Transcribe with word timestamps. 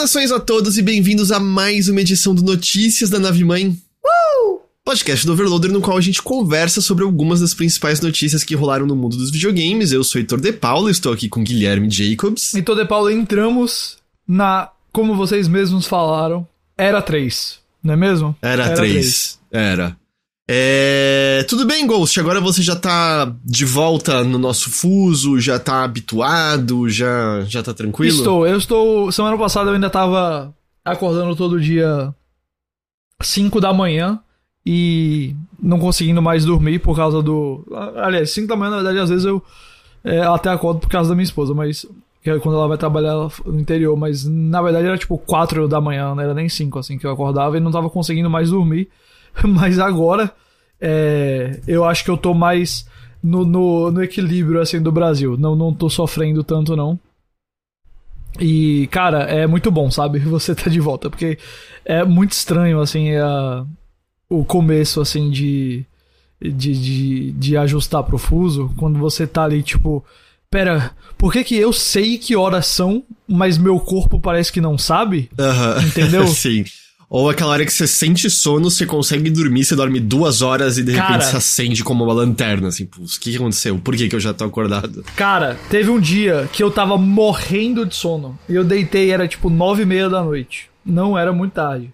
Saudações 0.00 0.32
a 0.32 0.40
todos 0.40 0.78
e 0.78 0.82
bem-vindos 0.82 1.30
a 1.30 1.38
mais 1.38 1.86
uma 1.86 2.00
edição 2.00 2.34
do 2.34 2.42
Notícias 2.42 3.10
da 3.10 3.18
Nave 3.18 3.44
Mãe. 3.44 3.76
Uh! 4.02 4.60
Podcast 4.82 5.26
do 5.26 5.34
Overloader 5.34 5.70
no 5.70 5.82
qual 5.82 5.98
a 5.98 6.00
gente 6.00 6.22
conversa 6.22 6.80
sobre 6.80 7.04
algumas 7.04 7.40
das 7.40 7.52
principais 7.52 8.00
notícias 8.00 8.42
que 8.42 8.54
rolaram 8.54 8.86
no 8.86 8.96
mundo 8.96 9.18
dos 9.18 9.30
videogames. 9.30 9.92
Eu 9.92 10.02
sou 10.02 10.18
Heitor 10.18 10.40
De 10.40 10.54
Paulo, 10.54 10.88
estou 10.88 11.12
aqui 11.12 11.28
com 11.28 11.44
Guilherme 11.44 11.90
Jacobs. 11.90 12.54
Heitor 12.54 12.76
De 12.76 12.86
Paulo, 12.86 13.10
entramos 13.10 13.98
na, 14.26 14.70
como 14.90 15.14
vocês 15.14 15.46
mesmos 15.46 15.86
falaram, 15.86 16.48
Era 16.78 17.02
3, 17.02 17.58
não 17.82 17.92
é 17.92 17.96
mesmo? 17.98 18.34
Era, 18.40 18.64
era 18.68 18.74
3. 18.74 18.92
3. 18.92 19.38
Era. 19.52 19.99
É... 20.52 21.44
Tudo 21.48 21.64
bem, 21.64 21.86
Ghost? 21.86 22.18
Agora 22.18 22.40
você 22.40 22.60
já 22.60 22.74
tá 22.74 23.32
de 23.44 23.64
volta 23.64 24.24
no 24.24 24.36
nosso 24.36 24.68
fuso, 24.68 25.38
já 25.38 25.60
tá 25.60 25.84
habituado, 25.84 26.88
já, 26.88 27.42
já 27.42 27.62
tá 27.62 27.72
tranquilo? 27.72 28.16
Estou, 28.16 28.44
eu 28.44 28.58
estou. 28.58 29.12
Semana 29.12 29.38
passada 29.38 29.70
eu 29.70 29.74
ainda 29.74 29.88
tava 29.88 30.52
acordando 30.84 31.36
todo 31.36 31.60
dia 31.60 32.12
5 33.22 33.60
da 33.60 33.72
manhã 33.72 34.18
e 34.66 35.36
não 35.62 35.78
conseguindo 35.78 36.20
mais 36.20 36.44
dormir 36.44 36.80
por 36.80 36.96
causa 36.96 37.22
do. 37.22 37.64
Aliás, 38.02 38.32
5 38.32 38.48
da 38.48 38.56
manhã, 38.56 38.70
na 38.70 38.76
verdade, 38.78 38.98
às 38.98 39.08
vezes 39.08 39.24
eu 39.24 39.40
é, 40.02 40.22
até 40.22 40.50
acordo 40.50 40.80
por 40.80 40.90
causa 40.90 41.10
da 41.10 41.14
minha 41.14 41.24
esposa, 41.24 41.54
mas. 41.54 41.86
É 42.22 42.38
quando 42.38 42.56
ela 42.56 42.68
vai 42.68 42.76
trabalhar 42.76 43.14
no 43.46 43.58
interior, 43.58 43.96
mas 43.96 44.26
na 44.26 44.60
verdade 44.60 44.86
era 44.86 44.98
tipo 44.98 45.16
4 45.16 45.66
da 45.66 45.80
manhã, 45.80 46.14
não 46.14 46.22
era 46.22 46.34
nem 46.34 46.50
5 46.50 46.78
assim 46.78 46.98
que 46.98 47.06
eu 47.06 47.10
acordava 47.12 47.56
e 47.56 47.60
não 47.60 47.70
tava 47.70 47.88
conseguindo 47.88 48.28
mais 48.28 48.50
dormir. 48.50 48.90
Mas 49.46 49.78
agora, 49.78 50.32
é, 50.80 51.60
eu 51.66 51.84
acho 51.84 52.04
que 52.04 52.10
eu 52.10 52.16
tô 52.16 52.32
mais 52.32 52.86
no, 53.22 53.44
no, 53.44 53.90
no, 53.90 54.02
equilíbrio, 54.02 54.60
assim, 54.60 54.80
do 54.80 54.90
Brasil. 54.90 55.36
Não, 55.36 55.54
não 55.54 55.74
tô 55.74 55.90
sofrendo 55.90 56.42
tanto, 56.42 56.74
não. 56.74 56.98
E, 58.38 58.88
cara, 58.90 59.24
é 59.24 59.46
muito 59.46 59.70
bom, 59.70 59.90
sabe? 59.90 60.18
Você 60.24 60.54
tá 60.54 60.70
de 60.70 60.80
volta, 60.80 61.10
porque 61.10 61.38
é 61.84 62.04
muito 62.04 62.32
estranho, 62.32 62.80
assim, 62.80 63.14
a, 63.16 63.64
o 64.28 64.44
começo, 64.44 65.00
assim, 65.00 65.30
de, 65.30 65.84
de, 66.40 66.52
de, 66.52 67.32
de 67.32 67.56
ajustar 67.56 68.02
pro 68.04 68.16
fuso, 68.16 68.72
quando 68.76 68.98
você 68.98 69.26
tá 69.26 69.44
ali, 69.44 69.62
tipo, 69.62 70.04
pera, 70.50 70.92
por 71.18 71.32
que 71.32 71.44
que 71.44 71.56
eu 71.56 71.72
sei 71.72 72.16
que 72.16 72.36
horas 72.36 72.66
são, 72.66 73.02
mas 73.26 73.58
meu 73.58 73.78
corpo 73.80 74.20
parece 74.20 74.52
que 74.52 74.60
não 74.60 74.78
sabe? 74.78 75.30
Uhum. 75.38 75.86
Entendeu? 75.86 76.26
Sim. 76.28 76.64
Ou 77.10 77.28
aquela 77.28 77.50
hora 77.50 77.66
que 77.66 77.72
você 77.72 77.88
sente 77.88 78.30
sono, 78.30 78.70
você 78.70 78.86
consegue 78.86 79.28
dormir, 79.30 79.64
você 79.64 79.74
dorme 79.74 79.98
duas 79.98 80.42
horas 80.42 80.78
e 80.78 80.84
de 80.84 80.94
Cara, 80.94 81.08
repente 81.08 81.24
se 81.26 81.36
acende 81.36 81.82
como 81.82 82.04
uma 82.04 82.12
lanterna, 82.14 82.68
assim, 82.68 82.84
o 82.84 83.04
que, 83.18 83.32
que 83.32 83.36
aconteceu? 83.36 83.76
Por 83.80 83.96
que, 83.96 84.08
que 84.08 84.14
eu 84.14 84.20
já 84.20 84.32
tô 84.32 84.44
acordado? 84.44 85.04
Cara, 85.16 85.58
teve 85.68 85.90
um 85.90 85.98
dia 85.98 86.48
que 86.52 86.62
eu 86.62 86.70
tava 86.70 86.96
morrendo 86.96 87.84
de 87.84 87.96
sono. 87.96 88.38
E 88.48 88.54
eu 88.54 88.62
deitei, 88.62 89.10
era 89.10 89.26
tipo 89.26 89.50
nove 89.50 89.82
e 89.82 89.86
meia 89.86 90.08
da 90.08 90.22
noite. 90.22 90.70
Não 90.86 91.18
era 91.18 91.32
muito 91.32 91.54
tarde. 91.54 91.90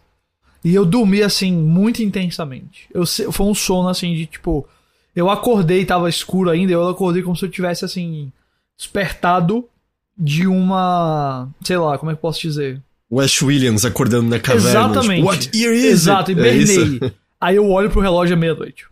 E 0.63 0.75
eu 0.75 0.85
dormi, 0.85 1.23
assim, 1.23 1.51
muito 1.51 2.03
intensamente. 2.03 2.87
Eu, 2.93 3.07
foi 3.07 3.47
um 3.47 3.55
sono, 3.55 3.89
assim, 3.89 4.15
de 4.15 4.27
tipo... 4.27 4.69
Eu 5.15 5.31
acordei, 5.31 5.87
tava 5.87 6.11
escuro 6.11 6.51
ainda, 6.51 6.73
eu 6.73 6.87
acordei 6.87 7.23
como 7.23 7.35
se 7.35 7.43
eu 7.43 7.51
tivesse, 7.51 7.87
assim, 7.87 8.31
despertado 8.77 9.65
de 10.19 10.47
uma... 10.47 11.49
Sei 11.65 11.79
lá, 11.79 11.97
como 11.97 12.11
é 12.11 12.15
que 12.15 12.19
eu 12.19 12.23
posso 12.23 12.43
dizer? 12.43 12.83
O 13.11 13.21
Ash 13.21 13.43
Williams 13.43 13.85
acordando 13.85 14.29
na 14.29 14.39
caverna. 14.39 14.69
Tipo, 14.69 14.79
Exatamente. 14.79 15.21
Tipo, 15.21 15.29
What 15.29 15.51
year 15.57 15.75
is 15.75 15.85
Exato, 15.85 16.31
it? 16.31 16.41
hibernei. 16.41 17.01
É 17.03 17.13
aí 17.41 17.57
eu 17.57 17.69
olho 17.69 17.91
pro 17.91 18.01
relógio 18.01 18.35
à 18.35 18.39
meia-noite. 18.39 18.85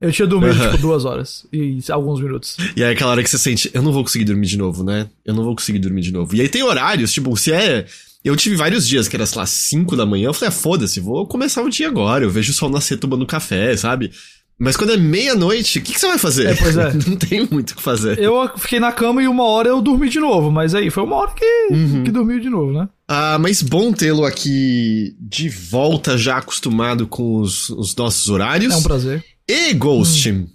Eu 0.00 0.12
tinha 0.12 0.26
dormido, 0.26 0.58
tipo, 0.58 0.78
duas 0.78 1.04
horas 1.04 1.46
e 1.52 1.78
alguns 1.90 2.20
minutos. 2.20 2.56
E 2.76 2.84
aí 2.84 2.92
aquela 2.92 3.12
hora 3.12 3.22
que 3.22 3.30
você 3.30 3.38
sente, 3.38 3.70
eu 3.72 3.82
não 3.82 3.92
vou 3.92 4.02
conseguir 4.02 4.24
dormir 4.24 4.46
de 4.46 4.58
novo, 4.58 4.84
né? 4.84 5.08
Eu 5.24 5.32
não 5.32 5.44
vou 5.44 5.54
conseguir 5.54 5.78
dormir 5.78 6.02
de 6.02 6.12
novo. 6.12 6.34
E 6.34 6.40
aí 6.40 6.48
tem 6.48 6.62
horários, 6.62 7.12
tipo, 7.12 7.34
se 7.36 7.52
é... 7.52 7.86
Eu 8.22 8.36
tive 8.36 8.56
vários 8.56 8.88
dias 8.88 9.06
que 9.06 9.16
era, 9.16 9.26
sei 9.26 9.38
lá, 9.38 9.46
5 9.46 9.96
da 9.96 10.06
manhã, 10.06 10.28
eu 10.28 10.34
falei, 10.34 10.48
ah, 10.48 10.52
foda-se, 10.52 10.98
vou 10.98 11.26
começar 11.26 11.62
o 11.62 11.68
dia 11.68 11.88
agora. 11.88 12.24
Eu 12.24 12.30
vejo 12.30 12.52
o 12.52 12.54
sol 12.54 12.70
nascer 12.70 12.96
tomando 12.96 13.26
café, 13.26 13.76
sabe? 13.76 14.10
Mas 14.58 14.76
quando 14.76 14.92
é 14.92 14.96
meia-noite, 14.96 15.78
o 15.78 15.82
que, 15.82 15.92
que, 15.92 16.00
você 16.00 16.06
vai 16.06 16.18
fazer? 16.18 16.48
É, 16.48 16.54
pois 16.54 16.76
é. 16.76 16.92
Não 17.06 17.16
tem 17.16 17.46
muito 17.50 17.72
o 17.72 17.76
que 17.76 17.82
fazer. 17.82 18.18
Eu 18.18 18.48
fiquei 18.56 18.80
na 18.80 18.92
cama 18.92 19.22
e 19.22 19.28
uma 19.28 19.44
hora 19.44 19.68
eu 19.68 19.82
dormi 19.82 20.08
de 20.08 20.20
novo, 20.20 20.50
mas 20.50 20.74
aí 20.74 20.90
foi 20.90 21.02
uma 21.02 21.16
hora 21.16 21.32
que, 21.32 21.68
uhum. 21.70 22.04
que 22.04 22.10
dormiu 22.10 22.40
de 22.40 22.48
novo, 22.48 22.72
né? 22.72 22.88
Ah, 23.06 23.38
mas 23.38 23.62
bom 23.62 23.92
tê-lo 23.92 24.24
aqui 24.24 25.14
de 25.20 25.48
volta, 25.48 26.16
já 26.16 26.38
acostumado 26.38 27.06
com 27.06 27.40
os, 27.40 27.68
os, 27.70 27.94
nossos 27.94 28.28
horários. 28.28 28.72
É 28.72 28.76
um 28.76 28.82
prazer. 28.82 29.24
E 29.46 29.74
Ghost. 29.74 30.30
Hum. 30.30 30.46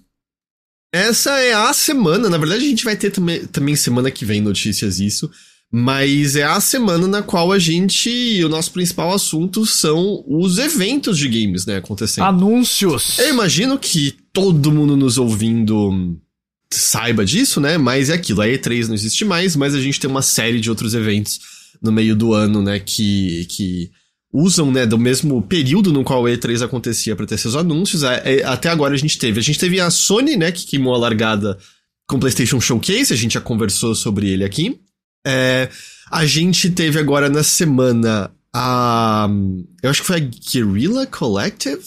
Essa 0.91 1.37
é 1.39 1.53
a 1.53 1.71
semana, 1.71 2.29
na 2.29 2.37
verdade 2.37 2.65
a 2.65 2.67
gente 2.67 2.83
vai 2.83 2.95
ter 2.95 3.11
também, 3.11 3.45
também 3.45 3.75
semana 3.75 4.09
que 4.09 4.25
vem 4.25 4.41
notícias 4.41 4.99
isso. 4.99 5.29
Mas 5.71 6.35
é 6.35 6.43
a 6.43 6.59
semana 6.59 7.07
na 7.07 7.21
qual 7.21 7.51
a 7.51 7.59
gente. 7.59 8.43
O 8.43 8.49
nosso 8.49 8.71
principal 8.71 9.13
assunto 9.13 9.67
são 9.67 10.23
os 10.27 10.57
eventos 10.57 11.15
de 11.15 11.27
games, 11.27 11.67
né? 11.67 11.77
Acontecendo. 11.77 12.23
Anúncios! 12.23 13.19
Eu 13.19 13.29
imagino 13.29 13.77
que 13.77 14.15
todo 14.33 14.71
mundo 14.71 14.97
nos 14.97 15.19
ouvindo 15.19 16.17
saiba 16.73 17.23
disso, 17.23 17.61
né? 17.61 17.77
Mas 17.77 18.09
é 18.09 18.15
aquilo. 18.15 18.41
A 18.41 18.47
E3 18.47 18.87
não 18.87 18.95
existe 18.95 19.23
mais, 19.23 19.55
mas 19.55 19.75
a 19.75 19.79
gente 19.79 19.99
tem 19.99 20.09
uma 20.09 20.23
série 20.23 20.59
de 20.59 20.71
outros 20.71 20.95
eventos 20.95 21.39
no 21.81 21.91
meio 21.91 22.15
do 22.15 22.33
ano, 22.33 22.61
né? 22.61 22.79
Que. 22.79 23.45
que 23.49 23.91
usam, 24.31 24.71
né, 24.71 24.85
do 24.85 24.95
mesmo 24.95 25.41
período 25.41 25.91
no 25.91 26.03
qual 26.03 26.23
a 26.23 26.29
E3 26.29 26.63
acontecia 26.63 27.15
para 27.15 27.25
ter 27.25 27.37
seus 27.37 27.55
anúncios. 27.55 28.03
É, 28.03 28.21
é, 28.35 28.45
até 28.45 28.69
agora 28.69 28.93
a 28.93 28.97
gente 28.97 29.17
teve. 29.17 29.39
A 29.39 29.43
gente 29.43 29.57
teve 29.57 29.79
a 29.79 29.89
Sony, 29.89 30.37
né, 30.37 30.51
que 30.51 30.67
queimou 30.67 30.93
a 30.93 30.99
largada 30.99 31.57
com 32.07 32.17
o 32.17 32.19
PlayStation 32.19 32.59
Showcase, 32.59 33.13
a 33.13 33.17
gente 33.17 33.33
já 33.33 33.41
conversou 33.41 33.93
sobre 33.93 34.29
ele 34.29 34.43
aqui. 34.43 34.79
É, 35.25 35.69
a 36.09 36.25
gente 36.25 36.69
teve 36.71 36.99
agora 36.99 37.29
na 37.29 37.43
semana 37.43 38.31
a. 38.53 39.29
Eu 39.83 39.89
acho 39.89 40.01
que 40.01 40.07
foi 40.07 40.15
a 40.17 40.19
Guerrilla 40.19 41.05
Collective. 41.05 41.83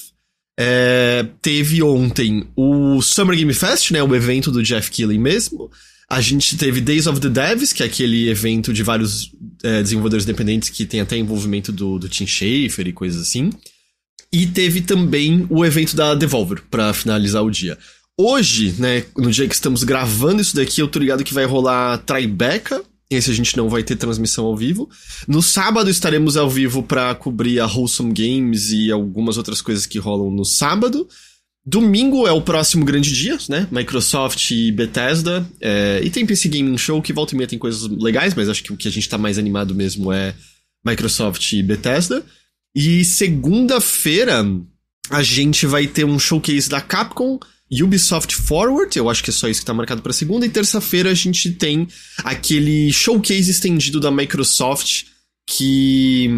É, 0.59 1.27
teve 1.41 1.83
ontem 1.83 2.47
o 2.55 3.01
Summer 3.03 3.37
Game 3.37 3.53
Fest, 3.55 3.91
né? 3.91 4.03
O 4.03 4.15
evento 4.15 4.53
do 4.53 4.63
Jeff 4.63 4.91
Keighley 4.91 5.19
mesmo. 5.19 5.71
A 6.13 6.21
gente 6.21 6.59
teve 6.59 6.83
Days 6.83 7.07
of 7.07 7.19
the 7.21 7.31
Devs, 7.31 7.73
que 7.73 7.83
é 7.83 7.87
aquele 7.87 8.29
evento 8.29 8.71
de 8.71 8.83
vários 8.83 9.33
é, 9.63 9.83
desenvolvedores 9.83 10.27
independentes 10.27 10.69
que 10.69 10.85
tem 10.85 11.01
até 11.01 11.17
envolvimento 11.17 11.73
do, 11.73 11.99
do 11.99 12.07
Tim 12.07 12.27
Schafer 12.27 12.87
e 12.87 12.93
coisas 12.93 13.23
assim. 13.23 13.51
E 14.31 14.47
teve 14.47 14.83
também 14.83 15.47
o 15.49 15.65
evento 15.65 15.97
da 15.97 16.15
Devolver, 16.15 16.65
para 16.71 16.93
finalizar 16.93 17.43
o 17.43 17.51
dia. 17.51 17.79
Hoje, 18.21 18.75
né, 18.79 19.07
no 19.17 19.31
dia 19.31 19.49
que 19.49 19.55
estamos 19.55 19.85
gravando 19.85 20.43
isso 20.43 20.55
daqui, 20.55 20.83
eu 20.83 20.89
tô 20.89 20.99
ligado 20.99 21.25
que 21.25 21.33
vai 21.33 21.47
rolar 21.47 21.97
Tribeca, 21.97 22.85
esse 23.11 23.31
a 23.31 23.35
gente 23.35 23.57
não 23.57 23.71
vai 23.71 23.83
ter 23.83 23.97
transmissão 23.97 24.45
ao 24.45 24.55
vivo. 24.55 24.91
No 25.27 25.41
sábado 25.41 25.89
estaremos 25.89 26.37
ao 26.37 26.51
vivo 26.51 26.83
para 26.83 27.15
cobrir 27.15 27.59
a 27.59 27.67
Wholesome 27.67 28.13
Games 28.13 28.71
e 28.71 28.93
algumas 28.93 29.39
outras 29.39 29.63
coisas 29.63 29.87
que 29.87 29.99
rolam 29.99 30.31
no 30.31 30.45
sábado. 30.45 31.09
Domingo 31.65 32.27
é 32.27 32.33
o 32.33 32.43
próximo 32.43 32.85
grande 32.85 33.13
dia, 33.13 33.39
né? 33.49 33.69
Microsoft 33.71 34.51
e 34.51 34.73
Bethesda. 34.73 35.47
É... 35.61 36.01
E 36.03 36.11
tem 36.11 36.27
PC 36.27 36.49
Gaming 36.49 36.77
Show, 36.77 37.01
que 37.01 37.13
volta 37.13 37.35
e 37.35 37.37
meia 37.37 37.49
tem 37.49 37.59
coisas 37.59 37.89
legais, 37.89 38.35
mas 38.35 38.49
acho 38.49 38.63
que 38.63 38.73
o 38.73 38.77
que 38.77 38.89
a 38.89 38.91
gente 38.91 39.09
tá 39.09 39.17
mais 39.17 39.39
animado 39.39 39.75
mesmo 39.75 40.13
é 40.13 40.35
Microsoft 40.85 41.53
e 41.53 41.63
Bethesda. 41.63 42.25
E 42.75 43.05
segunda-feira 43.05 44.45
a 45.11 45.23
gente 45.23 45.67
vai 45.67 45.87
ter 45.87 46.05
um 46.05 46.19
showcase 46.19 46.69
da 46.69 46.81
Capcom 46.81 47.39
Ubisoft 47.81 48.35
Forward, 48.35 48.99
eu 48.99 49.09
acho 49.09 49.23
que 49.25 49.31
é 49.31 49.33
só 49.33 49.49
isso 49.49 49.61
que 49.61 49.67
tá 49.67 49.73
marcado 49.73 50.03
para 50.03 50.13
segunda, 50.13 50.45
e 50.45 50.51
terça-feira 50.51 51.11
a 51.11 51.15
gente 51.15 51.53
tem 51.53 51.89
aquele 52.19 52.93
showcase 52.93 53.51
estendido 53.51 53.99
da 53.99 54.11
Microsoft 54.11 55.05
que 55.47 56.29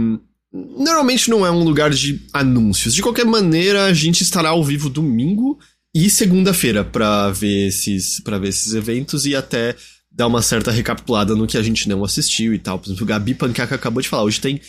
normalmente 0.55 1.29
não 1.29 1.45
é 1.45 1.51
um 1.51 1.65
lugar 1.65 1.91
de 1.91 2.23
anúncios. 2.33 2.95
De 2.95 3.03
qualquer 3.03 3.27
maneira, 3.27 3.87
a 3.87 3.93
gente 3.93 4.23
estará 4.23 4.51
ao 4.51 4.62
vivo 4.62 4.89
domingo 4.89 5.59
e 5.93 6.09
segunda-feira 6.09 6.85
para 6.85 7.31
ver 7.31 7.69
esses 7.69 8.21
para 8.21 8.39
ver 8.39 8.49
esses 8.49 8.73
eventos 8.75 9.27
e 9.27 9.35
até 9.35 9.75
dar 10.11 10.29
uma 10.29 10.43
certa 10.43 10.71
recapitulada 10.71 11.35
no 11.35 11.47
que 11.47 11.59
a 11.59 11.62
gente 11.62 11.89
não 11.89 12.05
assistiu 12.05 12.55
e 12.55 12.59
tal. 12.59 12.79
Por 12.79 12.87
exemplo, 12.87 13.03
o 13.03 13.06
Gabi 13.06 13.35
Pancaca 13.35 13.75
acabou 13.75 14.01
de 14.01 14.09
falar, 14.09 14.23
hoje 14.23 14.41
tem 14.41 14.61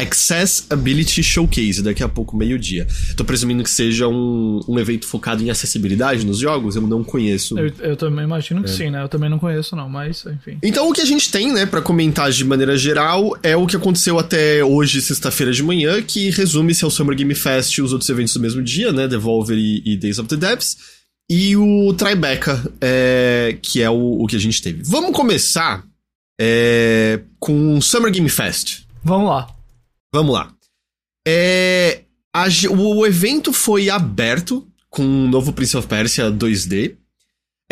Accessibility 0.00 1.22
Showcase, 1.22 1.82
daqui 1.82 2.02
a 2.02 2.08
pouco, 2.08 2.36
meio-dia. 2.36 2.86
Tô 3.16 3.24
presumindo 3.24 3.62
que 3.62 3.70
seja 3.70 4.08
um, 4.08 4.60
um 4.66 4.78
evento 4.78 5.06
focado 5.06 5.42
em 5.42 5.50
acessibilidade 5.50 6.26
nos 6.26 6.38
jogos, 6.38 6.74
eu 6.74 6.82
não 6.82 7.04
conheço. 7.04 7.58
Eu, 7.58 7.72
eu 7.80 7.96
também 7.96 8.24
imagino 8.24 8.62
que 8.62 8.70
é. 8.70 8.72
sim, 8.72 8.90
né? 8.90 9.02
Eu 9.02 9.08
também 9.08 9.28
não 9.28 9.38
conheço, 9.38 9.76
não, 9.76 9.88
mas 9.88 10.24
enfim. 10.26 10.58
Então 10.62 10.88
o 10.88 10.92
que 10.92 11.00
a 11.00 11.04
gente 11.04 11.30
tem, 11.30 11.52
né, 11.52 11.66
para 11.66 11.82
comentar 11.82 12.30
de 12.30 12.44
maneira 12.44 12.76
geral 12.76 13.36
é 13.42 13.54
o 13.54 13.66
que 13.66 13.76
aconteceu 13.76 14.18
até 14.18 14.64
hoje, 14.64 15.02
sexta-feira 15.02 15.52
de 15.52 15.62
manhã, 15.62 16.02
que 16.02 16.30
resume-se 16.30 16.84
ao 16.84 16.90
Summer 16.90 17.16
Game 17.16 17.34
Fest 17.34 17.76
e 17.76 17.82
os 17.82 17.92
outros 17.92 18.08
eventos 18.08 18.34
do 18.34 18.40
mesmo 18.40 18.62
dia, 18.62 18.92
né? 18.92 19.06
Devolver 19.06 19.58
e, 19.58 19.82
e 19.84 19.96
Days 19.96 20.18
of 20.18 20.28
the 20.28 20.36
Devs. 20.36 20.76
E 21.30 21.56
o 21.56 21.94
Tribeca, 21.94 22.60
é, 22.80 23.56
que 23.62 23.80
é 23.80 23.88
o, 23.88 24.22
o 24.22 24.26
que 24.26 24.36
a 24.36 24.40
gente 24.40 24.60
teve. 24.60 24.82
Vamos 24.84 25.14
começar 25.16 25.84
é, 26.40 27.20
com 27.38 27.76
o 27.76 27.82
Summer 27.82 28.10
Game 28.10 28.28
Fest. 28.28 28.80
Vamos 29.04 29.28
lá. 29.28 29.48
Vamos 30.12 30.34
lá. 30.34 30.52
É, 31.26 32.02
a, 32.34 32.44
o 32.70 33.06
evento 33.06 33.52
foi 33.52 33.88
aberto 33.88 34.66
com 34.90 35.02
o 35.02 35.06
um 35.06 35.28
novo 35.28 35.52
Prince 35.52 35.76
of 35.76 35.88
Persia 35.88 36.30
2D. 36.30 36.96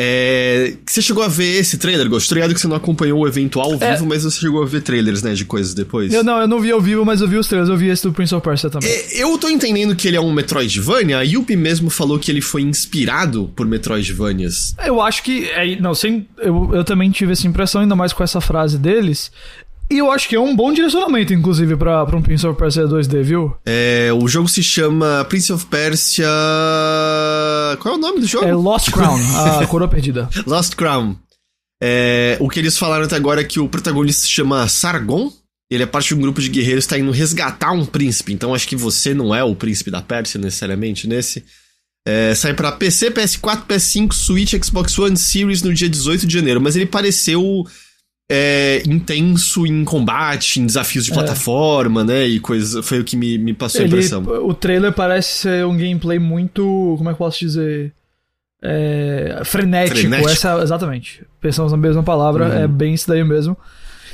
É, 0.03 0.73
você 0.87 1.03
chegou 1.03 1.23
a 1.23 1.29
ver 1.29 1.59
esse 1.59 1.77
trailer, 1.77 2.09
Ghost? 2.09 2.33
Ligado 2.33 2.55
que 2.55 2.61
você 2.61 2.67
não 2.67 2.77
acompanhou 2.77 3.21
o 3.21 3.29
evento 3.29 3.61
ao 3.61 3.75
É. 3.75 3.93
vivo, 3.93 4.07
mas 4.07 4.23
você 4.25 4.41
chegou 4.41 4.63
a 4.63 4.67
ver 4.67 4.81
trailers, 4.81 5.23
né, 5.23 5.35
de 5.35 5.45
coisas 5.45 5.75
depois. 5.75 6.11
Eu 6.11 6.25
não, 6.25 6.39
eu 6.39 6.49
não 6.49 6.59
vi 6.59 6.71
ao 6.71 6.81
vivo, 6.81 7.05
mas 7.05 7.21
eu 7.21 7.29
vi 7.29 7.37
os 7.37 7.47
trailers. 7.47 7.69
Eu 7.69 7.77
vi 7.77 7.89
esse 7.89 8.05
do 8.05 8.13
Prince 8.13 8.35
of 8.35 8.43
Persia 8.43 8.71
também. 8.71 8.89
É, 8.89 9.23
Eu 9.23 9.37
tô 9.37 9.51
entendendo 9.51 9.95
que 9.95 10.09
ele 10.09 10.17
é 10.17 10.21
um 10.21 10.33
Metroidvania. 10.33 11.19
A 11.19 11.23
Yuppie 11.23 11.55
mesmo 11.55 11.91
falou 11.91 12.19
que 12.19 12.31
ele 12.31 12.41
foi 12.41 12.63
inspirado 12.63 13.53
por 13.55 13.67
Metroidvanias. 13.67 14.75
Eu 14.87 15.03
acho 15.03 15.23
que. 15.23 15.45
É, 15.51 15.79
não, 15.79 15.95
sem, 15.95 16.27
eu, 16.39 16.71
eu 16.73 16.83
também 16.83 17.11
tive 17.11 17.33
essa 17.33 17.47
impressão, 17.47 17.83
ainda 17.83 17.95
mais 17.95 18.15
com 18.15 18.25
essa 18.25 18.41
frase 18.41 18.79
deles. 18.79 19.31
E 19.91 19.99
eu 19.99 20.11
acho 20.13 20.29
que 20.29 20.37
é 20.37 20.41
um 20.41 20.55
bom 20.55 20.73
direcionamento, 20.73 21.35
inclusive, 21.35 21.77
pra, 21.77 22.07
pra 22.07 22.17
um 22.17 22.23
Prince 22.23 22.47
of 22.47 22.57
Persia 22.57 22.85
2D, 22.85 23.23
viu? 23.25 23.57
É, 23.67 24.11
o 24.13 24.29
jogo 24.29 24.49
se 24.49 24.63
chama 24.63 25.27
Prince 25.29 25.53
of 25.53 25.67
Persia. 25.67 26.29
Qual 27.81 27.95
é 27.95 27.99
o 27.99 28.01
nome 28.01 28.21
do 28.21 28.27
jogo? 28.27 28.45
É 28.45 28.55
Lost 28.55 28.93
Crown, 28.93 29.19
a 29.37 29.67
coroa 29.69 29.89
perdida. 29.89 30.29
Lost 30.47 30.77
Crown. 30.77 31.17
É, 31.83 32.37
o 32.39 32.49
que 32.49 32.61
eles 32.61 32.79
falaram 32.79 33.05
até 33.05 33.17
agora 33.17 33.41
é 33.41 33.45
que 33.45 33.59
o 33.59 33.69
protagonista 33.69 34.23
se 34.23 34.31
chama 34.31 34.69
Sargon. 34.69 35.33
Ele 35.69 35.83
é 35.83 35.87
parte 35.87 36.09
de 36.09 36.15
um 36.15 36.21
grupo 36.21 36.41
de 36.41 36.49
guerreiros 36.49 36.85
que 36.85 36.95
está 36.95 36.99
indo 36.99 37.11
resgatar 37.11 37.73
um 37.73 37.85
príncipe. 37.85 38.33
Então 38.33 38.55
acho 38.55 38.69
que 38.69 38.77
você 38.77 39.13
não 39.13 39.35
é 39.35 39.43
o 39.43 39.57
príncipe 39.57 39.91
da 39.91 40.01
Pérsia 40.01 40.39
necessariamente 40.39 41.09
nesse. 41.09 41.45
É, 42.07 42.33
sai 42.35 42.55
pra 42.55 42.71
PC, 42.71 43.11
PS4, 43.11 43.67
PS5, 43.67 44.13
Switch, 44.13 44.55
Xbox 44.63 44.97
One 44.99 45.17
Series 45.17 45.63
no 45.63 45.75
dia 45.75 45.89
18 45.89 46.27
de 46.27 46.35
janeiro. 46.35 46.61
Mas 46.61 46.77
ele 46.77 46.87
pareceu 46.87 47.67
é, 48.33 48.81
intenso 48.87 49.67
em 49.67 49.85
combate, 49.85 50.61
em 50.61 50.67
desafios 50.67 51.05
de 51.05 51.11
plataforma, 51.13 52.05
né? 52.05 52.25
E 52.29 52.39
coisa. 52.39 52.81
Foi 52.81 53.01
o 53.01 53.05
que 53.05 53.17
me, 53.17 53.37
me 53.39 53.53
passou 53.53 53.81
a 53.81 53.85
Ele, 53.85 53.93
impressão. 53.95 54.23
o 54.23 54.55
trailer 54.55 54.93
parece 54.93 55.39
ser 55.39 55.67
um 55.67 55.77
gameplay 55.77 56.21
muito. 56.21 56.63
Como 56.97 57.11
é 57.11 57.13
que 57.13 57.21
eu 57.21 57.27
posso 57.27 57.41
dizer? 57.41 57.93
É, 58.63 59.41
frenético. 59.45 59.99
Frenético. 59.99 60.29
Essa, 60.31 60.63
exatamente. 60.63 61.25
Pensamos 61.41 61.73
na 61.73 61.79
mesma 61.79 62.03
palavra, 62.05 62.47
Uhum. 62.47 62.53
é 62.55 62.69
bem 62.69 62.95
isso 62.95 63.09
daí 63.09 63.25
mesmo. 63.25 63.57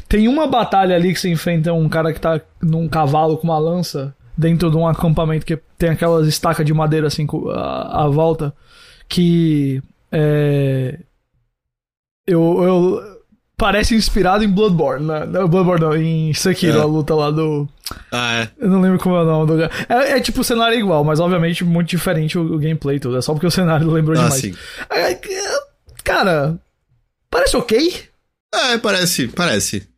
Tem 0.09 0.29
uma 0.29 0.47
batalha 0.47 0.95
ali 0.97 1.13
que 1.13 1.21
você 1.21 1.29
enfrenta 1.29 1.73
um 1.73 1.89
cara 1.89 2.13
que 2.13 2.21
tá 2.21 2.41
num 2.63 2.89
cavalo 2.89 3.37
com 3.37 3.45
uma 3.49 3.59
lança 3.59 4.15
dentro 4.39 4.71
de 4.71 4.77
um 4.77 4.87
acampamento 4.87 5.45
que 5.45 5.59
tem 5.77 5.91
aquelas 5.91 6.27
estacas 6.29 6.65
de 6.65 6.73
madeira 6.73 7.09
assim 7.09 7.27
à, 7.53 8.05
à 8.05 8.09
volta. 8.09 8.55
Que. 9.09 9.83
É, 10.13 11.01
eu, 12.27 12.63
eu. 12.63 13.16
Parece 13.59 13.95
inspirado 13.95 14.45
em 14.45 14.49
Bloodborne, 14.49 15.07
né? 15.07 15.25
Não, 15.25 15.49
Bloodborne 15.49 15.83
não, 15.85 15.97
em 15.97 16.35
Sekiro, 16.35 16.79
É. 16.79 16.81
a 16.83 16.85
luta 16.85 17.15
lá 17.15 17.31
do. 17.31 17.67
Ah, 18.13 18.43
é. 18.43 18.51
Eu 18.59 18.69
não 18.69 18.81
lembro 18.83 18.99
como 18.99 19.17
é 19.17 19.23
o 19.23 19.25
nome 19.25 19.47
do. 19.47 19.63
É, 19.63 19.71
é 19.89 20.21
tipo, 20.21 20.43
o 20.43 20.45
cenário 20.45 20.77
é 20.77 20.79
igual, 20.79 21.03
mas 21.03 21.21
obviamente 21.21 21.65
muito 21.65 21.89
diferente 21.89 22.37
o, 22.39 22.43
o 22.55 22.59
gameplay 22.59 22.99
tudo. 23.01 23.17
É 23.17 23.23
só 23.23 23.33
porque 23.33 23.47
o 23.47 23.51
cenário 23.51 23.89
lembrou 23.91 24.15
Ah, 24.19 24.25
demais. 24.25 24.41
sim. 24.43 24.55
É, 24.91 25.13
é, 25.13 25.21
Cara, 26.05 26.59
parece 27.31 27.57
ok. 27.57 28.05
É, 28.55 28.77
parece, 28.79 29.29
parece. 29.29 29.89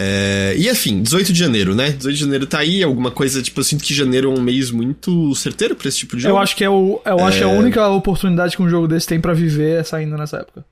É, 0.00 0.54
e 0.56 0.68
enfim, 0.68 1.02
18 1.02 1.32
de 1.32 1.38
janeiro, 1.40 1.74
né? 1.74 1.90
18 1.90 2.14
de 2.14 2.20
janeiro 2.20 2.46
tá 2.46 2.60
aí, 2.60 2.84
alguma 2.84 3.10
coisa, 3.10 3.42
tipo, 3.42 3.58
eu 3.58 3.64
sinto 3.64 3.82
que 3.82 3.92
janeiro 3.92 4.30
é 4.32 4.38
um 4.38 4.40
mês 4.40 4.70
muito 4.70 5.34
certeiro 5.34 5.74
pra 5.74 5.88
esse 5.88 5.98
tipo 5.98 6.14
de 6.16 6.22
jogo. 6.22 6.34
Eu 6.34 6.38
acho 6.38 6.54
que 6.54 6.62
é, 6.62 6.70
o, 6.70 7.00
eu 7.04 7.18
acho 7.24 7.38
que 7.38 7.42
é 7.42 7.46
a 7.46 7.50
É. 7.50 7.58
única 7.58 7.88
oportunidade 7.88 8.56
que 8.56 8.62
um 8.62 8.68
jogo 8.68 8.86
desse 8.86 9.08
tem 9.08 9.20
pra 9.20 9.34
viver 9.34 9.80
é 9.80 9.82
saindo 9.82 10.16
nessa 10.16 10.36
época. 10.36 10.64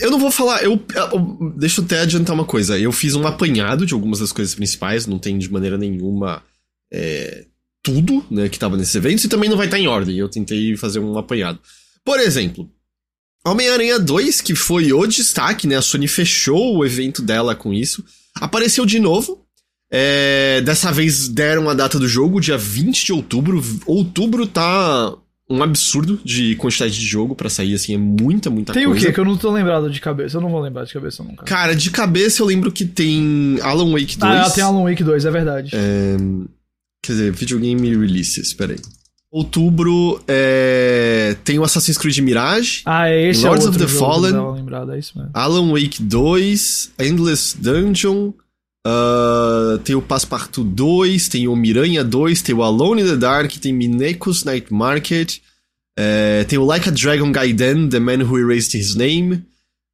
Eu 0.00 0.10
não 0.10 0.18
vou 0.18 0.32
falar, 0.32 0.62
eu, 0.64 0.72
eu- 0.94 1.52
Deixa 1.56 1.80
eu 1.80 1.84
até 1.84 2.00
adiantar 2.00 2.34
uma 2.34 2.44
coisa. 2.44 2.76
Eu 2.76 2.90
fiz 2.90 3.14
um 3.14 3.26
apanhado 3.28 3.86
de 3.86 3.94
algumas 3.94 4.18
das 4.18 4.32
coisas 4.32 4.54
principais, 4.56 5.06
não 5.06 5.18
tem 5.20 5.38
de 5.38 5.50
maneira 5.52 5.78
nenhuma 5.78 6.42
é, 6.92 7.44
tudo, 7.80 8.24
né, 8.28 8.48
que 8.48 8.58
tava 8.58 8.76
nesses 8.76 8.94
eventos, 8.96 9.22
e 9.22 9.28
também 9.28 9.48
não 9.48 9.56
vai 9.56 9.66
estar 9.66 9.78
em 9.78 9.86
ordem. 9.86 10.18
Eu 10.18 10.28
tentei 10.28 10.76
fazer 10.76 10.98
um 10.98 11.16
apanhado. 11.16 11.60
Por 12.04 12.18
exemplo, 12.18 12.68
Homem-Aranha 13.46 13.98
2, 14.00 14.40
que 14.40 14.54
foi 14.56 14.92
o 14.92 15.06
destaque, 15.06 15.66
né? 15.68 15.76
A 15.76 15.82
Sony 15.82 16.08
fechou 16.08 16.76
o 16.76 16.84
evento 16.84 17.22
dela 17.22 17.54
com 17.54 17.72
isso. 17.72 18.04
Apareceu 18.40 18.84
de 18.86 18.98
novo. 18.98 19.44
É, 19.90 20.60
dessa 20.60 20.92
vez 20.92 21.28
deram 21.28 21.68
a 21.70 21.74
data 21.74 21.98
do 21.98 22.06
jogo, 22.06 22.40
dia 22.40 22.58
20 22.58 23.06
de 23.06 23.12
outubro. 23.12 23.62
Outubro 23.86 24.46
tá 24.46 25.14
um 25.50 25.62
absurdo 25.62 26.20
de 26.22 26.54
quantidade 26.56 26.92
de 26.92 27.06
jogo 27.06 27.34
pra 27.34 27.48
sair, 27.48 27.72
assim, 27.74 27.94
é 27.94 27.96
muita, 27.98 28.50
muita 28.50 28.74
tem 28.74 28.84
coisa. 28.84 29.00
o 29.00 29.06
quê 29.06 29.12
que 29.14 29.18
eu 29.18 29.24
não 29.24 29.36
tô 29.36 29.50
lembrado 29.50 29.88
de 29.90 29.98
cabeça? 29.98 30.36
Eu 30.36 30.42
não 30.42 30.50
vou 30.50 30.60
lembrar 30.60 30.84
de 30.84 30.92
cabeça 30.92 31.22
nunca. 31.24 31.44
Cara, 31.46 31.74
de 31.74 31.90
cabeça 31.90 32.42
eu 32.42 32.46
lembro 32.46 32.70
que 32.70 32.84
tem 32.84 33.58
Alan 33.62 33.90
Wake 33.92 34.18
2. 34.18 34.22
ah, 34.22 34.50
tem 34.50 34.62
Alan 34.62 34.82
Wake 34.84 35.02
2, 35.02 35.24
é 35.24 35.30
verdade. 35.30 35.70
Quer 37.02 37.12
dizer, 37.12 37.32
videogame 37.32 37.96
releases, 37.96 38.52
peraí. 38.52 38.76
Outubro 39.30 40.22
é, 40.26 41.36
tem 41.44 41.58
o 41.58 41.64
Assassin's 41.64 41.98
Creed 41.98 42.18
Mirage, 42.18 42.80
Ah, 42.86 43.10
é 43.10 43.28
esse 43.28 43.46
Lords 43.46 43.66
é 43.66 43.68
of 43.68 43.78
the 43.78 43.86
Fallen. 43.86 44.32
é. 44.32 45.28
Alan 45.34 45.70
Wake 45.72 46.02
2, 46.02 46.92
Endless 46.98 47.54
Dungeon, 47.60 48.32
ah, 48.86 49.78
tem 49.84 49.94
o 49.94 50.00
Passepartout 50.00 50.66
2, 50.70 51.28
tem 51.28 51.46
o 51.46 51.54
Miranha 51.54 52.02
2, 52.02 52.40
tem 52.40 52.54
o 52.54 52.62
Alone 52.62 53.02
in 53.02 53.06
the 53.06 53.16
Dark, 53.16 53.52
tem 53.52 53.72
Mineko's 53.72 54.44
Night 54.44 54.72
Market, 54.72 55.40
é, 55.98 56.44
tem 56.44 56.58
o 56.58 56.64
Like 56.64 56.88
a 56.88 56.92
Dragon 56.92 57.30
Gaiden, 57.30 57.88
The 57.90 58.00
Man 58.00 58.24
Who 58.24 58.38
Erased 58.38 58.78
His 58.78 58.94
Name, 58.94 59.44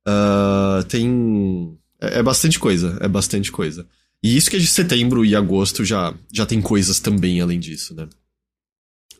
ah, 0.06 0.84
tem... 0.88 1.76
É, 2.00 2.20
é 2.20 2.22
bastante 2.22 2.58
coisa, 2.60 2.98
é 3.00 3.08
bastante 3.08 3.50
coisa. 3.50 3.84
E 4.22 4.36
isso 4.36 4.48
que 4.48 4.56
é 4.56 4.60
de 4.60 4.66
setembro 4.66 5.24
e 5.24 5.34
agosto 5.34 5.84
já, 5.84 6.14
já 6.32 6.46
tem 6.46 6.60
coisas 6.60 7.00
também 7.00 7.40
além 7.40 7.58
disso, 7.58 7.94
né? 7.94 8.08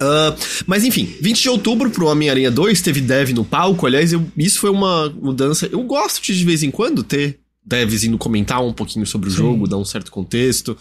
Ah, 0.00 0.34
mas 0.66 0.84
enfim, 0.84 1.08
20 1.20 1.42
de 1.42 1.48
outubro 1.48 1.90
pro 1.90 2.06
Homem-Aranha 2.06 2.50
2 2.50 2.80
teve 2.82 3.00
dev 3.00 3.30
no 3.30 3.44
palco. 3.44 3.86
Aliás, 3.86 4.12
eu- 4.12 4.26
isso 4.36 4.58
foi 4.58 4.70
uma 4.70 5.08
mudança. 5.10 5.68
Eu 5.70 5.82
gosto 5.82 6.22
de 6.22 6.36
de 6.36 6.44
vez 6.44 6.62
em 6.62 6.70
quando 6.70 7.02
ter 7.02 7.38
devs 7.64 8.04
indo 8.04 8.18
comentar 8.18 8.62
um 8.62 8.72
pouquinho 8.72 9.06
sobre 9.06 9.28
o 9.28 9.30
Sim. 9.30 9.38
jogo, 9.38 9.66
dar 9.68 9.78
um 9.78 9.84
certo 9.84 10.10
contexto, 10.10 10.76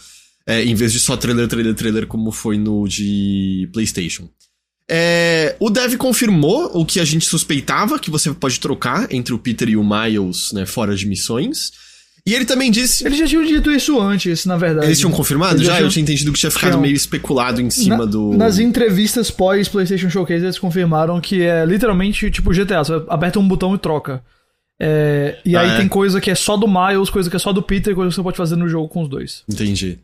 é, 0.46 0.62
em 0.64 0.74
vez 0.74 0.92
de 0.92 1.00
só 1.00 1.16
trailer, 1.16 1.48
trailer, 1.48 1.74
trailer, 1.74 2.06
como 2.06 2.30
foi 2.30 2.58
no 2.58 2.86
de 2.86 3.68
PlayStation. 3.72 4.28
É, 4.90 5.56
o 5.58 5.70
dev 5.70 5.94
confirmou 5.96 6.70
o 6.78 6.84
que 6.84 7.00
a 7.00 7.04
gente 7.06 7.24
suspeitava, 7.24 7.98
que 7.98 8.10
você 8.10 8.30
pode 8.34 8.60
trocar 8.60 9.10
entre 9.10 9.32
o 9.32 9.38
Peter 9.38 9.68
e 9.70 9.76
o 9.78 9.82
Miles 9.84 10.52
né, 10.52 10.66
fora 10.66 10.94
de 10.94 11.06
missões. 11.06 11.72
E 12.26 12.32
ele 12.34 12.46
também 12.46 12.70
disse. 12.70 13.06
Eles 13.06 13.18
já 13.18 13.26
tinham 13.26 13.44
dito 13.44 13.70
isso 13.70 14.00
antes, 14.00 14.46
na 14.46 14.56
verdade. 14.56 14.86
Eles 14.86 14.98
tinham 14.98 15.12
confirmado 15.12 15.56
Eles 15.56 15.66
já? 15.66 15.74
tinham- 15.74 15.86
Eu 15.86 15.90
tinha 15.92 16.02
entendido 16.02 16.32
que 16.32 16.38
tinha 16.38 16.50
ficado 16.50 16.70
tinham. 16.70 16.80
meio 16.80 16.94
especulado 16.94 17.60
em 17.60 17.68
cima 17.68 17.98
Na- 17.98 18.04
do. 18.06 18.32
Nas 18.32 18.58
entrevistas 18.58 19.30
pós 19.30 19.68
PlayStation 19.68 20.08
Showcase, 20.08 20.42
eles 20.44 20.58
confirmaram 20.58 21.20
que 21.20 21.42
é 21.42 21.66
literalmente 21.66 22.30
tipo 22.30 22.50
GTA. 22.52 22.82
Você 22.82 22.94
aperta 23.08 23.38
um 23.38 23.46
botão 23.46 23.74
e 23.74 23.78
troca. 23.78 24.24
É, 24.80 25.38
e 25.44 25.54
Ah, 25.54 25.60
aí 25.60 25.70
é? 25.72 25.76
tem 25.76 25.86
coisa 25.88 26.18
que 26.20 26.30
é 26.30 26.34
só 26.34 26.56
do 26.56 26.66
Miles, 26.66 27.10
coisa 27.10 27.28
que 27.28 27.36
é 27.36 27.38
só 27.38 27.52
do 27.52 27.62
Peter, 27.62 27.94
coisa 27.94 28.08
que 28.08 28.14
você 28.16 28.22
pode 28.22 28.36
fazer 28.38 28.56
no 28.56 28.68
jogo 28.68 28.88
com 28.88 29.02
os 29.02 29.08
dois. 29.08 29.42
Entendi. 29.48 29.98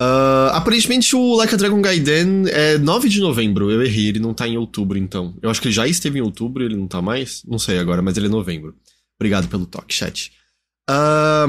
Ah, 0.00 0.50
aparentemente 0.54 1.16
o 1.16 1.36
Like 1.36 1.54
a 1.54 1.56
Dragon 1.56 1.80
Gaiden 1.80 2.44
é 2.48 2.76
9 2.76 3.08
de 3.08 3.18
novembro. 3.18 3.70
Eu 3.70 3.82
errei, 3.82 4.08
ele 4.08 4.18
não 4.20 4.34
tá 4.34 4.46
em 4.46 4.58
outubro, 4.58 4.98
então. 4.98 5.34
Eu 5.40 5.48
acho 5.48 5.60
que 5.62 5.68
ele 5.68 5.74
já 5.74 5.88
esteve 5.88 6.18
em 6.18 6.22
outubro, 6.22 6.62
ele 6.62 6.76
não 6.76 6.86
tá 6.86 7.00
mais. 7.00 7.42
Não 7.48 7.58
sei 7.58 7.78
agora, 7.78 8.02
mas 8.02 8.16
ele 8.18 8.26
é 8.26 8.28
novembro. 8.28 8.74
Obrigado 9.18 9.48
pelo 9.48 9.64
toque, 9.64 9.94
chat. 9.94 10.30
Ah, 10.88 11.46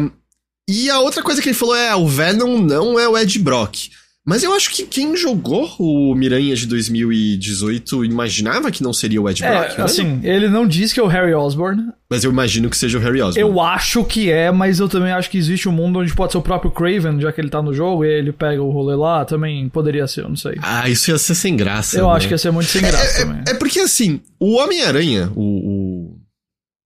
e 0.70 0.90
a 0.90 1.00
outra 1.00 1.24
coisa 1.24 1.42
que 1.42 1.50
ele 1.50 1.56
falou 1.56 1.76
é: 1.76 1.96
o 1.96 2.08
Venom 2.08 2.60
não 2.60 3.00
é 3.00 3.08
o 3.08 3.18
Ed 3.18 3.40
Brock. 3.40 3.90
Mas 4.28 4.44
eu 4.44 4.54
acho 4.54 4.72
que 4.72 4.86
quem 4.86 5.16
jogou 5.16 5.74
o 5.80 6.14
Miranha 6.14 6.54
de 6.54 6.68
2018 6.68 8.04
imaginava 8.04 8.70
que 8.70 8.84
não 8.84 8.92
seria 8.92 9.22
o 9.22 9.30
Ed 9.30 9.42
Brock. 9.42 9.72
É, 9.72 9.78
né? 9.78 9.84
assim, 9.86 10.20
ele 10.22 10.50
não 10.50 10.68
diz 10.68 10.92
que 10.92 11.00
é 11.00 11.04
o 11.04 11.08
Harry 11.08 11.34
Osborn. 11.34 11.82
Mas 12.10 12.26
eu 12.26 12.32
imagino 12.32 12.70
que 12.70 12.76
seja 12.76 12.98
o 12.98 13.02
Harry 13.02 13.22
Osborn. 13.22 13.40
Eu 13.40 13.62
acho 13.62 14.04
que 14.04 14.30
é, 14.30 14.52
mas 14.52 14.82
eu 14.82 14.90
também 14.90 15.14
acho 15.14 15.30
que 15.30 15.38
existe 15.38 15.70
um 15.70 15.72
mundo 15.72 16.00
onde 16.00 16.14
pode 16.14 16.34
ser 16.34 16.40
o 16.40 16.42
próprio 16.42 16.70
Craven, 16.70 17.22
já 17.22 17.32
que 17.32 17.40
ele 17.40 17.50
tá 17.50 17.62
no 17.62 17.74
jogo, 17.74 18.04
e 18.04 18.10
ele 18.10 18.34
pega 18.34 18.62
o 18.62 18.70
rolê 18.70 18.98
lá, 18.98 19.24
também 19.24 19.70
poderia 19.70 20.06
ser, 20.08 20.24
eu 20.24 20.30
não 20.30 20.36
sei. 20.36 20.58
Ah, 20.62 20.90
isso 20.90 21.10
ia 21.10 21.18
ser 21.18 21.34
sem 21.34 21.56
graça. 21.56 21.98
eu 21.98 22.10
né? 22.10 22.14
acho 22.14 22.28
que 22.28 22.34
ia 22.34 22.38
ser 22.38 22.52
muito 22.52 22.68
sem 22.68 22.82
graça 22.82 23.26
também. 23.26 23.44
É 23.48 23.54
porque 23.54 23.80
assim, 23.80 24.20
o 24.38 24.58
Homem-Aranha, 24.58 25.32
o, 25.38 25.42
o. 25.42 26.18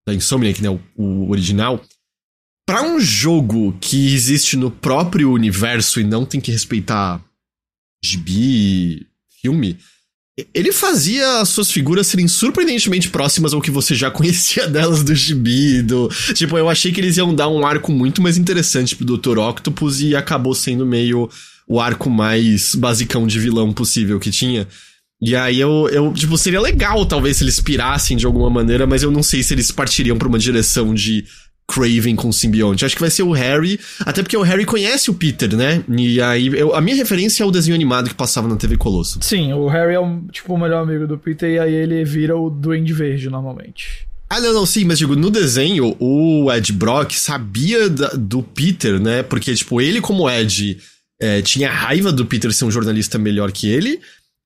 Da 0.05 0.13
Insomniac, 0.13 0.61
né? 0.61 0.69
O, 0.69 0.79
o 0.95 1.31
original. 1.31 1.81
Pra 2.71 2.83
um 2.83 3.01
jogo 3.01 3.75
que 3.81 4.13
existe 4.13 4.55
no 4.55 4.71
próprio 4.71 5.29
universo 5.29 5.99
e 5.99 6.05
não 6.05 6.23
tem 6.23 6.39
que 6.39 6.53
respeitar 6.53 7.21
gibi, 8.01 9.05
filme, 9.41 9.77
ele 10.53 10.71
fazia 10.71 11.41
as 11.41 11.49
suas 11.49 11.69
figuras 11.69 12.07
serem 12.07 12.29
surpreendentemente 12.29 13.09
próximas 13.09 13.53
ao 13.53 13.59
que 13.59 13.69
você 13.69 13.93
já 13.93 14.09
conhecia 14.09 14.69
delas 14.69 15.03
do 15.03 15.13
gibi. 15.13 15.81
Do... 15.81 16.07
Tipo, 16.33 16.57
eu 16.57 16.69
achei 16.69 16.93
que 16.93 17.01
eles 17.01 17.17
iam 17.17 17.35
dar 17.35 17.49
um 17.49 17.65
arco 17.65 17.91
muito 17.91 18.21
mais 18.21 18.37
interessante 18.37 18.95
pro 18.95 19.17
Dr. 19.17 19.37
Octopus 19.37 19.99
e 19.99 20.15
acabou 20.15 20.55
sendo 20.55 20.85
meio 20.85 21.29
o 21.67 21.77
arco 21.77 22.09
mais 22.09 22.73
basicão 22.73 23.27
de 23.27 23.37
vilão 23.37 23.73
possível 23.73 24.17
que 24.17 24.31
tinha. 24.31 24.65
E 25.21 25.35
aí 25.35 25.59
eu, 25.59 25.89
eu, 25.91 26.13
tipo, 26.13 26.37
seria 26.37 26.61
legal 26.61 27.05
talvez 27.05 27.35
se 27.35 27.43
eles 27.43 27.59
pirassem 27.59 28.15
de 28.15 28.25
alguma 28.25 28.49
maneira, 28.49 28.87
mas 28.87 29.03
eu 29.03 29.11
não 29.11 29.21
sei 29.21 29.43
se 29.43 29.53
eles 29.53 29.71
partiriam 29.71 30.17
pra 30.17 30.29
uma 30.29 30.39
direção 30.39 30.93
de 30.93 31.25
Craven 31.71 32.15
com 32.15 32.31
simbionte. 32.31 32.83
Acho 32.83 32.95
que 32.95 33.01
vai 33.01 33.09
ser 33.09 33.23
o 33.23 33.31
Harry, 33.31 33.79
até 34.01 34.21
porque 34.21 34.35
o 34.35 34.41
Harry 34.41 34.65
conhece 34.65 35.09
o 35.09 35.13
Peter, 35.13 35.55
né? 35.55 35.83
E 35.89 36.21
aí, 36.21 36.47
eu- 36.47 36.75
a 36.75 36.81
minha 36.81 36.95
referência 36.95 37.43
é 37.43 37.45
o 37.45 37.51
desenho 37.51 37.75
animado 37.75 38.09
que 38.09 38.15
passava 38.15 38.47
na 38.47 38.55
TV 38.57 38.75
Colosso. 38.77 39.19
Sim, 39.21 39.53
o 39.53 39.67
Harry 39.67 39.93
é 39.95 39.99
um, 39.99 40.27
tipo 40.27 40.53
o 40.53 40.59
melhor 40.59 40.83
amigo 40.83 41.07
do 41.07 41.17
Peter, 41.17 41.49
e 41.49 41.59
aí 41.59 41.73
ele 41.73 42.03
vira 42.03 42.35
o 42.35 42.49
Duende 42.49 42.93
Verde 42.93 43.29
normalmente. 43.29 44.07
Ah, 44.29 44.39
não, 44.39 44.53
não, 44.53 44.65
sim, 44.65 44.85
mas 44.85 44.97
digo, 44.97 45.15
no 45.15 45.29
desenho, 45.29 45.95
o 45.99 46.49
Ed 46.53 46.71
Brock 46.73 47.11
sabia 47.13 47.89
da, 47.89 48.07
do 48.09 48.41
Peter, 48.41 48.99
né? 48.99 49.23
Porque, 49.23 49.53
tipo, 49.53 49.81
ele, 49.81 49.99
como 49.99 50.29
Ed, 50.29 50.77
é, 51.21 51.41
tinha 51.41 51.69
raiva 51.69 52.11
do 52.13 52.25
Peter 52.25 52.51
ser 52.53 52.63
um 52.65 52.71
jornalista 52.71 53.17
melhor 53.17 53.51
que 53.51 53.67
ele. 53.69 53.99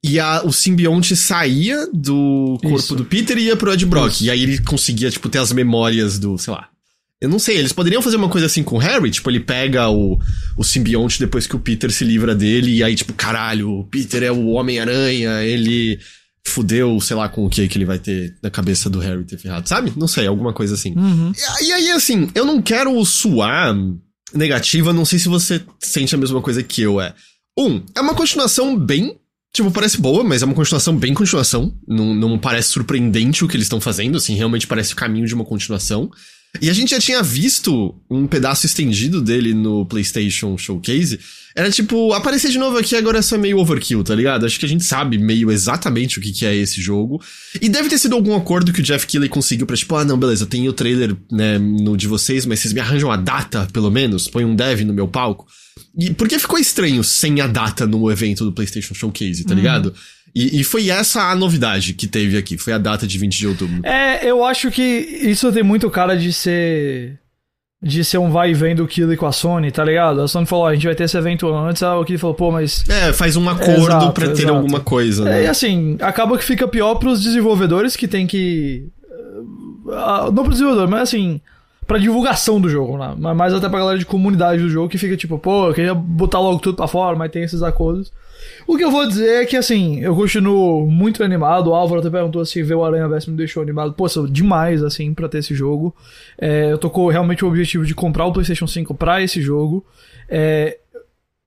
E 0.04 0.20
a, 0.20 0.44
o 0.44 0.52
simbionte 0.52 1.16
saía 1.16 1.88
do 1.94 2.58
corpo 2.62 2.78
Isso. 2.78 2.96
do 2.96 3.06
Peter 3.06 3.38
e 3.38 3.46
ia 3.46 3.56
pro 3.56 3.72
Ed 3.74 3.86
Brock. 3.86 4.12
Isso. 4.14 4.24
E 4.26 4.30
aí 4.32 4.42
ele 4.44 4.58
conseguia, 4.60 5.10
tipo, 5.10 5.30
ter 5.30 5.40
as 5.40 5.52
memórias 5.52 6.18
do, 6.20 6.38
sei 6.38 6.54
lá. 6.54 6.68
Eu 7.22 7.30
não 7.30 7.40
sei, 7.40 7.58
eles 7.58 7.72
poderiam 7.72 8.02
fazer 8.02 8.18
uma 8.18 8.30
coisa 8.30 8.46
assim 8.46 8.62
com 8.62 8.76
o 8.76 8.80
Harry, 8.80 9.10
tipo, 9.10 9.30
ele 9.30 9.40
pega 9.40 9.90
o, 9.90 10.20
o 10.58 10.64
simbionte 10.64 11.18
depois 11.18 11.48
que 11.48 11.56
o 11.56 11.60
Peter 11.60 11.90
se 11.92 12.04
livra 12.04 12.36
dele, 12.36 12.76
e 12.76 12.84
aí, 12.84 12.94
tipo, 12.94 13.14
caralho, 13.14 13.72
o 13.72 13.84
Peter 13.86 14.22
é 14.22 14.32
o 14.32 14.48
Homem-Aranha, 14.48 15.42
ele 15.44 16.00
fudeu, 16.46 17.00
sei 17.02 17.16
lá, 17.16 17.28
com 17.28 17.46
o 17.46 17.50
que 17.50 17.68
que 17.68 17.78
ele 17.78 17.86
vai 17.86 17.98
ter 17.98 18.36
na 18.44 18.50
cabeça 18.50 18.90
do 18.90 19.00
Harry 19.00 19.24
ter 19.24 19.38
ferrado, 19.38 19.68
sabe? 19.68 19.94
Não 19.96 20.08
sei, 20.08 20.28
alguma 20.28 20.54
coisa 20.54 20.76
assim. 20.76 20.94
Uhum. 20.96 21.32
E, 21.62 21.66
e, 21.66 21.74
aí, 21.74 21.92
assim, 21.92 22.30
eu 22.36 22.46
não 22.46 22.62
quero 22.62 23.04
suar 23.04 23.76
negativa, 24.34 24.94
não 24.94 25.06
sei 25.06 25.18
se 25.18 25.28
você 25.28 25.62
sente 25.80 26.14
a 26.14 26.18
mesma 26.18 26.42
coisa 26.42 26.62
que 26.62 26.82
eu, 26.82 27.02
é. 27.02 27.14
Um, 27.58 27.82
é 27.96 28.02
uma 28.02 28.14
continuação 28.14 28.78
bem. 28.78 29.18
Tipo, 29.54 29.72
parece 29.72 29.98
boa, 30.00 30.22
mas 30.22 30.42
é 30.42 30.46
uma 30.46 30.54
continuação 30.54 30.96
bem 30.98 31.14
continuação. 31.14 31.74
Não, 31.88 32.14
não 32.14 32.38
parece 32.38 32.70
surpreendente 32.70 33.44
o 33.44 33.48
que 33.48 33.56
eles 33.56 33.66
estão 33.66 33.80
fazendo, 33.80 34.18
assim, 34.18 34.36
realmente 34.36 34.68
parece 34.68 34.92
o 34.92 34.98
caminho 34.98 35.26
de 35.26 35.34
uma 35.34 35.46
continuação. 35.46 36.12
E 36.62 36.70
a 36.70 36.74
gente 36.74 36.92
já 36.92 37.00
tinha 37.00 37.22
visto 37.22 37.96
um 38.10 38.28
pedaço 38.28 38.66
estendido 38.66 39.22
dele 39.22 39.54
no 39.54 39.86
PlayStation 39.86 40.58
Showcase. 40.58 41.20
Era 41.56 41.72
tipo, 41.72 42.12
aparecer 42.14 42.52
de 42.52 42.58
novo 42.58 42.78
aqui 42.78 42.96
agora 42.96 43.20
é 43.20 43.22
só 43.22 43.38
meio 43.38 43.58
overkill, 43.60 44.04
tá 44.04 44.14
ligado? 44.14 44.46
Acho 44.46 44.60
que 44.60 44.66
a 44.66 44.70
gente 44.70 44.84
sabe 44.84 45.18
meio 45.18 45.50
exatamente 45.50 46.20
o 46.20 46.22
que, 46.22 46.34
que 46.34 46.46
é 46.46 46.54
esse 46.54 46.82
jogo. 46.82 47.22
E 47.62 47.70
deve 47.70 47.88
ter 47.88 47.98
sido 47.98 48.14
algum 48.14 48.36
acordo 48.36 48.74
que 48.74 48.82
o 48.82 48.84
Jeff 48.84 49.08
Keighley 49.08 49.30
conseguiu 49.30 49.66
pra 49.66 49.78
tipo, 49.78 49.96
ah, 49.96 50.04
não, 50.04 50.18
beleza, 50.18 50.44
eu 50.44 50.48
tenho 50.48 50.70
o 50.70 50.74
trailer, 50.74 51.16
né, 51.32 51.58
no 51.58 51.96
de 51.96 52.08
vocês, 52.08 52.46
mas 52.46 52.60
vocês 52.60 52.74
me 52.74 52.82
arranjam 52.82 53.10
a 53.10 53.16
data, 53.16 53.68
pelo 53.72 53.90
menos? 53.90 54.28
Põe 54.28 54.44
um 54.44 54.54
dev 54.54 54.82
no 54.82 54.94
meu 54.94 55.08
palco. 55.08 55.48
E 55.98 56.14
porque 56.14 56.38
ficou 56.38 56.60
estranho 56.60 57.04
sem 57.04 57.40
a 57.40 57.48
data 57.48 57.88
no 57.88 58.12
evento 58.12 58.44
do 58.44 58.52
PlayStation 58.52 58.94
Showcase, 58.94 59.46
tá 59.46 59.52
uhum. 59.52 59.58
ligado? 59.58 59.94
E, 60.36 60.60
e, 60.60 60.64
foi 60.66 60.90
essa 60.90 61.32
a 61.32 61.36
novidade 61.36 61.94
que 61.94 62.08
teve 62.08 62.38
aqui, 62.38 62.58
foi 62.58 62.74
a 62.74 62.78
data 62.78 63.08
de 63.08 63.18
20 63.18 63.38
de 63.38 63.48
outubro. 63.48 63.80
É, 63.84 64.30
eu 64.30 64.44
acho 64.44 64.70
que 64.70 64.82
isso 64.82 65.50
tem 65.54 65.64
muito 65.64 65.90
cara 65.90 66.18
de 66.18 66.34
ser. 66.34 67.18
De 67.82 68.04
ser 68.04 68.18
um 68.18 68.32
vai 68.32 68.50
e 68.50 68.54
vem 68.54 68.76
do 68.76 68.88
Killer 68.88 69.18
com 69.18 69.28
a 69.28 69.32
Sony, 69.32 69.72
tá 69.72 69.84
ligado? 69.84 70.22
A 70.22 70.28
Sony 70.28 70.46
falou, 70.46 70.66
a 70.66 70.74
gente 70.74 70.88
vai 70.88 70.96
ter 70.96 71.04
esse 71.04 71.18
evento 71.18 71.48
antes, 71.54 71.82
o 71.82 72.04
Killer 72.04 72.20
falou, 72.20 72.36
pô, 72.36 72.52
mas. 72.52 72.84
É, 72.90 73.14
faz 73.14 73.38
um 73.38 73.48
acordo 73.48 73.86
exato, 73.86 74.12
pra 74.12 74.28
ter 74.28 74.44
exato. 74.44 74.56
alguma 74.56 74.80
coisa, 74.82 75.24
né? 75.24 75.42
É, 75.42 75.44
e 75.44 75.48
assim, 75.48 75.96
acaba 76.02 76.38
que 76.38 76.44
fica 76.44 76.68
pior 76.68 76.96
pros 76.96 77.22
desenvolvedores 77.22 77.96
que 77.96 78.08
tem 78.08 78.28
que. 78.28 78.90
Uh, 79.86 80.32
não 80.34 80.44
pro 80.44 80.52
desenvolvedor, 80.52 80.90
mas 80.90 81.04
assim 81.04 81.40
pra 81.86 81.98
divulgação 81.98 82.60
do 82.60 82.70
jogo, 82.70 82.98
né? 82.98 83.16
Mas 83.18 83.36
mais 83.36 83.54
até 83.54 83.70
pra 83.70 83.80
galera 83.80 83.98
de 83.98 84.06
comunidade 84.06 84.62
do 84.62 84.70
jogo 84.70 84.90
que 84.90 84.98
fica 84.98 85.16
tipo, 85.16 85.38
pô, 85.38 85.68
eu 85.68 85.74
queria 85.74 85.94
botar 85.94 86.40
logo 86.40 86.60
tudo 86.60 86.76
pra 86.76 86.88
fora, 86.88 87.16
mas 87.16 87.32
tem 87.32 87.44
esses 87.44 87.62
acordos. 87.62 88.12
O 88.68 88.78
que 88.78 88.84
eu 88.84 88.92
vou 88.92 89.08
dizer 89.08 89.44
é 89.44 89.46
que, 89.46 89.56
assim, 89.56 90.00
eu 90.00 90.16
continuo 90.16 90.90
muito 90.90 91.24
animado. 91.24 91.68
O 91.70 91.76
Álvaro 91.76 92.00
até 92.00 92.10
perguntou 92.10 92.44
se 92.46 92.64
ver 92.64 92.76
o 92.76 92.84
Aranha 92.84 93.08
Verso 93.08 93.30
me 93.30 93.38
deixou 93.38 93.62
animado. 93.62 93.94
Pô, 93.94 94.10
sou 94.10 94.28
demais, 94.28 94.84
assim, 94.84 95.14
pra 95.14 95.30
ter 95.30 95.40
esse 95.40 95.54
jogo. 95.54 95.96
É, 96.40 96.72
eu 96.72 96.78
tô 96.78 96.90
com 96.90 97.08
realmente 97.08 97.46
o 97.46 97.48
objetivo 97.48 97.86
de 97.86 97.94
comprar 97.94 98.26
o 98.26 98.34
PlayStation 98.34 98.66
5 98.66 98.94
pra 98.96 99.22
esse 99.22 99.42
jogo. 99.42 99.86
É, 100.28 100.78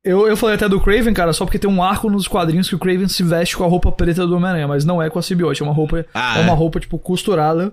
eu, 0.04 0.28
eu 0.28 0.36
falei 0.36 0.54
até 0.54 0.68
do 0.68 0.80
Craven, 0.80 1.12
cara, 1.12 1.32
só 1.32 1.44
porque 1.44 1.58
tem 1.58 1.68
um 1.68 1.82
arco 1.82 2.08
nos 2.08 2.28
quadrinhos 2.28 2.68
que 2.68 2.74
o 2.74 2.78
Craven 2.78 3.08
se 3.08 3.22
veste 3.22 3.56
com 3.56 3.64
a 3.64 3.68
roupa 3.68 3.90
preta 3.90 4.26
do 4.26 4.36
Homem-Aranha, 4.36 4.68
mas 4.68 4.84
não 4.84 5.02
é 5.02 5.10
com 5.10 5.18
a 5.18 5.22
simbiote, 5.22 5.60
é 5.60 5.64
uma 5.64 5.74
roupa, 5.74 6.06
ah, 6.14 6.38
é 6.38 6.42
uma 6.42 6.52
é? 6.52 6.56
roupa, 6.56 6.78
tipo, 6.78 6.98
costurada. 6.98 7.72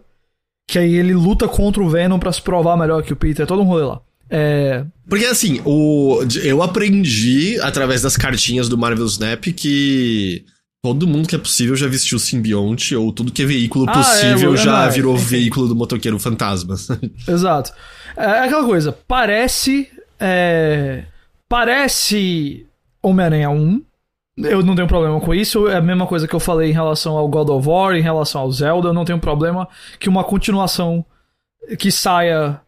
Que 0.68 0.80
aí 0.80 0.96
ele 0.96 1.14
luta 1.14 1.48
contra 1.48 1.82
o 1.82 1.90
Venom 1.90 2.20
para 2.20 2.32
se 2.32 2.42
provar 2.42 2.78
melhor 2.78 3.04
que 3.04 3.14
o 3.14 3.16
Peter, 3.16 3.44
é 3.44 3.46
todo 3.46 3.62
um 3.62 3.66
rolê 3.66 3.84
lá. 3.86 4.02
É... 4.30 4.84
Porque 5.08 5.26
assim, 5.26 5.62
o, 5.64 6.20
eu 6.44 6.64
aprendi 6.64 7.60
através 7.62 8.02
das 8.02 8.18
cartinhas 8.18 8.68
do 8.68 8.78
Marvel 8.78 9.06
Snap 9.06 9.44
que 9.54 10.44
todo 10.86 11.08
mundo 11.08 11.28
que 11.28 11.36
é 11.36 11.40
possível 11.40 11.76
já 11.76 11.88
vestiu 11.88 12.20
simbionte, 12.20 12.96
ou 12.96 13.12
tudo 13.12 13.32
que 13.32 13.42
é 13.42 13.46
veículo 13.46 13.86
ah, 13.88 13.92
é, 13.92 13.96
possível 13.96 14.54
é, 14.54 14.58
já 14.58 14.88
virou 14.88 15.18
veículo 15.18 15.68
do 15.68 15.76
motoqueiro 15.76 16.20
fantasma. 16.20 16.76
Exato. 17.28 17.74
É 18.16 18.40
aquela 18.40 18.64
coisa, 18.64 18.96
parece. 19.08 19.90
É, 20.20 21.06
parece 21.50 22.66
Homem-Aranha 23.02 23.50
1. 23.50 23.82
Eu 24.38 24.62
não 24.62 24.76
tenho 24.76 24.88
problema 24.88 25.20
com 25.22 25.34
isso. 25.34 25.68
É 25.68 25.78
a 25.78 25.82
mesma 25.82 26.06
coisa 26.06 26.28
que 26.28 26.36
eu 26.36 26.40
falei 26.40 26.70
em 26.70 26.74
relação 26.74 27.16
ao 27.16 27.28
God 27.28 27.50
of 27.50 27.68
War, 27.68 27.96
em 27.96 28.02
relação 28.02 28.42
ao 28.42 28.52
Zelda. 28.52 28.90
Eu 28.90 28.94
não 28.94 29.06
tenho 29.06 29.20
problema 29.20 29.68
que 30.00 30.10
uma 30.10 30.24
continuação 30.24 31.06
que 31.80 31.90
saia 31.92 32.60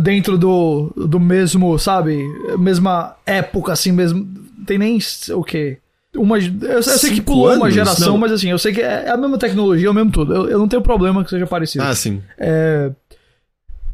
dentro 0.00 0.36
do, 0.36 0.92
do 0.96 1.20
mesmo, 1.20 1.78
sabe? 1.78 2.24
Mesma 2.58 3.16
época, 3.24 3.72
assim 3.72 3.92
mesmo. 3.92 4.26
Tem 4.66 4.78
nem 4.78 4.98
o 5.32 5.44
quê? 5.44 5.78
Uma, 6.14 6.38
eu, 6.38 6.52
eu 6.62 6.82
sei 6.82 7.10
que 7.10 7.20
pulou 7.20 7.48
anos? 7.48 7.58
uma 7.58 7.70
geração, 7.70 8.12
não. 8.12 8.18
mas 8.18 8.32
assim, 8.32 8.50
eu 8.50 8.58
sei 8.58 8.72
que 8.72 8.80
é, 8.80 9.04
é 9.06 9.10
a 9.10 9.16
mesma 9.16 9.38
tecnologia, 9.38 9.86
é 9.86 9.90
o 9.90 9.94
mesmo 9.94 10.10
tudo. 10.10 10.34
Eu, 10.34 10.48
eu 10.48 10.58
não 10.58 10.66
tenho 10.66 10.82
problema 10.82 11.22
que 11.22 11.30
seja 11.30 11.46
parecido. 11.46 11.84
Ah, 11.84 11.94
sim. 11.94 12.22
É, 12.38 12.90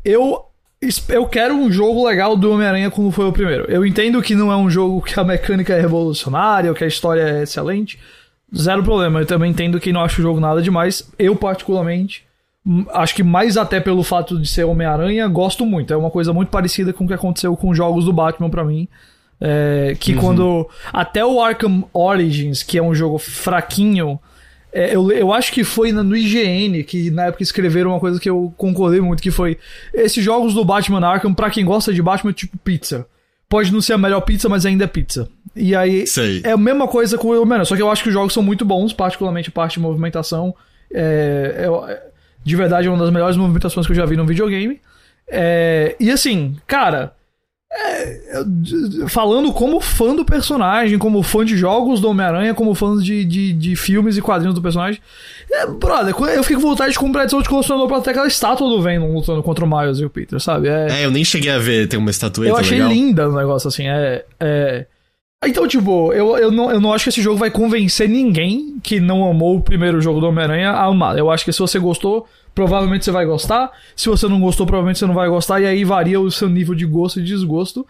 eu, 0.04 0.44
eu 1.08 1.26
quero 1.26 1.54
um 1.54 1.70
jogo 1.70 2.06
legal 2.06 2.36
do 2.36 2.50
Homem-Aranha 2.50 2.90
como 2.90 3.10
foi 3.10 3.26
o 3.26 3.32
primeiro. 3.32 3.64
Eu 3.68 3.86
entendo 3.86 4.20
que 4.20 4.34
não 4.34 4.50
é 4.50 4.56
um 4.56 4.68
jogo 4.68 5.00
que 5.00 5.18
a 5.18 5.22
mecânica 5.22 5.72
é 5.72 5.80
revolucionária, 5.80 6.70
ou 6.70 6.76
que 6.76 6.82
a 6.82 6.88
história 6.88 7.22
é 7.22 7.42
excelente. 7.42 7.98
Zero 8.54 8.82
problema. 8.82 9.20
Eu 9.20 9.26
também 9.26 9.50
entendo 9.50 9.78
que 9.78 9.92
não 9.92 10.02
acho 10.02 10.20
o 10.20 10.22
jogo 10.22 10.40
nada 10.40 10.60
demais. 10.60 11.08
Eu, 11.18 11.36
particularmente, 11.36 12.24
acho 12.92 13.14
que 13.14 13.22
mais 13.22 13.56
até 13.56 13.80
pelo 13.80 14.02
fato 14.02 14.38
de 14.38 14.48
ser 14.48 14.64
Homem-Aranha, 14.64 15.26
gosto 15.28 15.64
muito. 15.64 15.92
É 15.92 15.96
uma 15.96 16.10
coisa 16.10 16.32
muito 16.32 16.48
parecida 16.48 16.92
com 16.92 17.04
o 17.04 17.08
que 17.08 17.14
aconteceu 17.14 17.56
com 17.56 17.72
jogos 17.72 18.04
do 18.04 18.12
Batman 18.12 18.50
para 18.50 18.64
mim. 18.64 18.88
É, 19.40 19.96
que 19.98 20.14
uhum. 20.14 20.20
quando. 20.20 20.68
Até 20.92 21.24
o 21.24 21.40
Arkham 21.40 21.84
Origins, 21.92 22.62
que 22.62 22.76
é 22.76 22.82
um 22.82 22.94
jogo 22.94 23.18
fraquinho. 23.18 24.20
É, 24.72 24.96
eu, 24.96 25.10
eu 25.12 25.32
acho 25.32 25.52
que 25.52 25.62
foi 25.64 25.92
no 25.92 26.16
IGN 26.16 26.82
que 26.84 27.10
na 27.10 27.26
época 27.26 27.42
escreveram 27.42 27.90
uma 27.90 28.00
coisa 28.00 28.18
que 28.18 28.30
eu 28.30 28.52
concordei 28.56 29.00
muito, 29.00 29.22
que 29.22 29.30
foi 29.30 29.58
esses 29.92 30.24
jogos 30.24 30.54
do 30.54 30.64
Batman 30.64 31.06
Arkham, 31.06 31.34
pra 31.34 31.50
quem 31.50 31.64
gosta 31.64 31.92
de 31.92 32.00
Batman, 32.00 32.30
é 32.30 32.34
tipo 32.34 32.56
pizza. 32.58 33.06
Pode 33.48 33.70
não 33.70 33.82
ser 33.82 33.92
a 33.92 33.98
melhor 33.98 34.22
pizza, 34.22 34.48
mas 34.48 34.64
ainda 34.64 34.84
é 34.84 34.86
pizza. 34.86 35.28
E 35.54 35.76
aí 35.76 36.06
Sei. 36.06 36.40
é 36.42 36.52
a 36.52 36.56
mesma 36.56 36.88
coisa 36.88 37.18
com 37.18 37.28
o 37.28 37.42
Homem-Aranha, 37.42 37.66
só 37.66 37.76
que 37.76 37.82
eu 37.82 37.90
acho 37.90 38.02
que 38.02 38.08
os 38.08 38.14
jogos 38.14 38.32
são 38.32 38.42
muito 38.42 38.64
bons, 38.64 38.94
particularmente 38.94 39.50
a 39.50 39.52
parte 39.52 39.74
de 39.74 39.80
movimentação. 39.80 40.54
É, 40.90 41.66
é, 41.68 42.02
de 42.42 42.56
verdade, 42.56 42.88
é 42.88 42.90
uma 42.90 42.98
das 42.98 43.12
melhores 43.12 43.36
movimentações 43.36 43.84
que 43.86 43.92
eu 43.92 43.96
já 43.96 44.06
vi 44.06 44.16
num 44.16 44.24
videogame. 44.24 44.80
É, 45.28 45.94
e 46.00 46.10
assim, 46.10 46.56
cara. 46.66 47.14
É, 47.74 48.20
falando 49.08 49.50
como 49.50 49.80
fã 49.80 50.14
do 50.14 50.26
personagem, 50.26 50.98
como 50.98 51.22
fã 51.22 51.42
de 51.42 51.56
jogos 51.56 52.00
do 52.00 52.10
Homem-Aranha, 52.10 52.52
como 52.52 52.74
fã 52.74 52.98
de, 52.98 53.24
de, 53.24 53.52
de, 53.54 53.74
filmes 53.76 54.14
e 54.18 54.20
quadrinhos 54.20 54.54
do 54.54 54.60
personagem. 54.60 55.00
É, 55.50 55.66
brother, 55.66 56.14
eu 56.34 56.44
fico 56.44 56.60
com 56.60 56.68
vontade 56.68 56.92
de 56.92 56.98
comprar 56.98 57.22
edição 57.22 57.40
de 57.40 57.48
colecionador 57.48 57.88
pra 57.88 58.02
ter 58.02 58.10
aquela 58.10 58.26
estátua 58.26 58.68
do 58.68 58.82
Venom 58.82 59.14
lutando 59.14 59.42
contra 59.42 59.64
o 59.64 59.68
Miles 59.68 59.98
e 60.00 60.04
o 60.04 60.10
Peter, 60.10 60.38
sabe? 60.38 60.68
É, 60.68 61.00
é 61.00 61.04
eu 61.06 61.10
nem 61.10 61.24
cheguei 61.24 61.50
a 61.50 61.58
ver, 61.58 61.88
tem 61.88 61.98
uma 61.98 62.10
estatueta 62.10 62.52
Eu 62.52 62.58
achei 62.58 62.76
legal. 62.76 62.92
linda 62.92 63.28
o 63.28 63.34
negócio, 63.34 63.68
assim, 63.68 63.88
é... 63.88 64.22
é... 64.38 64.86
Então, 65.44 65.66
tipo, 65.66 66.12
eu, 66.12 66.36
eu, 66.36 66.52
não, 66.52 66.70
eu 66.70 66.80
não 66.80 66.92
acho 66.92 67.04
que 67.04 67.08
esse 67.08 67.22
jogo 67.22 67.38
vai 67.38 67.50
convencer 67.50 68.08
ninguém 68.08 68.78
que 68.82 69.00
não 69.00 69.28
amou 69.28 69.56
o 69.56 69.60
primeiro 69.60 70.00
jogo 70.00 70.20
do 70.20 70.28
Homem-Aranha 70.28 70.70
a 70.70 70.84
amar. 70.84 71.18
Eu 71.18 71.30
acho 71.30 71.44
que 71.44 71.52
se 71.52 71.58
você 71.58 71.80
gostou, 71.80 72.28
provavelmente 72.54 73.04
você 73.04 73.10
vai 73.10 73.24
gostar. 73.24 73.70
Se 73.96 74.08
você 74.08 74.28
não 74.28 74.40
gostou, 74.40 74.66
provavelmente 74.66 74.98
você 74.98 75.06
não 75.06 75.14
vai 75.14 75.28
gostar. 75.28 75.60
E 75.60 75.66
aí 75.66 75.84
varia 75.84 76.20
o 76.20 76.30
seu 76.30 76.48
nível 76.48 76.74
de 76.74 76.86
gosto 76.86 77.20
e 77.20 77.22
desgosto. 77.22 77.86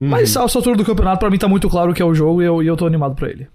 Uhum. 0.00 0.08
Mas 0.08 0.36
a 0.36 0.40
altura 0.40 0.76
do 0.76 0.84
campeonato, 0.84 1.20
para 1.20 1.30
mim, 1.30 1.38
tá 1.38 1.48
muito 1.48 1.68
claro 1.68 1.94
que 1.94 2.02
é 2.02 2.04
o 2.04 2.14
jogo 2.14 2.42
e 2.42 2.44
eu, 2.44 2.62
e 2.62 2.66
eu 2.66 2.76
tô 2.76 2.86
animado 2.86 3.14
pra 3.14 3.28
ele. 3.28 3.46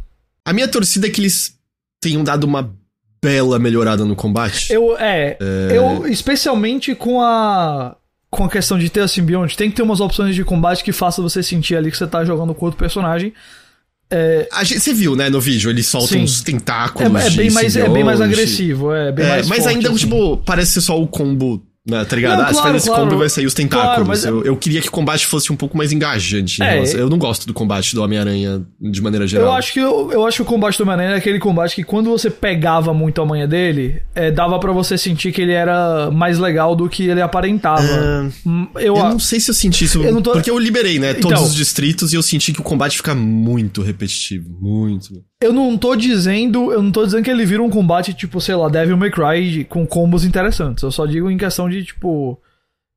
A 0.45 0.53
minha 0.53 0.67
torcida 0.67 1.07
é 1.07 1.09
que 1.09 1.21
eles 1.21 1.57
tenham 2.01 2.23
dado 2.23 2.45
uma 2.45 2.73
bela 3.21 3.59
melhorada 3.59 4.05
no 4.05 4.15
combate. 4.15 4.71
Eu, 4.71 4.97
é, 4.97 5.37
é... 5.39 5.77
eu, 5.77 6.07
especialmente 6.07 6.95
com 6.95 7.21
a 7.21 7.95
com 8.31 8.43
a 8.45 8.49
questão 8.49 8.77
de 8.77 8.89
ter 8.91 8.99
a 8.99 9.07
simbionte, 9.07 9.57
tem 9.57 9.71
que 9.71 9.75
ter 9.75 9.81
umas 9.81 9.99
opções 9.99 10.35
de 10.35 10.43
combate 10.43 10.83
que 10.83 10.91
façam 10.91 11.27
você 11.27 11.41
sentir 11.41 11.75
ali 11.75 11.89
que 11.89 11.97
você 11.97 12.05
tá 12.05 12.23
jogando 12.23 12.53
com 12.53 12.65
outro 12.65 12.77
personagem. 12.77 13.33
É... 14.11 14.47
Gente, 14.63 14.79
você 14.79 14.93
viu, 14.93 15.15
né, 15.15 15.29
no 15.29 15.39
vídeo, 15.39 15.69
ele 15.69 15.83
solta 15.83 16.07
Sim. 16.07 16.23
uns 16.23 16.41
tentáculos. 16.41 17.23
É, 17.23 17.27
é 17.27 17.29
bem 17.29 17.51
mais, 17.51 17.75
é 17.75 17.87
bem 17.87 18.03
mais 18.03 18.19
agressivo, 18.19 18.91
é 18.91 19.11
bem 19.11 19.25
é, 19.25 19.29
mais 19.29 19.47
Mas 19.47 19.59
forte, 19.59 19.75
ainda, 19.75 19.89
assim. 19.89 19.97
tipo, 19.97 20.37
parece 20.37 20.71
ser 20.73 20.81
só 20.81 20.99
o 20.99 21.07
combo 21.07 21.63
né, 21.89 22.05
tá 22.05 22.15
ligado? 22.15 22.38
Não, 22.38 22.46
ah, 22.46 22.51
claro, 22.51 22.55
se 22.55 22.62
faz 22.62 22.75
esse 22.75 22.88
claro, 22.88 23.03
combo 23.03 23.17
vai 23.17 23.29
sair 23.29 23.46
os 23.46 23.53
tentáculos. 23.53 23.93
Claro, 23.93 24.08
mas... 24.08 24.24
eu, 24.24 24.43
eu 24.43 24.55
queria 24.55 24.81
que 24.81 24.88
o 24.88 24.91
combate 24.91 25.25
fosse 25.25 25.51
um 25.51 25.55
pouco 25.55 25.77
mais 25.77 25.91
engajante. 25.91 26.62
É, 26.62 26.84
eu 26.96 27.10
não 27.10 27.17
gosto 27.17 27.48
do 27.48 27.53
combate 27.53 27.96
do 27.96 28.03
Homem-Aranha 28.03 28.62
de 28.79 29.01
maneira 29.01 29.27
geral. 29.27 29.48
Eu 29.48 29.53
acho 29.53 29.74
que, 29.74 29.79
eu, 29.79 30.12
eu 30.12 30.25
acho 30.25 30.38
que 30.38 30.41
o 30.43 30.46
combate 30.46 30.77
do 30.77 30.84
Homem-Aranha 30.84 31.15
é 31.15 31.17
aquele 31.17 31.39
combate 31.39 31.75
que 31.75 31.84
quando 31.84 32.10
você 32.10 32.29
pegava 32.29 32.93
muito 32.93 33.22
a 33.22 33.25
manha 33.25 33.48
dele, 33.48 34.01
é, 34.13 34.31
dava 34.31 34.60
para 34.60 34.72
você 34.72 34.98
sentir 34.98 35.31
que 35.31 35.41
ele 35.41 35.53
era 35.53 36.12
mais 36.12 36.38
legal 36.38 36.75
do 36.75 36.88
que 36.89 37.08
ele 37.08 37.22
aparentava. 37.22 37.81
Uh, 38.46 38.67
eu, 38.75 38.96
eu 38.96 39.03
não 39.03 39.19
sei 39.19 39.39
se 39.39 39.50
eu 39.50 39.55
senti 39.55 39.86
isso. 39.86 40.01
Eu 40.03 40.22
tô... 40.22 40.31
Porque 40.31 40.50
eu 40.50 40.60
liberei, 40.60 41.00
né? 41.00 41.13
Todos 41.13 41.31
então, 41.31 41.43
os 41.43 41.55
distritos 41.55 42.13
e 42.13 42.15
eu 42.15 42.24
senti 42.24 42.53
que 42.53 42.60
o 42.60 42.63
combate 42.63 42.98
fica 42.98 43.15
muito 43.15 43.81
repetitivo. 43.81 44.50
Muito. 44.60 45.24
Eu 45.41 45.53
não 45.53 45.77
tô 45.77 45.96
dizendo, 45.96 46.74
eu 46.74 46.81
não 46.81 46.91
tô 46.91 47.05
dizendo 47.05 47.24
que 47.24 47.31
ele 47.31 47.46
vira 47.46 47.63
um 47.63 47.69
combate 47.69 48.13
tipo, 48.13 48.41
sei 48.41 48.55
lá, 48.55 48.67
Devil 48.67 48.98
May 48.98 49.10
Cry 49.10 49.63
com 49.63 49.88
combos 49.88 50.25
interessantes. 50.25 50.84
Eu 50.84 50.91
só 50.91 51.05
digo 51.05 51.31
em 51.31 51.38
questão 51.38 51.69
de 51.69 51.86
tipo, 51.86 52.38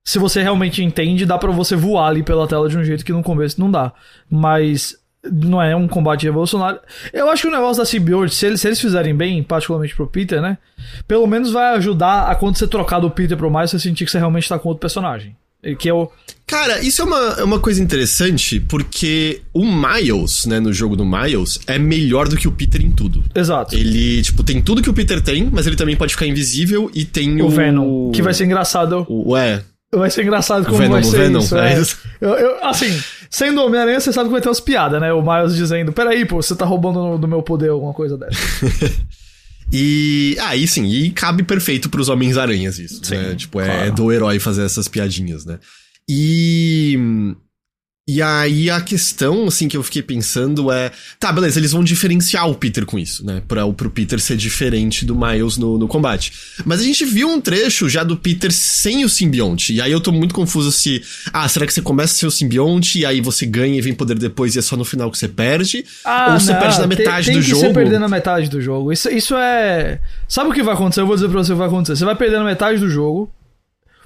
se 0.05 0.19
você 0.19 0.43
realmente 0.43 0.83
entende, 0.83 1.25
dá 1.25 1.39
para 1.39 1.53
você 1.53 1.77
voar 1.77 2.09
ali 2.09 2.25
pela 2.25 2.49
tela 2.49 2.69
de 2.69 2.77
um 2.77 2.83
jeito 2.83 3.05
que 3.05 3.13
no 3.13 3.23
começo 3.23 3.61
não 3.61 3.71
dá. 3.71 3.93
Mas 4.29 4.97
não 5.23 5.63
é 5.63 5.77
um 5.77 5.87
combate 5.87 6.25
revolucionário. 6.25 6.81
Eu 7.13 7.31
acho 7.31 7.43
que 7.43 7.49
o 7.49 7.53
negócio 7.53 7.81
da 7.81 7.87
symbiote, 7.87 8.35
se 8.35 8.59
se 8.59 8.67
eles 8.67 8.81
fizerem 8.81 9.15
bem, 9.15 9.41
particularmente 9.45 9.95
pro 9.95 10.09
Peter, 10.09 10.43
né? 10.43 10.59
Pelo 11.07 11.29
menos 11.29 11.53
vai 11.53 11.77
ajudar 11.77 12.29
a 12.29 12.35
quando 12.35 12.59
você 12.59 12.67
trocar 12.67 12.99
do 12.99 13.09
Peter 13.11 13.39
pro 13.39 13.53
Miles, 13.53 13.71
você 13.71 13.79
sentir 13.79 14.05
que 14.05 14.11
você 14.11 14.19
realmente 14.19 14.49
tá 14.49 14.59
com 14.59 14.69
outro 14.69 14.81
personagem. 14.81 15.37
Que 15.78 15.88
é 15.88 15.95
o... 15.95 16.11
Cara, 16.47 16.81
isso 16.81 17.00
é 17.00 17.04
uma, 17.04 17.37
é 17.38 17.45
uma 17.45 17.61
coisa 17.61 17.81
interessante, 17.83 18.59
porque 18.61 19.40
o 19.54 19.64
Miles, 19.64 20.45
né, 20.45 20.59
no 20.61 20.73
jogo 20.73 20.97
do 20.97 21.04
Miles, 21.04 21.59
é 21.66 21.78
melhor 21.78 22.28
do 22.28 22.37
que 22.37 22.49
o 22.49 22.52
Peter 22.52 22.83
em 22.85 22.90
tudo. 22.90 23.25
Exato. 23.35 23.75
Ele, 23.75 24.21
tipo, 24.23 24.42
tem 24.42 24.61
tudo 24.61 24.83
que 24.83 24.90
o 24.90 24.92
Peter 24.92 25.21
tem, 25.23 25.49
mas 25.50 25.66
ele 25.66 25.76
também 25.76 25.97
pode 25.97 26.12
ficar 26.14 26.26
invisível 26.26 26.90
e 26.92 27.04
tem 27.04 27.40
o... 27.40 27.47
O 27.47 27.49
Venom, 27.49 28.11
que 28.11 28.21
vai 28.21 28.35
ser 28.35 28.45
engraçado. 28.45 29.07
O, 29.09 29.37
é, 29.37 29.62
Vai 29.95 30.11
ser 30.11 30.23
engraçado 30.23 30.64
como 30.64 30.78
Venom, 30.78 30.92
vai 30.92 31.02
ser 31.04 31.19
Venom, 31.19 31.38
isso. 31.40 31.57
é 31.57 31.75
é. 31.75 31.81
isso. 31.81 31.99
Eu, 32.21 32.31
eu- 32.31 32.64
assim, 32.64 32.99
sendo 33.31 33.62
Homem-Aranha, 33.62 34.00
você 34.00 34.11
sabe 34.12 34.28
que 34.28 34.33
vai 34.33 34.40
ter 34.40 34.49
umas 34.49 34.61
piadas, 34.61 34.99
né? 35.00 35.12
O 35.12 35.23
Miles 35.23 35.54
dizendo, 35.54 35.92
peraí, 35.92 36.25
pô, 36.25 36.40
você 36.40 36.57
tá 36.57 36.64
roubando 36.64 37.19
do 37.19 37.28
meu 37.28 37.42
poder, 37.42 37.69
alguma 37.69 37.92
coisa 37.92 38.16
dessa. 38.16 38.38
E 39.73 40.37
aí 40.41 40.69
sim, 40.69 40.87
e 40.87 41.11
cabe 41.11 41.43
perfeito 41.43 41.88
pros 41.88 42.09
Homens-Aranhas 42.09 42.79
isso, 42.79 43.02
Sim, 43.02 43.17
né? 43.17 43.35
Tipo, 43.35 43.61
é 43.61 43.64
claro. 43.64 43.93
do 43.95 44.12
herói 44.12 44.38
fazer 44.38 44.64
essas 44.64 44.87
piadinhas, 44.87 45.47
né? 45.47 45.59
E 46.09 47.35
e 48.09 48.21
aí 48.21 48.69
a 48.69 48.81
questão 48.81 49.47
assim 49.47 49.69
que 49.69 49.77
eu 49.77 49.83
fiquei 49.83 50.03
pensando 50.03 50.73
é, 50.73 50.91
tá, 51.21 51.33
beleza, 51.33 51.61
eles 51.61 51.71
vão 51.71 51.85
diferenciar 51.85 52.49
o 52.51 52.55
Peter 52.55 52.85
com 52.85 52.99
isso, 52.99 53.25
né? 53.25 53.41
Para 53.47 53.67
pro 53.73 53.89
Peter 53.91 54.19
ser 54.19 54.37
diferente 54.37 55.05
do 55.05 55.15
Miles 55.15 55.57
no, 55.57 55.79
no 55.79 55.87
combate. 55.87 56.33
Mas 56.65 56.81
a 56.81 56.85
gente 56.85 57.05
viu 57.05 57.29
um 57.29 57.41
trecho 57.41 57.89
já 57.89 58.03
do 58.03 58.17
Peter 58.17 58.51
sem 58.53 59.05
o 59.05 59.09
simbionte. 59.09 59.73
E 59.73 59.81
aí 59.81 59.93
eu 59.93 60.01
tô 60.01 60.11
muito 60.11 60.35
confuso 60.35 60.73
se, 60.73 61.01
ah, 61.33 61.49
será 61.49 61.65
que 61.65 61.73
você 61.73 61.81
começa 61.81 62.15
sem 62.15 62.27
o 62.29 62.33
simbionte 62.33 62.99
e 62.99 63.07
aí 63.07 63.21
você 63.21 63.47
ganha 63.47 63.79
e 63.79 63.81
vem 63.81 63.95
poder 63.95 64.19
depois 64.19 64.57
e 64.57 64.59
é 64.59 64.63
só 64.63 64.77
no 64.77 64.85
final 64.85 65.09
que 65.11 65.17
você 65.19 65.29
perde? 65.29 65.85
Ou 66.33 66.41
você 66.41 66.53
não, 66.53 66.61
perde 66.61 66.79
na 66.81 66.89
tem- 66.89 66.99
metade 66.99 67.27
tem 67.27 67.37
do 67.37 67.43
que 67.43 67.51
jogo? 67.51 67.63
Você 67.63 67.73
perder 67.73 68.01
na 68.01 68.09
metade 68.09 68.49
do 68.49 68.61
jogo. 68.61 68.93
Isso, 68.93 69.09
isso 69.11 69.37
é. 69.37 70.01
Sabe 70.29 70.51
o 70.51 70.53
que 70.53 70.63
vai 70.63 70.75
acontecer? 70.75 71.01
Eu 71.03 71.07
vou 71.07 71.15
dizer 71.15 71.29
pra 71.29 71.39
você 71.39 71.53
o 71.53 71.55
que 71.55 71.59
vai 71.61 71.69
acontecer. 71.69 71.97
Você 71.97 72.05
vai 72.05 72.17
perder 72.17 72.39
na 72.39 72.45
metade 72.45 72.81
do 72.81 72.91
jogo. 72.91 73.33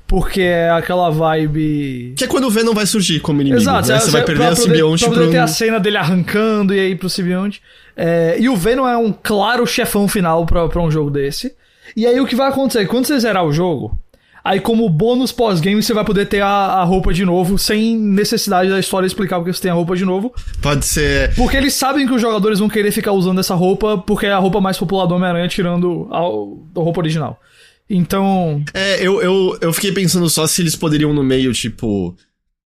Porque 0.06 0.40
é 0.40 0.70
aquela 0.70 1.10
vibe. 1.10 2.14
Que 2.16 2.24
é 2.24 2.26
quando 2.28 2.44
o 2.44 2.50
Venom 2.50 2.72
vai 2.72 2.86
surgir 2.86 3.18
como 3.20 3.40
inimigo. 3.40 3.60
Exato, 3.60 3.88
né? 3.88 3.98
Você 3.98 4.10
vai 4.10 4.22
perder 4.22 4.44
pra 4.44 4.52
a 4.52 4.56
simbionte 4.56 5.04
pra 5.04 5.12
poder 5.12 5.24
pro... 5.24 5.32
ter 5.32 5.38
a 5.38 5.46
cena 5.48 5.80
dele 5.80 5.96
arrancando 5.96 6.72
e 6.72 6.78
aí 6.78 6.94
pro 6.94 7.10
simbionte. 7.10 7.60
É, 7.96 8.36
e 8.38 8.48
o 8.48 8.56
Venom 8.56 8.86
é 8.86 8.96
um 8.96 9.12
claro 9.12 9.66
chefão 9.66 10.06
final 10.06 10.46
pra, 10.46 10.68
pra 10.68 10.80
um 10.80 10.90
jogo 10.90 11.10
desse. 11.10 11.54
E 11.96 12.06
aí 12.06 12.20
o 12.20 12.26
que 12.26 12.36
vai 12.36 12.48
acontecer? 12.48 12.86
Quando 12.86 13.06
você 13.06 13.18
zerar 13.18 13.44
o 13.44 13.52
jogo, 13.52 13.98
aí 14.44 14.60
como 14.60 14.88
bônus 14.88 15.32
pós-game 15.32 15.82
você 15.82 15.92
vai 15.92 16.04
poder 16.04 16.26
ter 16.26 16.40
a, 16.40 16.46
a 16.46 16.84
roupa 16.84 17.12
de 17.12 17.24
novo, 17.24 17.58
sem 17.58 17.96
necessidade 17.96 18.70
da 18.70 18.78
história 18.78 19.06
explicar 19.06 19.38
porque 19.38 19.52
você 19.52 19.62
tem 19.62 19.70
a 19.70 19.74
roupa 19.74 19.96
de 19.96 20.04
novo. 20.04 20.32
Pode 20.62 20.84
ser... 20.84 21.34
Porque 21.34 21.56
eles 21.56 21.74
sabem 21.74 22.06
que 22.06 22.14
os 22.14 22.20
jogadores 22.20 22.60
vão 22.60 22.68
querer 22.68 22.92
ficar 22.92 23.12
usando 23.12 23.40
essa 23.40 23.54
roupa, 23.54 23.98
porque 23.98 24.26
é 24.26 24.32
a 24.32 24.38
roupa 24.38 24.60
mais 24.60 24.78
popular 24.78 25.06
do 25.06 25.14
Homem-Aranha, 25.14 25.48
tirando 25.48 26.06
a, 26.12 26.18
a 26.18 26.82
roupa 26.82 27.00
original. 27.00 27.40
Então. 27.88 28.62
É, 28.74 29.00
eu, 29.06 29.20
eu, 29.22 29.58
eu 29.60 29.72
fiquei 29.72 29.92
pensando 29.92 30.28
só 30.28 30.46
se 30.46 30.60
eles 30.62 30.74
poderiam 30.76 31.12
no 31.12 31.22
meio, 31.22 31.52
tipo... 31.52 32.16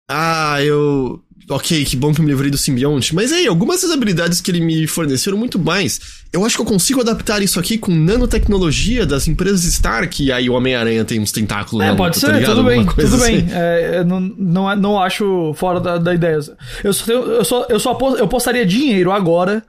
Ah, 0.09 0.57
eu... 0.61 1.21
Ok, 1.49 1.83
que 1.83 1.97
bom 1.97 2.13
que 2.13 2.21
eu 2.21 2.23
me 2.23 2.31
livrei 2.31 2.49
do 2.49 2.57
simbionte. 2.57 3.13
Mas 3.13 3.33
aí, 3.33 3.45
algumas 3.45 3.81
das 3.81 3.91
habilidades 3.91 4.39
que 4.39 4.49
ele 4.49 4.61
me 4.61 4.87
forneceram 4.87 5.37
muito 5.37 5.59
mais. 5.59 5.99
Eu 6.31 6.45
acho 6.45 6.55
que 6.55 6.61
eu 6.61 6.65
consigo 6.65 7.01
adaptar 7.01 7.41
isso 7.41 7.59
aqui 7.59 7.77
com 7.77 7.91
nanotecnologia 7.93 9.05
das 9.05 9.27
empresas 9.27 9.65
Stark. 9.65 10.23
E 10.23 10.31
aí 10.31 10.49
o 10.49 10.53
Homem-Aranha 10.53 11.03
tem 11.03 11.19
uns 11.19 11.33
tentáculos 11.33 11.83
É, 11.83 11.89
na 11.89 11.95
pode 11.97 12.15
luta, 12.15 12.33
ser, 12.39 12.45
tá 12.45 12.55
tudo 12.55 12.63
bem, 12.63 12.85
tudo 12.85 13.17
bem. 13.17 13.37
assim. 13.39 13.47
É, 13.51 13.97
eu 13.97 14.05
não, 14.05 14.19
não, 14.21 14.71
é- 14.71 14.75
não 14.77 14.97
acho 15.01 15.53
fora 15.55 15.81
da, 15.81 15.97
da 15.97 16.13
ideia. 16.15 16.39
Eu 16.81 16.93
só, 16.93 17.05
tenho- 17.05 17.23
eu 17.25 17.43
só, 17.43 17.65
eu 17.69 17.79
só 17.79 17.91
apost- 17.91 18.19
eu 18.19 18.27
postaria 18.27 18.65
dinheiro 18.65 19.11
agora 19.11 19.63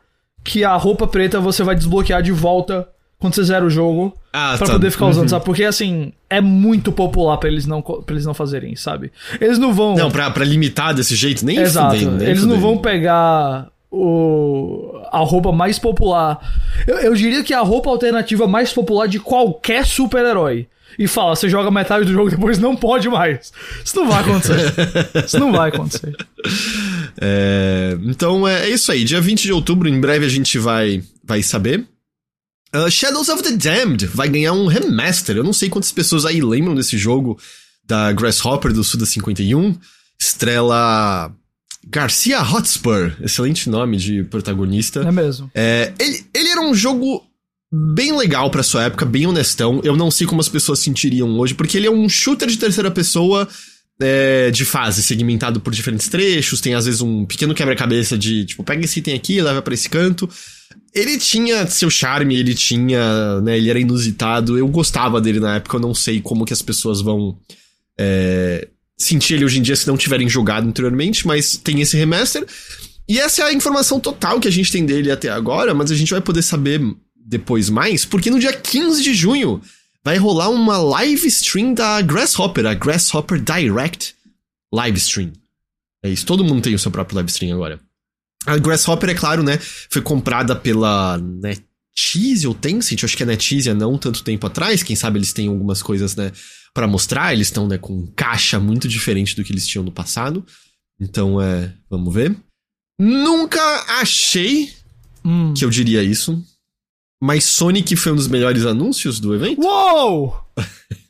que 0.45 0.63
a 0.63 0.77
roupa 0.77 1.09
preta 1.09 1.41
você 1.41 1.65
vai 1.65 1.75
desbloquear 1.75 2.23
de 2.23 2.31
volta 2.31 2.87
quando 3.25 3.35
você 3.35 3.45
zera 3.45 3.65
o 3.65 3.71
jogo. 3.71 4.15
Ah, 4.33 4.55
Pra 4.59 4.67
tá. 4.67 4.73
poder 4.75 4.91
ficar 4.91 5.07
usando, 5.07 5.23
Uhum. 5.23 5.29
sabe? 5.31 5.45
Porque 5.47 5.65
assim, 5.65 6.13
é 6.29 6.41
muito 6.41 6.93
popular 6.93 7.39
pra 7.39 7.49
eles 7.49 7.65
não, 7.67 7.81
pra 7.81 8.03
eles 8.15 8.27
não 8.27 8.35
fazerem, 8.35 8.77
sabe? 8.77 9.11
Eles 9.41 9.59
não 9.59 9.73
vão. 9.73 9.95
Não, 9.95 10.11
pra, 10.11 10.31
pra 10.31 10.45
limitar 10.45 10.93
desse 10.93 11.15
jeito, 11.17 11.45
nem 11.47 11.57
Exato. 11.59 11.95
fudendo, 11.95 12.17
nem 12.19 12.29
Eles 12.29 12.43
não 12.43 12.57
fudendo. 12.57 12.67
vão 12.67 12.79
pegar 12.79 13.69
o, 13.91 15.01
a 15.11 15.19
roupa 15.21 15.53
mais 15.53 15.79
popular. 15.79 16.39
Eu, 16.87 16.99
eu 16.99 17.15
diria 17.15 17.43
que 17.43 17.55
é 17.55 17.57
a 17.57 17.61
roupa 17.63 17.89
alternativa 17.89 18.47
mais 18.47 18.73
popular 18.73 19.07
de 19.07 19.19
qualquer 19.21 19.87
super-herói. 19.87 20.67
E 20.99 21.09
fala, 21.09 21.35
você 21.35 21.49
joga 21.49 21.71
metade 21.73 22.05
do 22.05 22.13
jogo 22.13 22.31
depois 22.31 22.57
não 22.59 22.77
pode 22.77 23.09
mais. 23.09 23.53
Isso 23.85 23.97
não 23.97 24.09
vai 24.09 24.21
acontecer. 24.21 24.73
Isso 25.27 25.39
não 25.41 25.51
vai 25.51 25.69
acontecer. 25.71 26.15
É, 27.21 27.97
então 28.03 28.47
é, 28.47 28.67
é 28.67 28.69
isso 28.71 28.91
aí. 28.93 29.05
Dia 29.05 29.21
20 29.21 29.43
de 29.43 29.53
outubro, 29.53 29.89
em 29.89 30.01
breve 30.01 30.25
a 30.25 30.29
gente 30.29 30.59
vai, 30.59 31.03
vai 31.25 31.43
saber. 31.43 31.85
Uh, 32.75 32.91
Shadows 32.91 33.29
of 33.29 33.43
the 33.43 33.53
Damned 33.53 34.07
vai 34.07 34.29
ganhar 34.29 34.53
um 34.53 34.67
remaster. 34.67 35.37
Eu 35.37 35.45
não 35.45 35.53
sei 35.53 35.69
quantas 35.69 35.93
pessoas 35.93 36.25
aí 36.27 36.41
lembram 36.41 36.75
desse 36.75 36.99
jogo 36.99 37.39
da 37.87 38.13
Grasshopper 38.13 38.73
do 38.73 38.83
Suda 38.83 39.07
51. 39.07 39.77
Estrela 40.19 41.33
Garcia 41.87 42.43
Hotspur. 42.43 43.13
Excelente 43.23 43.71
nome 43.71 43.97
de 43.97 44.25
protagonista. 44.25 45.01
É 45.01 45.13
mesmo. 45.13 45.51
É, 45.55 45.93
ele, 46.01 46.27
ele 46.35 46.49
era 46.49 46.61
um 46.61 46.75
jogo 46.75 47.23
bem 47.73 48.17
legal 48.17 48.51
pra 48.51 48.63
sua 48.63 48.85
época, 48.85 49.05
bem 49.05 49.27
honestão. 49.27 49.81
Eu 49.85 49.97
não 49.97 50.11
sei 50.11 50.27
como 50.27 50.41
as 50.41 50.49
pessoas 50.49 50.79
sentiriam 50.79 51.29
hoje, 51.39 51.55
porque 51.55 51.77
ele 51.77 51.87
é 51.87 51.91
um 51.91 52.09
shooter 52.09 52.49
de 52.49 52.57
terceira 52.57 52.91
pessoa 52.91 53.49
é, 54.01 54.51
de 54.51 54.65
fase, 54.65 55.03
segmentado 55.03 55.61
por 55.61 55.73
diferentes 55.73 56.09
trechos. 56.09 56.61
Tem 56.61 56.75
às 56.75 56.87
vezes 56.87 57.01
um 57.01 57.25
pequeno 57.25 57.55
quebra-cabeça 57.55 58.17
de 58.17 58.45
tipo, 58.47 58.65
pega 58.65 58.85
esse 58.85 59.01
item 59.01 59.15
aqui, 59.15 59.41
leva 59.41 59.63
pra 59.63 59.75
esse 59.75 59.89
canto. 59.89 60.29
Ele 60.95 61.19
tinha 61.19 61.67
seu 61.67 61.91
charme, 61.91 62.37
ele 62.37 62.55
tinha, 62.55 63.41
né, 63.41 63.57
ele 63.57 63.69
era 63.69 63.81
inusitado. 63.81 64.57
Eu 64.57 64.69
gostava 64.69 65.21
dele 65.21 65.41
na 65.41 65.57
época, 65.57 65.77
eu 65.77 65.81
não 65.81 65.95
sei 65.95 66.21
como 66.21 66.45
que 66.45 66.53
as 66.53 66.63
pessoas 66.63 67.01
vão 67.01 67.37
é, 67.99 68.69
sentir 68.97 69.35
ele 69.35 69.45
hoje 69.45 69.59
em 69.59 69.63
dia 69.63 69.75
se 69.75 69.87
não 69.87 69.97
tiverem 69.97 70.29
jogado 70.29 70.69
anteriormente, 70.69 71.27
mas 71.27 71.57
tem 71.57 71.81
esse 71.81 71.97
remaster. 71.97 72.47
E 73.09 73.19
essa 73.19 73.43
é 73.43 73.47
a 73.47 73.53
informação 73.53 74.01
total 74.01 74.41
que 74.41 74.49
a 74.49 74.53
gente 74.53 74.73
tem 74.73 74.87
dele 74.87 75.11
até 75.11 75.29
agora, 75.29 75.75
mas 75.75 75.91
a 75.91 75.97
gente 75.97 76.13
vai 76.13 76.21
poder 76.21 76.43
saber 76.43 76.81
depois 77.17 77.69
mais, 77.69 78.05
porque 78.05 78.31
no 78.31 78.39
dia 78.39 78.53
15 78.53 79.03
de 79.03 79.15
junho 79.15 79.61
vai 80.05 80.17
rolar 80.17 80.51
uma 80.51 80.79
live 80.79 81.27
stream 81.27 81.73
da 81.75 82.01
Grasshopper, 82.03 82.67
a 82.67 82.75
Grasshopper 82.75 83.41
Direct 83.41 84.15
Live 84.73 84.99
Stream. 84.99 85.33
É 86.03 86.11
isso, 86.11 86.27
todo 86.27 86.45
mundo 86.45 86.63
tem 86.63 86.75
o 86.75 86.79
seu 86.79 86.91
próprio 86.91 87.17
live 87.17 87.31
stream 87.31 87.55
agora. 87.55 87.81
A 88.47 88.57
Grasshopper, 88.59 89.11
é 89.11 89.15
claro, 89.15 89.43
né, 89.43 89.59
foi 89.89 90.03
comprada 90.03 90.55
pela 90.55 91.19
NetEase 91.19 92.47
ou 92.47 92.55
Tencent, 92.55 93.03
eu 93.03 93.07
acho 93.07 93.17
que 93.17 93.23
é 93.23 93.27
NetEase 93.27 93.71
há 93.71 93.75
não 93.75 93.97
tanto 93.97 94.23
tempo 94.23 94.47
atrás, 94.47 94.83
quem 94.83 94.95
sabe 94.97 95.19
eles 95.19 95.33
têm 95.33 95.49
algumas 95.49 95.83
coisas, 95.83 96.15
né, 96.15 96.31
para 96.75 96.87
mostrar, 96.87 97.33
eles 97.33 97.47
estão, 97.47 97.67
né, 97.69 97.79
com 97.79 98.07
caixa 98.17 98.59
muito 98.61 98.89
diferente 98.89 99.35
do 99.37 99.45
que 99.45 99.53
eles 99.53 99.67
tinham 99.67 99.85
no 99.85 99.93
passado. 99.93 100.45
Então, 101.01 101.41
é, 101.41 101.73
vamos 101.89 102.13
ver. 102.13 102.37
Nunca 103.01 103.61
achei 104.01 104.73
Hum. 105.25 105.55
que 105.57 105.65
eu 105.65 105.71
diria 105.71 106.03
isso. 106.03 106.45
Mas 107.23 107.45
Sonic 107.45 107.97
foi 107.97 108.13
um 108.13 108.17
dos 108.17 108.29
melhores 108.29 108.67
anúncios 108.67 109.19
do 109.19 109.35
evento. 109.35 109.63
Uou! 109.63 110.37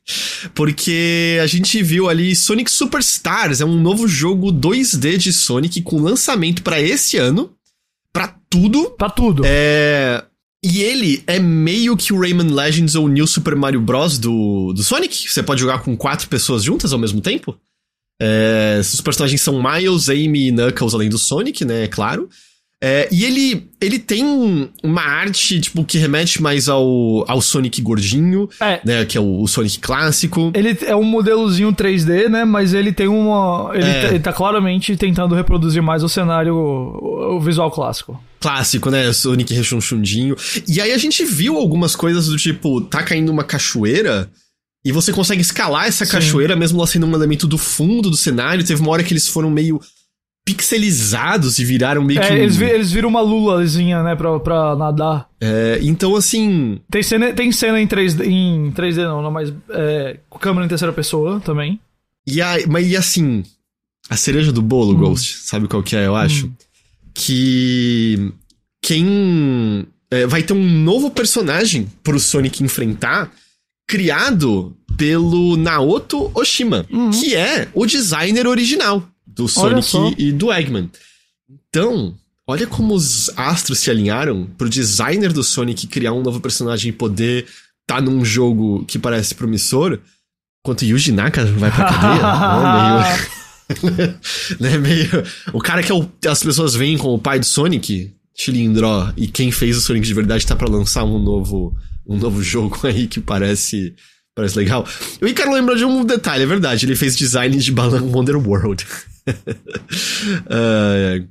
Porque 0.54 1.38
a 1.42 1.46
gente 1.46 1.82
viu 1.82 2.08
ali 2.08 2.36
Sonic 2.36 2.70
Superstars, 2.70 3.60
é 3.60 3.64
um 3.64 3.80
novo 3.80 4.06
jogo 4.06 4.52
2D 4.52 5.16
de 5.16 5.32
Sonic 5.32 5.82
com 5.82 6.00
lançamento 6.00 6.62
pra 6.62 6.80
esse 6.80 7.16
ano. 7.16 7.52
Pra 8.12 8.36
tudo. 8.50 8.90
Pra 8.90 9.10
tudo. 9.10 9.42
É. 9.44 10.22
E 10.62 10.82
ele 10.82 11.22
é 11.26 11.38
meio 11.38 11.96
que 11.96 12.12
o 12.12 12.18
Rayman 12.18 12.50
Legends 12.50 12.94
ou 12.94 13.04
o 13.04 13.08
New 13.08 13.26
Super 13.26 13.54
Mario 13.54 13.80
Bros. 13.80 14.18
do, 14.18 14.72
do 14.72 14.82
Sonic. 14.82 15.28
Você 15.28 15.42
pode 15.42 15.60
jogar 15.60 15.80
com 15.80 15.96
quatro 15.96 16.28
pessoas 16.28 16.62
juntas 16.64 16.92
ao 16.92 16.98
mesmo 16.98 17.20
tempo. 17.20 17.58
É, 18.20 18.78
os 18.80 19.00
personagens 19.00 19.42
são 19.42 19.62
Miles, 19.62 20.08
Amy 20.08 20.48
e 20.48 20.52
Knuckles, 20.52 20.94
além 20.94 21.08
do 21.08 21.18
Sonic, 21.18 21.64
né? 21.64 21.84
É 21.84 21.88
claro. 21.88 22.28
É, 22.86 23.08
e 23.10 23.24
ele, 23.24 23.66
ele 23.80 23.98
tem 23.98 24.70
uma 24.82 25.00
arte, 25.00 25.58
tipo, 25.58 25.82
que 25.86 25.96
remete 25.96 26.42
mais 26.42 26.68
ao, 26.68 27.24
ao 27.26 27.40
Sonic 27.40 27.80
gordinho, 27.80 28.46
É. 28.60 28.78
né? 28.84 29.04
Que 29.06 29.16
é 29.16 29.20
o, 29.22 29.40
o 29.40 29.48
Sonic 29.48 29.78
clássico. 29.78 30.52
Ele 30.54 30.76
é 30.82 30.94
um 30.94 31.02
modelozinho 31.02 31.72
3D, 31.72 32.28
né? 32.28 32.44
Mas 32.44 32.74
ele 32.74 32.92
tem 32.92 33.08
uma. 33.08 33.70
Ele, 33.72 33.84
É. 33.86 34.04
ele 34.08 34.20
tá 34.20 34.34
claramente 34.34 34.94
tentando 34.98 35.34
reproduzir 35.34 35.82
mais 35.82 36.02
o 36.04 36.08
cenário, 36.10 36.54
o, 36.54 37.36
o 37.36 37.40
visual 37.40 37.70
clássico. 37.70 38.22
Clássico, 38.38 38.90
né? 38.90 39.10
Sonic 39.14 39.54
rechonchundinho. 39.54 40.36
E 40.68 40.78
aí 40.78 40.92
a 40.92 40.98
gente 40.98 41.24
viu 41.24 41.56
algumas 41.56 41.96
coisas 41.96 42.26
do 42.26 42.36
tipo, 42.36 42.82
tá 42.82 43.02
caindo 43.02 43.32
uma 43.32 43.44
cachoeira. 43.44 44.30
E 44.84 44.92
você 44.92 45.10
consegue 45.10 45.40
escalar 45.40 45.86
essa 45.86 46.04
Sim. 46.04 46.12
cachoeira, 46.12 46.54
mesmo 46.54 46.78
ela 46.78 46.86
sendo 46.86 47.06
um 47.06 47.14
elemento 47.14 47.46
do 47.46 47.56
fundo 47.56 48.10
do 48.10 48.16
cenário. 48.18 48.62
Teve 48.62 48.82
uma 48.82 48.90
hora 48.90 49.02
que 49.02 49.14
eles 49.14 49.26
foram 49.26 49.50
meio 49.50 49.80
pixelizados 50.44 51.58
e 51.58 51.64
viraram 51.64 52.04
meio 52.04 52.20
que. 52.20 52.26
É, 52.26 52.32
um- 52.32 52.36
eles, 52.36 52.60
eles 52.60 52.92
viram 52.92 53.08
uma 53.08 53.20
lulazinha, 53.20 54.02
né, 54.02 54.14
pra, 54.14 54.38
pra 54.40 54.76
nadar. 54.76 55.28
É, 55.40 55.78
então, 55.82 56.14
assim. 56.16 56.78
Tem 56.90 57.02
cena, 57.02 57.32
tem 57.32 57.50
cena 57.50 57.80
em 57.80 57.86
3D, 57.86 58.26
em 58.26 58.70
3D 58.72 58.96
não, 59.04 59.22
não 59.22 59.30
mas 59.30 59.52
é, 59.70 60.18
com 60.28 60.38
câmera 60.38 60.66
em 60.66 60.68
terceira 60.68 60.92
pessoa 60.92 61.40
também. 61.40 61.80
E, 62.26 62.40
a, 62.42 62.56
mas 62.68 62.86
e 62.86 62.96
assim. 62.96 63.42
A 64.10 64.16
cereja 64.16 64.52
do 64.52 64.60
bolo, 64.60 64.94
Ghost, 64.94 65.38
sabe 65.44 65.66
qual 65.66 65.82
que 65.82 65.96
é, 65.96 66.06
eu 66.06 66.14
acho? 66.14 66.50
Que. 67.14 68.32
Quem. 68.82 69.86
é, 70.10 70.26
vai 70.26 70.42
ter 70.42 70.52
um 70.52 70.62
novo 70.82 71.10
personagem 71.10 71.88
pro 72.02 72.20
Sonic 72.20 72.62
enfrentar, 72.62 73.32
criado 73.88 74.76
pelo 74.98 75.56
Naoto 75.56 76.30
Oshima, 76.34 76.86
que 77.18 77.34
é 77.34 77.66
o 77.72 77.86
designer 77.86 78.46
original 78.46 79.02
do. 79.34 79.48
Sonic 79.48 80.14
e 80.18 80.32
do 80.32 80.52
Eggman. 80.52 80.90
Então, 81.68 82.14
olha 82.46 82.66
como 82.66 82.94
os 82.94 83.30
astros 83.36 83.78
se 83.78 83.90
alinharam 83.90 84.46
pro 84.56 84.68
designer 84.68 85.32
do 85.32 85.42
Sonic 85.42 85.86
criar 85.86 86.12
um 86.12 86.22
novo 86.22 86.40
personagem 86.40 86.90
e 86.90 86.92
poder 86.92 87.46
tá 87.86 88.00
num 88.00 88.24
jogo 88.24 88.84
que 88.86 88.98
parece 88.98 89.34
promissor, 89.34 89.98
enquanto 90.64 90.84
Yuji 90.84 91.12
Naka 91.12 91.44
vai 91.44 91.70
pra 91.70 91.84
cadeia. 91.84 93.28
né, 93.82 93.90
meio, 93.96 94.18
né, 94.60 94.78
meio... 94.78 95.24
O 95.52 95.60
cara 95.60 95.82
que 95.82 95.92
é 95.92 95.94
o- 95.94 96.08
as 96.28 96.42
pessoas 96.42 96.74
veem 96.74 96.96
como 96.96 97.14
o 97.14 97.18
pai 97.18 97.38
do 97.38 97.44
Sonic, 97.44 98.14
Chilindró, 98.34 99.12
e 99.16 99.26
quem 99.26 99.52
fez 99.52 99.76
o 99.76 99.80
Sonic 99.80 100.06
de 100.06 100.14
verdade 100.14 100.46
tá 100.46 100.56
pra 100.56 100.68
lançar 100.68 101.04
um 101.04 101.18
novo, 101.18 101.76
um 102.06 102.16
novo 102.16 102.42
jogo 102.42 102.78
aí 102.84 103.06
que 103.06 103.20
parece... 103.20 103.94
Parece 104.36 104.58
legal. 104.58 104.84
O 105.22 105.28
Icaro 105.28 105.52
lembrou 105.52 105.76
de 105.76 105.84
um 105.84 106.04
detalhe, 106.04 106.42
é 106.42 106.46
verdade. 106.46 106.84
Ele 106.86 106.96
fez 106.96 107.16
design 107.16 107.56
de 107.56 107.70
Balan 107.70 108.02
Wonder 108.02 108.36
World. 108.36 108.84
Ah, 110.50 111.22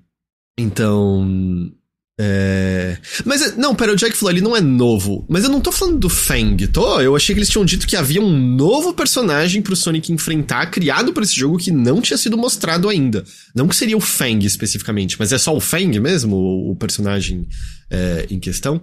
então. 0.58 1.72
É... 2.20 2.98
Mas, 3.26 3.58
não, 3.58 3.74
pera, 3.74 3.92
o 3.92 3.96
Jack 3.96 4.16
falou, 4.16 4.32
ele 4.32 4.42
não 4.42 4.56
é 4.56 4.62
novo. 4.62 5.26
Mas 5.28 5.44
eu 5.44 5.50
não 5.50 5.60
tô 5.60 5.72
falando 5.72 6.00
do 6.00 6.10
Fang, 6.10 6.68
tô? 6.68 7.02
Eu 7.02 7.16
achei 7.16 7.34
que 7.34 7.40
eles 7.40 7.50
tinham 7.50 7.66
dito 7.66 7.88
que 7.88 7.96
havia 7.96 8.22
um 8.22 8.56
novo 8.56 8.94
personagem 8.94 9.62
pro 9.62 9.76
Sonic 9.76 10.12
enfrentar, 10.12 10.68
criado 10.68 11.12
pra 11.12 11.24
esse 11.24 11.36
jogo 11.36 11.58
que 11.58 11.72
não 11.72 12.02
tinha 12.02 12.18
sido 12.18 12.38
mostrado 12.38 12.88
ainda. 12.88 13.24
Não 13.56 13.68
que 13.68 13.76
seria 13.76 13.98
o 13.98 14.02
Fang 14.02 14.46
especificamente, 14.46 15.18
mas 15.18 15.32
é 15.32 15.38
só 15.38 15.56
o 15.56 15.60
Fang 15.60 16.00
mesmo, 16.00 16.36
o, 16.36 16.72
o 16.72 16.76
personagem 16.76 17.48
é, 17.90 18.28
em 18.30 18.40
questão. 18.40 18.80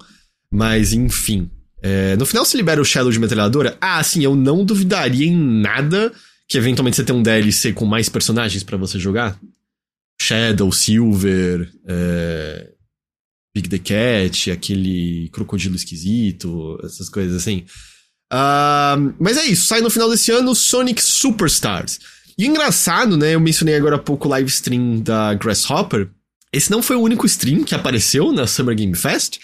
Mas, 0.52 0.92
enfim. 0.92 1.48
É, 1.82 2.16
no 2.16 2.26
final 2.26 2.44
se 2.44 2.56
libera 2.56 2.80
o 2.80 2.84
Shadow 2.84 3.12
de 3.12 3.18
metralhadora. 3.18 3.76
Ah, 3.80 4.02
sim, 4.02 4.22
eu 4.22 4.34
não 4.34 4.64
duvidaria 4.64 5.26
em 5.26 5.36
nada 5.36 6.12
que 6.50 6.58
eventualmente 6.58 6.96
você 6.96 7.04
tenha 7.04 7.16
um 7.16 7.22
DLC 7.22 7.72
com 7.72 7.86
mais 7.86 8.08
personagens 8.08 8.64
pra 8.64 8.76
você 8.76 8.98
jogar. 8.98 9.38
Shadow, 10.20 10.72
Silver, 10.72 11.72
é, 11.86 12.72
Big 13.54 13.68
the 13.68 13.78
Cat, 13.78 14.50
aquele 14.50 15.28
crocodilo 15.28 15.76
esquisito, 15.76 16.76
essas 16.82 17.08
coisas 17.08 17.36
assim. 17.36 17.64
Ah, 18.32 18.96
mas 19.20 19.38
é 19.38 19.44
isso, 19.44 19.66
sai 19.66 19.80
no 19.80 19.90
final 19.90 20.10
desse 20.10 20.32
ano 20.32 20.52
Sonic 20.52 21.00
Superstars. 21.00 22.00
E 22.36 22.46
engraçado, 22.46 23.16
né? 23.16 23.36
Eu 23.36 23.40
mencionei 23.40 23.76
agora 23.76 23.94
há 23.94 24.00
pouco 24.00 24.26
o 24.26 24.30
live 24.32 24.48
stream 24.48 24.98
da 24.98 25.32
Grasshopper. 25.34 26.10
Esse 26.52 26.68
não 26.68 26.82
foi 26.82 26.96
o 26.96 27.00
único 27.00 27.26
stream 27.26 27.62
que 27.62 27.76
apareceu 27.76 28.32
na 28.32 28.48
Summer 28.48 28.74
Game 28.74 28.96
Fest. 28.96 29.38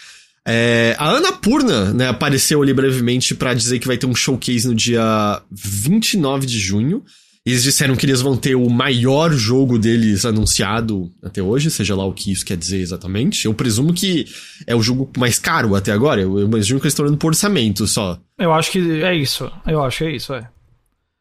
É, 0.46 0.94
a 0.98 1.08
Ana 1.10 1.32
Purna, 1.32 1.92
né, 1.92 2.08
apareceu 2.08 2.62
ali 2.62 2.72
brevemente 2.72 3.34
pra 3.34 3.52
dizer 3.52 3.78
que 3.80 3.86
vai 3.86 3.98
ter 3.98 4.06
um 4.06 4.14
showcase 4.14 4.66
no 4.68 4.74
dia 4.74 5.42
29 5.50 6.46
de 6.46 6.58
junho. 6.58 7.02
Eles 7.44 7.62
disseram 7.62 7.94
que 7.94 8.04
eles 8.04 8.20
vão 8.20 8.36
ter 8.36 8.56
o 8.56 8.68
maior 8.68 9.32
jogo 9.32 9.78
deles 9.78 10.24
anunciado 10.24 11.12
até 11.22 11.40
hoje, 11.40 11.70
seja 11.70 11.94
lá 11.94 12.04
o 12.04 12.12
que 12.12 12.32
isso 12.32 12.44
quer 12.44 12.56
dizer 12.56 12.80
exatamente. 12.80 13.46
Eu 13.46 13.54
presumo 13.54 13.92
que 13.94 14.26
é 14.66 14.74
o 14.74 14.82
jogo 14.82 15.08
mais 15.16 15.38
caro 15.38 15.76
até 15.76 15.92
agora. 15.92 16.20
Eu 16.20 16.40
imagino 16.40 16.80
que 16.80 16.86
eles 16.86 16.92
estão 16.92 17.04
olhando 17.06 17.18
por 17.18 17.28
orçamento 17.28 17.86
só. 17.86 18.18
Eu 18.36 18.52
acho 18.52 18.72
que 18.72 19.02
é 19.02 19.14
isso. 19.14 19.48
Eu 19.64 19.82
acho 19.84 19.98
que 19.98 20.04
é 20.04 20.16
isso, 20.16 20.34
é. 20.34 20.48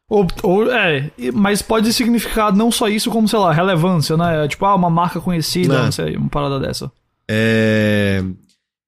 Ou, 0.08 0.26
ou 0.42 0.72
é, 0.72 1.10
mas 1.32 1.62
pode 1.62 1.92
significar 1.92 2.52
não 2.52 2.70
só 2.72 2.88
isso, 2.88 3.10
como, 3.10 3.28
sei 3.28 3.38
lá, 3.38 3.52
relevância, 3.52 4.16
né? 4.16 4.46
Tipo, 4.48 4.66
ah, 4.66 4.74
uma 4.74 4.90
marca 4.90 5.20
conhecida, 5.20 5.74
É. 5.74 5.82
não 5.84 5.92
sei, 5.92 6.16
uma 6.16 6.28
parada 6.28 6.58
dessa. 6.58 6.90
É... 7.28 8.22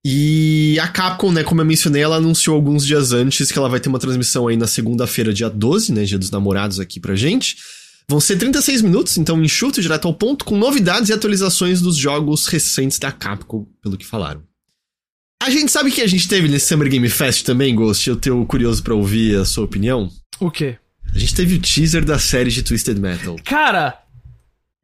E 0.04 0.78
a 0.80 0.88
Capcom, 0.88 1.32
né, 1.32 1.42
como 1.42 1.60
eu 1.60 1.64
mencionei, 1.64 2.02
ela 2.02 2.16
anunciou 2.16 2.54
alguns 2.54 2.86
dias 2.86 3.12
antes 3.12 3.50
que 3.50 3.58
ela 3.58 3.68
vai 3.68 3.80
ter 3.80 3.88
uma 3.88 3.98
transmissão 3.98 4.46
aí 4.46 4.56
na 4.56 4.66
segunda-feira, 4.66 5.32
dia 5.32 5.50
12, 5.50 5.92
né, 5.92 6.04
dia 6.04 6.18
dos 6.18 6.30
namorados 6.30 6.78
aqui 6.78 7.00
pra 7.00 7.16
gente. 7.16 7.56
Vão 8.08 8.20
ser 8.20 8.38
36 8.38 8.80
minutos, 8.80 9.18
então 9.18 9.42
enxuto, 9.42 9.82
direto 9.82 10.08
ao 10.08 10.14
ponto, 10.14 10.44
com 10.44 10.56
novidades 10.56 11.10
e 11.10 11.12
atualizações 11.12 11.82
dos 11.82 11.96
jogos 11.96 12.46
recentes 12.46 12.98
da 12.98 13.12
Capcom, 13.12 13.66
pelo 13.82 13.98
que 13.98 14.06
falaram. 14.06 14.42
A 15.42 15.50
gente 15.50 15.70
sabe 15.70 15.90
que 15.90 16.00
a 16.00 16.06
gente 16.06 16.26
teve 16.26 16.48
nesse 16.48 16.66
Summer 16.66 16.88
Game 16.88 17.08
Fest 17.08 17.44
também, 17.44 17.74
Ghost, 17.74 18.08
eu 18.08 18.16
tô 18.16 18.46
curioso 18.46 18.82
pra 18.82 18.94
ouvir 18.94 19.36
a 19.36 19.44
sua 19.44 19.64
opinião. 19.64 20.10
O 20.40 20.50
quê? 20.50 20.78
A 21.14 21.18
gente 21.18 21.34
teve 21.34 21.56
o 21.56 21.60
teaser 21.60 22.04
da 22.04 22.18
série 22.18 22.50
de 22.50 22.62
Twisted 22.62 22.98
Metal. 22.98 23.36
Cara, 23.44 24.02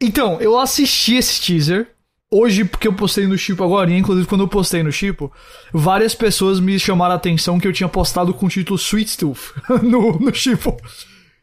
então, 0.01 0.41
eu 0.41 0.59
assisti 0.59 1.15
esse 1.15 1.41
teaser 1.41 1.94
hoje 2.35 2.65
porque 2.65 2.89
eu 2.89 2.93
postei 2.93 3.27
no 3.27 3.39
Chipo 3.39 3.63
agora, 3.63 3.91
e 3.91 3.97
inclusive 3.97 4.27
quando 4.27 4.43
eu 4.43 4.49
postei 4.49 4.83
no 4.83 4.91
Chipo, 4.91 5.33
várias 5.73 6.15
pessoas 6.15 6.59
me 6.59 6.79
chamaram 6.79 7.13
a 7.13 7.17
atenção 7.17 7.61
que 7.61 7.69
eu 7.69 7.73
tinha 7.73 7.89
postado 7.89 8.35
com 8.35 8.47
o 8.47 8.49
título 8.49 8.77
Sweet 8.77 9.17
Tooth 9.17 9.55
no, 9.83 10.19
no 10.19 10.35
Chipo. 10.35 10.77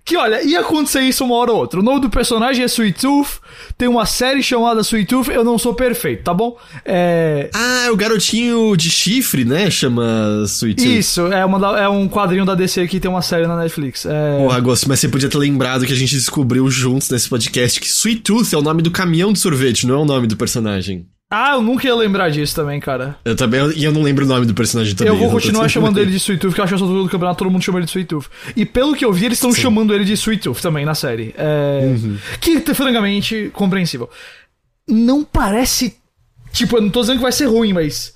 Que 0.03 0.17
olha, 0.17 0.43
ia 0.43 0.61
acontecer 0.61 1.01
isso 1.01 1.23
uma 1.23 1.35
hora 1.35 1.51
ou 1.51 1.59
outra. 1.59 1.79
O 1.79 1.83
nome 1.83 2.01
do 2.01 2.09
personagem 2.09 2.63
é 2.63 2.67
Sweet 2.67 2.99
Tooth, 2.99 3.39
tem 3.77 3.87
uma 3.87 4.05
série 4.05 4.41
chamada 4.41 4.81
Sweet 4.81 5.07
Tooth, 5.07 5.29
eu 5.29 5.43
não 5.43 5.57
sou 5.57 5.73
perfeito, 5.73 6.23
tá 6.23 6.33
bom? 6.33 6.57
É. 6.83 7.49
Ah, 7.53 7.87
o 7.91 7.95
garotinho 7.95 8.75
de 8.75 8.89
chifre, 8.89 9.45
né, 9.45 9.69
chama 9.69 10.43
Sweet 10.45 10.83
Tooth. 10.83 10.97
Isso, 10.97 11.27
é, 11.27 11.45
uma 11.45 11.79
é 11.79 11.87
um 11.87 12.09
quadrinho 12.09 12.45
da 12.45 12.55
DC 12.55 12.87
que 12.87 12.99
tem 12.99 13.11
uma 13.11 13.21
série 13.21 13.45
na 13.45 13.55
Netflix. 13.55 14.05
É... 14.05 14.37
Porra, 14.39 14.59
Gosto, 14.59 14.89
mas 14.89 14.99
você 14.99 15.07
podia 15.07 15.29
ter 15.29 15.37
lembrado 15.37 15.85
que 15.85 15.93
a 15.93 15.95
gente 15.95 16.15
descobriu 16.15 16.69
juntos 16.69 17.09
nesse 17.09 17.29
podcast 17.29 17.79
que 17.79 17.87
Sweet 17.87 18.21
Tooth 18.21 18.53
é 18.53 18.57
o 18.57 18.61
nome 18.61 18.81
do 18.81 18.91
caminhão 18.91 19.31
de 19.31 19.39
sorvete, 19.39 19.85
não 19.85 19.95
é 19.95 19.99
o 19.99 20.05
nome 20.05 20.27
do 20.27 20.35
personagem. 20.35 21.05
Ah, 21.33 21.53
eu 21.53 21.61
nunca 21.61 21.87
ia 21.87 21.95
lembrar 21.95 22.29
disso 22.29 22.53
também, 22.53 22.77
cara. 22.77 23.17
Eu 23.23 23.37
também, 23.37 23.61
e 23.77 23.85
eu 23.85 23.91
não 23.93 24.01
lembro 24.01 24.25
o 24.25 24.27
nome 24.27 24.45
do 24.45 24.53
personagem 24.53 24.93
também. 24.93 25.13
eu 25.13 25.17
vou 25.17 25.31
continuar 25.31 25.67
chamando 25.71 25.97
ele 25.97 26.11
de 26.11 26.17
Sweet 26.17 26.41
Tooth, 26.41 26.51
porque 26.51 26.59
eu 26.59 26.65
acho 26.65 26.75
que 26.75 26.81
do 26.81 27.07
campeonato 27.07 27.37
todo 27.37 27.49
mundo 27.49 27.63
chama 27.63 27.79
ele 27.79 27.85
de 27.85 27.91
Sweet 27.91 28.09
Tooth. 28.09 28.27
E 28.53 28.65
pelo 28.65 28.93
que 28.93 29.05
eu 29.05 29.13
vi, 29.13 29.27
eles 29.27 29.37
estão 29.37 29.53
chamando 29.53 29.93
ele 29.95 30.03
de 30.03 30.11
Sweet 30.11 30.43
Tooth 30.43 30.61
também 30.61 30.83
na 30.83 30.93
série. 30.93 31.33
É... 31.37 31.83
Uhum. 31.85 32.17
Que, 32.41 32.59
francamente, 32.73 33.49
compreensível. 33.53 34.09
Não 34.85 35.23
parece. 35.23 35.95
Tipo, 36.51 36.75
eu 36.75 36.81
não 36.81 36.89
tô 36.89 36.99
dizendo 36.99 37.15
que 37.15 37.23
vai 37.23 37.31
ser 37.31 37.45
ruim, 37.45 37.71
mas. 37.71 38.13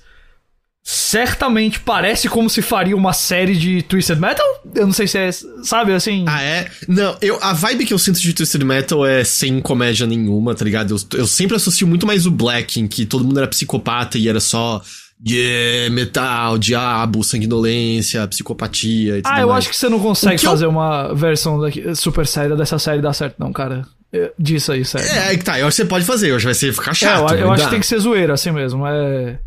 Certamente 0.88 1.80
parece 1.80 2.28
como 2.28 2.48
se 2.48 2.62
faria 2.62 2.96
uma 2.96 3.12
série 3.12 3.56
de 3.56 3.82
Twisted 3.82 4.20
Metal? 4.20 4.46
Eu 4.72 4.86
não 4.86 4.92
sei 4.92 5.08
se 5.08 5.18
é. 5.18 5.30
Sabe, 5.64 5.92
assim. 5.92 6.24
Ah, 6.28 6.40
é? 6.40 6.68
Não, 6.86 7.16
eu, 7.20 7.36
a 7.42 7.52
vibe 7.52 7.84
que 7.84 7.92
eu 7.92 7.98
sinto 7.98 8.20
de 8.20 8.32
Twisted 8.32 8.62
Metal 8.62 9.04
é 9.04 9.24
sem 9.24 9.60
comédia 9.60 10.06
nenhuma, 10.06 10.54
tá 10.54 10.64
ligado? 10.64 10.94
Eu, 11.12 11.18
eu 11.18 11.26
sempre 11.26 11.56
associo 11.56 11.88
muito 11.88 12.06
mais 12.06 12.24
o 12.24 12.30
Black, 12.30 12.78
em 12.78 12.86
que 12.86 13.04
todo 13.04 13.24
mundo 13.24 13.38
era 13.38 13.48
psicopata 13.48 14.16
e 14.16 14.28
era 14.28 14.38
só. 14.38 14.80
Yeah, 15.28 15.92
metal, 15.92 16.56
diabo, 16.56 17.24
sanguinolência, 17.24 18.24
psicopatia 18.28 19.18
e 19.18 19.22
tudo 19.22 19.32
Ah, 19.32 19.40
eu 19.40 19.48
mais. 19.48 19.58
acho 19.64 19.70
que 19.70 19.76
você 19.76 19.88
não 19.88 19.98
consegue 19.98 20.38
que 20.38 20.46
eu- 20.46 20.50
fazer 20.50 20.66
uma 20.66 21.12
versão 21.14 21.58
super 21.96 22.26
séria 22.28 22.54
dessa 22.54 22.78
série 22.78 23.00
dar 23.02 23.12
certo, 23.12 23.34
não, 23.40 23.50
cara. 23.52 23.82
É, 24.12 24.30
Disso 24.38 24.70
aí, 24.70 24.84
sério. 24.84 25.08
É, 25.08 25.34
é 25.34 25.36
tá, 25.38 25.58
eu 25.58 25.66
acho 25.66 25.76
que 25.78 25.82
você 25.82 25.88
pode 25.88 26.04
fazer, 26.04 26.30
eu 26.30 26.36
acho 26.36 26.42
que 26.42 26.46
vai 26.48 26.54
ser 26.54 26.72
ficar 26.72 26.90
É, 26.92 26.94
chato. 26.94 27.32
eu, 27.32 27.38
eu 27.40 27.46
não 27.46 27.52
acho 27.54 27.64
que 27.64 27.70
tem 27.70 27.80
que 27.80 27.86
ser 27.86 27.98
zoeira, 27.98 28.34
assim 28.34 28.52
mesmo. 28.52 28.86
É. 28.86 29.38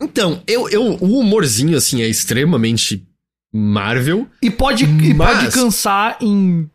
Então, 0.00 0.42
eu, 0.46 0.68
eu, 0.68 0.82
o 1.00 1.18
humorzinho, 1.20 1.76
assim, 1.76 2.02
é 2.02 2.08
extremamente 2.08 3.06
Marvel. 3.52 4.26
E 4.42 4.50
pode, 4.50 4.84
e 4.84 5.14
Mas- 5.14 5.38
pode 5.40 5.52
cansar 5.54 6.18
em 6.20 6.68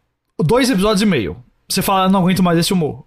dois 0.44 0.70
episódios 0.70 1.02
e 1.02 1.06
meio. 1.06 1.38
Você 1.70 1.82
fala, 1.82 2.10
não 2.10 2.22
aguento 2.22 2.42
mais 2.44 2.58
esse 2.58 2.74
humor. 2.74 3.06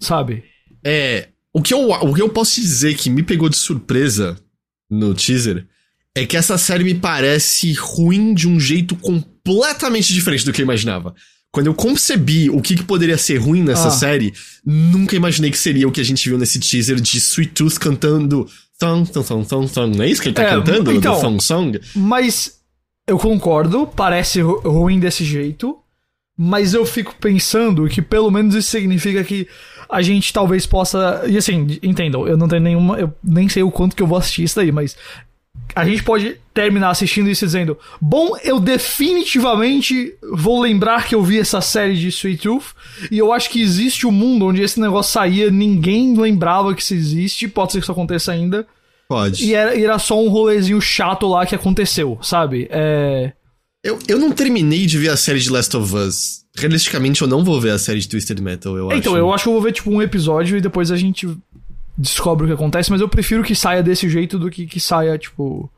Sabe? 0.00 0.44
É. 0.84 1.28
O 1.52 1.62
que, 1.62 1.72
eu, 1.74 1.90
o 1.90 2.14
que 2.14 2.20
eu 2.22 2.28
posso 2.28 2.60
dizer 2.60 2.94
que 2.96 3.08
me 3.10 3.22
pegou 3.22 3.48
de 3.48 3.56
surpresa 3.56 4.38
no 4.90 5.14
teaser 5.14 5.66
é 6.14 6.24
que 6.26 6.36
essa 6.36 6.56
série 6.58 6.84
me 6.84 6.94
parece 6.94 7.72
ruim 7.72 8.34
de 8.34 8.46
um 8.46 8.60
jeito 8.60 8.94
completamente 8.96 10.12
diferente 10.12 10.44
do 10.44 10.52
que 10.52 10.60
eu 10.60 10.64
imaginava. 10.64 11.14
Quando 11.50 11.66
eu 11.68 11.74
concebi 11.74 12.50
o 12.50 12.60
que, 12.60 12.74
que 12.76 12.82
poderia 12.82 13.16
ser 13.16 13.38
ruim 13.38 13.62
nessa 13.62 13.88
Ah. 13.88 13.90
série, 13.90 14.34
nunca 14.64 15.16
imaginei 15.16 15.50
que 15.50 15.56
seria 15.58 15.88
o 15.88 15.92
que 15.92 16.00
a 16.00 16.04
gente 16.04 16.28
viu 16.28 16.36
nesse 16.38 16.60
teaser 16.60 17.00
de 17.00 17.16
Sweet 17.18 17.52
Tooth 17.52 17.78
cantando 17.80 18.46
Thong, 18.78 19.04
thong, 19.10 19.24
thong, 19.26 19.44
thong, 19.46 19.68
thong. 19.68 19.96
Não 19.96 20.04
é 20.04 20.08
isso 20.08 20.20
que 20.22 20.28
ele 20.28 20.34
tá 20.34 20.42
É, 20.42 20.50
cantando? 20.50 20.92
então- 20.92 21.20
Thong 21.20 21.42
Song? 21.42 21.80
Mas 21.94 22.60
eu 23.06 23.18
concordo, 23.18 23.86
parece 23.86 24.40
ru- 24.40 24.60
ruim 24.60 24.98
desse 25.00 25.24
jeito. 25.24 25.78
Mas 26.38 26.74
eu 26.74 26.84
fico 26.84 27.14
pensando 27.18 27.88
que 27.88 28.02
pelo 28.02 28.30
menos 28.30 28.54
isso 28.54 28.68
significa 28.70 29.24
que 29.24 29.48
a 29.88 30.02
gente 30.02 30.30
talvez 30.34 30.66
possa. 30.66 31.22
E 31.26 31.38
assim, 31.38 31.78
entendam, 31.82 32.28
eu 32.28 32.36
não 32.36 32.46
tenho 32.46 32.60
nenhuma. 32.60 32.98
Eu 32.98 33.10
nem 33.24 33.48
sei 33.48 33.62
o 33.62 33.70
quanto 33.70 33.96
que 33.96 34.02
eu 34.02 34.06
vou 34.06 34.18
assistir 34.18 34.42
isso 34.42 34.56
daí, 34.56 34.70
mas 34.70 34.98
a 35.74 35.84
gente 35.84 36.02
pode 36.02 36.36
terminar 36.54 36.90
assistindo 36.90 37.28
isso 37.28 37.44
dizendo: 37.44 37.76
Bom, 38.00 38.36
eu 38.42 38.58
definitivamente 38.58 40.14
vou 40.32 40.60
lembrar 40.60 41.06
que 41.06 41.14
eu 41.14 41.22
vi 41.22 41.38
essa 41.38 41.60
série 41.60 41.94
de 41.96 42.08
Sweet 42.08 42.42
Tooth. 42.42 42.74
E 43.10 43.18
eu 43.18 43.32
acho 43.32 43.50
que 43.50 43.60
existe 43.60 44.06
um 44.06 44.12
mundo 44.12 44.46
onde 44.46 44.62
esse 44.62 44.80
negócio 44.80 45.12
saía, 45.12 45.50
ninguém 45.50 46.16
lembrava 46.16 46.74
que 46.74 46.82
isso 46.82 46.94
existe. 46.94 47.48
Pode 47.48 47.72
ser 47.72 47.78
que 47.78 47.84
isso 47.84 47.92
aconteça 47.92 48.32
ainda. 48.32 48.66
Pode. 49.08 49.44
E 49.44 49.54
era, 49.54 49.78
era 49.78 49.98
só 49.98 50.20
um 50.20 50.28
rolezinho 50.28 50.80
chato 50.80 51.26
lá 51.28 51.46
que 51.46 51.54
aconteceu, 51.54 52.18
sabe? 52.22 52.66
É. 52.70 53.32
Eu, 53.84 53.98
eu 54.08 54.18
não 54.18 54.32
terminei 54.32 54.84
de 54.86 54.98
ver 54.98 55.10
a 55.10 55.16
série 55.16 55.38
de 55.38 55.48
Last 55.50 55.76
of 55.76 55.94
Us. 55.94 56.44
Realisticamente, 56.56 57.22
eu 57.22 57.28
não 57.28 57.44
vou 57.44 57.60
ver 57.60 57.70
a 57.70 57.78
série 57.78 58.00
de 58.00 58.08
Twisted 58.08 58.40
Metal, 58.40 58.76
eu 58.76 58.90
Então, 58.90 59.12
acho. 59.12 59.20
eu 59.20 59.32
acho 59.32 59.44
que 59.44 59.48
eu 59.48 59.52
vou 59.52 59.62
ver, 59.62 59.72
tipo, 59.72 59.90
um 59.90 60.02
episódio 60.02 60.56
e 60.56 60.60
depois 60.60 60.90
a 60.90 60.96
gente 60.96 61.28
descobre 61.96 62.44
o 62.44 62.48
que 62.48 62.54
acontece, 62.54 62.90
mas 62.90 63.00
eu 63.00 63.08
prefiro 63.08 63.42
que 63.42 63.54
saia 63.54 63.82
desse 63.82 64.08
jeito 64.08 64.38
do 64.38 64.50
que 64.50 64.66
que 64.66 64.80
saia, 64.80 65.16
tipo. 65.18 65.70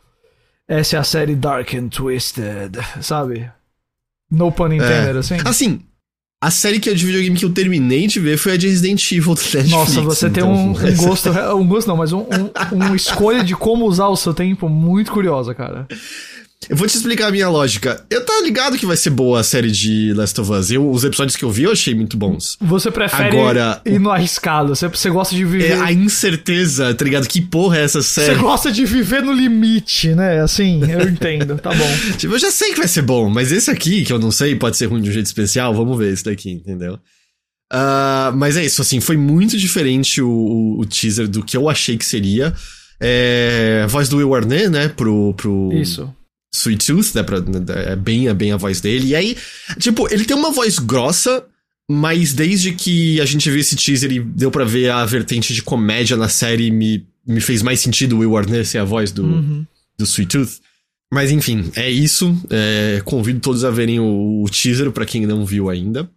Essa 0.66 0.96
é 0.96 0.98
a 0.98 1.04
série 1.04 1.34
Dark 1.34 1.72
and 1.74 1.88
Twisted, 1.88 2.76
sabe? 3.00 3.50
No 4.30 4.52
pun 4.52 4.66
intended, 4.72 5.16
É. 5.16 5.18
assim. 5.18 5.36
Assim, 5.44 5.80
a 6.42 6.50
série 6.50 6.78
que 6.78 6.90
eu 6.90 6.94
de 6.94 7.06
videogame 7.06 7.36
que 7.38 7.44
eu 7.46 7.52
terminei 7.54 8.06
de 8.06 8.20
ver 8.20 8.36
foi 8.36 8.52
a 8.52 8.56
de 8.58 8.68
Resident 8.68 9.10
Evil 9.12 9.34
do 9.34 9.40
Netflix. 9.40 9.70
Nossa, 9.70 10.00
você 10.02 10.28
tem 10.28 10.42
então, 10.44 10.52
um, 10.52 10.70
um 10.70 10.72
mas- 10.74 10.96
gosto. 10.98 11.30
Um 11.30 11.66
gosto 11.66 11.88
não, 11.88 11.96
mas 11.96 12.12
um, 12.12 12.20
um, 12.20 12.50
uma 12.74 12.94
escolha 12.94 13.42
de 13.42 13.56
como 13.56 13.86
usar 13.86 14.08
o 14.08 14.16
seu 14.16 14.34
tempo 14.34 14.68
muito 14.68 15.10
curiosa, 15.10 15.54
cara. 15.54 15.86
Eu 16.68 16.76
vou 16.76 16.86
te 16.88 16.96
explicar 16.96 17.28
a 17.28 17.30
minha 17.30 17.48
lógica. 17.48 18.04
Eu 18.10 18.26
tô 18.26 18.42
ligado 18.42 18.76
que 18.76 18.84
vai 18.84 18.96
ser 18.96 19.10
boa 19.10 19.40
a 19.40 19.44
série 19.44 19.70
de 19.70 20.12
Last 20.12 20.38
of 20.40 20.50
Us. 20.52 20.70
Eu, 20.70 20.90
os 20.90 21.04
episódios 21.04 21.36
que 21.36 21.44
eu 21.44 21.50
vi 21.50 21.62
eu 21.62 21.72
achei 21.72 21.94
muito 21.94 22.16
bons. 22.16 22.56
Você 22.60 22.90
prefere 22.90 23.28
Agora, 23.38 23.80
ir 23.86 23.98
no 23.98 24.10
arriscado, 24.10 24.74
você, 24.74 24.88
você 24.88 25.08
gosta 25.08 25.34
de 25.34 25.42
É 25.42 25.46
viver. 25.46 25.72
a 25.80 25.92
incerteza, 25.92 26.92
tá 26.94 27.04
ligado? 27.04 27.28
Que 27.28 27.40
porra 27.40 27.78
é 27.78 27.84
essa 27.84 28.02
Você 28.02 28.26
série? 28.26 28.38
gosta 28.40 28.72
de 28.72 28.84
viver 28.84 29.22
no 29.22 29.32
limite, 29.32 30.14
né? 30.14 30.40
Assim, 30.40 30.80
eu 30.90 31.08
entendo, 31.08 31.56
tá 31.58 31.70
bom. 31.72 31.88
Tipo, 32.18 32.34
eu 32.34 32.38
já 32.38 32.50
sei 32.50 32.72
que 32.72 32.78
vai 32.78 32.88
ser 32.88 33.02
bom, 33.02 33.30
mas 33.30 33.52
esse 33.52 33.70
aqui, 33.70 34.04
que 34.04 34.12
eu 34.12 34.18
não 34.18 34.30
sei, 34.32 34.54
pode 34.56 34.76
ser 34.76 34.86
ruim 34.86 35.00
de 35.00 35.08
um 35.10 35.12
jeito 35.12 35.26
especial, 35.26 35.72
vamos 35.72 35.96
ver 35.96 36.12
esse 36.12 36.24
daqui, 36.24 36.50
entendeu? 36.50 36.98
Ah, 37.72 38.32
mas 38.34 38.56
é 38.56 38.64
isso, 38.64 38.82
assim, 38.82 38.98
foi 39.00 39.16
muito 39.16 39.56
diferente 39.56 40.20
o, 40.20 40.28
o- 40.28 40.80
o 40.80 40.86
teaser 40.86 41.28
do 41.28 41.42
que 41.42 41.56
eu 41.56 41.68
achei 41.68 41.96
que 41.96 42.04
seria. 42.04 42.52
É, 43.00 43.82
a 43.84 43.86
voz 43.86 44.08
do 44.08 44.16
Will 44.16 44.34
Arnett, 44.34 44.68
né, 44.68 44.88
pro, 44.88 45.32
pro 45.34 45.70
Isso. 45.72 46.12
Sweet 46.54 46.86
Tooth, 46.86 47.14
né, 47.14 47.22
pra- 47.22 47.42
é 47.90 47.94
bem, 47.96 48.28
é 48.28 48.34
bem 48.34 48.52
a 48.52 48.56
voz 48.56 48.80
dele. 48.80 49.08
E 49.08 49.14
aí, 49.14 49.36
tipo, 49.78 50.12
ele 50.12 50.24
tem 50.24 50.36
uma 50.36 50.50
voz 50.50 50.78
grossa, 50.78 51.44
mas 51.90 52.32
desde 52.32 52.72
que 52.72 53.20
a 53.20 53.24
gente 53.26 53.50
viu 53.50 53.60
esse 53.60 53.76
teaser 53.76 54.10
e 54.12 54.20
deu 54.20 54.50
pra 54.50 54.64
ver 54.64 54.90
a 54.90 55.04
vertente 55.04 55.52
de 55.54 55.62
comédia 55.62 56.16
na 56.16 56.28
série, 56.28 56.70
me, 56.70 57.06
me 57.26 57.40
fez 57.40 57.62
mais 57.62 57.80
sentido 57.80 58.16
o 58.16 58.18
Will 58.20 58.36
Arnett 58.36 58.66
ser 58.66 58.78
a 58.78 58.84
voz 58.84 59.12
do, 59.12 59.24
Uhum. 59.24 59.66
do 59.98 60.04
Sweet 60.04 60.30
Tooth. 60.38 60.60
Mas 61.12 61.30
enfim, 61.30 61.70
é 61.74 61.90
isso. 61.90 62.36
É, 62.50 63.00
convido 63.04 63.40
todos 63.40 63.64
a 63.64 63.70
verem 63.70 63.98
o, 64.00 64.42
o 64.42 64.48
teaser 64.50 64.90
pra 64.92 65.06
quem 65.06 65.24
não 65.26 65.44
viu 65.46 65.70
ainda. 65.70 66.10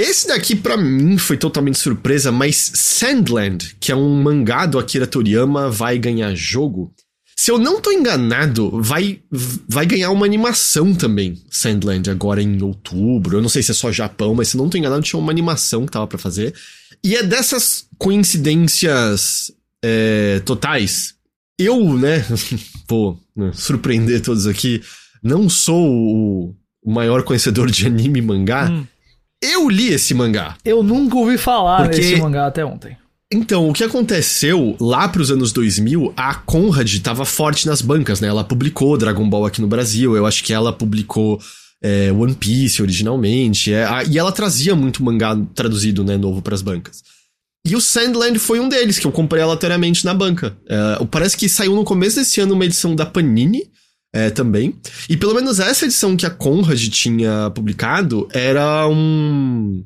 Esse 0.00 0.26
daqui 0.28 0.56
pra 0.56 0.76
mim 0.76 1.18
foi 1.18 1.36
totalmente 1.36 1.78
surpresa, 1.78 2.32
mas 2.32 2.72
Sandland, 2.74 3.76
que 3.78 3.92
é 3.92 3.94
um 3.96 4.22
mangá 4.22 4.64
do 4.64 4.78
Akira 4.78 5.06
Toriyama, 5.06 5.70
vai 5.70 5.98
ganhar 5.98 6.34
jogo. 6.34 6.92
Se 7.42 7.50
eu 7.50 7.58
não 7.58 7.80
tô 7.80 7.90
enganado, 7.90 8.70
vai, 8.80 9.18
vai 9.68 9.84
ganhar 9.84 10.12
uma 10.12 10.24
animação 10.24 10.94
também, 10.94 11.42
Sandland, 11.50 12.08
agora 12.08 12.40
em 12.40 12.62
outubro. 12.62 13.36
Eu 13.36 13.42
não 13.42 13.48
sei 13.48 13.64
se 13.64 13.72
é 13.72 13.74
só 13.74 13.90
Japão, 13.90 14.32
mas 14.32 14.50
se 14.50 14.56
não 14.56 14.68
tô 14.68 14.78
enganado, 14.78 15.02
tinha 15.02 15.18
uma 15.18 15.32
animação 15.32 15.84
que 15.84 15.90
tava 15.90 16.06
pra 16.06 16.18
fazer. 16.18 16.54
E 17.02 17.16
é 17.16 17.22
dessas 17.24 17.88
coincidências 17.98 19.50
é, 19.84 20.40
totais. 20.44 21.16
Eu, 21.58 21.98
né, 21.98 22.24
vou 22.88 23.18
né, 23.34 23.50
surpreender 23.52 24.20
todos 24.20 24.46
aqui, 24.46 24.80
não 25.20 25.48
sou 25.48 25.84
o, 25.84 26.54
maior 26.86 27.24
conhecedor 27.24 27.68
de 27.72 27.88
anime 27.88 28.20
e 28.20 28.22
mangá. 28.22 28.70
Hum. 28.70 28.86
Eu 29.42 29.68
li 29.68 29.88
esse 29.88 30.14
mangá. 30.14 30.56
Eu 30.64 30.80
nunca 30.84 31.16
ouvi 31.16 31.36
falar 31.36 31.88
nesse 31.88 32.14
mangá 32.14 32.46
até 32.46 32.64
ontem. 32.64 32.96
Então, 33.32 33.68
o 33.68 33.72
que 33.72 33.82
aconteceu 33.84 34.76
lá 34.80 35.08
pros 35.08 35.30
anos 35.30 35.52
2000, 35.52 36.12
a 36.16 36.34
Conrad 36.34 36.98
tava 37.00 37.24
forte 37.24 37.66
nas 37.66 37.80
bancas, 37.80 38.20
né? 38.20 38.28
Ela 38.28 38.44
publicou 38.44 38.96
Dragon 38.98 39.28
Ball 39.28 39.46
aqui 39.46 39.60
no 39.60 39.66
Brasil, 39.66 40.16
eu 40.16 40.26
acho 40.26 40.44
que 40.44 40.52
ela 40.52 40.72
publicou 40.72 41.40
é, 41.84 42.12
One 42.12 42.34
Piece 42.34 42.80
originalmente, 42.80 43.72
é, 43.72 43.84
a- 43.84 44.04
e 44.04 44.16
ela 44.16 44.30
trazia 44.30 44.76
muito 44.76 45.02
mangá 45.02 45.36
traduzido, 45.54 46.04
né, 46.04 46.16
novo 46.16 46.40
pras 46.40 46.62
bancas. 46.62 47.02
E 47.66 47.74
o 47.74 47.80
Sandland 47.80 48.38
foi 48.38 48.60
um 48.60 48.68
deles, 48.68 48.98
que 49.00 49.06
eu 49.06 49.10
comprei 49.12 49.42
aleatoriamente 49.42 50.04
na 50.04 50.14
banca. 50.14 50.56
É, 50.68 51.04
parece 51.10 51.36
que 51.36 51.48
saiu 51.48 51.74
no 51.74 51.82
começo 51.84 52.16
desse 52.16 52.40
ano 52.40 52.54
uma 52.54 52.64
edição 52.64 52.94
da 52.94 53.04
Panini, 53.06 53.64
é, 54.14 54.30
também. 54.30 54.74
E 55.08 55.16
pelo 55.16 55.34
menos 55.34 55.58
essa 55.58 55.84
edição 55.84 56.16
que 56.16 56.26
a 56.26 56.30
Conrad 56.30 56.80
tinha 56.88 57.50
publicado 57.54 58.28
era 58.32 58.86
um 58.86 59.84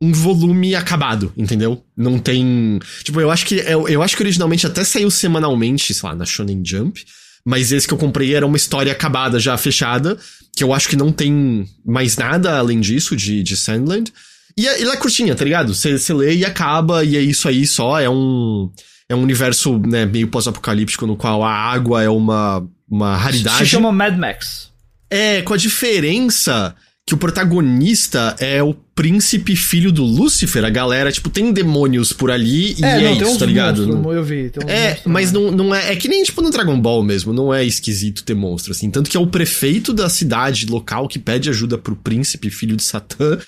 um 0.00 0.12
volume 0.12 0.74
acabado, 0.74 1.32
entendeu? 1.36 1.82
Não 1.96 2.18
tem, 2.18 2.78
tipo, 3.02 3.20
eu 3.20 3.30
acho 3.30 3.44
que 3.44 3.56
eu, 3.56 3.88
eu 3.88 4.02
acho 4.02 4.16
que 4.16 4.22
originalmente 4.22 4.66
até 4.66 4.84
saiu 4.84 5.10
semanalmente, 5.10 5.92
sei 5.92 6.08
lá, 6.08 6.14
na 6.14 6.24
Shonen 6.24 6.62
Jump, 6.64 7.04
mas 7.44 7.72
esse 7.72 7.86
que 7.86 7.94
eu 7.94 7.98
comprei 7.98 8.34
era 8.34 8.46
uma 8.46 8.56
história 8.56 8.92
acabada 8.92 9.40
já 9.40 9.56
fechada, 9.56 10.16
que 10.56 10.62
eu 10.62 10.72
acho 10.72 10.88
que 10.88 10.96
não 10.96 11.10
tem 11.10 11.68
mais 11.84 12.16
nada 12.16 12.58
além 12.58 12.80
disso 12.80 13.16
de, 13.16 13.42
de 13.42 13.56
Sandland. 13.56 14.12
E 14.56 14.66
é- 14.68 14.82
ela 14.82 14.94
é 14.94 14.96
curtinha, 14.96 15.34
tá 15.34 15.44
ligado? 15.44 15.74
Você 15.74 15.98
você 15.98 16.12
lê 16.12 16.36
e 16.36 16.44
acaba, 16.44 17.04
e 17.04 17.16
é 17.16 17.20
isso 17.20 17.48
aí 17.48 17.66
só. 17.66 17.98
É 17.98 18.08
um, 18.10 18.70
é 19.08 19.14
um 19.14 19.22
universo 19.22 19.78
né, 19.78 20.04
meio 20.04 20.28
pós-apocalíptico 20.28 21.06
no 21.06 21.16
qual 21.16 21.42
a 21.42 21.52
água 21.52 22.02
é 22.02 22.08
uma, 22.08 22.64
uma 22.88 23.16
raridade. 23.16 23.58
Se 23.58 23.66
chama 23.66 23.90
Mad 23.92 24.16
Max. 24.16 24.68
É, 25.10 25.42
com 25.42 25.54
a 25.54 25.56
diferença 25.56 26.74
que 27.08 27.14
o 27.14 27.16
protagonista 27.16 28.36
é 28.38 28.62
o 28.62 28.74
príncipe 28.74 29.56
filho 29.56 29.90
do 29.90 30.04
Lúcifer. 30.04 30.62
A 30.62 30.68
galera, 30.68 31.10
tipo, 31.10 31.30
tem 31.30 31.50
demônios 31.54 32.12
por 32.12 32.30
ali 32.30 32.74
e 32.78 32.84
é, 32.84 33.00
não, 33.00 33.16
tem 33.16 33.28
isso, 33.30 33.38
tá 33.38 33.46
ligado? 33.46 33.78
monstros, 33.86 34.04
Não- 34.04 34.12
eu 34.12 34.22
vi. 34.22 34.52
É, 34.66 34.98
mas 35.06 35.32
não, 35.32 35.50
não 35.50 35.74
é. 35.74 35.90
É 35.92 35.96
que 35.96 36.06
nem, 36.06 36.22
tipo, 36.22 36.42
no 36.42 36.50
Dragon 36.50 36.78
Ball 36.78 37.02
mesmo. 37.02 37.32
Não 37.32 37.52
é 37.52 37.64
esquisito 37.64 38.22
ter 38.24 38.34
monstro, 38.34 38.72
assim. 38.72 38.90
Tanto 38.90 39.08
que 39.08 39.16
é 39.16 39.20
o 39.20 39.26
prefeito 39.26 39.94
da 39.94 40.10
cidade 40.10 40.66
local 40.66 41.08
que 41.08 41.18
pede 41.18 41.48
ajuda 41.48 41.78
pro 41.78 41.96
príncipe 41.96 42.50
filho 42.50 42.76
de 42.76 42.82
Satã 42.82 43.38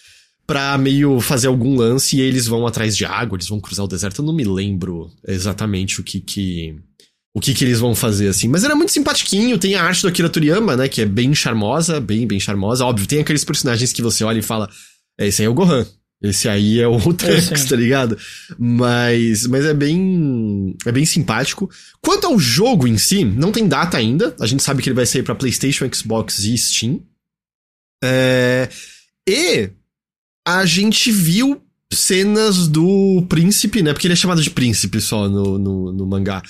pra 0.46 0.78
meio 0.78 1.20
fazer 1.20 1.48
algum 1.48 1.76
lance 1.76 2.16
e 2.16 2.20
eles 2.22 2.46
vão 2.46 2.66
atrás 2.66 2.96
de 2.96 3.04
água, 3.04 3.36
eles 3.36 3.48
vão 3.48 3.60
cruzar 3.60 3.84
o 3.84 3.88
deserto. 3.88 4.22
Eu 4.22 4.26
não 4.26 4.32
me 4.32 4.44
lembro 4.44 5.10
exatamente 5.28 6.00
o 6.00 6.02
que 6.02 6.18
que. 6.18 6.76
O 7.34 7.40
que 7.40 7.54
que 7.54 7.64
eles 7.64 7.78
vão 7.78 7.94
fazer, 7.94 8.28
assim. 8.28 8.48
Mas 8.48 8.64
era 8.64 8.74
muito 8.74 8.90
simpatiquinho. 8.90 9.58
Tem 9.58 9.76
a 9.76 9.84
arte 9.84 10.02
do 10.02 10.08
Akira 10.08 10.28
Toriyama, 10.28 10.76
né? 10.76 10.88
Que 10.88 11.02
é 11.02 11.06
bem 11.06 11.32
charmosa, 11.34 12.00
bem, 12.00 12.26
bem 12.26 12.40
charmosa. 12.40 12.84
Óbvio, 12.84 13.06
tem 13.06 13.20
aqueles 13.20 13.44
personagens 13.44 13.92
que 13.92 14.02
você 14.02 14.24
olha 14.24 14.40
e 14.40 14.42
fala: 14.42 14.68
é, 15.18 15.28
esse 15.28 15.42
aí 15.42 15.46
é 15.46 15.50
o 15.50 15.54
Gohan. 15.54 15.86
Esse 16.22 16.48
aí 16.48 16.80
é 16.80 16.86
o 16.86 16.98
Trunks, 17.14 17.60
sim. 17.60 17.68
tá 17.68 17.76
ligado? 17.76 18.18
Mas, 18.58 19.46
mas 19.46 19.64
é 19.64 19.72
bem, 19.72 20.76
é 20.84 20.92
bem 20.92 21.06
simpático. 21.06 21.70
Quanto 22.02 22.26
ao 22.26 22.38
jogo 22.38 22.86
em 22.86 22.98
si, 22.98 23.24
não 23.24 23.50
tem 23.50 23.66
data 23.66 23.96
ainda. 23.96 24.34
A 24.38 24.46
gente 24.46 24.62
sabe 24.62 24.82
que 24.82 24.88
ele 24.88 24.96
vai 24.96 25.06
sair 25.06 25.22
pra 25.22 25.34
PlayStation, 25.34 25.88
Xbox 25.92 26.40
e 26.40 26.58
Steam. 26.58 27.00
É, 28.04 28.68
e 29.26 29.70
a 30.46 30.66
gente 30.66 31.10
viu 31.10 31.62
cenas 31.92 32.68
do 32.68 33.24
príncipe, 33.28 33.82
né? 33.82 33.92
Porque 33.92 34.06
ele 34.06 34.14
é 34.14 34.16
chamado 34.16 34.42
de 34.42 34.50
príncipe 34.50 35.00
só 35.00 35.28
no, 35.28 35.58
no, 35.58 35.92
no 35.92 36.06
mangá. 36.06 36.42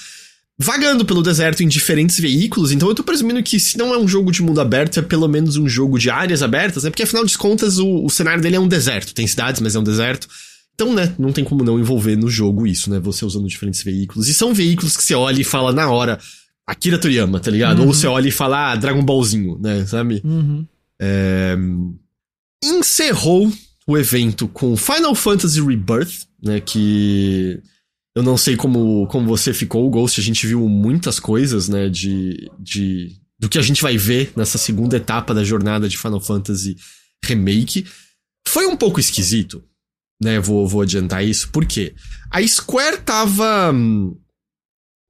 Vagando 0.62 1.06
pelo 1.06 1.22
deserto 1.22 1.62
em 1.62 1.68
diferentes 1.68 2.20
veículos, 2.20 2.70
então 2.70 2.86
eu 2.86 2.94
tô 2.94 3.02
presumindo 3.02 3.42
que 3.42 3.58
se 3.58 3.78
não 3.78 3.94
é 3.94 3.98
um 3.98 4.06
jogo 4.06 4.30
de 4.30 4.42
mundo 4.42 4.60
aberto, 4.60 5.00
é 5.00 5.02
pelo 5.02 5.26
menos 5.26 5.56
um 5.56 5.66
jogo 5.66 5.98
de 5.98 6.10
áreas 6.10 6.42
abertas, 6.42 6.84
né? 6.84 6.90
Porque 6.90 7.02
afinal 7.02 7.24
de 7.24 7.38
contas 7.38 7.78
o, 7.78 8.04
o 8.04 8.10
cenário 8.10 8.42
dele 8.42 8.56
é 8.56 8.60
um 8.60 8.68
deserto. 8.68 9.14
Tem 9.14 9.26
cidades, 9.26 9.62
mas 9.62 9.74
é 9.74 9.78
um 9.78 9.82
deserto. 9.82 10.28
Então, 10.74 10.94
né, 10.94 11.14
não 11.18 11.32
tem 11.32 11.44
como 11.44 11.64
não 11.64 11.80
envolver 11.80 12.14
no 12.14 12.28
jogo 12.28 12.66
isso, 12.66 12.90
né? 12.90 13.00
Você 13.00 13.24
usando 13.24 13.48
diferentes 13.48 13.82
veículos. 13.82 14.28
E 14.28 14.34
são 14.34 14.52
veículos 14.52 14.98
que 14.98 15.02
você 15.02 15.14
olha 15.14 15.40
e 15.40 15.44
fala 15.44 15.72
na 15.72 15.88
hora, 15.88 16.18
Akira 16.66 16.98
Toriyama, 16.98 17.40
tá 17.40 17.50
ligado? 17.50 17.78
Uhum. 17.78 17.86
Ou 17.86 17.94
você 17.94 18.06
olha 18.06 18.28
e 18.28 18.32
fala, 18.32 18.72
ah, 18.72 18.76
Dragon 18.76 19.02
Ballzinho, 19.02 19.58
né? 19.58 19.86
Sabe? 19.86 20.20
Uhum. 20.22 20.66
É, 21.00 21.56
encerrou 22.62 23.50
o 23.86 23.96
evento 23.96 24.46
com 24.46 24.76
Final 24.76 25.14
Fantasy 25.14 25.58
Rebirth, 25.58 26.26
né? 26.42 26.60
Que 26.60 27.62
eu 28.14 28.22
não 28.22 28.36
sei 28.36 28.56
como, 28.56 29.06
como 29.06 29.26
você 29.26 29.54
ficou, 29.54 29.88
Ghost. 29.88 30.20
A 30.20 30.24
gente 30.24 30.46
viu 30.46 30.68
muitas 30.68 31.20
coisas, 31.20 31.68
né? 31.68 31.88
De, 31.88 32.50
de 32.58 33.16
do 33.38 33.48
que 33.48 33.58
a 33.58 33.62
gente 33.62 33.82
vai 33.82 33.96
ver 33.96 34.32
nessa 34.36 34.58
segunda 34.58 34.96
etapa 34.96 35.32
da 35.32 35.44
jornada 35.44 35.88
de 35.88 35.96
Final 35.96 36.20
Fantasy 36.20 36.76
Remake. 37.24 37.86
Foi 38.46 38.66
um 38.66 38.76
pouco 38.76 38.98
esquisito, 38.98 39.62
né? 40.20 40.40
Vou, 40.40 40.66
vou 40.66 40.82
adiantar 40.82 41.24
isso. 41.24 41.48
Por 41.50 41.64
quê? 41.64 41.94
A 42.30 42.46
Square 42.46 42.98
tava 42.98 43.72
hum, 43.72 44.16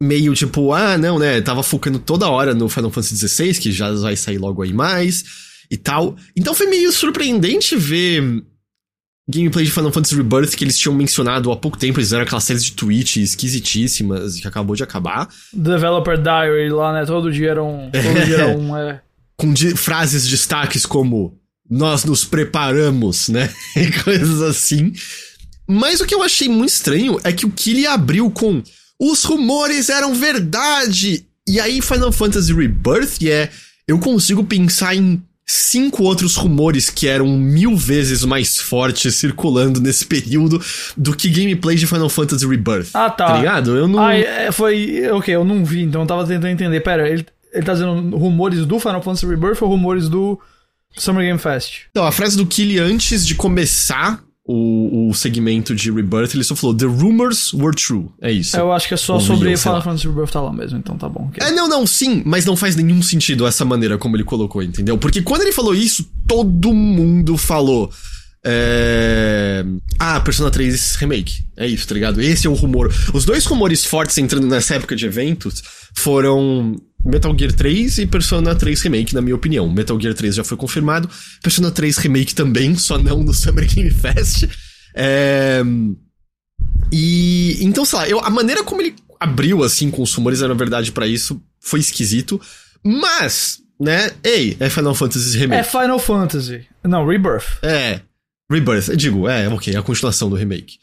meio 0.00 0.34
tipo, 0.34 0.72
ah, 0.72 0.98
não, 0.98 1.18
né? 1.18 1.40
Tava 1.40 1.62
focando 1.62 1.98
toda 1.98 2.28
hora 2.28 2.54
no 2.54 2.68
Final 2.68 2.90
Fantasy 2.90 3.16
XVI, 3.16 3.54
que 3.54 3.72
já 3.72 3.90
vai 3.92 4.14
sair 4.14 4.38
logo 4.38 4.62
aí 4.62 4.72
mais 4.72 5.24
e 5.70 5.76
tal. 5.76 6.16
Então 6.36 6.54
foi 6.54 6.66
meio 6.66 6.92
surpreendente 6.92 7.76
ver 7.76 8.44
gameplay 9.30 9.64
de 9.64 9.70
Final 9.70 9.92
Fantasy 9.92 10.16
Rebirth 10.16 10.56
que 10.56 10.64
eles 10.64 10.78
tinham 10.78 10.94
mencionado 10.94 11.50
há 11.52 11.56
pouco 11.56 11.78
tempo, 11.78 11.98
eles 11.98 12.08
fizeram 12.08 12.24
aquelas 12.24 12.44
séries 12.44 12.64
de 12.64 12.72
tweets 12.72 13.16
esquisitíssimas 13.16 14.40
que 14.40 14.46
acabou 14.46 14.74
de 14.74 14.82
acabar. 14.82 15.28
Developer 15.52 16.20
Diary 16.20 16.70
lá, 16.70 16.92
né? 16.92 17.06
Todo 17.06 17.32
dia 17.32 17.50
era 17.50 17.62
um. 17.62 17.90
Todo 17.92 18.26
dia 18.26 18.36
era 18.36 18.56
um, 18.56 18.76
é. 18.76 19.00
Com 19.36 19.52
de, 19.52 19.76
frases 19.76 20.26
destaques 20.28 20.84
como 20.84 21.38
nós 21.68 22.04
nos 22.04 22.24
preparamos, 22.24 23.28
né? 23.28 23.48
E 23.76 23.90
coisas 24.02 24.42
assim. 24.42 24.92
Mas 25.66 26.00
o 26.00 26.06
que 26.06 26.14
eu 26.14 26.22
achei 26.22 26.48
muito 26.48 26.70
estranho 26.70 27.18
é 27.22 27.32
que 27.32 27.46
o 27.46 27.50
Killy 27.50 27.86
abriu 27.86 28.30
com 28.30 28.62
os 28.98 29.22
rumores 29.24 29.88
eram 29.88 30.14
verdade. 30.14 31.24
E 31.48 31.60
aí 31.60 31.80
Final 31.80 32.12
Fantasy 32.12 32.52
Rebirth 32.52 33.22
é 33.22 33.48
eu 33.86 33.98
consigo 33.98 34.44
pensar 34.44 34.94
em 34.94 35.22
cinco 35.50 36.04
outros 36.04 36.36
rumores 36.36 36.88
que 36.88 37.08
eram 37.08 37.26
mil 37.26 37.76
vezes 37.76 38.24
mais 38.24 38.58
fortes 38.58 39.16
circulando 39.16 39.80
nesse 39.80 40.06
período 40.06 40.62
do 40.96 41.14
que 41.14 41.28
gameplay 41.28 41.76
de 41.76 41.86
Final 41.86 42.08
Fantasy 42.08 42.46
Rebirth. 42.46 42.90
Ah, 42.94 43.10
tá. 43.10 43.26
Tá 43.26 43.36
ligado? 43.38 43.76
Eu 43.76 43.88
não. 43.88 43.98
Ah, 43.98 44.14
é, 44.14 44.52
foi. 44.52 45.08
Ok, 45.10 45.34
eu 45.34 45.44
não 45.44 45.64
vi, 45.64 45.82
então 45.82 46.02
eu 46.02 46.06
tava 46.06 46.26
tentando 46.26 46.48
entender. 46.48 46.80
Pera, 46.80 47.08
ele, 47.08 47.26
ele 47.52 47.64
tá 47.64 47.72
dizendo 47.72 48.16
rumores 48.16 48.64
do 48.64 48.78
Final 48.78 49.02
Fantasy 49.02 49.26
Rebirth 49.26 49.62
ou 49.62 49.68
rumores 49.68 50.08
do 50.08 50.38
Summer 50.96 51.24
Game 51.24 51.38
Fest? 51.38 51.82
Então, 51.90 52.06
a 52.06 52.12
frase 52.12 52.36
do 52.36 52.46
Killy 52.46 52.78
antes 52.78 53.26
de 53.26 53.34
começar 53.34 54.22
o, 54.52 55.08
o 55.08 55.14
segmento 55.14 55.74
de 55.76 55.92
Rebirth, 55.92 56.34
ele 56.34 56.42
só 56.42 56.56
falou: 56.56 56.76
The 56.76 56.86
rumors 56.86 57.54
were 57.54 57.74
true. 57.74 58.06
É 58.20 58.32
isso. 58.32 58.56
Eu 58.56 58.72
acho 58.72 58.88
que 58.88 58.94
é 58.94 58.96
só 58.96 59.14
Ou 59.14 59.20
sobre 59.20 59.56
Final. 59.56 59.80
Fantasy 59.80 60.08
Rebirth 60.08 60.32
tá 60.32 60.40
lá 60.40 60.52
mesmo, 60.52 60.76
então 60.76 60.98
tá 60.98 61.08
bom. 61.08 61.28
ok. 61.28 61.46
É, 61.46 61.52
não, 61.52 61.68
não, 61.68 61.86
sim, 61.86 62.22
mas 62.26 62.44
não 62.44 62.56
faz 62.56 62.74
nenhum 62.74 63.00
sentido 63.00 63.46
essa 63.46 63.64
maneira 63.64 63.96
como 63.96 64.16
ele 64.16 64.24
colocou, 64.24 64.60
entendeu? 64.60 64.98
Porque 64.98 65.22
quando 65.22 65.42
ele 65.42 65.52
falou 65.52 65.74
isso, 65.74 66.10
todo 66.26 66.72
mundo 66.74 67.36
falou. 67.36 67.90
É... 68.42 69.64
Ah, 69.98 70.18
Persona 70.20 70.50
3 70.50 70.96
Remake. 70.96 71.44
É 71.56 71.66
isso, 71.66 71.86
tá 71.86 71.94
ligado? 71.94 72.20
Esse 72.20 72.46
é 72.46 72.50
o 72.50 72.54
rumor. 72.54 72.92
Os 73.12 73.24
dois 73.24 73.44
rumores 73.44 73.84
fortes 73.84 74.16
entrando 74.18 74.46
nessa 74.46 74.74
época 74.74 74.96
de 74.96 75.04
eventos 75.06 75.62
foram 75.94 76.74
Metal 77.04 77.34
Gear 77.36 77.52
3 77.52 77.98
e 77.98 78.06
Persona 78.06 78.54
3 78.54 78.80
Remake, 78.82 79.14
na 79.14 79.20
minha 79.20 79.34
opinião. 79.34 79.68
Metal 79.70 79.98
Gear 80.00 80.14
3 80.14 80.34
já 80.34 80.44
foi 80.44 80.56
confirmado, 80.56 81.08
Persona 81.42 81.70
3 81.70 81.96
Remake 81.98 82.34
também, 82.34 82.76
só 82.76 82.98
não 82.98 83.22
no 83.22 83.32
Summer 83.34 83.66
Game 83.66 83.90
Fest. 83.90 84.46
É... 84.94 85.62
E 86.92 87.58
então, 87.60 87.84
sei 87.84 87.98
lá, 87.98 88.08
eu, 88.08 88.20
a 88.20 88.30
maneira 88.30 88.64
como 88.64 88.82
ele 88.82 88.94
abriu 89.18 89.62
assim 89.62 89.90
com 89.90 90.02
os 90.02 90.12
rumores 90.14 90.42
era 90.42 90.54
verdade 90.54 90.92
pra 90.92 91.06
isso 91.06 91.40
foi 91.60 91.80
esquisito, 91.80 92.40
mas, 92.82 93.58
né? 93.78 94.12
Ei, 94.24 94.56
é 94.58 94.68
Final 94.68 94.94
Fantasy 94.94 95.36
É 95.36 95.40
Remake. 95.40 95.70
Final 95.70 95.98
Fantasy. 95.98 96.66
Não, 96.82 97.06
Rebirth. 97.06 97.58
É, 97.62 98.00
Rebirth, 98.50 98.88
eu 98.88 98.96
digo, 98.96 99.28
é, 99.28 99.48
ok, 99.48 99.76
a 99.76 99.82
continuação 99.82 100.28
do 100.28 100.36
remake. 100.36 100.78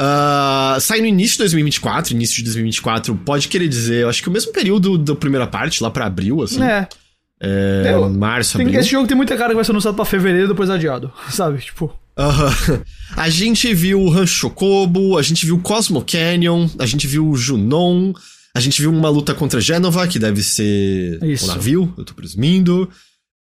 Ah, 0.00 0.78
sai 0.80 1.00
no 1.00 1.06
início 1.06 1.34
de 1.34 1.38
2024, 1.40 2.12
início 2.12 2.36
de 2.36 2.44
2024, 2.44 3.14
pode 3.16 3.48
querer 3.48 3.68
dizer, 3.68 4.02
eu 4.02 4.08
acho 4.08 4.22
que 4.22 4.28
o 4.28 4.32
mesmo 4.32 4.52
período 4.52 4.98
da 4.98 5.14
primeira 5.14 5.46
parte, 5.46 5.82
lá 5.82 5.90
pra 5.90 6.06
abril, 6.06 6.42
assim. 6.42 6.62
É. 6.62 6.88
É, 7.40 7.90
Eu- 7.92 8.08
março, 8.08 8.56
Tem, 8.56 8.66
abril. 8.66 8.80
esse 8.80 8.90
jogo 8.90 9.06
tem 9.06 9.16
muita 9.16 9.36
cara 9.36 9.50
que 9.50 9.56
vai 9.56 9.64
ser 9.64 9.72
anunciado 9.72 9.96
pra 9.96 10.04
fevereiro 10.04 10.46
e 10.46 10.48
depois 10.48 10.70
adiado. 10.70 11.12
Sabe? 11.30 11.58
Tipo. 11.60 11.92
A 13.16 13.28
gente 13.30 13.72
viu 13.74 14.00
o 14.00 14.08
Rancho 14.10 14.34
Chocobo, 14.34 15.16
a 15.18 15.22
gente 15.22 15.46
viu 15.46 15.58
Cosmo 15.58 16.04
Canyon, 16.06 16.68
a 16.78 16.84
gente 16.86 17.06
viu 17.06 17.26
o 17.28 17.36
Junon, 17.36 18.12
a 18.54 18.60
gente 18.60 18.80
viu 18.82 18.90
uma 18.92 19.08
luta 19.08 19.34
contra 19.34 19.60
Genova, 19.60 20.06
que 20.06 20.18
deve 20.18 20.42
ser 20.42 21.18
Isso. 21.24 21.46
o 21.46 21.48
navio, 21.48 21.92
eu 21.96 22.04
tô 22.04 22.12
presumindo. 22.14 22.88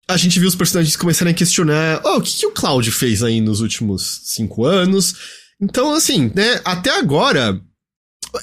A 0.07 0.17
gente 0.17 0.39
viu 0.39 0.49
os 0.49 0.55
personagens 0.55 0.97
começarem 0.97 1.33
a 1.33 1.35
questionar, 1.35 2.01
oh, 2.05 2.19
o 2.19 2.21
que, 2.21 2.37
que 2.39 2.47
o 2.47 2.51
Cloud 2.53 2.91
fez 2.91 3.23
aí 3.23 3.41
nos 3.41 3.61
últimos 3.61 4.21
cinco 4.25 4.65
anos? 4.65 5.15
Então, 5.61 5.93
assim, 5.93 6.31
né, 6.35 6.61
até 6.65 6.97
agora. 6.99 7.61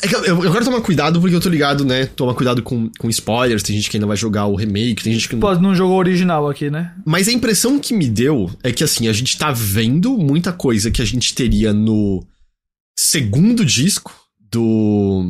é 0.04 0.08
Eu, 0.30 0.44
eu 0.44 0.52
quero 0.52 0.66
tomar 0.66 0.82
cuidado 0.82 1.20
porque 1.22 1.36
eu 1.36 1.40
tô 1.40 1.50
ligado, 1.50 1.86
né? 1.86 2.06
Tomar 2.08 2.34
cuidado 2.34 2.62
com, 2.62 2.90
com 3.00 3.10
spoilers. 3.10 3.64
Tem 3.64 3.76
gente 3.76 3.90
que 3.90 3.98
ainda 3.98 4.08
vai 4.08 4.18
jogar 4.18 4.48
o 4.48 4.56
remake, 4.56 5.04
tem 5.04 5.14
gente 5.14 5.30
que 5.30 5.36
não 5.36 5.42
Pode 5.42 5.62
não 5.62 5.76
jogou 5.76 5.98
original 5.98 6.50
aqui, 6.50 6.70
né? 6.70 6.94
mas 7.06 7.28
a 7.28 7.32
impressão 7.32 7.80
que 7.80 7.94
me 7.94 8.08
deu 8.08 8.52
é 8.64 8.72
que, 8.72 8.84
assim, 8.84 9.08
a 9.08 9.14
gente 9.14 9.38
tá 9.38 9.52
vendo 9.52 10.18
muita 10.18 10.52
coisa 10.52 10.92
que 10.92 11.02
a 11.02 11.06
gente 11.06 11.34
teria 11.34 11.74
no 11.74 12.26
segundo 12.98 13.66
disco 13.66 14.14
do. 14.52 15.24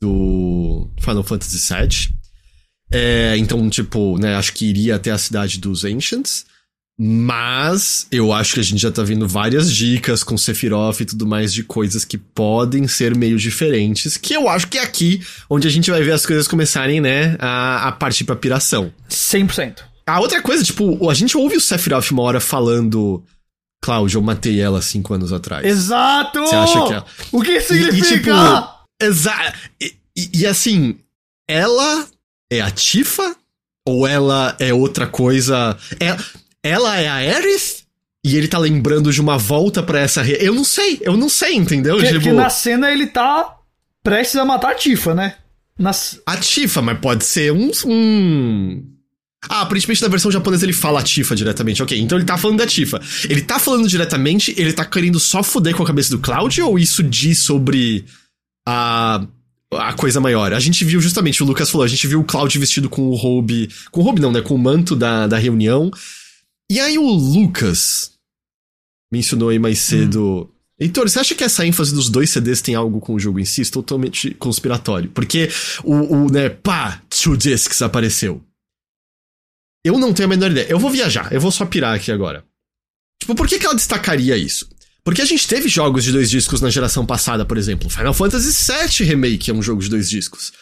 do 0.00 0.90
Final 1.00 1.22
Fantasy 1.22 1.58
VII. 1.58 2.20
É, 2.92 3.36
então, 3.36 3.70
tipo, 3.70 4.18
né, 4.18 4.34
acho 4.34 4.52
que 4.52 4.66
iria 4.66 4.96
até 4.96 5.10
a 5.10 5.18
cidade 5.18 5.58
dos 5.58 5.84
Ancients. 5.84 6.44
Mas 7.02 8.06
eu 8.12 8.30
acho 8.30 8.52
que 8.54 8.60
a 8.60 8.62
gente 8.62 8.80
já 8.82 8.90
tá 8.90 9.02
vendo 9.02 9.26
várias 9.26 9.72
dicas 9.74 10.22
com 10.22 10.36
Sephiroth 10.36 11.00
e 11.00 11.04
tudo 11.06 11.26
mais 11.26 11.50
de 11.50 11.64
coisas 11.64 12.04
que 12.04 12.18
podem 12.18 12.86
ser 12.86 13.16
meio 13.16 13.38
diferentes. 13.38 14.18
Que 14.18 14.34
eu 14.34 14.48
acho 14.50 14.68
que 14.68 14.76
é 14.76 14.82
aqui 14.82 15.24
onde 15.48 15.66
a 15.66 15.70
gente 15.70 15.90
vai 15.90 16.02
ver 16.02 16.12
as 16.12 16.26
coisas 16.26 16.46
começarem, 16.46 17.00
né, 17.00 17.36
a, 17.38 17.88
a 17.88 17.92
partir 17.92 18.24
pra 18.24 18.36
piração. 18.36 18.92
100%. 19.08 19.78
A 20.06 20.20
outra 20.20 20.42
coisa, 20.42 20.62
tipo, 20.62 21.08
a 21.10 21.14
gente 21.14 21.38
ouve 21.38 21.56
o 21.56 21.60
Sephiroth 21.60 22.10
uma 22.10 22.22
hora 22.22 22.38
falando. 22.40 23.24
Cláudio, 23.82 24.18
eu 24.18 24.22
matei 24.22 24.60
ela 24.60 24.82
cinco 24.82 25.14
anos 25.14 25.32
atrás. 25.32 25.64
Exato! 25.64 26.40
Você 26.40 26.54
acha 26.54 26.86
que 26.86 26.92
é? 26.92 27.02
O 27.32 27.40
que 27.42 27.52
E, 27.52 27.60
significa? 27.62 27.96
e, 28.06 28.18
tipo. 28.18 28.30
Exa 29.02 29.54
e, 29.80 29.94
e- 30.14 30.30
e, 30.40 30.46
assim, 30.46 30.98
ela 31.48 32.06
é 32.52 32.60
a 32.60 32.70
Tifa? 32.70 33.34
Ou 33.88 34.06
ela 34.06 34.54
é 34.58 34.74
outra 34.74 35.06
coisa? 35.06 35.78
É, 35.98 36.14
ela 36.62 36.98
é 36.98 37.08
a 37.08 37.14
Aerith? 37.14 37.84
E 38.24 38.36
ele 38.36 38.48
tá 38.48 38.58
lembrando 38.58 39.12
de 39.12 39.20
uma 39.20 39.38
volta 39.38 39.82
pra 39.82 40.00
essa. 40.00 40.22
Re... 40.22 40.36
Eu 40.40 40.54
não 40.54 40.64
sei, 40.64 40.98
eu 41.02 41.16
não 41.16 41.28
sei, 41.28 41.54
entendeu? 41.54 41.96
que, 41.96 42.06
tipo, 42.06 42.20
que 42.20 42.32
na 42.32 42.50
cena 42.50 42.90
ele 42.90 43.06
tá 43.06 43.56
prestes 44.02 44.36
a 44.36 44.44
matar 44.44 44.72
a 44.72 44.74
Tifa, 44.74 45.14
né? 45.14 45.36
Nas... 45.78 46.20
A 46.26 46.36
Tifa, 46.36 46.82
mas 46.82 46.98
pode 46.98 47.24
ser 47.24 47.52
um. 47.52 47.70
um... 47.86 48.84
Ah, 49.48 49.62
aparentemente 49.62 50.02
na 50.02 50.08
versão 50.08 50.30
japonesa 50.30 50.66
ele 50.66 50.74
fala 50.74 51.02
Tifa 51.02 51.34
diretamente. 51.34 51.82
Ok, 51.82 51.98
então 51.98 52.18
ele 52.18 52.26
tá 52.26 52.36
falando 52.36 52.58
da 52.58 52.66
Tifa. 52.66 53.00
Ele 53.28 53.40
tá 53.40 53.58
falando 53.58 53.88
diretamente, 53.88 54.54
ele 54.58 54.74
tá 54.74 54.84
querendo 54.84 55.18
só 55.18 55.42
foder 55.42 55.74
com 55.74 55.82
a 55.82 55.86
cabeça 55.86 56.10
do 56.10 56.18
Cloud 56.18 56.60
ou 56.60 56.78
isso 56.78 57.02
diz 57.02 57.38
sobre 57.38 58.04
a. 58.66 59.24
A 59.72 59.92
coisa 59.92 60.20
maior. 60.20 60.52
A 60.52 60.58
gente 60.58 60.84
viu 60.84 61.00
justamente, 61.00 61.44
o 61.44 61.46
Lucas 61.46 61.70
falou, 61.70 61.84
a 61.84 61.88
gente 61.88 62.04
viu 62.04 62.18
o 62.18 62.24
Cloud 62.24 62.58
vestido 62.58 62.90
com 62.90 63.02
o 63.02 63.14
robe. 63.14 63.70
Com 63.92 64.00
o 64.00 64.02
robe 64.02 64.20
não, 64.20 64.32
né? 64.32 64.40
Com 64.42 64.56
o 64.56 64.58
manto 64.58 64.96
da, 64.96 65.28
da 65.28 65.38
reunião. 65.38 65.92
E 66.70 66.78
aí 66.78 66.96
o 66.96 67.10
Lucas 67.10 68.12
mencionou 69.12 69.48
aí 69.48 69.58
mais 69.58 69.80
cedo. 69.80 70.48
Heitor, 70.78 71.10
você 71.10 71.18
acha 71.18 71.34
que 71.34 71.42
essa 71.42 71.66
ênfase 71.66 71.92
dos 71.92 72.08
dois 72.08 72.30
CDs 72.30 72.62
tem 72.62 72.76
algo 72.76 73.00
com 73.00 73.14
o 73.14 73.18
jogo 73.18 73.40
em 73.40 73.44
si? 73.44 73.62
É 73.62 73.64
Totalmente 73.64 74.32
conspiratório. 74.34 75.10
Porque 75.10 75.50
o, 75.82 75.94
o 75.94 76.30
né, 76.30 76.48
pá, 76.48 77.02
Two 77.10 77.36
Discs 77.36 77.82
apareceu. 77.82 78.40
Eu 79.84 79.98
não 79.98 80.14
tenho 80.14 80.28
a 80.28 80.30
menor 80.30 80.52
ideia. 80.52 80.68
Eu 80.70 80.78
vou 80.78 80.92
viajar, 80.92 81.32
eu 81.32 81.40
vou 81.40 81.50
só 81.50 81.66
pirar 81.66 81.96
aqui 81.96 82.12
agora. 82.12 82.44
Tipo, 83.18 83.34
por 83.34 83.48
que, 83.48 83.58
que 83.58 83.66
ela 83.66 83.74
destacaria 83.74 84.36
isso? 84.36 84.70
Porque 85.02 85.22
a 85.22 85.24
gente 85.24 85.48
teve 85.48 85.68
jogos 85.68 86.04
de 86.04 86.12
dois 86.12 86.30
discos 86.30 86.60
na 86.60 86.70
geração 86.70 87.04
passada, 87.04 87.44
por 87.44 87.58
exemplo. 87.58 87.90
Final 87.90 88.14
Fantasy 88.14 88.72
VII 88.72 89.08
Remake 89.08 89.50
é 89.50 89.54
um 89.54 89.62
jogo 89.62 89.82
de 89.82 89.88
dois 89.88 90.08
discos. 90.08 90.52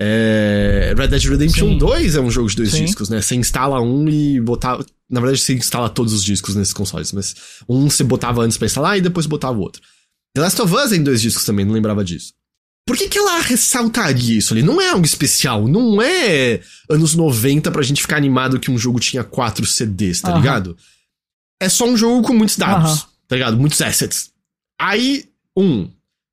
É... 0.00 0.94
Red 0.96 1.08
Dead 1.08 1.24
Redemption 1.24 1.70
Sim. 1.70 1.78
2 1.78 2.14
é 2.14 2.20
um 2.20 2.30
jogo 2.30 2.48
de 2.48 2.56
dois 2.56 2.70
Sim. 2.70 2.84
discos, 2.84 3.08
né? 3.08 3.20
Você 3.20 3.34
instala 3.34 3.80
um 3.80 4.08
e 4.08 4.40
botava. 4.40 4.84
Na 5.10 5.20
verdade, 5.20 5.40
você 5.40 5.54
instala 5.54 5.88
todos 5.88 6.12
os 6.12 6.22
discos 6.22 6.54
nesses 6.54 6.74
consoles, 6.74 7.12
mas 7.12 7.34
um 7.68 7.88
você 7.88 8.04
botava 8.04 8.42
antes 8.42 8.56
pra 8.56 8.66
instalar 8.66 8.98
e 8.98 9.00
depois 9.00 9.26
botava 9.26 9.58
o 9.58 9.60
outro. 9.60 9.82
The 10.34 10.42
Last 10.42 10.60
of 10.62 10.74
Us 10.74 10.92
é 10.92 10.96
em 10.96 11.02
dois 11.02 11.20
discos 11.20 11.44
também, 11.44 11.64
não 11.64 11.72
lembrava 11.72 12.04
disso. 12.04 12.32
Por 12.86 12.96
que, 12.96 13.08
que 13.08 13.18
ela 13.18 13.40
ressaltaria 13.40 14.38
isso 14.38 14.54
ali? 14.54 14.62
Não 14.62 14.80
é 14.80 14.88
algo 14.88 15.04
especial, 15.04 15.68
não 15.68 16.00
é 16.00 16.62
anos 16.88 17.14
90 17.14 17.70
pra 17.70 17.82
gente 17.82 18.00
ficar 18.00 18.16
animado 18.16 18.58
que 18.58 18.70
um 18.70 18.78
jogo 18.78 18.98
tinha 18.98 19.22
quatro 19.22 19.66
CDs, 19.66 20.22
tá 20.22 20.34
ligado? 20.34 20.76
É 21.60 21.68
só 21.68 21.86
um 21.86 21.96
jogo 21.96 22.26
com 22.26 22.32
muitos 22.32 22.56
dados, 22.56 23.06
tá 23.26 23.36
ligado? 23.36 23.58
Muitos 23.58 23.82
assets. 23.82 24.30
Aí, 24.80 25.28
um, 25.56 25.90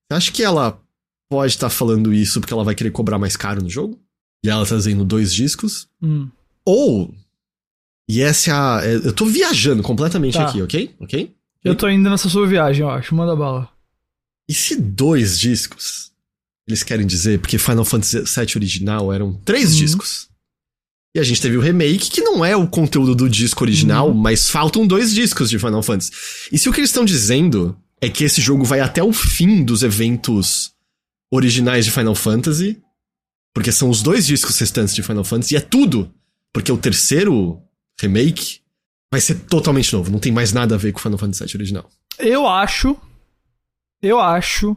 acha 0.09 0.31
que 0.31 0.43
ela 0.43 0.79
pode 1.29 1.53
estar 1.53 1.69
falando 1.69 2.13
isso 2.13 2.39
porque 2.39 2.53
ela 2.53 2.63
vai 2.63 2.75
querer 2.75 2.91
cobrar 2.91 3.17
mais 3.19 3.35
caro 3.35 3.61
no 3.61 3.69
jogo? 3.69 3.99
E 4.43 4.49
ela 4.49 4.63
tá 4.63 4.69
trazendo 4.69 5.03
dois 5.03 5.33
discos? 5.33 5.87
Hum. 6.01 6.29
Ou, 6.65 7.13
e 8.09 8.21
essa 8.21 8.51
é 8.51 8.53
a. 8.53 8.81
é- 8.83 8.95
eu 9.07 9.13
tô 9.13 9.25
viajando 9.25 9.81
completamente 9.83 10.33
Tá. 10.35 10.47
aqui, 10.49 10.61
ok? 10.61 10.95
Ok? 10.99 11.35
Eu 11.63 11.75
tô 11.75 11.89
indo 11.89 12.07
nessa 12.09 12.29
sua 12.29 12.45
viagem, 12.47 12.83
eu 12.83 12.89
acho. 12.89 13.15
Manda 13.15 13.35
bala. 13.35 13.67
E 14.47 14.53
se 14.53 14.75
dois 14.79 15.39
discos 15.39 16.11
eles 16.67 16.81
querem 16.83 17.05
dizer, 17.05 17.39
porque 17.39 17.57
Final 17.59 17.85
Fantasy 17.85 18.17
VII 18.21 18.53
original 18.55 19.13
eram 19.13 19.33
três 19.45 19.71
Uhum. 19.73 19.77
discos. 19.79 20.29
E 21.15 21.19
a 21.19 21.23
gente 21.23 21.39
teve 21.41 21.55
o 21.57 21.61
remake, 21.61 22.09
que 22.09 22.21
não 22.21 22.43
é 22.43 22.55
o 22.57 22.67
conteúdo 22.67 23.15
do 23.15 23.29
disco 23.29 23.63
original, 23.63 24.09
Uhum. 24.09 24.13
mas 24.15 24.49
faltam 24.49 24.85
dois 24.85 25.13
discos 25.13 25.49
de 25.49 25.57
Final 25.59 25.81
Fantasy. 25.83 26.11
E 26.51 26.57
se 26.59 26.67
o 26.67 26.73
que 26.73 26.79
eles 26.81 26.89
estão 26.89 27.05
dizendo 27.05 27.77
é 28.01 28.09
que 28.09 28.23
esse 28.23 28.41
jogo 28.41 28.63
vai 28.63 28.79
até 28.79 29.01
o 29.03 29.13
fim 29.13 29.63
dos 29.63 29.81
eventos 29.83 30.71
originais 31.31 31.85
de 31.85 31.91
Final 31.91 32.15
Fantasy, 32.15 32.81
porque 33.53 33.71
são 33.71 33.89
os 33.89 34.01
dois 34.01 34.25
discos 34.25 34.57
restantes 34.59 34.93
de 34.93 35.03
Final 35.03 35.23
Fantasy, 35.23 35.53
e 35.53 35.57
é 35.57 35.61
tudo, 35.61 36.11
porque 36.53 36.71
o 36.71 36.77
terceiro 36.77 37.59
remake 37.99 38.59
vai 39.11 39.21
ser 39.21 39.35
totalmente 39.35 39.93
novo, 39.93 40.11
não 40.11 40.19
tem 40.19 40.31
mais 40.31 40.51
nada 40.51 40.75
a 40.75 40.77
ver 40.77 40.91
com 40.91 40.99
o 40.99 41.01
Final 41.01 41.17
Fantasy 41.17 41.45
VII 41.45 41.55
original. 41.55 41.89
Eu 42.19 42.47
acho. 42.47 42.97
Eu 44.01 44.19
acho 44.19 44.75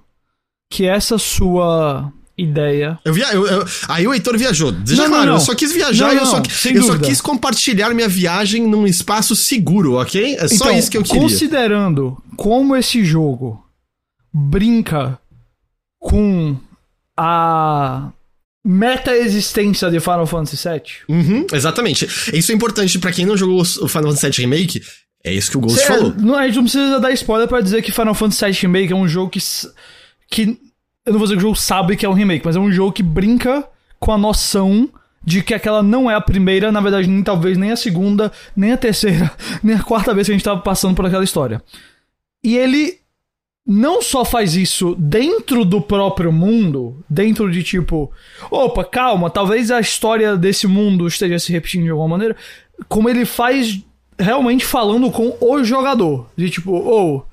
que 0.71 0.87
essa 0.87 1.19
sua 1.19 2.13
ideia. 2.37 2.99
Eu 3.05 3.13
via, 3.13 3.33
eu, 3.33 3.47
eu, 3.47 3.67
aí 3.89 4.07
o 4.07 4.15
Heitor 4.15 4.39
viajou. 4.39 4.71
Deixa 4.71 5.03
Não, 5.03 5.09
não, 5.09 5.17
claro, 5.17 5.31
não. 5.31 5.37
eu 5.39 5.41
só 5.41 5.55
quis 5.55 5.73
viajar 5.73 6.07
Não, 6.07 6.15
e 6.15 6.17
eu, 6.17 6.25
não, 6.25 6.31
só, 6.31 6.43
eu 6.71 6.83
só 6.83 6.99
quis 6.99 7.21
compartilhar 7.21 7.93
minha 7.93 8.09
viagem 8.09 8.67
num 8.67 8.87
espaço 8.87 9.35
seguro, 9.35 9.95
ok? 9.95 10.37
É 10.37 10.47
só 10.49 10.67
Então, 10.67 10.79
isso 10.79 10.91
que 10.91 10.97
eu 10.97 11.03
queria. 11.03 11.21
Considerando 11.21 12.17
como 12.37 12.77
esse 12.77 13.05
jogo 13.05 13.65
brinca 14.33 15.19
com 15.99 16.57
a 17.17 18.11
meta-existência 18.65 19.91
de 19.91 20.01
Final 20.01 20.27
Fantasy 20.27 20.57
VII. 20.69 20.83
Uhum, 21.17 21.47
exatamente. 21.53 22.07
Isso 22.33 22.53
é 22.53 22.55
importante 22.55 22.99
pra 22.99 23.13
quem 23.13 23.27
não 23.27 23.37
jogou 23.37 23.61
o 23.61 23.65
Final 23.89 24.15
Fantasy 24.15 24.29
VII 24.31 24.41
Remake. 24.47 24.83
É 25.25 25.33
isso 25.33 25.51
que 25.51 25.57
o 25.57 25.61
Ghost 25.61 25.79
Cê- 25.81 25.87
falou. 25.87 26.15
não, 26.17 26.37
a 26.37 26.47
gente 26.47 26.57
não 26.57 26.63
precisa 26.63 27.01
dar 27.01 27.11
spoiler 27.13 27.49
pra 27.49 27.61
dizer 27.61 27.83
que 27.83 27.91
Final 27.93 28.15
Fantasy 28.15 28.45
VII 28.45 28.53
Remake 28.63 28.93
é 28.93 28.97
um 28.97 29.09
jogo 29.09 29.31
que. 29.31 29.41
que 30.31 30.43
eu 31.05 31.13
não 31.13 31.19
vou 31.19 31.23
dizer 31.27 31.35
que 31.35 31.39
o 31.39 31.49
jogo 31.49 31.57
sabe 31.57 31.97
que 31.97 32.05
é 32.07 32.09
um 32.09 32.13
remake, 32.15 32.45
mas 32.45 32.55
é 32.57 32.61
um 32.61 32.71
jogo 32.71 32.93
que 32.93 33.03
brinca 33.03 33.65
com 33.99 34.13
a 34.13 34.19
noção 34.19 34.89
de 35.25 35.43
que 35.43 35.53
aquela 35.55 35.83
não 35.83 36.11
é 36.11 36.15
a 36.15 36.21
primeira, 36.21 36.71
na 36.71 36.81
verdade, 36.81 37.09
nem 37.09 37.23
talvez 37.23 37.57
nem 37.59 37.73
a 37.73 37.77
segunda, 37.77 38.31
nem 38.55 38.73
a 38.73 38.77
terceira, 38.77 39.31
nem 39.63 39.75
a 39.75 39.83
quarta 39.83 40.15
vez 40.15 40.27
que 40.27 40.33
a 40.33 40.35
gente 40.37 40.45
tava 40.45 40.61
passando 40.61 40.95
por 40.95 41.05
aquela 41.07 41.25
história. 41.25 41.63
E 42.45 42.57
ele 42.57 42.99
não 43.71 44.01
só 44.01 44.25
faz 44.25 44.57
isso 44.57 44.95
dentro 44.99 45.63
do 45.63 45.79
próprio 45.79 46.33
mundo, 46.33 47.05
dentro 47.07 47.53
de 47.53 47.63
tipo, 47.63 48.11
opa, 48.51 48.83
calma, 48.83 49.29
talvez 49.29 49.71
a 49.71 49.79
história 49.79 50.39
desse 50.39 50.67
mundo 50.67 51.07
esteja 51.07 51.39
se 51.39 51.53
repetindo 51.53 51.85
de 51.85 51.91
alguma 51.91 52.09
maneira, 52.09 52.35
como 52.89 53.11
ele 53.11 53.27
faz 53.27 53.79
realmente 54.19 54.65
falando 54.65 55.11
com 55.11 55.37
o 55.39 55.63
jogador. 55.63 56.31
De 56.35 56.49
tipo, 56.49 56.73
ou, 56.73 57.27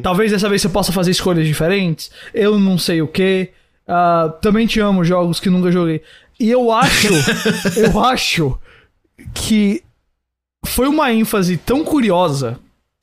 talvez 0.00 0.30
dessa 0.30 0.48
vez 0.48 0.62
você 0.62 0.68
possa 0.68 0.92
fazer 0.92 1.10
escolhas 1.10 1.44
diferentes, 1.44 2.08
eu 2.32 2.56
não 2.56 2.78
sei 2.78 3.02
o 3.02 3.08
que, 3.08 3.50
também 4.40 4.68
te 4.68 4.78
amo 4.78 5.02
jogos 5.02 5.40
que 5.40 5.50
nunca 5.50 5.72
joguei. 5.72 6.02
E 6.38 6.48
eu 6.48 6.70
acho, 6.70 7.08
eu 7.76 7.98
acho 8.04 8.56
que 9.34 9.82
foi 10.64 10.86
uma 10.86 11.12
ênfase 11.12 11.56
tão 11.56 11.84
curiosa 11.84 12.60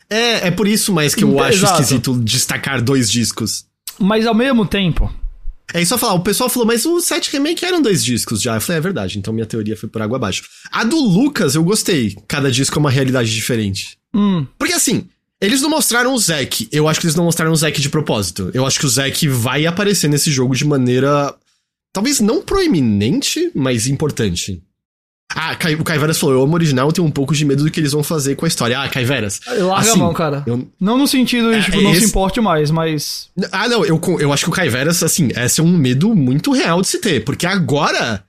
É, 0.10 0.48
é 0.48 0.52
por 0.52 0.68
isso 0.68 0.94
mais 0.94 1.14
que 1.14 1.24
eu 1.24 1.40
acho 1.40 1.58
Exato. 1.60 1.74
esquisito 1.82 2.18
destacar 2.20 2.82
dois 2.82 3.12
discos. 3.12 3.66
Mas 4.00 4.26
ao 4.26 4.34
mesmo 4.36 4.66
tempo, 4.66 5.12
É 5.74 5.82
isso 5.82 5.94
a 5.94 5.98
falar, 5.98 6.14
o 6.14 6.22
pessoal 6.22 6.50
falou, 6.50 6.66
mas 6.66 6.86
o 6.86 7.02
7 7.02 7.30
Remake 7.34 7.66
eram 7.66 7.82
dois 7.82 8.04
discos 8.04 8.42
já. 8.42 8.56
Eu 8.56 8.62
falei, 8.62 8.78
é 8.78 8.82
verdade, 8.82 9.18
então 9.20 9.34
minha 9.34 9.46
teoria 9.46 9.76
foi 9.76 9.90
por 9.90 10.02
água 10.02 10.16
abaixo. 10.18 10.44
A 10.72 10.84
do 10.86 10.98
Lucas 10.98 11.56
eu 11.56 11.64
gostei. 11.64 12.16
Cada 12.28 12.50
disco 12.50 12.78
é 12.78 12.80
uma 12.80 12.90
realidade 12.92 13.34
diferente. 13.34 13.98
hum, 14.14 14.46
Porque 14.58 14.74
assim, 14.74 15.10
eles 15.42 15.62
não 15.62 15.70
mostraram 15.70 16.14
o 16.14 16.18
Zack. 16.18 16.70
Eu 16.72 16.88
acho 16.88 17.00
que 17.02 17.06
eles 17.06 17.16
não 17.16 17.26
mostraram 17.26 17.52
o 17.52 17.56
Zack 17.56 17.82
de 17.82 17.90
propósito. 17.90 18.50
Eu 18.54 18.66
acho 18.66 18.80
que 18.80 18.86
o 18.86 18.90
Zack 18.90 19.28
vai 19.28 19.66
aparecer 19.66 20.10
nesse 20.10 20.32
jogo 20.32 20.56
de 20.56 20.64
maneira. 20.66 21.36
Talvez 21.92 22.20
não 22.22 22.42
proeminente, 22.42 23.52
mas 23.54 23.88
importante. 23.88 24.62
Ah, 25.36 25.56
o 25.80 25.84
Caiveras 25.84 26.18
falou: 26.18 26.36
eu 26.36 26.42
amo 26.44 26.54
original, 26.54 26.92
tenho 26.92 27.06
um 27.06 27.12
pouco 27.12 27.36
de 27.36 27.44
medo 27.46 27.64
do 27.64 27.70
que 27.70 27.80
eles 27.80 27.92
vão 27.92 28.02
fazer 28.02 28.36
com 28.36 28.46
a 28.46 28.48
história. 28.48 28.80
Ah, 28.80 28.88
Caiveras. 28.88 29.42
larga 29.46 29.90
assim, 29.92 29.92
a 29.92 29.96
mão, 30.04 30.14
cara. 30.14 30.44
eu- 30.48 30.68
Não 30.80 30.98
no 30.98 31.08
sentido 31.08 31.52
de, 31.52 31.58
É, 31.58 31.62
tipo, 31.64 31.82
não 31.82 31.94
se 31.94 32.06
importe 32.06 32.40
mais, 32.40 32.72
mas. 32.72 33.30
Ah, 33.52 33.68
não, 33.68 33.86
eu, 33.86 34.00
eu 34.20 34.32
acho 34.34 34.46
que 34.46 34.50
o 34.50 34.54
Caiveras, 34.54 35.04
assim, 35.04 35.30
esse 35.36 35.60
é 35.60 35.64
um 35.64 35.78
medo 35.78 36.16
muito 36.16 36.52
real 36.52 36.82
de 36.82 36.88
se 36.88 37.00
ter. 37.00 37.24
Porque 37.26 37.46
agora 37.46 38.24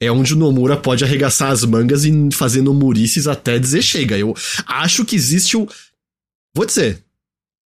é 0.00 0.10
onde 0.10 0.34
o 0.34 0.36
Nomura 0.36 0.76
pode 0.76 1.02
arregaçar 1.04 1.50
as 1.50 1.64
mangas 1.64 2.04
e 2.04 2.28
fazer 2.32 2.62
nomurices 2.62 3.26
até 3.26 3.58
dizer 3.58 3.82
chega. 3.82 4.16
Eu 4.16 4.34
acho 4.66 5.04
que 5.04 5.16
existe 5.16 5.56
o. 5.56 5.68
Vou 6.54 6.64
dizer. 6.64 7.02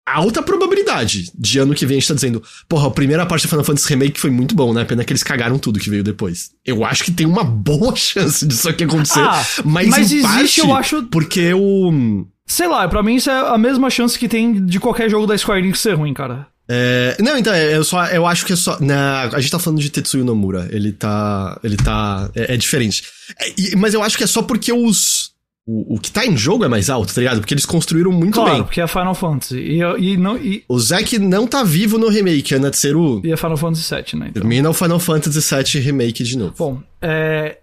Alta 0.09 0.41
probabilidade 0.41 1.29
de 1.37 1.59
ano 1.59 1.73
que 1.75 1.85
vem 1.85 1.97
a 1.97 1.99
gente 1.99 2.07
tá 2.07 2.13
dizendo, 2.13 2.41
porra, 2.69 2.87
a 2.87 2.91
primeira 2.91 3.25
parte 3.25 3.41
do 3.45 3.49
Final 3.49 3.63
Fantasy 3.65 3.89
Remake 3.89 4.19
foi 4.19 4.29
muito 4.29 4.55
bom, 4.55 4.73
né? 4.73 4.85
Pena 4.85 5.03
que 5.03 5.11
eles 5.11 5.21
cagaram 5.23 5.59
tudo 5.59 5.79
que 5.79 5.89
veio 5.89 6.03
depois. 6.03 6.51
Eu 6.65 6.85
acho 6.85 7.03
que 7.03 7.11
tem 7.11 7.27
uma 7.27 7.43
boa 7.43 7.93
chance 7.97 8.45
disso 8.45 8.69
aqui 8.69 8.85
acontecer. 8.85 9.19
Ah, 9.19 9.45
mas 9.65 9.89
mas 9.89 10.11
em 10.11 10.15
existe, 10.17 10.21
parte, 10.21 10.59
eu 10.61 10.73
acho- 10.75 11.03
Porque 11.03 11.53
o. 11.53 12.25
Sei 12.45 12.67
lá, 12.67 12.87
pra 12.87 13.03
mim 13.03 13.15
isso 13.15 13.29
é 13.29 13.49
a 13.53 13.57
mesma 13.57 13.89
chance 13.89 14.17
que 14.17 14.29
tem 14.29 14.65
de 14.65 14.79
qualquer 14.79 15.09
jogo 15.09 15.27
da 15.27 15.37
Square 15.37 15.59
Enix 15.61 15.79
ser 15.79 15.95
ruim, 15.95 16.13
cara. 16.13 16.47
É, 16.69 17.15
não, 17.21 17.37
então, 17.37 17.53
é, 17.53 17.75
eu 17.77 17.83
só, 17.83 18.05
eu 18.07 18.25
acho 18.25 18.45
que 18.45 18.51
é 18.53 18.55
só, 18.55 18.77
na, 18.81 19.23
a 19.33 19.39
gente 19.39 19.51
tá 19.51 19.59
falando 19.59 19.79
de 19.79 19.89
Tetsuya 19.89 20.23
Nomura, 20.23 20.67
ele 20.71 20.91
tá, 20.91 21.57
ele 21.63 21.77
tá, 21.77 22.29
é, 22.35 22.53
é 22.55 22.57
diferente. 22.57 23.03
É, 23.39 23.75
mas 23.77 23.93
eu 23.93 24.03
acho 24.03 24.17
que 24.17 24.23
é 24.23 24.27
só 24.27 24.41
porque 24.41 24.71
os, 24.73 25.26
o, 25.67 25.95
o 25.95 25.99
que 25.99 26.09
tá 26.09 26.25
em 26.25 26.37
jogo 26.37 26.63
é 26.63 26.67
mais 26.69 26.89
alto, 26.89 27.13
tá 27.13 27.19
ligado? 27.19 27.39
Porque 27.41 27.53
eles 27.53 27.65
construíram 27.65 28.11
muito 28.11 28.35
Claro, 28.35 28.53
bem. 28.53 28.63
porque 28.63 28.79
é 28.79 28.87
Final 28.87 29.13
Fantasy. 29.13 29.57
E, 29.59 29.79
e, 29.81 30.15
não, 30.17 30.37
e, 30.37 30.63
O 30.69 30.79
Zack 30.79 31.19
não 31.19 31.45
tá 31.45 31.61
vivo 31.63 31.97
no 31.97 32.07
remake, 32.07 32.55
é 32.55 32.59
Natseru 32.59 33.21
e 33.23 33.31
é 33.33 33.37
Final 33.37 33.57
Fantasy 33.57 33.93
VII, 33.93 34.19
né? 34.19 34.27
Então. 34.29 34.41
termina 34.41 34.69
o 34.69 34.73
Final 34.73 34.99
Fantasy 34.99 35.39
VII 35.55 35.83
Remake 35.83 36.23
de 36.23 36.37
novo. 36.37 36.53
Bom, 36.57 36.81
é. 37.01 37.57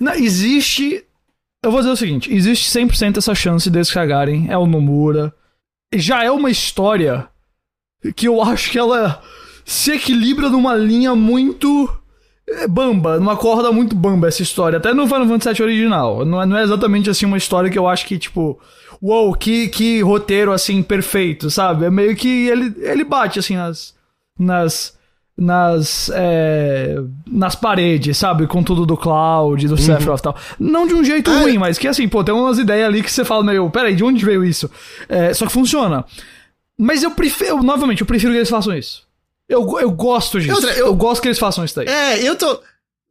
Não, 0.00 0.14
existe. 0.14 1.04
Eu 1.62 1.70
vou 1.70 1.80
dizer 1.80 1.92
o 1.92 1.96
seguinte: 1.96 2.32
existe 2.34 2.70
100% 2.70 3.18
essa 3.18 3.34
chance 3.34 3.68
deles 3.68 3.90
cagarem. 3.92 4.50
É 4.50 4.56
o 4.56 4.66
Nomura. 4.66 5.34
Já 5.94 6.24
é 6.24 6.30
uma 6.30 6.50
história 6.50 7.28
que 8.16 8.26
eu 8.26 8.42
acho 8.42 8.70
que 8.70 8.78
ela 8.78 9.22
se 9.64 9.92
equilibra 9.92 10.48
numa 10.48 10.74
linha 10.74 11.14
muito. 11.14 11.94
É, 12.52 12.68
Bamba, 12.68 13.18
numa 13.18 13.36
corda 13.36 13.72
muito 13.72 13.94
bamba 13.94 14.28
essa 14.28 14.42
história. 14.42 14.78
Até 14.78 14.92
no 14.92 15.06
Final 15.06 15.26
Fantasy 15.26 15.54
VII 15.54 15.64
original. 15.64 16.24
Não 16.24 16.42
é, 16.42 16.46
não 16.46 16.56
é 16.56 16.62
exatamente 16.62 17.10
assim 17.10 17.26
uma 17.26 17.36
história 17.36 17.70
que 17.70 17.78
eu 17.78 17.88
acho 17.88 18.06
que, 18.06 18.18
tipo. 18.18 18.58
Uou, 19.00 19.34
que, 19.34 19.68
que 19.68 20.00
roteiro 20.00 20.52
assim 20.52 20.82
perfeito, 20.82 21.50
sabe? 21.50 21.86
É 21.86 21.90
meio 21.90 22.14
que 22.14 22.48
ele, 22.48 22.74
ele 22.78 23.04
bate 23.04 23.38
assim 23.38 23.56
nas. 23.56 23.94
nas 24.38 25.00
nas 25.36 26.10
é, 26.14 26.96
nas 27.26 27.54
paredes, 27.54 28.18
sabe? 28.18 28.46
Com 28.46 28.62
tudo 28.62 28.84
do 28.84 28.96
Cloud, 28.96 29.66
do 29.66 29.76
Sephiroth 29.76 30.20
e 30.20 30.22
tal. 30.22 30.36
Não 30.60 30.86
de 30.86 30.94
um 30.94 31.02
jeito 31.02 31.30
Ah, 31.30 31.40
ruim, 31.40 31.58
mas 31.58 31.78
que 31.78 31.88
assim, 31.88 32.06
pô, 32.06 32.22
tem 32.22 32.34
umas 32.34 32.58
ideias 32.58 32.86
ali 32.86 33.02
que 33.02 33.10
você 33.10 33.24
fala, 33.24 33.42
meu, 33.42 33.68
peraí, 33.70 33.96
de 33.96 34.04
onde 34.04 34.24
veio 34.24 34.44
isso? 34.44 34.70
É, 35.08 35.32
só 35.32 35.46
que 35.46 35.52
funciona. 35.52 36.04
Mas 36.78 37.02
eu 37.02 37.12
prefiro, 37.12 37.62
novamente, 37.62 38.02
eu 38.02 38.06
prefiro 38.06 38.32
que 38.32 38.38
eles 38.38 38.50
façam 38.50 38.76
isso. 38.76 39.04
Eu, 39.48 39.78
eu 39.80 39.90
gosto 39.90 40.40
disso. 40.40 40.54
Outra, 40.54 40.70
eu... 40.72 40.86
eu- 40.86 40.94
gosto 40.94 41.20
que 41.22 41.28
eles 41.28 41.38
façam 41.38 41.64
isso 41.64 41.76
daí. 41.76 41.86
É, 41.88 42.22
eu 42.22 42.36
tô. 42.36 42.60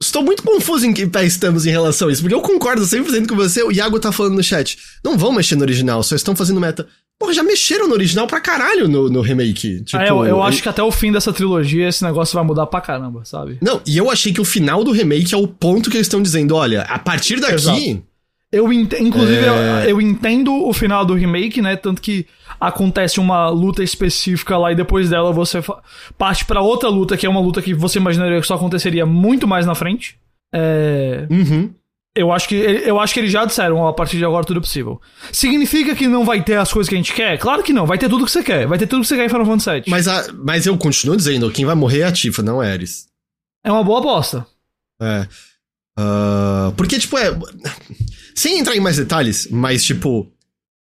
Estou 0.01 0.23
muito 0.23 0.41
confuso 0.41 0.84
em 0.88 0.93
que 0.93 1.05
pé 1.05 1.23
estamos 1.25 1.67
em 1.67 1.69
relação 1.69 2.07
a 2.09 2.11
isso, 2.11 2.23
porque 2.23 2.34
eu 2.34 2.41
concordo 2.41 2.82
100% 2.82 3.27
com 3.27 3.36
você. 3.36 3.61
O 3.61 3.71
Iago 3.71 3.99
tá 3.99 4.11
falando 4.11 4.34
no 4.36 4.41
chat. 4.43 4.75
Não 5.03 5.15
vão 5.15 5.32
mexer 5.32 5.55
no 5.55 5.61
original, 5.61 6.01
só 6.01 6.15
estão 6.15 6.36
fazendo 6.36 6.59
meta. 6.59 6.88
Porra, 7.19 7.34
já 7.36 7.43
mexeram 7.43 7.88
no 7.88 7.93
original 7.93 8.25
pra 8.25 8.41
caralho 8.41 8.88
no, 8.88 9.07
no 9.11 9.21
remake. 9.21 9.84
Tipo, 9.84 10.01
Ah, 10.01 10.07
eu, 10.07 10.25
eu 10.25 10.41
acho 10.41 10.59
que 10.63 10.67
até 10.67 10.82
o 10.82 10.91
fim 10.91 11.11
dessa 11.11 11.32
trilogia 11.32 11.88
esse 11.88 12.03
negócio 12.03 12.34
vai 12.34 12.43
mudar 12.43 12.65
pra 12.65 12.82
caramba, 12.82 13.23
sabe? 13.25 13.59
Não, 13.61 13.79
e 13.86 13.95
eu 13.95 14.09
achei 14.09 14.34
que 14.34 14.41
o 14.41 14.45
final 14.45 14.84
do 14.84 14.91
remake 14.91 15.36
é 15.36 15.38
o 15.38 15.47
ponto 15.47 15.88
que 15.91 15.97
eles 15.97 16.07
estão 16.07 16.19
dizendo: 16.19 16.55
olha, 16.55 16.82
a 16.82 16.97
partir 16.97 17.39
daqui. 17.39 17.53
Exato. 17.53 18.03
Eu 18.52 18.72
ent... 18.74 18.93
Inclusive, 18.99 19.45
É. 19.45 19.47
eu, 19.86 19.89
eu 19.91 20.02
entendo 20.02 20.54
o 20.54 20.74
final 20.74 21.06
do 21.06 21.14
remake, 21.14 21.62
né? 21.62 21.76
Tanto 21.76 22.02
que 22.02 22.26
acontece 22.60 23.20
uma 23.20 23.49
luta 23.49 23.82
específica 23.84 24.58
lá 24.58 24.72
e 24.72 24.76
depois 24.76 25.10
dela 25.10 25.32
você 25.32 25.62
fa- 25.62 25.82
parte 26.18 26.43
pra 26.45 26.62
outra 26.62 26.89
luta, 26.89 27.16
que 27.16 27.26
é 27.26 27.30
uma 27.30 27.39
luta 27.39 27.62
que 27.62 27.74
você 27.74 27.97
imaginaria 27.97 28.39
que 28.41 28.45
só 28.47 28.56
aconteceria 28.56 29.06
muito 29.06 29.47
mais 29.47 29.66
na 29.66 29.74
frente. 29.74 30.18
É... 30.54 31.26
Uhum. 31.30 31.74
Eu 32.14 32.30
acho 32.30 32.49
que 32.49 32.56
eu 32.56 32.99
acho 32.99 33.14
que 33.14 33.22
eles 33.22 33.32
já 33.32 33.45
disseram, 33.45 33.78
ó, 33.78 33.88
a 33.88 33.93
partir 33.93 34.18
de 34.18 34.26
agora 34.26 34.43
tudo 34.43 34.58
é 34.58 34.62
possível. 34.62 34.99
Significa 35.32 35.95
que 35.95 36.10
não 36.10 36.26
vai 36.26 36.43
ter 36.43 36.56
as 36.58 36.74
coisas 36.74 36.89
que 36.89 36.95
a 36.95 36.97
gente 36.97 37.14
quer? 37.14 37.38
Claro 37.38 37.64
que 37.64 37.72
não, 37.72 37.86
vai 37.86 37.97
ter 37.97 38.10
tudo 38.10 38.26
que 38.26 38.32
você 38.32 38.43
quer. 38.43 38.68
Vai 38.68 38.78
ter 38.78 38.86
tudo 38.86 39.02
que 39.04 39.08
você 39.08 39.16
quer 39.16 39.24
em 39.28 39.30
Final 39.30 39.45
Fantasy 39.45 39.72
VII. 39.72 39.84
Mas, 39.88 40.10
a, 40.10 40.28
mas 40.34 40.66
eu 40.66 40.78
continuo 40.78 41.16
dizendo: 41.16 41.49
quem 41.49 41.64
vai 41.64 41.74
morrer 41.74 41.99
é 42.02 42.04
a 42.04 42.12
Tifa, 42.12 42.43
não 42.43 42.62
é 42.62 42.70
Ares. 42.74 43.08
É 43.64 43.72
uma 43.72 43.82
boa 43.82 43.99
aposta. 43.99 44.45
É. 45.02 45.26
Ah, 45.97 46.74
porque, 46.76 46.99
tipo, 46.99 47.18
é. 47.18 47.32
Sem 48.36 48.59
entrar 48.59 48.75
em 48.75 48.79
mais 48.79 48.97
detalhes, 48.97 49.47
mas, 49.51 49.84
tipo. 49.84 50.32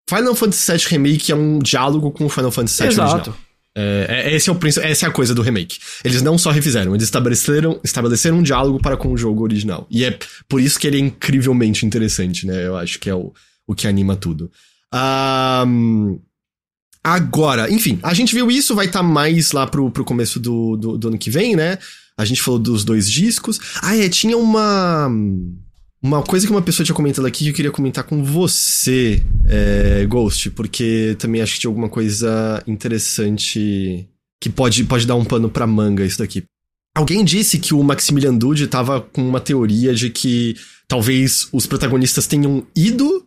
Final 0.08 0.36
Fantasy 0.36 0.70
VII 0.70 0.84
Remake 0.88 1.32
é 1.32 1.34
um 1.34 1.58
diálogo 1.58 2.12
com 2.12 2.26
o 2.26 2.28
Final 2.28 2.52
Fantasy 2.52 2.78
VII 2.78 2.86
original. 2.86 3.08
Exato. 3.08 3.36
É, 3.78 4.06
é- 4.30 4.34
esse 4.36 4.48
é 4.48 4.52
o, 4.52 4.58
essa 4.82 5.04
é 5.04 5.08
a 5.08 5.12
coisa 5.12 5.34
do 5.34 5.42
remake. 5.42 5.78
Eles 6.04 6.22
não 6.22 6.38
só 6.38 6.50
refizeram, 6.50 6.94
eles 6.94 7.04
estabeleceram, 7.04 7.80
estabeleceram 7.84 8.38
um 8.38 8.42
diálogo 8.42 8.80
para 8.80 8.96
com 8.96 9.12
o 9.12 9.16
jogo 9.18 9.42
original. 9.42 9.86
E 9.90 10.04
é 10.04 10.18
por 10.48 10.60
isso 10.60 10.78
que 10.78 10.86
ele 10.86 10.96
é 10.96 11.00
incrivelmente 11.00 11.84
interessante, 11.84 12.46
né? 12.46 12.66
Eu 12.66 12.76
acho 12.76 12.98
que 12.98 13.10
é 13.10 13.14
o, 13.14 13.34
o 13.66 13.74
que 13.74 13.86
anima 13.86 14.16
tudo. 14.16 14.50
Ahn, 14.94 16.16
agora, 17.04 17.70
enfim, 17.70 17.98
a 18.02 18.14
gente 18.14 18.34
viu 18.34 18.50
isso, 18.50 18.74
vai 18.74 18.86
estar 18.86 19.02
mais 19.02 19.52
lá 19.52 19.66
pro, 19.66 19.90
pro 19.90 20.04
começo 20.04 20.40
do, 20.40 20.76
do, 20.76 20.96
do 20.96 21.08
ano 21.08 21.18
que 21.18 21.30
vem, 21.30 21.54
né? 21.54 21.78
A 22.16 22.24
gente 22.24 22.40
falou 22.40 22.58
dos 22.58 22.82
dois 22.82 23.10
discos. 23.10 23.60
Ah, 23.82 23.94
é, 23.96 24.08
tinha 24.08 24.38
uma. 24.38 25.10
Uma 26.06 26.22
coisa 26.22 26.46
que 26.46 26.52
uma 26.52 26.62
pessoa 26.62 26.84
tinha 26.84 26.94
comentado 26.94 27.26
aqui 27.26 27.42
que 27.42 27.50
eu 27.50 27.54
queria 27.54 27.70
comentar 27.72 28.04
com 28.04 28.22
você, 28.22 29.24
é, 29.44 30.06
Ghost, 30.06 30.50
porque 30.50 31.16
também 31.18 31.42
acho 31.42 31.54
que 31.54 31.60
tinha 31.60 31.68
alguma 31.68 31.88
coisa 31.88 32.62
interessante 32.64 34.08
que 34.40 34.48
pode, 34.48 34.84
pode 34.84 35.04
dar 35.04 35.16
um 35.16 35.24
pano 35.24 35.50
pra 35.50 35.66
manga 35.66 36.04
isso 36.04 36.20
daqui. 36.20 36.44
Alguém 36.96 37.24
disse 37.24 37.58
que 37.58 37.74
o 37.74 37.82
Maximilian 37.82 38.36
Dude 38.36 38.68
tava 38.68 39.00
com 39.00 39.28
uma 39.28 39.40
teoria 39.40 39.92
de 39.92 40.08
que 40.08 40.54
talvez 40.86 41.48
os 41.52 41.66
protagonistas 41.66 42.28
tenham 42.28 42.64
ido 42.74 43.26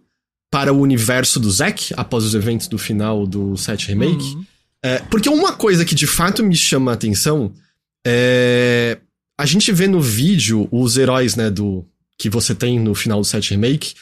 para 0.50 0.72
o 0.72 0.80
universo 0.80 1.38
do 1.38 1.52
Zack 1.52 1.94
após 1.98 2.24
os 2.24 2.34
eventos 2.34 2.68
do 2.70 2.78
final 2.78 3.28
do 3.28 3.58
7 3.58 3.90
Remake. 3.90 4.24
Uhum. 4.24 4.46
É, 4.86 5.00
porque 5.00 5.28
uma 5.28 5.52
coisa 5.52 5.84
que 5.84 5.94
de 5.94 6.08
fato 6.08 6.42
me 6.42 6.56
chama 6.56 6.92
a 6.92 6.94
atenção 6.94 7.54
é. 8.08 9.00
A 9.38 9.46
gente 9.46 9.72
vê 9.72 9.88
no 9.88 10.02
vídeo 10.02 10.68
os 10.72 10.98
heróis, 10.98 11.36
né, 11.36 11.50
do. 11.50 11.86
Que 12.20 12.30
você 12.30 12.54
tem 12.54 12.78
no 12.78 12.94
final 12.94 13.22
do 13.22 13.26
7 13.26 13.52
Remake, 13.52 13.94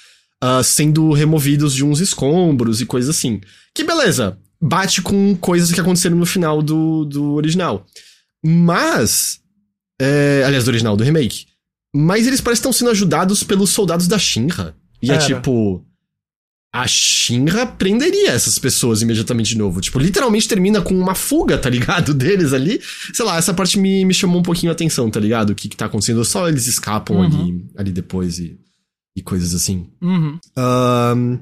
uh, 0.44 0.64
sendo 0.64 1.14
removidos 1.14 1.74
de 1.74 1.86
uns 1.86 2.00
escombros 2.00 2.82
e 2.82 2.86
coisas 2.86 3.16
assim. 3.16 3.40
Que 3.74 3.84
beleza, 3.84 4.38
bate 4.60 5.02
com 5.04 5.36
coisas 5.36 5.72
que 5.72 5.80
aconteceram 5.80 6.18
no 6.18 6.26
final 6.26 6.62
do, 6.62 7.06
do 7.06 7.34
original. 7.34 7.86
Mas. 8.44 9.40
É, 10.02 10.44
aliás, 10.46 10.66
do 10.66 10.70
original, 10.70 10.98
do 10.98 11.04
remake. 11.04 11.46
Mas 11.96 12.28
eles 12.28 12.42
parecem 12.42 12.62
que 12.62 12.68
estão 12.68 12.74
sendo 12.74 12.92
ajudados 12.92 13.44
pelos 13.44 13.70
soldados 13.70 14.08
da 14.08 14.18
Shinra. 14.18 14.76
E 15.02 15.12
Era. 15.12 15.22
é 15.22 15.26
tipo. 15.26 15.86
A 16.82 16.88
Shinra 16.88 17.66
prenderia 17.66 18.30
essas 18.32 18.60
pessoas 18.60 19.02
imediatamente 19.02 19.50
de 19.50 19.58
novo. 19.58 19.82
Tipo, 19.82 20.00
literalmente 20.00 20.48
termina 20.48 20.82
com 20.82 20.94
uma 20.94 21.16
fuga, 21.16 21.58
tá 21.58 21.70
ligado? 21.70 22.14
Deles 22.16 22.54
ali. 22.54 22.80
Sei 23.14 23.26
lá, 23.26 23.38
essa 23.38 23.54
parte 23.54 23.80
me, 23.80 24.06
me 24.06 24.14
chamou 24.14 24.40
um 24.40 24.44
pouquinho 24.44 24.72
a 24.72 24.74
atenção, 24.74 25.10
tá 25.10 25.20
ligado? 25.20 25.50
O 25.52 25.56
que, 25.56 25.68
que 25.70 25.76
tá 25.78 25.86
acontecendo. 25.86 26.24
Só 26.24 26.48
eles 26.48 26.68
escapam 26.68 27.18
Uhum. 27.18 27.24
ali, 27.24 27.66
ali 27.78 27.92
depois 27.92 28.38
e, 28.40 28.58
e 29.16 29.22
coisas 29.22 29.56
assim. 29.56 29.88
Uhum. 30.02 30.38
Ahn, 30.56 31.38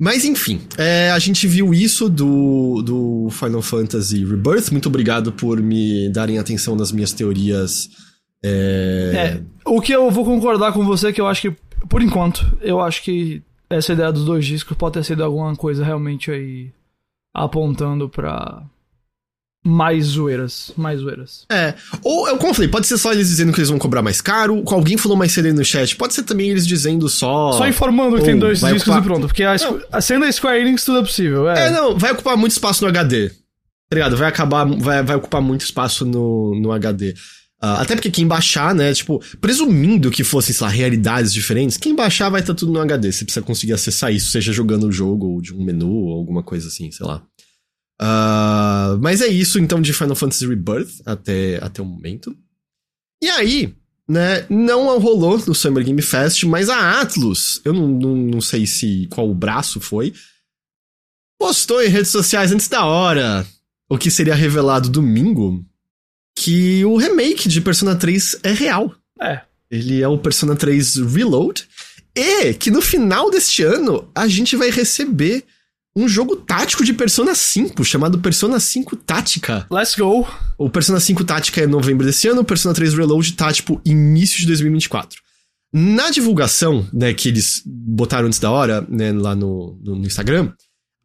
mas 0.00 0.24
enfim, 0.24 0.60
é, 0.76 1.12
a 1.12 1.18
gente 1.20 1.46
viu 1.46 1.72
isso 1.72 2.08
do, 2.08 2.82
do 2.82 3.28
Final 3.30 3.62
Fantasy 3.62 4.24
Rebirth. 4.24 4.72
Muito 4.72 4.88
obrigado 4.88 5.30
por 5.30 5.60
me 5.62 6.08
darem 6.10 6.38
atenção 6.38 6.74
nas 6.74 6.90
minhas 6.90 7.12
teorias. 7.12 7.88
É, 8.44 9.12
É, 9.14 9.42
o 9.64 9.80
que 9.80 9.92
eu 9.92 10.10
vou 10.10 10.24
concordar 10.24 10.72
com 10.72 10.84
você 10.84 11.08
é 11.08 11.12
que 11.12 11.20
eu 11.20 11.28
acho 11.28 11.42
que, 11.42 11.56
por 11.88 12.02
enquanto, 12.02 12.58
eu 12.60 12.80
acho 12.80 13.00
que 13.04 13.42
essa 13.76 13.92
ideia 13.92 14.12
dos 14.12 14.24
dois 14.24 14.44
discos 14.44 14.76
pode 14.76 14.94
ter 14.94 15.04
sido 15.04 15.22
alguma 15.24 15.54
coisa 15.56 15.84
realmente 15.84 16.30
aí 16.30 16.70
apontando 17.34 18.08
pra 18.08 18.62
mais 19.64 20.06
zoeiras, 20.06 20.72
mais 20.76 21.00
zoeiras. 21.00 21.46
é. 21.50 21.74
Ou, 22.02 22.26
eu- 22.28 22.36
como 22.36 22.50
eu 22.50 22.54
falei, 22.54 22.68
pode 22.68 22.86
ser 22.86 22.98
só 22.98 23.12
eles 23.12 23.28
dizendo 23.28 23.52
que 23.52 23.60
eles 23.60 23.68
vão 23.70 23.78
cobrar 23.78 24.02
mais 24.02 24.20
caro. 24.20 24.60
Alguém 24.66 24.96
falou 24.98 25.16
mais 25.16 25.30
cedo 25.30 25.46
aí 25.46 25.52
no 25.52 25.64
chat. 25.64 25.94
Pode 25.94 26.14
ser 26.14 26.24
também 26.24 26.50
eles 26.50 26.66
dizendo 26.66 27.08
só. 27.08 27.52
Só 27.52 27.68
informando 27.68 28.16
que 28.16 28.24
tem 28.24 28.36
dois 28.38 28.58
discos 28.58 28.82
ocupar- 28.82 29.00
e 29.00 29.04
pronto, 29.04 29.26
porque 29.28 29.44
a, 29.44 29.54
a 29.92 30.00
sendo 30.00 30.24
a 30.24 30.32
Square 30.32 30.60
Enix 30.60 30.84
tudo 30.84 30.98
é 30.98 31.02
possível, 31.02 31.48
é. 31.48 31.68
É, 31.68 31.70
não, 31.70 31.96
vai 31.96 32.10
ocupar 32.12 32.36
muito 32.36 32.50
espaço 32.52 32.82
no 32.82 32.88
HD. 32.88 33.28
Tá 33.28 33.94
ligado? 33.94 34.16
Vai 34.16 34.28
acabar, 34.28 34.64
vai, 34.66 35.02
vai 35.02 35.16
ocupar 35.16 35.40
muito 35.40 35.60
espaço 35.60 36.04
no, 36.04 36.58
no 36.58 36.72
HD. 36.72 37.14
Ah, 37.64 37.80
até 37.80 37.94
porque 37.94 38.10
quem 38.10 38.26
baixar, 38.26 38.74
né, 38.74 38.92
tipo, 38.92 39.22
presumindo 39.40 40.10
que 40.10 40.24
fossem, 40.24 40.52
sei 40.52 40.66
lá, 40.66 40.70
realidades 40.72 41.32
diferentes, 41.32 41.76
quem 41.76 41.94
baixar 41.94 42.28
vai 42.28 42.40
estar 42.40 42.54
tudo 42.54 42.72
no 42.72 42.80
HD. 42.80 43.12
Você 43.12 43.24
precisa 43.24 43.46
conseguir 43.46 43.72
acessar 43.72 44.12
isso, 44.12 44.32
seja 44.32 44.52
jogando 44.52 44.88
o 44.88 44.92
jogo 44.92 45.28
ou 45.28 45.40
de 45.40 45.54
um 45.54 45.62
menu 45.62 45.88
ou 45.88 46.18
alguma 46.18 46.42
coisa 46.42 46.66
assim, 46.66 46.90
sei 46.90 47.06
lá. 47.06 47.24
Ah, 48.00 48.98
mas 49.00 49.20
é 49.20 49.28
isso, 49.28 49.60
então, 49.60 49.80
de 49.80 49.92
Final 49.92 50.16
Fantasy 50.16 50.44
Rebirth 50.44 50.90
até, 51.06 51.62
até 51.62 51.80
o 51.80 51.84
momento. 51.84 52.36
E 53.22 53.30
aí, 53.30 53.72
né, 54.08 54.44
não 54.50 54.98
rolou 54.98 55.38
no 55.46 55.54
Summer 55.54 55.84
Game 55.84 56.02
Fest, 56.02 56.42
mas 56.42 56.68
a 56.68 57.00
Atlus, 57.00 57.60
eu 57.64 57.72
não, 57.72 57.86
não, 57.86 58.16
não 58.16 58.40
sei 58.40 58.66
se 58.66 59.06
qual 59.08 59.30
o 59.30 59.34
braço 59.34 59.80
foi, 59.80 60.12
postou 61.38 61.80
em 61.80 61.88
redes 61.88 62.10
sociais 62.10 62.50
antes 62.50 62.66
da 62.66 62.84
hora 62.84 63.46
o 63.88 63.96
que 63.96 64.10
seria 64.10 64.34
revelado 64.34 64.88
domingo 64.88 65.64
que 66.34 66.84
o 66.84 66.96
remake 66.96 67.48
de 67.48 67.60
Persona 67.60 67.94
3 67.94 68.40
é 68.42 68.52
real. 68.52 68.94
É. 69.20 69.40
Ele 69.70 70.02
é 70.02 70.08
o 70.08 70.18
Persona 70.18 70.54
3 70.54 70.96
Reload 70.96 71.66
e 72.14 72.52
que 72.54 72.70
no 72.70 72.82
final 72.82 73.30
deste 73.30 73.62
ano 73.62 74.08
a 74.14 74.28
gente 74.28 74.56
vai 74.56 74.70
receber 74.70 75.44
um 75.94 76.08
jogo 76.08 76.36
tático 76.36 76.84
de 76.84 76.92
Persona 76.92 77.34
5 77.34 77.84
chamado 77.84 78.18
Persona 78.18 78.58
5 78.58 78.96
Tática. 78.96 79.66
Let's 79.70 79.94
go. 79.94 80.26
O 80.56 80.70
Persona 80.70 80.98
5 80.98 81.24
Tática 81.24 81.60
é 81.60 81.66
novembro 81.66 82.06
desse 82.06 82.28
ano, 82.28 82.40
o 82.40 82.44
Persona 82.44 82.74
3 82.74 82.94
Reload 82.94 83.32
tá 83.34 83.52
tipo 83.52 83.80
início 83.84 84.38
de 84.38 84.46
2024. 84.46 85.20
Na 85.74 86.10
divulgação, 86.10 86.86
né, 86.92 87.14
que 87.14 87.28
eles 87.28 87.62
botaram 87.64 88.26
antes 88.26 88.38
da 88.38 88.50
hora, 88.50 88.86
né, 88.88 89.10
lá 89.12 89.34
no, 89.34 89.78
no, 89.82 89.96
no 89.96 90.06
Instagram, 90.06 90.52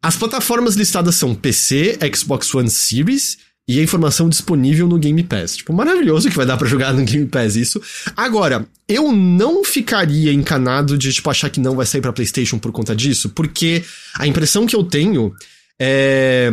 as 0.02 0.16
plataformas 0.16 0.74
listadas 0.74 1.14
são 1.16 1.34
PC, 1.34 1.98
Xbox 2.14 2.54
One 2.54 2.70
Series 2.70 3.38
e 3.68 3.78
a 3.78 3.82
informação 3.82 4.30
disponível 4.30 4.88
no 4.88 4.98
Game 4.98 5.22
Pass. 5.22 5.56
Tipo, 5.56 5.74
maravilhoso 5.74 6.30
que 6.30 6.36
vai 6.36 6.46
dar 6.46 6.56
pra 6.56 6.66
jogar 6.66 6.94
no 6.94 7.04
Game 7.04 7.26
Pass 7.26 7.54
isso. 7.54 7.80
Agora, 8.16 8.66
eu 8.88 9.12
não 9.12 9.62
ficaria 9.62 10.32
encanado 10.32 10.96
de, 10.96 11.12
tipo, 11.12 11.28
achar 11.28 11.50
que 11.50 11.60
não 11.60 11.76
vai 11.76 11.84
sair 11.84 12.00
pra 12.00 12.12
PlayStation 12.12 12.58
por 12.58 12.72
conta 12.72 12.96
disso, 12.96 13.28
porque 13.28 13.84
a 14.14 14.26
impressão 14.26 14.66
que 14.66 14.74
eu 14.74 14.82
tenho 14.82 15.34
é. 15.78 16.50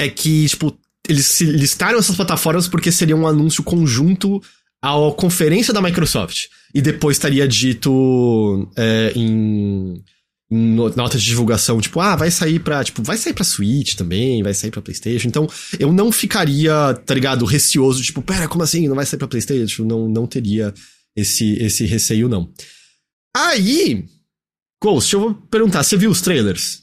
é 0.00 0.08
que, 0.08 0.48
tipo, 0.48 0.74
eles 1.06 1.38
listaram 1.42 1.98
essas 1.98 2.16
plataformas 2.16 2.66
porque 2.66 2.90
seria 2.90 3.16
um 3.16 3.26
anúncio 3.26 3.62
conjunto 3.62 4.42
à 4.80 4.92
conferência 5.14 5.74
da 5.74 5.82
Microsoft. 5.82 6.46
E 6.74 6.80
depois 6.80 7.16
estaria 7.16 7.46
dito 7.46 8.70
é, 8.76 9.12
em, 9.14 10.02
nota 10.50 11.16
de 11.16 11.24
divulgação, 11.24 11.80
tipo, 11.80 12.00
ah, 12.00 12.16
vai 12.16 12.30
sair 12.30 12.58
pra. 12.58 12.82
Tipo, 12.82 13.02
vai 13.02 13.16
sair 13.16 13.32
pra 13.32 13.44
Switch 13.44 13.94
também, 13.94 14.42
vai 14.42 14.52
sair 14.52 14.70
pra 14.70 14.82
Playstation. 14.82 15.28
Então, 15.28 15.46
eu 15.78 15.92
não 15.92 16.10
ficaria, 16.10 16.94
tá 17.06 17.14
ligado, 17.14 17.44
receoso, 17.44 18.02
tipo, 18.02 18.20
pera, 18.20 18.48
como 18.48 18.64
assim? 18.64 18.88
Não 18.88 18.96
vai 18.96 19.06
sair 19.06 19.18
pra 19.18 19.28
Playstation? 19.28 19.84
Não, 19.84 20.08
não 20.08 20.26
teria 20.26 20.74
esse, 21.14 21.54
esse 21.62 21.84
receio, 21.86 22.28
não. 22.28 22.50
Aí. 23.36 24.04
Ghost, 24.82 25.12
eu 25.12 25.20
vou 25.20 25.34
perguntar, 25.34 25.82
você 25.82 25.94
viu 25.94 26.10
os 26.10 26.22
trailers 26.22 26.82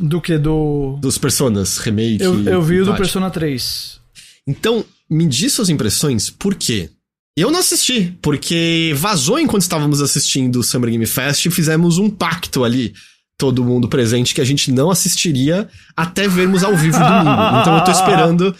Do 0.00 0.20
que? 0.20 0.36
Do. 0.36 0.98
dos 1.00 1.16
Personas 1.16 1.78
Remake? 1.78 2.22
Eu, 2.22 2.42
eu 2.42 2.60
vi 2.60 2.80
o 2.80 2.84
do? 2.84 2.94
Persona 2.96 3.30
3. 3.30 4.00
Então, 4.46 4.84
me 5.08 5.26
diz 5.26 5.52
suas 5.52 5.68
impressões, 5.70 6.28
por 6.28 6.54
quê? 6.54 6.90
Eu 7.36 7.50
não 7.50 7.58
assisti, 7.58 8.16
porque 8.22 8.92
vazou 8.96 9.40
enquanto 9.40 9.62
estávamos 9.62 10.00
assistindo 10.00 10.60
o 10.60 10.62
Summer 10.62 10.90
Game 10.90 11.06
Fest 11.06 11.46
e 11.46 11.50
fizemos 11.50 11.98
um 11.98 12.08
pacto 12.08 12.62
ali, 12.62 12.94
todo 13.36 13.64
mundo 13.64 13.88
presente, 13.88 14.32
que 14.34 14.40
a 14.40 14.44
gente 14.44 14.70
não 14.70 14.88
assistiria 14.90 15.68
até 15.96 16.28
vermos 16.28 16.62
ao 16.62 16.76
vivo 16.76 16.98
domingo. 16.98 17.30
Então 17.60 17.76
eu 17.76 17.84
tô 17.84 17.90
esperando. 17.90 18.56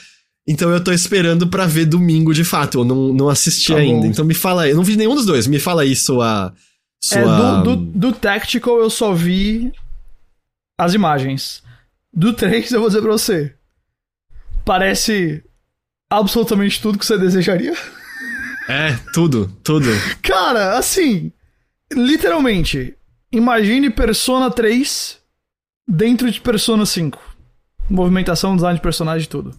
Então 0.46 0.70
eu 0.70 0.82
tô 0.82 0.92
esperando 0.92 1.46
pra 1.46 1.66
ver 1.66 1.86
domingo 1.86 2.34
de 2.34 2.42
fato. 2.44 2.80
Eu 2.80 2.84
não, 2.84 3.14
não 3.14 3.28
assisti 3.28 3.72
Tá 3.72 3.78
ainda. 3.78 4.00
bom. 4.00 4.06
Então 4.06 4.24
me 4.24 4.34
fala 4.34 4.62
aí. 4.62 4.70
Eu 4.70 4.76
não 4.76 4.84
vi 4.84 4.96
nenhum 4.96 5.14
dos 5.14 5.24
dois. 5.24 5.46
Me 5.46 5.58
fala 5.60 5.82
aí 5.82 5.94
sua. 5.94 6.52
sua... 7.02 7.18
É, 7.20 7.24
do, 7.24 7.62
do, 7.62 7.76
do 7.76 8.12
Tactical 8.12 8.78
eu 8.78 8.90
só 8.90 9.14
vi 9.14 9.72
as 10.78 10.94
imagens. 10.94 11.62
Do 12.12 12.32
3 12.32 12.72
eu 12.72 12.80
vou 12.80 12.88
dizer 12.88 13.02
pra 13.02 13.12
você. 13.12 13.54
Parece 14.64 15.42
absolutamente 16.10 16.80
tudo 16.82 16.98
que 16.98 17.06
você 17.06 17.16
desejaria. 17.16 17.74
É, 18.68 18.96
tudo, 19.12 19.48
tudo. 19.62 19.86
Cara, 20.22 20.78
assim, 20.78 21.32
literalmente, 21.92 22.96
imagine 23.30 23.90
Persona 23.90 24.50
3 24.50 25.20
dentro 25.86 26.30
de 26.30 26.40
Persona 26.40 26.86
5. 26.86 27.20
Movimentação, 27.90 28.56
design 28.56 28.76
de 28.76 28.82
personagem, 28.82 29.28
tudo. 29.28 29.54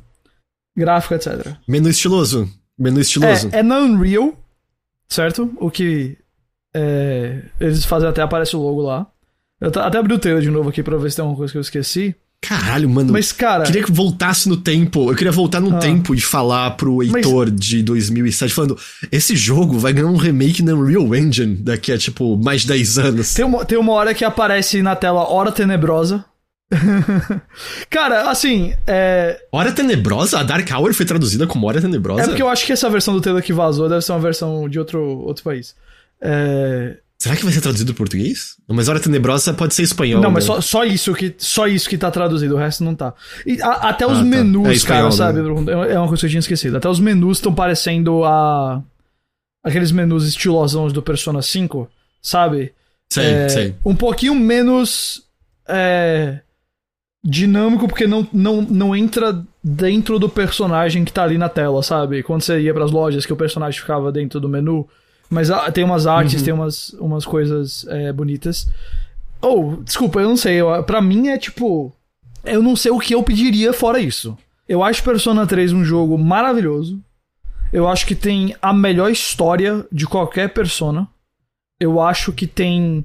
Gráfico, 0.76 1.14
etc. 1.14 1.56
Menu 1.68 1.90
estiloso. 1.90 2.50
Menu 2.78 3.00
estiloso. 3.00 3.50
É, 3.54 3.60
é 3.60 3.64
na 3.64 3.80
Unreal, 3.80 4.38
certo? 5.08 5.54
O 5.60 5.70
que 5.70 6.18
é, 6.76 7.44
eles 7.60 7.86
fazem 7.86 8.10
até 8.10 8.22
aparece 8.22 8.56
o 8.56 8.62
logo 8.62 8.82
lá. 8.82 9.08
Eu 9.62 9.70
até 9.70 9.98
abri 9.98 10.14
o 10.14 10.20
trailer 10.20 10.44
de 10.44 10.52
novo 10.52 10.70
aqui 10.70 10.84
pra 10.84 10.98
ver 10.98 11.10
se 11.10 11.16
tem 11.16 11.24
alguma 11.24 11.38
coisa 11.38 11.52
que 11.52 11.58
eu 11.58 11.62
esqueci. 11.62 12.14
Caralho, 12.42 12.88
mano. 12.90 13.12
Mas, 13.12 13.32
cara, 13.32 13.64
queria 13.64 13.84
que 13.84 13.92
voltasse 13.92 14.48
no 14.48 14.56
tempo. 14.58 15.10
Eu 15.12 15.16
queria 15.16 15.32
voltar 15.32 15.60
no 15.60 15.76
Ah. 15.76 15.80
tempo 15.80 16.14
e 16.14 16.22
falar 16.22 16.72
pro 16.72 17.02
Heitor 17.02 17.50
de 17.50 17.82
2007, 17.82 18.54
falando: 18.54 18.78
esse 19.12 19.36
jogo 19.36 19.80
vai 19.80 19.92
ganhar 19.94 20.08
um 20.08 20.16
remake 20.18 20.62
na 20.62 20.74
Unreal 20.74 21.16
Engine 21.16 21.56
daqui 21.56 21.92
a, 21.92 21.98
tipo, 21.98 22.38
mais 22.38 22.62
de 22.62 22.68
10 22.68 22.98
anos. 23.00 23.34
tem 23.34 23.44
uma, 23.46 23.66
tem 23.66 23.78
uma 23.78 23.94
hora 23.94 24.14
que 24.14 24.24
aparece 24.24 24.82
na 24.84 24.96
tela 24.96 25.28
Hora 25.28 25.52
Tenebrosa. 25.52 26.24
cara, 27.90 28.30
assim, 28.30 28.74
é, 28.88 29.40
Hora 29.52 29.72
Tenebrosa? 29.72 30.40
A 30.40 30.44
Dark 30.44 30.68
Hour 30.72 30.94
foi 30.94 31.06
traduzida 31.06 31.48
como 31.48 31.68
Hora 31.68 31.82
Tenebrosa? 31.82 32.24
é 32.24 32.28
porque 32.28 32.42
eu 32.42 32.50
acho 32.50 32.66
que 32.66 32.74
essa 32.74 32.90
versão 32.90 33.14
do 33.14 33.22
trailer 33.22 33.44
que 33.44 33.54
vazou 33.54 33.88
deve 33.90 34.02
ser 34.02 34.12
uma 34.12 34.20
versão 34.20 34.68
de 34.70 34.78
outro, 34.80 35.02
outro 35.02 35.44
país. 35.44 35.76
É, 36.22 36.98
Será 37.26 37.36
que 37.36 37.44
vai 37.44 37.52
ser 37.52 37.62
traduzido 37.62 37.92
em 37.92 37.96
português? 37.96 38.56
Mas 38.68 38.88
Hora 38.88 39.00
Tenebrosa 39.00 39.52
pode 39.52 39.74
ser 39.74 39.82
espanhol. 39.82 40.22
Não, 40.22 40.30
mas 40.30 40.48
né? 40.48 40.54
só, 40.54 40.62
só 40.62 40.84
isso 40.86 41.12
que 41.16 41.34
só 41.40 41.68
isso 41.68 41.90
que 41.90 41.98
tá 41.98 42.12
traduzido, 42.12 42.54
o 42.54 42.58
resto 42.58 42.84
não 42.84 42.94
tá. 42.94 43.16
E 43.48 43.60
a- 43.64 43.90
até 43.90 44.06
os 44.06 44.14
Ah, 44.20 44.22
tá. 44.22 44.24
menus, 44.24 44.68
É 44.68 44.74
espanhol, 44.74 45.10
cara, 45.10 45.34
né? 45.34 45.42
sabe? 45.42 45.72
É 45.90 45.94
é 45.96 46.00
uma 46.00 46.08
coisa 46.08 46.22
que 46.22 46.26
eu 46.28 46.30
tinha 46.30 46.40
esquecido. 46.40 46.78
Até 46.78 46.88
os 46.88 47.00
menus 47.00 47.40
estão 47.40 47.52
parecendo 47.52 48.24
a 48.24 48.80
aqueles 49.64 49.92
menus 49.92 50.28
estilosões 50.28 50.94
do 50.94 51.02
Persona 51.02 51.42
5, 51.42 51.90
sabe? 52.22 52.72
Sei, 53.12 53.26
É, 53.26 53.50
sei. 53.50 53.76
Um 53.84 53.96
pouquinho 53.96 54.36
menos 54.36 55.24
é, 55.68 56.42
dinâmico, 57.24 57.88
porque 57.88 58.06
não, 58.06 58.28
não, 58.32 58.62
não 58.62 58.96
entra 58.96 59.44
dentro 59.64 60.20
do 60.20 60.30
personagem 60.30 61.04
que 61.04 61.12
tá 61.12 61.24
ali 61.24 61.40
na 61.40 61.50
tela, 61.50 61.82
sabe? 61.82 62.22
Quando 62.22 62.44
você 62.44 62.60
ia 62.60 62.74
pras 62.74 62.92
lojas 62.92 63.26
que 63.26 63.34
o 63.34 63.36
personagem 63.36 63.80
ficava 63.82 64.12
dentro 64.12 64.40
do 64.40 64.48
menu. 64.48 64.88
Mas 65.30 65.50
ah, 65.50 65.72
tem 65.72 65.84
umas 65.84 66.06
artes, 66.08 66.40
Uhum. 66.40 66.46
tem 66.46 66.54
umas, 66.54 66.90
umas 66.94 67.26
coisas 67.26 67.86
é, 67.90 68.12
bonitas. 68.14 68.70
Ou, 69.42 69.78
desculpa, 69.78 70.20
eu 70.20 70.30
não 70.30 70.38
sei. 70.38 70.56
Eu, 70.56 70.84
pra 70.84 71.02
mim 71.02 71.28
é 71.30 71.38
tipo. 71.38 71.94
Eu 72.44 72.62
não 72.62 72.76
sei 72.76 72.92
o 72.92 73.00
que 73.00 73.14
eu 73.16 73.24
pediria 73.24 73.74
fora 73.74 74.00
isso. 74.00 74.38
Eu 74.68 74.84
acho 74.84 75.04
Persona 75.04 75.46
3 75.48 75.74
um 75.74 75.84
jogo 75.84 76.18
maravilhoso. 76.18 77.00
Eu 77.74 77.88
acho 77.88 78.06
que 78.06 78.16
tem 78.16 78.56
a 78.62 78.72
melhor 78.74 79.12
história 79.12 79.86
de 79.92 80.06
qualquer 80.08 80.54
Persona. 80.54 81.08
Eu 81.80 82.00
acho 82.00 82.32
que 82.32 82.48
tem 82.48 83.04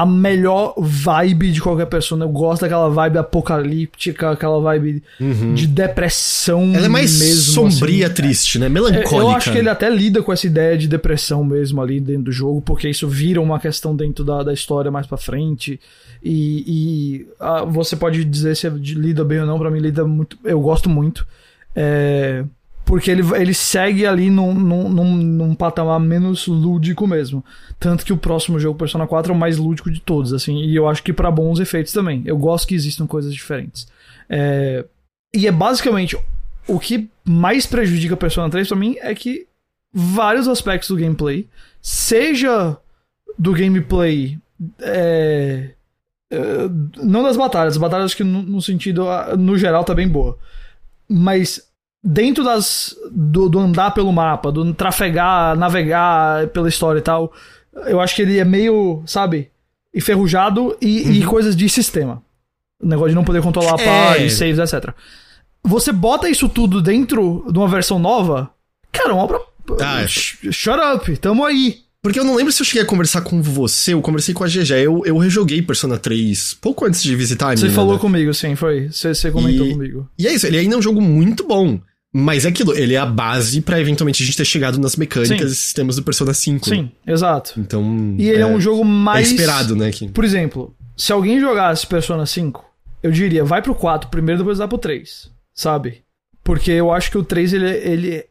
a 0.00 0.06
melhor 0.06 0.74
vibe 0.78 1.50
de 1.50 1.60
qualquer 1.60 1.86
pessoa. 1.86 2.20
Eu 2.22 2.28
gosto 2.28 2.60
daquela 2.62 2.88
vibe 2.88 3.18
apocalíptica, 3.18 4.30
aquela 4.30 4.60
vibe 4.60 5.02
Uhum. 5.20 5.54
de 5.54 5.66
depressão. 5.66 6.72
Ela 6.74 6.86
é 6.86 6.88
mais 6.88 7.18
mesmo, 7.18 7.52
sombria, 7.70 8.06
assim. 8.06 8.14
triste, 8.14 8.58
né? 8.60 8.66
É, 8.66 8.68
Melancólica. 8.68 9.16
Eu 9.16 9.30
acho 9.30 9.50
que 9.50 9.58
ele 9.58 9.68
até 9.68 9.90
lida 9.90 10.22
com 10.22 10.32
essa 10.32 10.46
ideia 10.46 10.78
de 10.78 10.86
depressão 10.86 11.42
mesmo 11.42 11.82
ali 11.82 11.98
dentro 12.00 12.24
do 12.24 12.32
jogo, 12.32 12.60
porque 12.62 12.88
isso 12.88 13.08
vira 13.08 13.40
uma 13.40 13.58
questão 13.58 13.96
dentro 13.96 14.24
da, 14.24 14.44
da 14.44 14.52
história 14.52 14.88
mais 14.90 15.06
pra 15.06 15.16
frente. 15.18 15.80
E, 16.22 16.64
e, 16.66 17.26
ah, 17.40 17.64
você 17.64 17.96
pode 17.96 18.24
dizer 18.24 18.54
se 18.56 18.68
lida 18.68 19.24
bem 19.24 19.40
ou 19.40 19.46
não, 19.46 19.58
pra 19.58 19.70
mim 19.70 19.80
lida 19.80 20.04
muito. 20.06 20.38
Eu 20.44 20.60
gosto 20.60 20.88
muito. 20.88 21.26
É, 21.74 22.44
porque 22.88 23.10
ele, 23.10 23.22
ele 23.36 23.52
segue 23.52 24.06
ali 24.06 24.30
num, 24.30 24.54
num, 24.54 24.88
num, 24.88 25.14
num 25.14 25.54
patamar 25.54 26.00
menos 26.00 26.46
lúdico 26.46 27.06
mesmo. 27.06 27.44
Tanto 27.78 28.02
que 28.02 28.14
o 28.14 28.16
próximo 28.16 28.58
jogo, 28.58 28.78
Persona 28.78 29.06
4, 29.06 29.30
é 29.30 29.36
o 29.36 29.38
mais 29.38 29.58
lúdico 29.58 29.90
de 29.90 30.00
todos, 30.00 30.32
assim. 30.32 30.56
E 30.62 30.74
eu 30.74 30.88
acho 30.88 31.02
que 31.02 31.12
pra 31.12 31.30
bons 31.30 31.60
efeitos 31.60 31.92
também. 31.92 32.22
Eu 32.24 32.38
gosto 32.38 32.66
que 32.66 32.74
existam 32.74 33.06
coisas 33.06 33.34
diferentes. 33.34 33.86
É, 34.26 34.86
e 35.34 35.46
é 35.46 35.52
basicamente 35.52 36.16
o 36.66 36.80
que 36.80 37.10
mais 37.26 37.66
prejudica 37.66 38.16
Persona 38.16 38.48
3 38.48 38.66
pra 38.66 38.76
mim 38.78 38.96
é 39.00 39.14
que 39.14 39.46
vários 39.92 40.48
aspectos 40.48 40.88
do 40.88 40.96
gameplay, 40.96 41.46
seja 41.82 42.74
do 43.38 43.52
gameplay. 43.52 44.38
é, 44.80 45.72
é, 46.30 46.38
não 47.02 47.22
das 47.22 47.36
batalhas, 47.36 47.74
as 47.74 47.78
batalhas 47.78 48.06
acho 48.06 48.16
que 48.16 48.24
no, 48.24 48.42
no 48.42 48.62
sentido, 48.62 49.04
no 49.38 49.58
geral, 49.58 49.84
tá 49.84 49.94
bem 49.94 50.08
boa. 50.08 50.38
Mas 51.06 51.67
dentro 52.02 52.44
das 52.44 52.94
do, 53.10 53.48
do 53.48 53.58
andar 53.58 53.92
pelo 53.92 54.12
mapa, 54.12 54.50
do 54.52 54.72
trafegar, 54.74 55.56
navegar 55.56 56.46
pela 56.48 56.68
história 56.68 56.98
e 56.98 57.02
tal, 57.02 57.32
eu 57.86 58.00
acho 58.00 58.14
que 58.16 58.22
ele 58.22 58.38
é 58.38 58.44
meio, 58.44 59.02
sabe, 59.06 59.50
enferrujado 59.94 60.76
e, 60.80 61.18
e 61.18 61.24
coisas 61.24 61.56
de 61.56 61.68
sistema. 61.68 62.22
O 62.80 62.86
negócio 62.86 63.10
de 63.10 63.14
não 63.16 63.24
poder 63.24 63.42
controlar 63.42 63.74
a 63.78 63.82
É. 63.82 63.84
party, 63.84 64.30
saves, 64.30 64.58
etc. 64.58 64.90
Você 65.64 65.92
bota 65.92 66.28
isso 66.28 66.48
tudo 66.48 66.80
dentro 66.80 67.44
de 67.50 67.58
uma 67.58 67.68
versão 67.68 67.98
nova, 67.98 68.50
cara, 68.92 69.12
uma 69.12 69.22
obra. 69.24 69.40
Ah, 69.80 70.06
Sh- 70.06 70.38
Shut 70.52 70.78
up, 70.94 71.16
tamo 71.18 71.44
aí. 71.44 71.78
Porque 72.00 72.18
eu 72.20 72.24
não 72.24 72.36
lembro 72.36 72.52
se 72.52 72.62
eu 72.62 72.64
cheguei 72.66 72.82
a 72.82 72.86
conversar 72.86 73.22
com 73.22 73.42
você, 73.42 73.92
eu 73.92 74.00
conversei 74.00 74.32
com 74.32 74.44
a 74.44 74.46
GG. 74.46 74.70
Eu, 74.84 75.02
eu 75.04 75.18
rejoguei 75.18 75.60
Persona 75.60 75.98
3 75.98 76.54
pouco 76.54 76.86
antes 76.86 77.02
de 77.02 77.14
visitar 77.16 77.50
a 77.52 77.56
Você 77.56 77.68
falou 77.70 77.94
né? 77.94 78.00
comigo, 78.00 78.32
sim, 78.32 78.54
foi. 78.54 78.88
Você, 78.88 79.12
você 79.12 79.30
comentou 79.32 79.66
E- 79.66 79.72
comigo. 79.72 80.08
E 80.16 80.26
é 80.28 80.32
isso, 80.32 80.46
ele 80.46 80.58
ainda 80.58 80.76
é 80.76 80.78
um 80.78 80.82
jogo 80.82 81.00
muito 81.02 81.44
bom. 81.46 81.80
Mas 82.18 82.44
é 82.44 82.48
aquilo, 82.48 82.74
ele 82.76 82.94
é 82.94 82.98
a 82.98 83.06
base 83.06 83.60
pra 83.60 83.80
eventualmente 83.80 84.22
a 84.22 84.26
gente 84.26 84.36
ter 84.36 84.44
chegado 84.44 84.78
nas 84.78 84.96
mecânicas 84.96 85.38
Sim. 85.48 85.52
e 85.52 85.54
sistemas 85.54 85.96
do 85.96 86.02
Persona 86.02 86.34
5. 86.34 86.68
Sim, 86.68 86.90
exato. 87.06 87.54
Então. 87.58 88.14
E 88.18 88.28
ele 88.28 88.42
é, 88.42 88.46
um 88.46 88.60
jogo 88.60 88.82
É 88.82 88.84
mais. 88.84 89.30
esperado, 89.30 89.76
né? 89.76 89.90
Que... 89.90 90.08
Por 90.08 90.24
exemplo, 90.24 90.74
se 90.96 91.12
alguém 91.12 91.38
jogasse 91.40 91.86
Persona 91.86 92.26
5, 92.26 92.64
eu 93.02 93.10
diria, 93.10 93.44
vai 93.44 93.62
pro 93.62 93.74
4 93.74 94.10
primeiro, 94.10 94.38
depois 94.40 94.58
dá 94.58 94.66
pro 94.66 94.78
3. 94.78 95.30
Sabe? 95.54 96.02
Porque 96.42 96.70
eu 96.70 96.92
acho 96.92 97.10
que 97.10 97.18
o 97.18 97.22
3 97.24 97.52
ele, 97.52 97.66
ele 97.70 98.24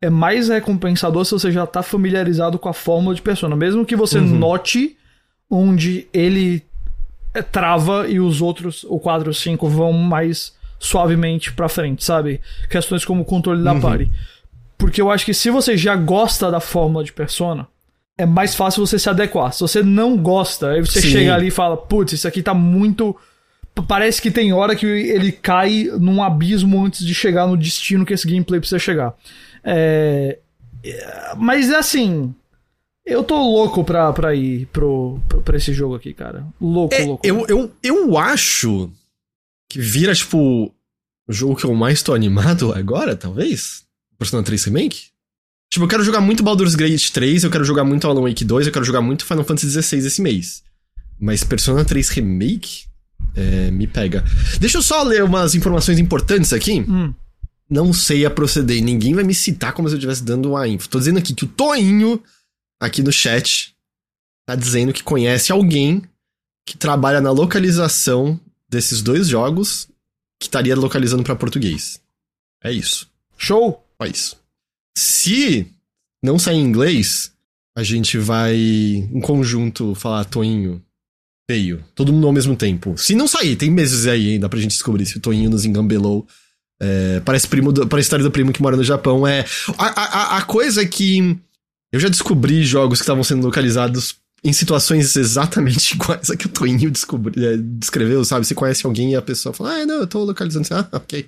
é 0.00 0.10
mais 0.10 0.48
recompensador 0.48 1.24
se 1.24 1.32
você 1.32 1.50
já 1.52 1.66
tá 1.66 1.82
familiarizado 1.82 2.58
com 2.58 2.68
a 2.68 2.72
fórmula 2.72 3.14
de 3.14 3.22
Persona. 3.22 3.54
Mesmo 3.54 3.84
que 3.86 3.94
você 3.94 4.18
Uhum. 4.18 4.26
note 4.38 4.96
onde 5.50 6.06
ele 6.12 6.62
é, 7.34 7.42
trava 7.42 8.08
e 8.08 8.18
os 8.18 8.40
outros, 8.42 8.84
o 8.88 8.98
4 8.98 9.28
e 9.28 9.30
o 9.30 9.34
5, 9.34 9.68
vão 9.68 9.92
mais 9.92 10.54
suavemente 10.82 11.52
pra 11.52 11.68
frente, 11.68 12.02
sabe? 12.04 12.40
Questões 12.68 13.04
como 13.04 13.22
o 13.22 13.24
controle 13.24 13.62
da 13.62 13.72
Uhum. 13.72 13.80
party. 13.80 14.10
Porque 14.76 15.00
eu 15.00 15.10
acho 15.10 15.24
que 15.24 15.32
se 15.32 15.48
você 15.48 15.76
já 15.76 15.94
gosta 15.94 16.50
da 16.50 16.58
fórmula 16.58 17.04
de 17.04 17.12
Persona, 17.12 17.68
é 18.18 18.26
mais 18.26 18.54
fácil 18.54 18.84
você 18.84 18.98
se 18.98 19.08
adequar. 19.08 19.52
Se 19.52 19.60
você 19.60 19.82
não 19.82 20.16
gosta, 20.16 20.70
aí 20.72 20.80
você 20.80 21.00
Sim. 21.00 21.08
chega 21.10 21.34
ali 21.34 21.46
e 21.46 21.50
fala, 21.52 21.76
putz, 21.76 22.12
isso 22.14 22.26
aqui 22.26 22.42
tá 22.42 22.52
muito. 22.52 23.16
Parece 23.86 24.20
que 24.20 24.30
tem 24.30 24.52
hora 24.52 24.74
que 24.76 24.84
ele 24.86 25.30
cai 25.32 25.88
num 25.98 26.22
abismo 26.22 26.84
antes 26.84 27.06
de 27.06 27.14
chegar 27.14 27.46
no 27.46 27.56
destino 27.56 28.04
que 28.04 28.12
esse 28.12 28.26
gameplay 28.26 28.58
precisa 28.60 28.78
chegar. 28.78 29.14
É... 29.64 30.38
é, 30.84 31.32
Mas 31.38 31.70
é 31.70 31.76
assim. 31.76 32.34
Eu 33.06 33.24
tô 33.24 33.36
louco 33.36 33.82
pra, 33.82 34.12
pra 34.12 34.34
ir 34.34 34.66
pro, 34.66 35.18
pro- 35.28 35.40
pra 35.42 35.56
esse 35.56 35.72
jogo 35.72 35.94
aqui, 35.96 36.12
cara. 36.12 36.44
Louco, 36.60 36.94
É, 36.94 37.04
louco. 37.04 37.26
eu, 37.26 37.44
eu, 37.48 37.70
eu 37.82 38.16
acho 38.18 38.90
que 39.72 39.80
vira, 39.80 40.14
tipo, 40.14 40.70
o 41.26 41.32
jogo 41.32 41.56
que 41.56 41.64
eu 41.64 41.74
mais 41.74 42.02
tô 42.02 42.12
animado 42.12 42.74
agora, 42.74 43.16
talvez? 43.16 43.84
Persona 44.18 44.42
3 44.42 44.64
Remake? 44.64 45.06
Tipo, 45.70 45.86
eu 45.86 45.88
quero 45.88 46.04
jogar 46.04 46.20
muito 46.20 46.42
Baldur's 46.42 46.74
Gate 46.74 47.08
3, 47.10 47.44
eu 47.44 47.50
quero 47.50 47.64
jogar 47.64 47.82
muito 47.82 48.06
Alan 48.06 48.20
Wake 48.20 48.44
2, 48.44 48.66
eu 48.66 48.72
quero 48.72 48.84
jogar 48.84 49.00
muito 49.00 49.24
Final 49.24 49.42
Fantasy 49.44 49.70
XVI 49.82 50.06
esse 50.06 50.20
mês. 50.20 50.62
Mas 51.18 51.42
Persona 51.42 51.86
3 51.86 52.06
Remake? 52.10 52.84
É, 53.34 53.70
me 53.70 53.86
pega. 53.86 54.22
Deixa 54.60 54.76
eu 54.76 54.82
só 54.82 55.02
ler 55.02 55.24
umas 55.24 55.54
informações 55.54 55.98
importantes 55.98 56.52
aqui. 56.52 56.80
Hum, 56.80 57.14
Não 57.70 57.94
sei 57.94 58.26
a 58.26 58.30
proceder. 58.30 58.82
Ninguém 58.82 59.14
vai 59.14 59.24
me 59.24 59.34
citar 59.34 59.72
como 59.72 59.88
se 59.88 59.94
eu 59.94 59.98
estivesse 59.98 60.22
dando 60.22 60.50
uma 60.50 60.68
info. 60.68 60.86
Tô 60.90 60.98
dizendo 60.98 61.18
aqui 61.18 61.32
que 61.32 61.44
o 61.44 61.48
Toinho, 61.48 62.22
aqui 62.78 63.02
no 63.02 63.10
chat, 63.10 63.74
tá 64.44 64.54
dizendo 64.54 64.92
que 64.92 65.02
conhece 65.02 65.50
alguém 65.50 66.02
que 66.66 66.76
trabalha 66.76 67.22
na 67.22 67.30
localização 67.30 68.38
desses 68.72 69.02
dois 69.02 69.28
jogos 69.28 69.86
que 70.40 70.48
estaria 70.48 70.74
localizando 70.74 71.22
pra 71.22 71.36
português. 71.36 72.00
É 72.64 72.72
isso. 72.72 73.08
show! 73.36 73.86
Só 74.00 74.08
isso. 74.08 74.36
Se 74.98 75.66
não 76.24 76.38
sair 76.38 76.56
em 76.56 76.64
inglês, 76.64 77.32
a 77.76 77.82
gente 77.84 78.18
vai 78.18 78.56
em 78.56 79.20
conjunto 79.20 79.94
falar 79.94 80.24
Toinho, 80.24 80.82
feio, 81.48 81.84
todo 81.94 82.12
mundo 82.12 82.26
ao 82.26 82.32
mesmo 82.32 82.56
tempo. 82.56 82.96
Se 82.98 83.14
não 83.14 83.28
sair, 83.28 83.54
tem 83.56 83.70
meses 83.70 84.06
aí 84.06 84.32
ainda 84.32 84.48
pra 84.48 84.58
gente 84.60 84.72
descobrir 84.72 85.06
se 85.06 85.18
o 85.18 85.20
Toinho 85.20 85.50
nos 85.50 85.64
engambelou. 85.64 86.26
É, 86.80 87.20
parece 87.20 87.46
primo 87.46 87.70
do, 87.72 87.86
parece 87.86 88.06
história 88.06 88.24
do 88.24 88.30
primo 88.30 88.52
que 88.52 88.60
mora 88.62 88.76
no 88.76 88.82
Japão. 88.82 89.24
É 89.26 89.44
a, 89.78 89.86
a, 89.86 90.04
a- 90.04 90.36
a 90.38 90.42
coisa 90.42 90.82
é 90.82 90.86
que 90.86 91.38
eu 91.92 92.00
já 92.00 92.08
descobri 92.08 92.64
jogos 92.64 92.98
que 92.98 93.04
estavam 93.04 93.22
sendo 93.22 93.44
localizados 93.46 94.16
em 94.44 94.52
situações 94.52 95.14
exatamente 95.16 95.94
iguais 95.94 96.30
a 96.30 96.36
que 96.36 96.46
o 96.46 96.48
Toinho 96.48 96.90
descobri, 96.90 97.44
é, 97.44 97.56
descreveu, 97.56 98.24
sabe? 98.24 98.46
Você 98.46 98.54
conhece 98.54 98.84
alguém 98.84 99.12
e 99.12 99.16
a 99.16 99.22
pessoa 99.22 99.52
fala, 99.52 99.74
ah, 99.74 99.86
não, 99.86 100.00
eu 100.00 100.06
tô 100.06 100.24
localizando. 100.24 100.66
Ah, 100.72 100.88
ok. 100.92 101.26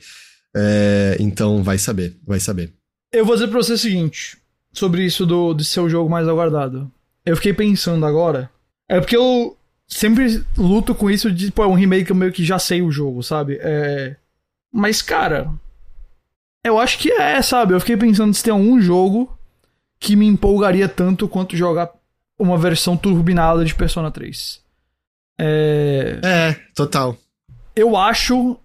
É, 0.57 1.17
então 1.21 1.62
vai 1.62 1.79
saber, 1.79 2.17
vai 2.27 2.41
saber. 2.41 2.73
Eu 3.12 3.25
vou 3.25 3.35
dizer 3.35 3.49
pra 3.49 3.59
você 3.59 3.75
o 3.75 3.79
seguinte, 3.79 4.37
sobre 4.73 5.05
isso 5.05 5.25
do, 5.25 5.55
de 5.55 5.65
ser 5.65 5.81
o 5.81 5.89
jogo 5.89 6.11
mais 6.11 6.27
aguardado. 6.27 6.91
Eu 7.25 7.37
fiquei 7.37 7.53
pensando 7.53 8.05
agora. 8.05 8.51
É 8.89 9.01
porque 9.01 9.17
eu 9.17 9.57
sempre 9.87 10.45
luto 10.57 10.95
com 10.95 11.11
isso 11.11 11.31
de, 11.31 11.51
pô, 11.51 11.62
é 11.65 11.67
um 11.67 11.75
remake 11.75 12.07
que 12.07 12.12
eu 12.12 12.17
meio 12.17 12.33
que 12.33 12.45
já 12.45 12.59
sei 12.59 12.83
o 12.83 12.91
jogo, 12.91 13.23
sabe? 13.23 13.59
É... 13.61 14.17
Mas, 14.73 15.01
cara. 15.01 15.51
Eu 16.65 16.79
acho 16.79 16.99
que 16.99 17.12
é, 17.12 17.41
sabe? 17.43 17.75
Eu 17.75 17.81
fiquei 17.81 17.97
pensando 17.97 18.33
se 18.33 18.43
tem 18.43 18.53
algum 18.53 18.81
jogo 18.81 19.37
que 20.01 20.17
me 20.17 20.27
empolgaria 20.27 20.89
tanto 20.89 21.29
quanto 21.29 21.57
jogar 21.57 21.91
uma 22.39 22.57
versão 22.59 22.97
turbinada 22.97 23.64
de 23.64 23.74
Persona 23.74 24.11
3. 24.11 24.62
É. 25.39 26.20
É, 26.22 26.57
total. 26.74 27.16
Eu 27.74 27.97
acho 27.97 28.59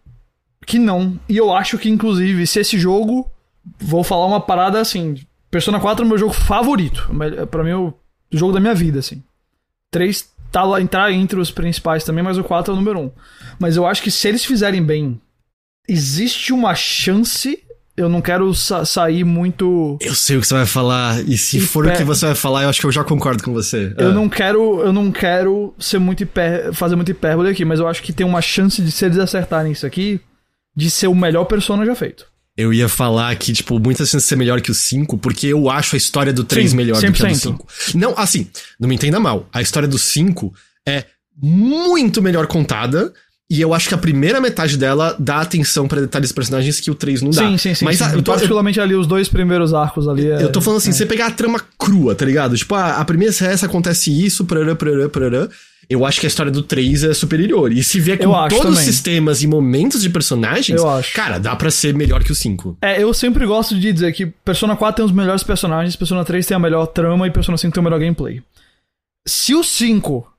que 0.66 0.78
não. 0.78 1.20
E 1.28 1.38
eu 1.38 1.54
acho 1.54 1.78
que, 1.78 1.90
inclusive, 1.90 2.46
se 2.46 2.60
esse 2.60 2.78
jogo. 2.78 3.30
Vou 3.78 4.04
falar 4.04 4.26
uma 4.26 4.42
parada 4.42 4.80
assim. 4.80 5.16
Persona 5.52 5.80
4 5.80 6.04
é 6.04 6.06
o 6.06 6.10
meu 6.10 6.18
jogo 6.18 6.34
favorito. 6.34 7.08
Mas, 7.12 7.34
Pra 7.50 7.64
mim, 7.64 7.72
é 7.72 7.76
o 7.76 7.94
jogo 8.32 8.54
da 8.54 8.60
minha 8.60 8.74
vida, 8.74 9.00
assim. 9.00 9.24
3 9.92 10.30
tá 10.52 10.64
lá, 10.64 10.82
entrar 10.82 11.12
entre 11.12 11.40
os 11.40 11.52
principais 11.52 12.04
também, 12.04 12.24
mas 12.24 12.38
o 12.38 12.44
4 12.44 12.72
é 12.72 12.74
o 12.74 12.78
número 12.78 13.00
1. 13.00 13.12
Mas 13.60 13.76
eu 13.76 13.86
acho 13.86 14.02
que 14.02 14.12
se 14.12 14.28
eles 14.28 14.46
fizerem 14.46 14.84
bem, 14.84 15.20
existe 15.88 16.54
uma 16.54 16.74
chance. 16.76 17.64
Eu 18.00 18.10
não 18.10 18.22
quero 18.22 18.54
sa- 18.56 18.86
sair 18.86 19.24
muito. 19.24 19.98
Eu 20.02 20.16
sei 20.16 20.38
o 20.38 20.42
que 20.42 20.48
você 20.48 20.54
vai 20.54 20.66
falar, 20.66 21.22
e 21.28 21.38
se 21.38 21.60
for 21.60 21.86
o 21.86 21.92
que 21.92 22.04
você 22.04 22.28
vai 22.28 22.36
falar, 22.36 22.64
eu 22.64 22.70
acho 22.70 22.80
que 22.80 22.86
eu 22.88 22.92
já 22.92 23.04
concordo 23.04 23.44
com 23.44 23.52
você. 23.54 23.94
Eu 23.98 24.10
Ah. 24.10 24.14
não 24.14 24.30
quero, 24.30 24.82
eu 24.82 24.94
não 24.94 25.12
quero 25.12 25.74
ser 25.78 26.00
muito 26.00 26.24
hiper, 26.24 26.74
fazer 26.74 26.96
muito 26.96 27.12
hipérbole 27.12 27.50
aqui, 27.50 27.66
mas 27.66 27.80
eu 27.80 27.88
acho 27.88 28.02
que 28.02 28.14
tem 28.14 28.26
uma 28.26 28.42
chance 28.42 28.82
de 28.82 28.92
se 28.92 29.06
eles 29.06 29.18
acertarem 29.18 29.72
isso 29.72 29.86
aqui, 29.86 30.20
de 30.76 30.90
ser 30.90 31.08
o 31.08 31.16
melhor 31.16 31.46
Persona 31.46 31.86
já 31.86 31.94
feito. 31.96 32.26
Eu 32.58 32.74
ia 32.74 32.90
falar 32.90 33.34
que, 33.38 33.54
tipo, 33.54 33.80
muitas 33.80 34.10
chances 34.10 34.24
de 34.26 34.30
ser 34.30 34.36
melhor 34.36 34.60
que 34.62 34.72
o 34.72 34.74
5, 34.76 35.18
porque 35.18 35.48
eu 35.48 35.70
acho 35.70 35.96
a 35.96 35.98
história 35.98 36.34
do 36.34 36.44
3 36.44 36.72
Sim, 36.72 36.78
melhor 36.78 36.96
do 36.96 37.00
que 37.02 37.08
a 37.08 37.10
do 37.10 37.18
100%. 37.18 37.36
5. 37.36 37.68
Não, 37.98 38.14
assim, 38.18 38.48
não 38.80 38.90
me 38.90 38.96
entenda 38.96 39.20
mal. 39.20 39.48
A 39.54 39.62
história 39.62 39.88
do 39.88 39.98
5 39.98 40.54
é 40.88 41.06
muito 41.42 42.22
melhor 42.22 42.48
contada. 42.48 43.14
E 43.52 43.60
eu 43.62 43.74
acho 43.74 43.88
que 43.88 43.96
a 43.96 43.98
primeira 43.98 44.40
metade 44.40 44.78
dela 44.78 45.16
dá 45.18 45.42
atenção 45.42 45.88
pra 45.88 46.00
detalhes 46.00 46.30
dos 46.30 46.36
personagens 46.36 46.80
que 46.80 46.92
o 46.92 46.96
3 46.96 47.24
não 47.24 47.32
dá. 47.32 47.48
Sim, 47.48 47.58
sim, 47.58 47.74
sim. 47.74 47.84
Mas 47.84 47.98
sim. 47.98 48.04
ah, 48.04 48.10
eu, 48.10 48.22
tô, 48.22 48.32
eu, 48.32 48.36
particularmente 48.36 48.80
ali 48.80 48.94
os 48.94 49.08
dois 49.08 49.28
primeiros 49.28 49.74
arcos 49.74 50.08
ali. 50.08 50.30
é- 50.30 50.44
eu 50.44 50.52
tô 50.52 50.62
falando 50.62 50.78
assim, 50.78 50.92
você 50.92 51.04
pegar 51.04 51.28
a 51.28 51.32
trama 51.32 51.60
crua, 51.76 52.14
tá 52.14 52.26
ligado? 52.26 52.56
Tipo, 52.56 52.76
ah, 52.76 52.98
a 52.98 53.06
primeira 53.06 53.34
essa 53.34 53.66
acontece 53.66 54.12
isso, 54.12 54.46
parará, 54.46 54.76
parará, 54.76 55.10
parará. 55.10 55.50
eu 55.90 56.06
acho 56.06 56.20
que 56.20 56.28
a 56.28 56.30
história 56.30 56.52
do 56.52 56.62
3 56.62 57.06
é 57.06 57.14
superior. 57.16 57.72
E 57.72 57.84
se 57.84 58.00
vier 58.00 58.20
com 58.20 58.32
todos 58.50 58.78
os 58.78 58.86
sistemas 58.86 59.42
e 59.42 59.48
momentos 59.48 60.04
de 60.04 60.12
personagens, 60.12 60.80
eu 60.80 60.86
cara, 61.16 61.40
dá 61.40 61.56
para 61.56 61.72
ser 61.72 61.96
melhor 61.96 62.24
que 62.24 62.32
o 62.32 62.36
5. 62.36 62.78
É, 62.84 63.02
eu 63.02 63.12
sempre 63.16 63.48
gosto 63.48 63.74
de 63.80 63.92
dizer 63.92 64.14
que 64.14 64.28
Persona 64.28 64.76
4 64.76 64.98
tem 64.98 65.06
os 65.06 65.12
melhores 65.12 65.42
personagens, 65.42 65.96
Persona 65.96 66.24
3 66.24 66.46
tem 66.46 66.56
a 66.56 66.60
melhor 66.60 66.86
trama 66.86 67.26
e 67.26 67.32
Persona 67.32 67.58
5 67.58 67.74
tem 67.74 67.82
o 67.82 67.84
melhor 67.84 68.00
gameplay. 68.00 68.44
Se 69.28 69.56
o 69.56 69.64
5, 69.64 70.32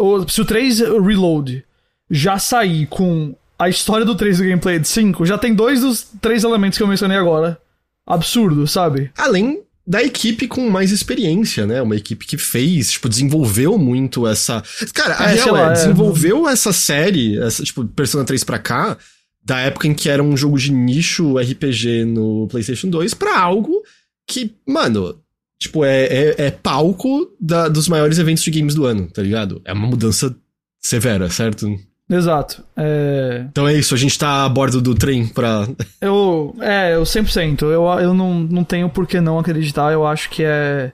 ou 0.00 0.26
se 0.26 0.40
o 0.40 0.46
3 0.46 0.80
Reload 0.80 1.62
já 2.10 2.38
sair 2.38 2.86
com 2.86 3.34
a 3.58 3.68
história 3.68 4.04
do 4.04 4.14
3 4.14 4.38
do 4.38 4.44
gameplay 4.44 4.78
de 4.78 4.88
5, 4.88 5.24
já 5.24 5.38
tem 5.38 5.54
dois 5.54 5.80
dos 5.80 6.06
três 6.20 6.44
elementos 6.44 6.76
que 6.76 6.82
eu 6.82 6.88
mencionei 6.88 7.16
agora. 7.16 7.58
Absurdo, 8.06 8.66
sabe? 8.66 9.10
Além 9.16 9.62
da 9.86 10.02
equipe 10.02 10.48
com 10.48 10.68
mais 10.70 10.90
experiência, 10.90 11.66
né? 11.66 11.80
Uma 11.82 11.96
equipe 11.96 12.26
que 12.26 12.38
fez, 12.38 12.92
tipo, 12.92 13.08
desenvolveu 13.08 13.78
muito 13.78 14.26
essa. 14.26 14.62
Cara, 14.94 15.16
a 15.18 15.30
é, 15.30 15.34
real 15.34 15.56
é, 15.56 15.66
é, 15.68 15.72
desenvolveu 15.72 16.48
essa 16.48 16.72
série, 16.72 17.38
essa, 17.38 17.62
tipo, 17.62 17.84
Persona 17.84 18.24
3 18.24 18.42
pra 18.44 18.58
cá, 18.58 18.96
da 19.44 19.58
época 19.60 19.86
em 19.86 19.94
que 19.94 20.08
era 20.08 20.22
um 20.22 20.36
jogo 20.36 20.58
de 20.58 20.72
nicho 20.72 21.38
RPG 21.38 22.06
no 22.06 22.48
PlayStation 22.48 22.88
2, 22.88 23.12
pra 23.12 23.38
algo 23.38 23.82
que, 24.26 24.54
mano, 24.66 25.20
tipo, 25.58 25.84
é, 25.84 26.04
é, 26.04 26.34
é 26.46 26.50
palco 26.50 27.30
da, 27.38 27.68
dos 27.68 27.88
maiores 27.88 28.18
eventos 28.18 28.42
de 28.42 28.50
games 28.50 28.74
do 28.74 28.86
ano, 28.86 29.10
tá 29.10 29.20
ligado? 29.20 29.60
É 29.66 29.72
uma 29.72 29.86
mudança 29.86 30.34
severa, 30.80 31.28
certo? 31.28 31.78
Exato. 32.14 32.64
É... 32.76 33.44
Então 33.50 33.66
é 33.66 33.74
isso, 33.74 33.94
a 33.94 33.98
gente 33.98 34.16
tá 34.18 34.44
a 34.44 34.48
bordo 34.48 34.80
do 34.80 34.94
trem 34.94 35.26
pra. 35.26 35.66
Eu. 36.00 36.54
É, 36.60 36.94
eu 36.94 37.02
100%. 37.02 37.62
Eu, 37.62 37.84
eu 38.00 38.14
não, 38.14 38.34
não 38.40 38.62
tenho 38.62 38.88
por 38.88 39.06
que 39.06 39.20
não 39.20 39.38
acreditar. 39.38 39.92
Eu 39.92 40.06
acho 40.06 40.30
que 40.30 40.44
é. 40.44 40.92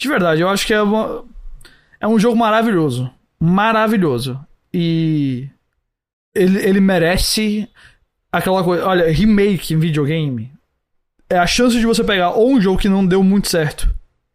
De 0.00 0.08
verdade, 0.08 0.40
eu 0.40 0.48
acho 0.48 0.66
que 0.66 0.72
é 0.72 0.80
uma... 0.80 1.24
É 2.00 2.08
um 2.08 2.18
jogo 2.18 2.34
maravilhoso. 2.36 3.10
Maravilhoso. 3.38 4.40
E. 4.72 5.48
Ele, 6.34 6.58
ele 6.58 6.80
merece 6.80 7.68
aquela 8.32 8.64
coisa. 8.64 8.86
Olha, 8.86 9.10
remake 9.10 9.74
em 9.74 9.78
videogame 9.78 10.50
é 11.28 11.38
a 11.38 11.46
chance 11.46 11.78
de 11.78 11.86
você 11.86 12.02
pegar 12.02 12.30
ou 12.30 12.50
um 12.50 12.60
jogo 12.60 12.80
que 12.80 12.88
não 12.88 13.06
deu 13.06 13.22
muito 13.22 13.48
certo 13.48 13.88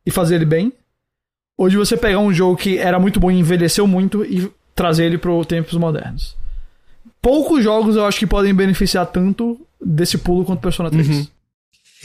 e 0.06 0.12
fazer 0.12 0.36
ele 0.36 0.46
bem, 0.46 0.72
ou 1.58 1.68
de 1.68 1.76
você 1.76 1.98
pegar 1.98 2.20
um 2.20 2.34
jogo 2.34 2.56
que 2.56 2.78
era 2.78 3.00
muito 3.00 3.20
bom 3.20 3.30
e 3.32 3.40
envelheceu 3.40 3.86
muito 3.86 4.24
e 4.24 4.50
trazer 4.76 5.06
ele 5.06 5.18
para 5.18 5.32
tempos 5.46 5.74
modernos. 5.74 6.36
Poucos 7.22 7.64
jogos 7.64 7.96
eu 7.96 8.06
acho 8.06 8.20
que 8.20 8.28
podem 8.28 8.54
beneficiar 8.54 9.06
tanto 9.08 9.60
desse 9.84 10.18
pulo 10.18 10.46
quanto 10.46 10.62
Persona 10.62 10.92
3. 10.92 11.08
Uhum. 11.08 11.28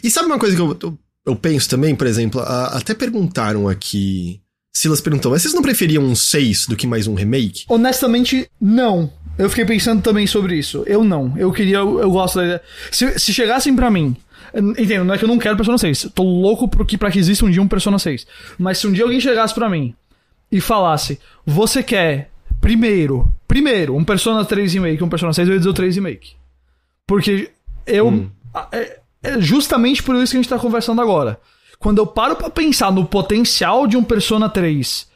E 0.03 0.11
sabe 0.11 0.27
uma 0.27 0.39
coisa 0.39 0.57
que 0.57 0.63
eu, 0.63 0.99
eu, 1.27 1.37
penso 1.37 1.69
também, 1.69 1.95
por 1.95 2.07
exemplo, 2.07 2.41
a, 2.41 2.79
até 2.79 2.95
perguntaram 2.95 3.69
aqui. 3.69 4.41
Silas 4.73 5.01
perguntou, 5.01 5.33
mas 5.33 5.43
vocês 5.43 5.53
não 5.53 5.63
preferiam 5.63 6.03
um 6.03 6.15
6 6.15 6.67
do 6.69 6.77
que 6.77 6.87
mais 6.87 7.07
um 7.07 7.15
remake? 7.15 7.65
Honestamente, 7.69 8.49
não. 8.61 9.13
Eu 9.37 9.49
fiquei 9.51 9.65
pensando 9.65 10.01
também 10.01 10.27
sobre 10.27 10.57
isso. 10.57 10.85
Eu 10.87 11.03
não. 11.03 11.37
Eu 11.37 11.53
queria. 11.53 11.79
Eu, 11.79 12.01
eu 12.01 12.11
gosto 12.11 12.37
da 12.37 12.45
ideia. 12.45 12.63
Se, 12.91 13.19
se 13.19 13.35
chegassem 13.35 13.75
para 13.75 13.91
mim. 13.91 14.17
Entendo, 14.79 15.05
não 15.05 15.15
é 15.15 15.19
que 15.19 15.25
eu 15.25 15.29
não 15.29 15.39
quero 15.39 15.57
Persona 15.57 15.79
6. 15.79 16.11
Tô 16.15 16.23
louco 16.23 16.69
pro 16.69 16.85
que, 16.85 16.99
pra 16.99 17.11
que 17.11 17.19
exista 17.19 17.45
um 17.45 17.51
dia 17.51 17.63
um 17.63 17.69
Persona 17.69 17.99
6. 17.99 18.27
Mas 18.59 18.79
se 18.79 18.87
um 18.87 18.93
dia 18.93 19.05
alguém 19.05 19.21
chegasse 19.21 19.55
para 19.55 19.69
mim 19.69 19.95
e 20.51 20.61
falasse: 20.61 21.19
Você 21.47 21.83
quer 21.83 22.31
Primeiro, 22.61 23.31
primeiro, 23.49 23.97
um 23.97 24.05
Persona 24.05 24.45
3 24.45 24.75
Remake, 24.75 25.03
um 25.03 25.09
Persona 25.09 25.33
6, 25.33 25.49
eu 25.49 25.55
ia 25.55 25.59
dizer 25.59 25.71
o 25.71 25.75
3 25.75 25.95
Remake. 25.97 26.33
Porque 27.07 27.51
eu. 27.87 28.09
Hum. 28.09 28.31
É, 28.73 29.01
é 29.23 29.41
justamente 29.41 30.03
por 30.03 30.15
isso 30.17 30.33
que 30.33 30.39
a 30.39 30.43
gente 30.43 30.49
tá 30.49 30.59
conversando 30.59 31.01
agora. 31.01 31.41
Quando 31.79 31.99
eu 31.99 32.07
paro 32.07 32.37
para 32.37 32.51
pensar 32.51 32.93
no 32.93 33.07
potencial 33.07 33.87
de 33.87 33.97
um 33.97 34.05
Persona 34.05 34.49
3 34.49 35.09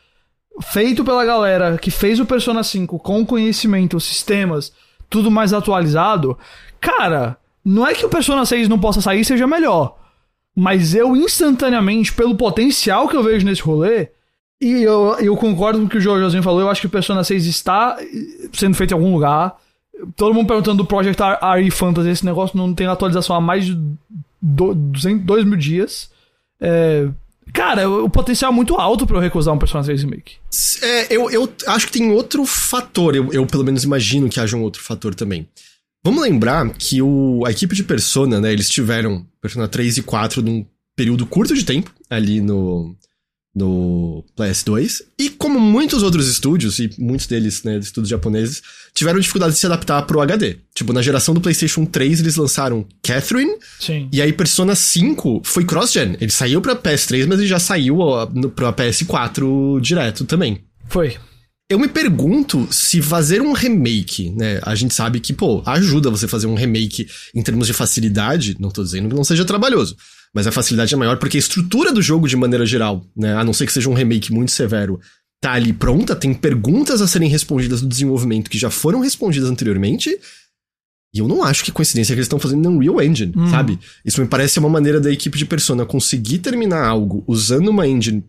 feito 0.62 1.04
pela 1.04 1.24
galera 1.24 1.76
que 1.76 1.90
fez 1.90 2.20
o 2.20 2.26
Persona 2.26 2.62
5 2.62 2.98
com 2.98 3.26
conhecimento, 3.26 4.00
sistemas, 4.00 4.72
tudo 5.10 5.30
mais 5.30 5.52
atualizado, 5.52 6.38
cara, 6.80 7.36
não 7.64 7.86
é 7.86 7.94
que 7.94 8.06
o 8.06 8.08
Persona 8.08 8.44
6 8.44 8.68
não 8.68 8.78
possa 8.78 9.00
sair 9.00 9.20
e 9.20 9.24
seja 9.24 9.46
melhor. 9.46 9.98
Mas 10.56 10.94
eu 10.94 11.16
instantaneamente, 11.16 12.12
pelo 12.12 12.36
potencial 12.36 13.08
que 13.08 13.16
eu 13.16 13.22
vejo 13.22 13.44
nesse 13.44 13.62
rolê, 13.62 14.08
e 14.64 14.82
eu, 14.82 15.16
eu 15.20 15.36
concordo 15.36 15.78
com 15.78 15.84
o 15.84 15.88
que 15.88 15.98
o 15.98 16.00
Jojozinho 16.00 16.42
falou. 16.42 16.60
Eu 16.60 16.70
acho 16.70 16.80
que 16.80 16.86
o 16.86 16.90
Persona 16.90 17.22
6 17.22 17.44
está 17.44 17.98
sendo 18.52 18.74
feito 18.74 18.92
em 18.92 18.94
algum 18.94 19.12
lugar. 19.12 19.56
Todo 20.16 20.32
mundo 20.32 20.46
perguntando 20.46 20.78
do 20.78 20.86
Project 20.86 21.22
RE 21.22 21.70
Fantasy. 21.70 22.08
Esse 22.08 22.24
negócio 22.24 22.56
não 22.56 22.74
tem 22.74 22.86
atualização 22.86 23.36
há 23.36 23.40
mais 23.40 23.66
de 23.66 23.78
2 24.40 25.44
mil 25.44 25.56
dias. 25.56 26.10
É, 26.58 27.06
cara, 27.52 27.88
o 27.88 28.08
potencial 28.08 28.50
é 28.50 28.54
muito 28.54 28.74
alto 28.76 29.06
para 29.06 29.18
eu 29.18 29.20
recusar 29.20 29.52
um 29.52 29.58
Persona 29.58 29.84
3 29.84 30.02
Remake. 30.02 30.36
É, 30.82 31.14
eu, 31.14 31.30
eu 31.30 31.52
acho 31.66 31.86
que 31.86 31.92
tem 31.92 32.10
outro 32.10 32.46
fator. 32.46 33.14
Eu, 33.14 33.30
eu 33.34 33.46
pelo 33.46 33.64
menos 33.64 33.84
imagino 33.84 34.30
que 34.30 34.40
haja 34.40 34.56
um 34.56 34.62
outro 34.62 34.82
fator 34.82 35.14
também. 35.14 35.46
Vamos 36.02 36.22
lembrar 36.22 36.70
que 36.70 37.02
o, 37.02 37.44
a 37.46 37.50
equipe 37.50 37.74
de 37.74 37.84
Persona, 37.84 38.40
né? 38.40 38.50
Eles 38.50 38.70
tiveram 38.70 39.26
Persona 39.42 39.68
3 39.68 39.98
e 39.98 40.02
4 40.02 40.40
num 40.42 40.64
período 40.96 41.26
curto 41.26 41.54
de 41.54 41.64
tempo 41.64 41.92
ali 42.08 42.40
no 42.40 42.96
no 43.54 44.24
PS2. 44.36 45.02
E 45.18 45.30
como 45.30 45.60
muitos 45.60 46.02
outros 46.02 46.28
estúdios, 46.28 46.78
e 46.78 46.90
muitos 46.98 47.26
deles, 47.26 47.62
né, 47.62 47.78
estúdios 47.78 48.08
japoneses, 48.08 48.62
tiveram 48.94 49.20
dificuldade 49.20 49.54
de 49.54 49.60
se 49.60 49.66
adaptar 49.66 50.02
pro 50.02 50.20
HD. 50.20 50.58
Tipo, 50.74 50.92
na 50.92 51.02
geração 51.02 51.34
do 51.34 51.40
PlayStation 51.40 51.84
3 51.84 52.20
eles 52.20 52.36
lançaram 52.36 52.86
Catherine. 53.02 53.54
Sim. 53.78 54.08
E 54.12 54.20
aí 54.20 54.32
Persona 54.32 54.74
5 54.74 55.42
foi 55.44 55.64
cross-gen. 55.64 56.16
Ele 56.20 56.30
saiu 56.32 56.60
pra 56.60 56.74
PS3, 56.74 57.26
mas 57.26 57.38
ele 57.38 57.48
já 57.48 57.58
saiu 57.58 57.98
ó, 57.98 58.28
no, 58.32 58.50
pra 58.50 58.72
PS4 58.72 59.80
direto 59.80 60.24
também. 60.24 60.60
Foi. 60.88 61.16
Eu 61.70 61.78
me 61.78 61.88
pergunto 61.88 62.68
se 62.70 63.00
fazer 63.00 63.40
um 63.40 63.52
remake, 63.52 64.30
né? 64.36 64.60
A 64.62 64.74
gente 64.74 64.92
sabe 64.92 65.18
que, 65.18 65.32
pô, 65.32 65.62
ajuda 65.64 66.10
você 66.10 66.28
fazer 66.28 66.46
um 66.46 66.54
remake 66.54 67.06
em 67.34 67.42
termos 67.42 67.66
de 67.66 67.72
facilidade. 67.72 68.56
Não 68.60 68.70
tô 68.70 68.82
dizendo 68.84 69.08
que 69.08 69.14
não 69.14 69.24
seja 69.24 69.44
trabalhoso. 69.44 69.96
Mas 70.34 70.46
a 70.48 70.52
facilidade 70.52 70.92
é 70.92 70.96
maior 70.96 71.16
porque 71.16 71.36
a 71.36 71.40
estrutura 71.40 71.92
do 71.92 72.02
jogo, 72.02 72.26
de 72.26 72.36
maneira 72.36 72.66
geral, 72.66 73.06
né? 73.16 73.36
A 73.36 73.44
não 73.44 73.52
ser 73.52 73.66
que 73.66 73.72
seja 73.72 73.88
um 73.88 73.94
remake 73.94 74.32
muito 74.32 74.50
severo, 74.50 75.00
tá 75.40 75.52
ali 75.52 75.72
pronta, 75.72 76.16
tem 76.16 76.34
perguntas 76.34 77.00
a 77.00 77.06
serem 77.06 77.28
respondidas 77.28 77.80
no 77.80 77.88
desenvolvimento 77.88 78.50
que 78.50 78.58
já 78.58 78.70
foram 78.70 79.00
respondidas 79.00 79.48
anteriormente. 79.48 80.10
E 81.14 81.20
eu 81.20 81.28
não 81.28 81.44
acho 81.44 81.62
que 81.62 81.70
coincidência 81.70 82.12
que 82.12 82.18
eles 82.18 82.26
estão 82.26 82.40
fazendo 82.40 82.68
no 82.68 82.76
Unreal 82.76 83.00
Engine, 83.00 83.32
hum. 83.36 83.48
sabe? 83.48 83.78
Isso 84.04 84.20
me 84.20 84.26
parece 84.26 84.58
uma 84.58 84.68
maneira 84.68 85.00
da 85.00 85.12
equipe 85.12 85.38
de 85.38 85.46
Persona 85.46 85.86
conseguir 85.86 86.38
terminar 86.38 86.84
algo 86.84 87.22
usando 87.28 87.68
uma 87.68 87.86
engine 87.86 88.24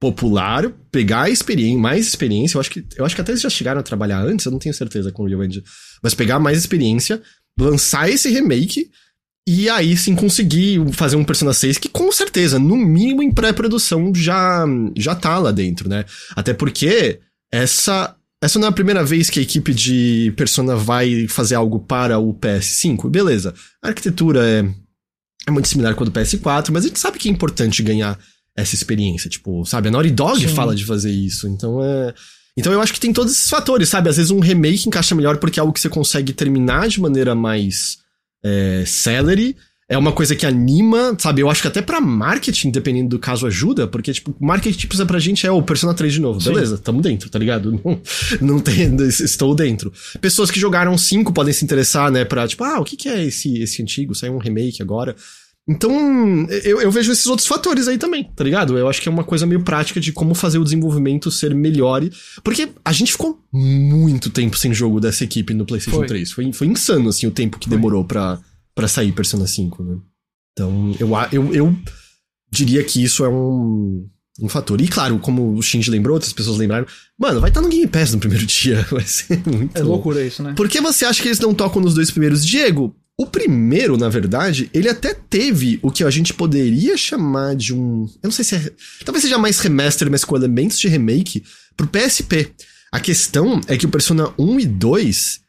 popular, 0.00 0.68
pegar 0.90 1.28
experiência, 1.28 1.78
mais 1.78 2.06
experiência. 2.06 2.56
Eu 2.56 2.60
acho 2.60 2.70
que 2.70 2.84
eu 2.96 3.04
acho 3.04 3.14
que 3.14 3.20
até 3.20 3.32
eles 3.32 3.42
já 3.42 3.50
chegaram 3.50 3.80
a 3.80 3.84
trabalhar 3.84 4.24
antes, 4.24 4.46
eu 4.46 4.52
não 4.52 4.58
tenho 4.58 4.74
certeza 4.74 5.12
com 5.12 5.22
o 5.22 5.26
Unreal 5.26 5.44
Engine, 5.44 5.64
mas 6.02 6.14
pegar 6.14 6.38
mais 6.38 6.56
experiência, 6.56 7.20
lançar 7.60 8.08
esse 8.08 8.30
remake 8.30 8.90
e 9.46 9.68
aí 9.68 9.96
sim 9.96 10.14
conseguir 10.14 10.80
fazer 10.92 11.16
um 11.16 11.24
Persona 11.24 11.52
6 11.52 11.78
que 11.78 11.88
com 11.88 12.10
certeza, 12.12 12.58
no 12.58 12.76
mínimo 12.76 13.22
em 13.22 13.32
pré-produção, 13.32 14.14
já, 14.14 14.64
já 14.96 15.14
tá 15.14 15.38
lá 15.38 15.50
dentro, 15.50 15.88
né? 15.88 16.04
Até 16.36 16.54
porque 16.54 17.18
essa, 17.50 18.14
essa 18.40 18.58
não 18.58 18.66
é 18.66 18.70
a 18.70 18.74
primeira 18.74 19.04
vez 19.04 19.28
que 19.28 19.40
a 19.40 19.42
equipe 19.42 19.74
de 19.74 20.32
Persona 20.36 20.76
vai 20.76 21.26
fazer 21.26 21.56
algo 21.56 21.80
para 21.80 22.18
o 22.18 22.32
PS5. 22.34 23.10
Beleza, 23.10 23.52
a 23.82 23.88
arquitetura 23.88 24.46
é, 24.46 24.64
é 25.48 25.50
muito 25.50 25.66
similar 25.66 25.94
com 25.96 26.04
a 26.04 26.06
do 26.06 26.12
PS4, 26.12 26.70
mas 26.70 26.84
a 26.84 26.88
gente 26.88 27.00
sabe 27.00 27.18
que 27.18 27.28
é 27.28 27.32
importante 27.32 27.82
ganhar 27.82 28.16
essa 28.56 28.76
experiência. 28.76 29.28
Tipo, 29.28 29.64
sabe, 29.64 29.88
a 29.88 29.90
Naughty 29.90 30.10
Dog 30.10 30.40
sim. 30.40 30.54
fala 30.54 30.74
de 30.74 30.84
fazer 30.84 31.10
isso, 31.10 31.48
então 31.48 31.82
é. 31.82 32.14
Então 32.56 32.72
eu 32.72 32.82
acho 32.82 32.92
que 32.92 33.00
tem 33.00 33.12
todos 33.12 33.32
esses 33.32 33.48
fatores, 33.48 33.88
sabe? 33.88 34.08
Às 34.08 34.18
vezes 34.18 34.30
um 34.30 34.38
remake 34.38 34.86
encaixa 34.86 35.14
melhor 35.14 35.38
porque 35.38 35.58
é 35.58 35.62
algo 35.62 35.72
que 35.72 35.80
você 35.80 35.88
consegue 35.88 36.32
terminar 36.32 36.86
de 36.86 37.00
maneira 37.00 37.34
mais 37.34 38.01
é, 38.44 38.84
salary. 38.86 39.56
É 39.88 39.98
uma 39.98 40.12
coisa 40.12 40.34
que 40.34 40.46
anima, 40.46 41.14
sabe? 41.18 41.42
Eu 41.42 41.50
acho 41.50 41.60
que 41.60 41.68
até 41.68 41.82
pra 41.82 42.00
marketing, 42.00 42.70
dependendo 42.70 43.10
do 43.10 43.18
caso, 43.18 43.46
ajuda, 43.46 43.86
porque, 43.86 44.10
tipo, 44.10 44.34
marketing 44.40 44.86
precisa 44.86 45.04
pra 45.04 45.18
gente 45.18 45.46
é 45.46 45.50
o 45.50 45.62
Persona 45.62 45.92
3 45.92 46.14
de 46.14 46.20
novo. 46.20 46.40
Sim. 46.40 46.54
Beleza, 46.54 46.78
tamo 46.78 47.02
dentro, 47.02 47.28
tá 47.28 47.38
ligado? 47.38 47.72
Não, 47.84 48.00
não 48.40 48.60
tem, 48.60 48.96
estou 49.06 49.54
dentro. 49.54 49.92
Pessoas 50.18 50.50
que 50.50 50.58
jogaram 50.58 50.96
5 50.96 51.32
podem 51.34 51.52
se 51.52 51.62
interessar, 51.62 52.10
né, 52.10 52.24
pra, 52.24 52.48
tipo, 52.48 52.64
ah, 52.64 52.80
o 52.80 52.84
que, 52.84 52.96
que 52.96 53.08
é 53.08 53.22
esse, 53.22 53.58
esse 53.58 53.82
antigo? 53.82 54.14
Saiu 54.14 54.34
um 54.34 54.38
remake 54.38 54.80
agora. 54.80 55.14
Então, 55.68 55.92
eu, 56.64 56.80
eu 56.80 56.90
vejo 56.90 57.12
esses 57.12 57.26
outros 57.26 57.46
fatores 57.46 57.86
aí 57.86 57.96
também, 57.96 58.24
tá 58.34 58.42
ligado? 58.42 58.76
Eu 58.76 58.88
acho 58.88 59.00
que 59.00 59.08
é 59.08 59.12
uma 59.12 59.22
coisa 59.22 59.46
meio 59.46 59.62
prática 59.62 60.00
de 60.00 60.10
como 60.10 60.34
fazer 60.34 60.58
o 60.58 60.64
desenvolvimento 60.64 61.30
ser 61.30 61.54
melhor. 61.54 62.02
Porque 62.42 62.70
a 62.84 62.92
gente 62.92 63.12
ficou 63.12 63.40
muito 63.52 64.28
tempo 64.28 64.58
sem 64.58 64.74
jogo 64.74 65.00
dessa 65.00 65.22
equipe 65.22 65.54
no 65.54 65.64
PlayStation 65.64 65.98
foi. 65.98 66.08
3. 66.08 66.32
Foi, 66.32 66.52
foi 66.52 66.66
insano, 66.66 67.08
assim, 67.08 67.28
o 67.28 67.30
tempo 67.30 67.58
que 67.58 67.68
foi. 67.68 67.76
demorou 67.76 68.04
pra, 68.04 68.40
pra 68.74 68.88
sair 68.88 69.12
Persona 69.12 69.46
5, 69.46 69.84
né? 69.84 69.98
Então, 70.52 70.94
eu, 70.98 71.10
eu, 71.30 71.54
eu 71.54 71.76
diria 72.50 72.82
que 72.82 73.02
isso 73.02 73.24
é 73.24 73.28
um, 73.28 74.08
um 74.40 74.48
fator. 74.48 74.80
E 74.80 74.88
claro, 74.88 75.18
como 75.20 75.54
o 75.54 75.62
Shinji 75.62 75.90
lembrou, 75.90 76.14
outras 76.14 76.32
pessoas 76.32 76.58
lembraram, 76.58 76.86
mano, 77.16 77.40
vai 77.40 77.50
estar 77.50 77.60
tá 77.60 77.66
no 77.66 77.72
Game 77.72 77.86
Pass 77.86 78.12
no 78.12 78.18
primeiro 78.18 78.44
dia. 78.46 78.84
Vai 78.90 79.06
ser 79.06 79.40
muito. 79.46 79.76
É 79.76 79.82
loucura 79.82 80.24
isso, 80.24 80.42
né? 80.42 80.54
Por 80.54 80.68
que 80.68 80.80
você 80.80 81.04
acha 81.04 81.22
que 81.22 81.28
eles 81.28 81.40
não 81.40 81.54
tocam 81.54 81.80
nos 81.80 81.94
dois 81.94 82.10
primeiros? 82.10 82.44
Diego, 82.44 82.94
o 83.22 83.26
primeiro, 83.26 83.96
na 83.96 84.08
verdade, 84.08 84.68
ele 84.74 84.88
até 84.88 85.14
teve 85.14 85.78
o 85.80 85.92
que 85.92 86.02
a 86.02 86.10
gente 86.10 86.34
poderia 86.34 86.96
chamar 86.96 87.54
de 87.54 87.72
um. 87.72 88.08
Eu 88.20 88.24
não 88.24 88.32
sei 88.32 88.44
se 88.44 88.56
é. 88.56 88.72
Talvez 89.04 89.22
seja 89.22 89.38
mais 89.38 89.60
remaster, 89.60 90.10
mas 90.10 90.24
com 90.24 90.36
elementos 90.36 90.78
de 90.78 90.88
remake 90.88 91.44
pro 91.76 91.86
PSP. 91.86 92.52
A 92.90 92.98
questão 92.98 93.60
é 93.68 93.76
que 93.76 93.86
o 93.86 93.88
Persona 93.88 94.34
1 94.36 94.60
e 94.60 94.66
2, 94.66 95.40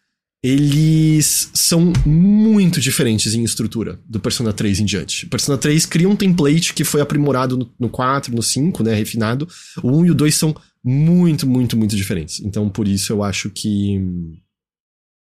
eles 0.43 1.49
são 1.53 1.91
muito 2.05 2.79
diferentes 2.79 3.33
em 3.33 3.43
estrutura 3.43 3.99
do 4.07 4.19
Persona 4.19 4.53
3 4.53 4.81
em 4.81 4.85
diante. 4.85 5.25
O 5.25 5.29
Persona 5.29 5.57
3 5.57 5.85
cria 5.87 6.07
um 6.07 6.15
template 6.15 6.75
que 6.75 6.83
foi 6.83 7.01
aprimorado 7.01 7.57
no, 7.57 7.73
no 7.79 7.89
4, 7.89 8.33
no 8.33 8.43
5, 8.43 8.83
né, 8.83 8.93
refinado. 8.93 9.47
O 9.81 9.97
1 9.97 10.05
e 10.05 10.11
o 10.11 10.15
2 10.15 10.35
são 10.35 10.55
muito, 10.83 11.47
muito, 11.47 11.75
muito 11.75 11.95
diferentes. 11.95 12.39
Então, 12.39 12.69
por 12.69 12.87
isso 12.87 13.11
eu 13.11 13.23
acho 13.23 13.49
que. 13.49 13.99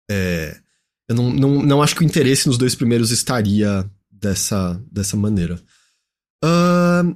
É, 0.09 0.59
eu 1.11 1.15
não, 1.15 1.29
não, 1.29 1.61
não 1.61 1.83
acho 1.83 1.95
que 1.95 2.01
o 2.01 2.05
interesse 2.05 2.47
nos 2.47 2.57
dois 2.57 2.73
primeiros 2.73 3.11
estaria 3.11 3.85
dessa, 4.09 4.81
dessa 4.89 5.17
maneira. 5.17 5.59
Uh, 6.43 7.15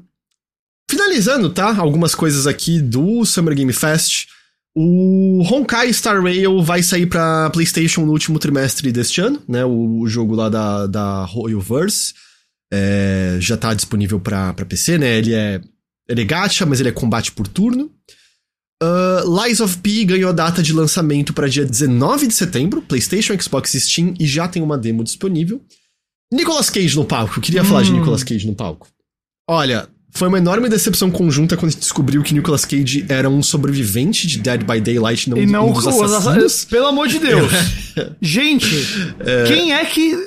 finalizando, 0.89 1.49
tá? 1.49 1.77
Algumas 1.77 2.13
coisas 2.13 2.45
aqui 2.45 2.81
do 2.81 3.25
Summer 3.25 3.55
Game 3.55 3.71
Fest. 3.71 4.27
O 4.77 5.41
Honkai 5.43 5.91
Star 5.93 6.21
Rail 6.21 6.61
vai 6.61 6.83
sair 6.83 7.05
para 7.05 7.49
PlayStation 7.51 8.05
no 8.05 8.11
último 8.11 8.37
trimestre 8.37 8.91
deste 8.91 9.21
ano, 9.21 9.41
né? 9.47 9.63
O, 9.63 10.01
o 10.01 10.07
jogo 10.09 10.35
lá 10.35 10.49
da, 10.49 10.85
da 10.87 11.23
Royalverse 11.23 12.13
é, 12.73 13.37
já 13.39 13.55
tá 13.55 13.73
disponível 13.73 14.19
para 14.19 14.53
PC, 14.53 14.97
né? 14.97 15.17
Ele 15.17 15.33
é, 15.33 15.61
ele 16.09 16.21
é 16.21 16.25
gacha, 16.25 16.65
mas 16.65 16.81
ele 16.81 16.89
é 16.89 16.91
combate 16.91 17.31
por 17.31 17.47
turno. 17.47 17.89
Uh, 18.83 19.43
Lies 19.43 19.61
of 19.61 19.77
P 19.77 20.03
ganhou 20.03 20.29
a 20.29 20.33
data 20.33 20.61
de 20.61 20.73
lançamento 20.73 21.33
para 21.33 21.47
dia 21.47 21.65
19 21.65 22.27
de 22.27 22.33
setembro, 22.33 22.81
PlayStation, 22.81 23.39
Xbox 23.39 23.71
Steam 23.71 24.13
e 24.19 24.27
já 24.27 24.47
tem 24.47 24.61
uma 24.61 24.77
demo 24.77 25.03
disponível. 25.03 25.61
Nicolas 26.33 26.69
Cage 26.69 26.95
no 26.95 27.05
palco, 27.05 27.39
queria 27.39 27.61
hum. 27.61 27.65
falar 27.65 27.83
de 27.83 27.91
hum. 27.91 27.99
Nicolas 27.99 28.23
Cage 28.23 28.45
no 28.45 28.53
palco. 28.53 28.87
Olha, 29.49 29.87
foi 30.11 30.27
uma 30.27 30.37
enorme 30.37 30.67
decepção 30.67 31.09
conjunta 31.09 31.55
quando 31.55 31.69
a 31.69 31.71
gente 31.71 31.81
descobriu 31.81 32.21
que 32.23 32.33
Nicolas 32.33 32.65
Cage 32.65 33.05
era 33.07 33.29
um 33.29 33.41
sobrevivente 33.41 34.27
de 34.27 34.39
Dead 34.39 34.63
by 34.63 34.81
Daylight, 34.81 35.29
não, 35.29 35.37
e 35.37 35.45
não 35.45 35.69
um 35.69 35.73
dos 35.73 35.87
assassinos. 35.87 36.65
Pelo 36.65 36.87
amor 36.87 37.07
de 37.07 37.19
Deus. 37.19 37.51
gente, 38.21 38.75
é... 39.19 39.43
quem 39.43 39.73
é 39.73 39.85
que... 39.85 40.17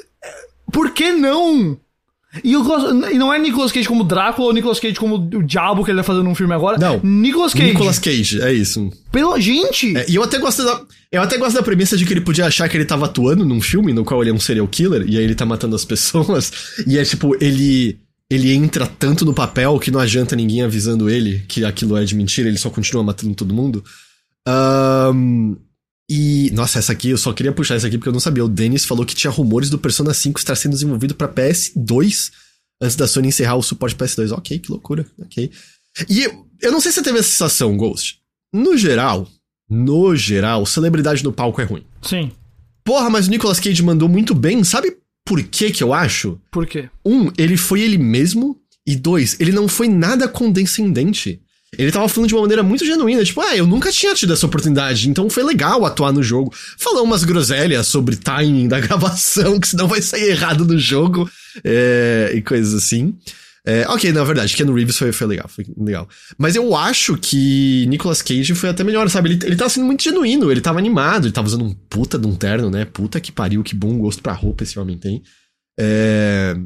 Por 0.73 0.93
que 0.93 1.13
não? 1.13 1.79
E, 2.45 2.55
o, 2.57 3.11
e 3.11 3.19
não 3.19 3.33
é 3.33 3.39
Nicolas 3.39 3.73
Cage 3.73 3.89
como 3.89 4.05
Drácula 4.05 4.49
ou 4.49 4.53
Nicolas 4.53 4.79
Cage 4.79 4.97
como 4.97 5.17
o 5.17 5.43
Diabo 5.43 5.83
que 5.83 5.91
ele 5.91 5.99
tá 5.99 6.05
fazendo 6.05 6.29
um 6.29 6.35
filme 6.35 6.53
agora. 6.53 6.77
Não. 6.77 7.01
Nicolas 7.03 7.55
Cage. 7.55 7.67
Nicolas 7.67 7.99
Cage, 7.99 8.43
é 8.43 8.53
isso. 8.53 8.91
Pelo, 9.11 9.41
gente! 9.41 9.97
É, 9.97 10.05
e 10.09 10.15
eu 10.17 10.23
até 10.23 10.39
gosto 10.39 10.63
da. 10.63 10.83
Eu 11.11 11.23
até 11.23 11.39
gosto 11.39 11.55
da 11.55 11.63
premissa 11.63 11.97
de 11.97 12.05
que 12.05 12.13
ele 12.13 12.21
podia 12.21 12.47
achar 12.47 12.69
que 12.69 12.77
ele 12.77 12.85
tava 12.85 13.07
atuando 13.07 13.47
num 13.47 13.63
filme 13.63 13.95
no 13.95 14.05
qual 14.05 14.21
ele 14.23 14.31
é 14.31 14.35
um 14.35 14.39
serial 14.39 14.69
killer, 14.69 15.05
e 15.09 15.17
aí 15.17 15.25
ele 15.25 15.35
tá 15.35 15.47
matando 15.47 15.75
as 15.75 15.85
pessoas. 15.85 16.53
E 16.87 16.99
é 16.99 17.05
tipo, 17.05 17.35
ele 17.43 17.99
ele 18.31 18.53
entra 18.53 18.87
tanto 18.87 19.25
no 19.25 19.33
papel 19.33 19.79
que 19.79 19.91
não 19.91 20.01
adianta 20.01 20.37
ninguém 20.37 20.63
avisando 20.63 21.09
ele 21.09 21.45
que 21.49 21.65
aquilo 21.65 21.97
é 21.97 22.05
de 22.05 22.15
mentira, 22.15 22.49
ele 22.49 22.59
só 22.59 22.69
continua 22.69 23.03
matando 23.03 23.35
todo 23.35 23.55
mundo. 23.55 23.83
Um, 24.47 25.57
e. 26.09 26.51
Nossa, 26.53 26.79
essa 26.79 26.93
aqui, 26.93 27.11
eu 27.11 27.19
só 27.19 27.33
queria 27.33 27.53
puxar 27.53 27.75
essa 27.75 27.87
aqui 27.87 27.99
porque 27.99 28.09
eu 28.09 28.13
não 28.13 28.21
sabia. 28.21 28.45
O 28.45 28.49
Dennis 28.49 28.85
falou 28.85 29.05
que 29.05 29.15
tinha 29.15 29.31
rumores 29.31 29.71
do 29.71 29.79
Persona 29.79 30.15
5 30.15 30.39
estar 30.39 30.55
sendo 30.57 30.73
desenvolvido 30.73 31.15
para 31.15 31.29
PS2 31.29 32.31
antes 32.81 32.97
da 32.97 33.07
Sony 33.07 33.29
encerrar 33.29 33.57
o 33.57 33.63
suporte 33.63 33.97
PS2. 33.97 34.33
Ok, 34.33 34.59
que 34.59 34.71
loucura. 34.71 35.07
Ok. 35.19 35.51
E 36.09 36.23
eu, 36.23 36.47
eu 36.63 36.73
não 36.73 36.81
sei 36.81 36.93
se 36.93 36.97
você 36.97 37.05
teve 37.05 37.19
essa 37.19 37.29
sensação, 37.29 37.77
Ghost. 37.77 38.19
No 38.53 38.77
geral, 38.77 39.29
no 39.69 40.17
geral, 40.17 40.65
celebridade 40.65 41.23
no 41.23 41.33
palco 41.33 41.61
é 41.61 41.65
ruim. 41.65 41.85
Sim. 42.03 42.33
Porra, 42.85 43.11
mas 43.11 43.27
o 43.27 43.31
Nicolas 43.31 43.61
Cage 43.61 43.83
mandou 43.83 44.09
muito 44.09 44.35
bem. 44.35 44.65
Sabe 44.65 44.97
por 45.25 45.43
que 45.43 45.71
que 45.71 45.83
eu 45.83 45.93
acho? 45.93 46.41
Por 46.51 46.67
quê? 46.67 46.89
Um, 47.05 47.31
ele 47.37 47.57
foi 47.57 47.83
ele 47.83 47.99
mesmo. 47.99 48.59
E 48.87 48.97
dois, 48.97 49.39
ele 49.39 49.53
não 49.53 49.69
foi 49.69 49.87
nada 49.87 50.27
condescendente. 50.27 51.43
Ele 51.79 51.93
tava 51.93 52.09
falando 52.09 52.29
de 52.29 52.35
uma 52.35 52.41
maneira 52.41 52.63
muito 52.63 52.85
genuína, 52.85 53.25
tipo, 53.25 53.41
ah, 53.41 53.57
eu 53.57 53.65
nunca 53.65 53.93
tinha 53.93 54.13
tido 54.13 54.33
essa 54.33 54.45
oportunidade, 54.45 55.09
então 55.09 55.31
foi 55.31 55.45
legal 55.45 55.87
atuar 55.87 56.13
no 56.13 56.25
jogo. 56.25 56.53
Falou 56.77 57.05
umas 57.05 57.23
groselhas 57.23 57.87
sobre 57.87 58.17
timing 58.17 58.67
da 58.67 58.81
gravação, 58.81 59.61
que 59.61 59.69
senão 59.69 59.87
vai 59.87 60.03
sair 60.03 60.31
errado 60.31 60.65
no 60.65 60.77
jogo, 60.77 61.31
é, 61.63 62.33
e 62.35 62.43
coisas 62.43 62.75
assim. 62.75 63.15
É, 63.65 63.87
ok, 63.89 64.11
na 64.13 64.25
verdade, 64.25 64.57
Ken 64.57 64.65
Reeves 64.73 64.97
foi, 64.97 65.13
foi 65.13 65.27
legal, 65.27 65.47
foi 65.47 65.65
legal. 65.77 66.09
Mas 66.37 66.57
eu 66.57 66.75
acho 66.75 67.17
que 67.17 67.87
Nicolas 67.87 68.23
Cage 68.23 68.55
foi 68.55 68.71
até 68.71 68.83
melhor, 68.83 69.09
sabe? 69.09 69.31
Ele, 69.31 69.47
ele 69.47 69.57
tava 69.57 69.71
sendo 69.71 69.87
muito 69.87 70.03
genuíno, 70.03 70.51
ele 70.51 70.61
tava 70.61 70.79
animado, 70.79 71.27
ele 71.27 71.35
tava 71.35 71.47
usando 71.47 71.65
um 71.65 71.75
puta 71.89 72.19
de 72.19 72.27
um 72.27 72.35
terno, 72.35 72.71
né? 72.71 72.85
Puta 72.87 73.21
que 73.21 73.31
pariu, 73.31 73.63
que 73.63 73.75
bom 73.75 73.99
gosto 73.99 74.23
pra 74.23 74.33
roupa 74.33 74.65
esse 74.65 74.79
homem 74.79 74.97
tem. 74.97 75.23
É... 75.79 76.57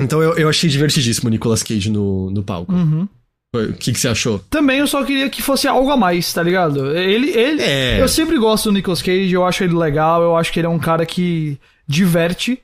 Então 0.00 0.22
eu, 0.22 0.34
eu 0.34 0.48
achei 0.48 0.68
divertidíssimo 0.68 1.28
o 1.28 1.30
Nicolas 1.30 1.62
Cage 1.62 1.90
no, 1.90 2.30
no 2.30 2.42
palco. 2.42 2.72
Uhum. 2.72 3.06
O 3.54 3.74
que, 3.74 3.92
que 3.92 3.98
você 4.00 4.08
achou? 4.08 4.38
Também 4.38 4.78
eu 4.78 4.86
só 4.86 5.04
queria 5.04 5.28
que 5.28 5.42
fosse 5.42 5.68
algo 5.68 5.90
a 5.90 5.96
mais, 5.96 6.32
tá 6.32 6.42
ligado? 6.42 6.96
Ele. 6.96 7.30
ele 7.30 7.62
é. 7.62 8.00
Eu 8.00 8.08
sempre 8.08 8.38
gosto 8.38 8.64
do 8.70 8.72
Nicolas 8.72 9.02
Cage, 9.02 9.30
eu 9.30 9.44
acho 9.44 9.62
ele 9.62 9.74
legal, 9.74 10.22
eu 10.22 10.34
acho 10.34 10.50
que 10.50 10.58
ele 10.58 10.66
é 10.66 10.70
um 10.70 10.78
cara 10.78 11.04
que 11.04 11.58
diverte. 11.86 12.62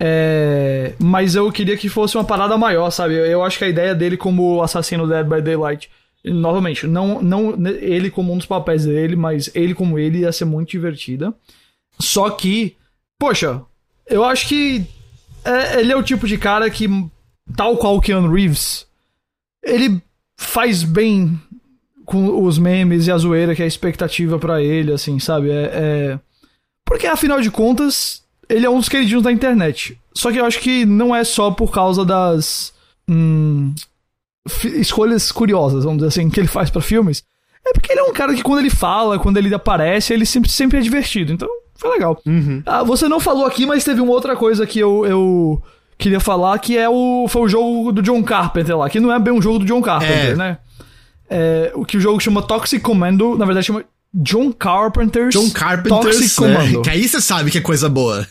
É, 0.00 0.94
mas 0.96 1.34
eu 1.34 1.50
queria 1.50 1.76
que 1.76 1.88
fosse 1.88 2.16
uma 2.16 2.22
parada 2.22 2.56
maior, 2.56 2.90
sabe? 2.90 3.14
Eu 3.14 3.42
acho 3.42 3.58
que 3.58 3.64
a 3.64 3.68
ideia 3.68 3.94
dele 3.96 4.16
como 4.16 4.62
assassino 4.62 5.08
Dead 5.08 5.26
by 5.26 5.42
Daylight, 5.42 5.90
novamente, 6.24 6.86
não, 6.86 7.20
não 7.20 7.66
ele 7.66 8.08
como 8.08 8.32
um 8.32 8.38
dos 8.38 8.46
papéis 8.46 8.84
dele, 8.84 9.16
mas 9.16 9.50
ele 9.56 9.74
como 9.74 9.98
ele 9.98 10.20
ia 10.20 10.30
ser 10.30 10.44
muito 10.44 10.70
divertida. 10.70 11.34
Só 11.98 12.30
que, 12.30 12.76
poxa, 13.18 13.60
eu 14.06 14.24
acho 14.24 14.46
que 14.46 14.86
é, 15.44 15.80
ele 15.80 15.90
é 15.90 15.96
o 15.96 16.02
tipo 16.02 16.28
de 16.28 16.38
cara 16.38 16.70
que, 16.70 16.86
tal 17.56 17.76
qual 17.76 17.96
o 17.96 18.00
Keanu 18.00 18.32
Reeves, 18.32 18.86
ele 19.64 20.00
faz 20.38 20.84
bem 20.84 21.38
com 22.06 22.42
os 22.44 22.56
memes 22.56 23.06
e 23.06 23.12
a 23.12 23.18
zoeira 23.18 23.54
que 23.54 23.60
é 23.60 23.64
a 23.64 23.68
expectativa 23.68 24.38
para 24.38 24.62
ele, 24.62 24.92
assim, 24.92 25.18
sabe? 25.18 25.50
É, 25.50 25.70
é, 25.72 26.18
Porque 26.86 27.06
afinal 27.06 27.40
de 27.40 27.50
contas, 27.50 28.22
ele 28.48 28.64
é 28.64 28.70
um 28.70 28.78
dos 28.78 28.88
queridinhos 28.88 29.22
da 29.22 29.32
internet. 29.32 29.98
Só 30.14 30.32
que 30.32 30.38
eu 30.38 30.46
acho 30.46 30.60
que 30.60 30.86
não 30.86 31.14
é 31.14 31.24
só 31.24 31.50
por 31.50 31.70
causa 31.70 32.04
das. 32.04 32.72
Hum, 33.06 33.74
escolhas 34.76 35.30
curiosas, 35.30 35.84
vamos 35.84 35.98
dizer 35.98 36.08
assim, 36.08 36.30
que 36.30 36.40
ele 36.40 36.48
faz 36.48 36.70
para 36.70 36.80
filmes. 36.80 37.22
É 37.66 37.72
porque 37.72 37.92
ele 37.92 38.00
é 38.00 38.04
um 38.04 38.12
cara 38.12 38.34
que 38.34 38.42
quando 38.42 38.60
ele 38.60 38.70
fala, 38.70 39.18
quando 39.18 39.36
ele 39.36 39.52
aparece, 39.52 40.14
ele 40.14 40.24
sempre, 40.24 40.48
sempre 40.48 40.78
é 40.78 40.80
divertido. 40.80 41.32
Então, 41.32 41.48
foi 41.74 41.90
legal. 41.90 42.18
Uhum. 42.24 42.62
Ah, 42.64 42.82
você 42.82 43.08
não 43.08 43.20
falou 43.20 43.44
aqui, 43.44 43.66
mas 43.66 43.84
teve 43.84 44.00
uma 44.00 44.12
outra 44.12 44.34
coisa 44.36 44.66
que 44.66 44.78
eu, 44.78 45.04
eu 45.04 45.62
queria 45.98 46.20
falar, 46.20 46.58
que 46.60 46.78
é 46.78 46.88
o, 46.88 47.26
foi 47.28 47.42
o 47.42 47.48
jogo 47.48 47.92
do 47.92 48.00
John 48.00 48.22
Carpenter 48.22 48.78
lá, 48.78 48.88
que 48.88 49.00
não 49.00 49.12
é 49.12 49.18
bem 49.18 49.34
um 49.34 49.42
jogo 49.42 49.58
do 49.58 49.64
John 49.64 49.82
Carpenter, 49.82 50.30
é. 50.30 50.36
né? 50.36 50.58
É, 51.28 51.72
o 51.74 51.84
que 51.84 51.96
o 51.96 52.00
jogo 52.00 52.20
chama 52.20 52.40
Toxic 52.40 52.80
Commando, 52.80 53.36
na 53.36 53.44
verdade 53.44 53.66
chama 53.66 53.84
John 54.14 54.50
Carpenter's 54.52 55.34
John 55.34 55.50
Carpenter's 55.50 56.16
Toxic 56.16 56.40
né? 56.40 56.54
Commando. 56.54 56.82
Que 56.82 56.90
aí 56.90 57.06
você 57.06 57.20
sabe 57.20 57.50
que 57.50 57.58
é 57.58 57.60
coisa 57.60 57.88
boa. 57.88 58.26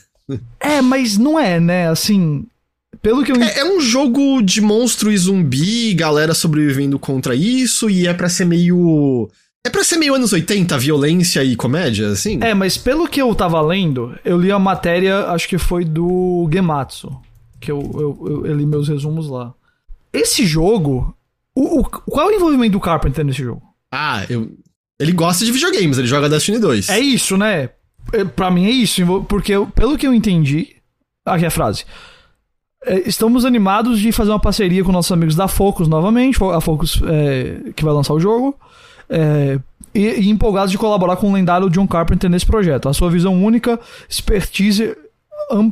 É, 0.59 0.81
mas 0.81 1.17
não 1.17 1.39
é, 1.39 1.59
né? 1.59 1.89
Assim, 1.89 2.45
pelo 3.01 3.23
que 3.23 3.31
eu... 3.31 3.41
É, 3.41 3.59
é, 3.59 3.65
um 3.65 3.79
jogo 3.79 4.41
de 4.41 4.59
monstro 4.61 5.11
e 5.11 5.17
zumbi, 5.17 5.93
galera 5.93 6.33
sobrevivendo 6.33 6.97
contra 6.97 7.35
isso, 7.35 7.89
e 7.89 8.07
é 8.07 8.13
para 8.13 8.29
ser 8.29 8.45
meio. 8.45 9.29
É 9.65 9.69
pra 9.69 9.83
ser 9.83 9.97
meio 9.97 10.15
anos 10.15 10.33
80, 10.33 10.77
violência 10.77 11.43
e 11.43 11.55
comédia, 11.55 12.09
assim? 12.09 12.39
É, 12.41 12.53
mas 12.53 12.77
pelo 12.77 13.07
que 13.07 13.21
eu 13.21 13.33
tava 13.35 13.61
lendo, 13.61 14.17
eu 14.23 14.37
li 14.37 14.51
a 14.51 14.59
matéria, 14.59 15.27
acho 15.27 15.47
que 15.47 15.57
foi 15.57 15.83
do 15.83 16.49
Gematsu, 16.51 17.17
que 17.59 17.71
eu, 17.71 17.79
eu, 17.93 18.45
eu, 18.45 18.55
li 18.55 18.65
meus 18.65 18.87
resumos 18.87 19.27
lá. 19.27 19.53
Esse 20.13 20.45
jogo. 20.45 21.15
O, 21.55 21.79
o, 21.79 21.83
qual 21.83 22.29
é 22.29 22.33
o 22.33 22.35
envolvimento 22.35 22.73
do 22.73 22.79
Carpenter 22.79 23.25
nesse 23.25 23.43
jogo? 23.43 23.61
Ah, 23.91 24.25
eu. 24.29 24.51
Ele 24.99 25.11
gosta 25.11 25.45
de 25.45 25.51
videogames, 25.51 25.97
ele 25.97 26.07
joga 26.07 26.27
Destiny 26.27 26.59
2. 26.59 26.89
É 26.89 26.99
isso, 26.99 27.37
né? 27.37 27.69
É, 28.13 28.23
pra 28.23 28.49
mim 28.49 28.65
é 28.65 28.71
isso, 28.71 29.23
porque 29.27 29.51
eu, 29.53 29.67
pelo 29.67 29.97
que 29.97 30.07
eu 30.07 30.13
entendi. 30.13 30.75
Aqui 31.25 31.43
é 31.43 31.47
a 31.47 31.51
frase. 31.51 31.85
É, 32.83 33.07
estamos 33.07 33.45
animados 33.45 33.99
de 33.99 34.11
fazer 34.11 34.31
uma 34.31 34.39
parceria 34.39 34.83
com 34.83 34.91
nossos 34.91 35.11
amigos 35.11 35.35
da 35.35 35.47
Focus 35.47 35.87
novamente, 35.87 36.39
a 36.43 36.61
Focus 36.61 37.01
é, 37.05 37.71
que 37.73 37.83
vai 37.83 37.93
lançar 37.93 38.13
o 38.13 38.19
jogo. 38.19 38.55
É, 39.09 39.59
e, 39.93 40.05
e, 40.05 40.29
empolgados 40.29 40.71
de 40.71 40.77
colaborar 40.77 41.15
com 41.17 41.29
o 41.29 41.33
lendário 41.33 41.69
John 41.69 41.87
Carpenter 41.87 42.29
nesse 42.29 42.45
projeto. 42.45 42.89
A 42.89 42.93
sua 42.93 43.09
visão 43.09 43.43
única, 43.43 43.79
expertise 44.09 44.95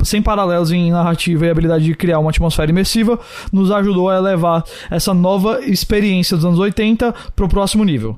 sem 0.03 0.21
paralelos 0.21 0.71
em 0.71 0.91
narrativa 0.91 1.45
e 1.45 1.49
habilidade 1.49 1.85
de 1.85 1.95
criar 1.95 2.19
uma 2.19 2.29
atmosfera 2.29 2.71
imersiva, 2.71 3.19
nos 3.51 3.71
ajudou 3.71 4.09
a 4.09 4.17
elevar 4.17 4.63
essa 4.89 5.13
nova 5.13 5.59
experiência 5.65 6.35
dos 6.37 6.45
anos 6.45 6.59
80 6.59 7.13
para 7.35 7.45
o 7.45 7.49
próximo 7.49 7.83
nível. 7.83 8.17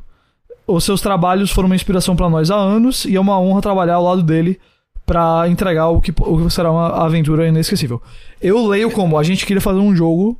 Os 0.67 0.83
seus 0.83 1.01
trabalhos 1.01 1.51
foram 1.51 1.67
uma 1.67 1.75
inspiração 1.75 2.15
para 2.15 2.29
nós 2.29 2.51
há 2.51 2.55
anos 2.55 3.05
e 3.05 3.15
é 3.15 3.19
uma 3.19 3.39
honra 3.39 3.61
trabalhar 3.61 3.95
ao 3.95 4.03
lado 4.03 4.21
dele 4.21 4.59
para 5.05 5.47
entregar 5.47 5.87
o 5.87 6.01
que, 6.01 6.11
o 6.17 6.43
que 6.43 6.49
será 6.49 6.69
uma 6.69 6.89
aventura 6.89 7.47
inesquecível. 7.47 8.01
Eu 8.41 8.67
leio 8.67 8.91
como 8.91 9.17
a 9.17 9.23
gente 9.23 9.45
queria 9.45 9.61
fazer 9.61 9.79
um 9.79 9.95
jogo 9.95 10.37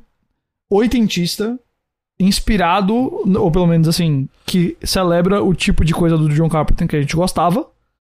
oitentista, 0.70 1.58
inspirado, 2.20 2.94
ou 2.94 3.50
pelo 3.50 3.66
menos 3.66 3.88
assim, 3.88 4.28
que 4.46 4.76
celebra 4.84 5.42
o 5.42 5.54
tipo 5.54 5.86
de 5.86 5.94
coisa 5.94 6.18
do 6.18 6.28
John 6.30 6.50
Carpenter 6.50 6.88
que 6.88 6.96
a 6.98 7.02
gente 7.02 7.16
gostava, 7.16 7.66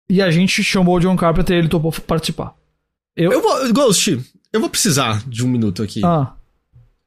e 0.08 0.22
a 0.22 0.30
gente 0.30 0.62
chamou 0.62 0.96
o 0.96 1.00
John 1.00 1.16
Carpenter 1.16 1.56
e 1.56 1.58
ele 1.58 1.68
topou 1.68 1.92
participar. 2.06 2.54
Eu, 3.16 3.32
eu 3.32 3.40
vou, 3.42 3.72
Ghost, 3.72 4.20
eu 4.52 4.60
vou 4.60 4.68
precisar 4.68 5.22
de 5.26 5.44
um 5.44 5.48
minuto 5.48 5.82
aqui. 5.82 6.00
Ah. 6.04 6.32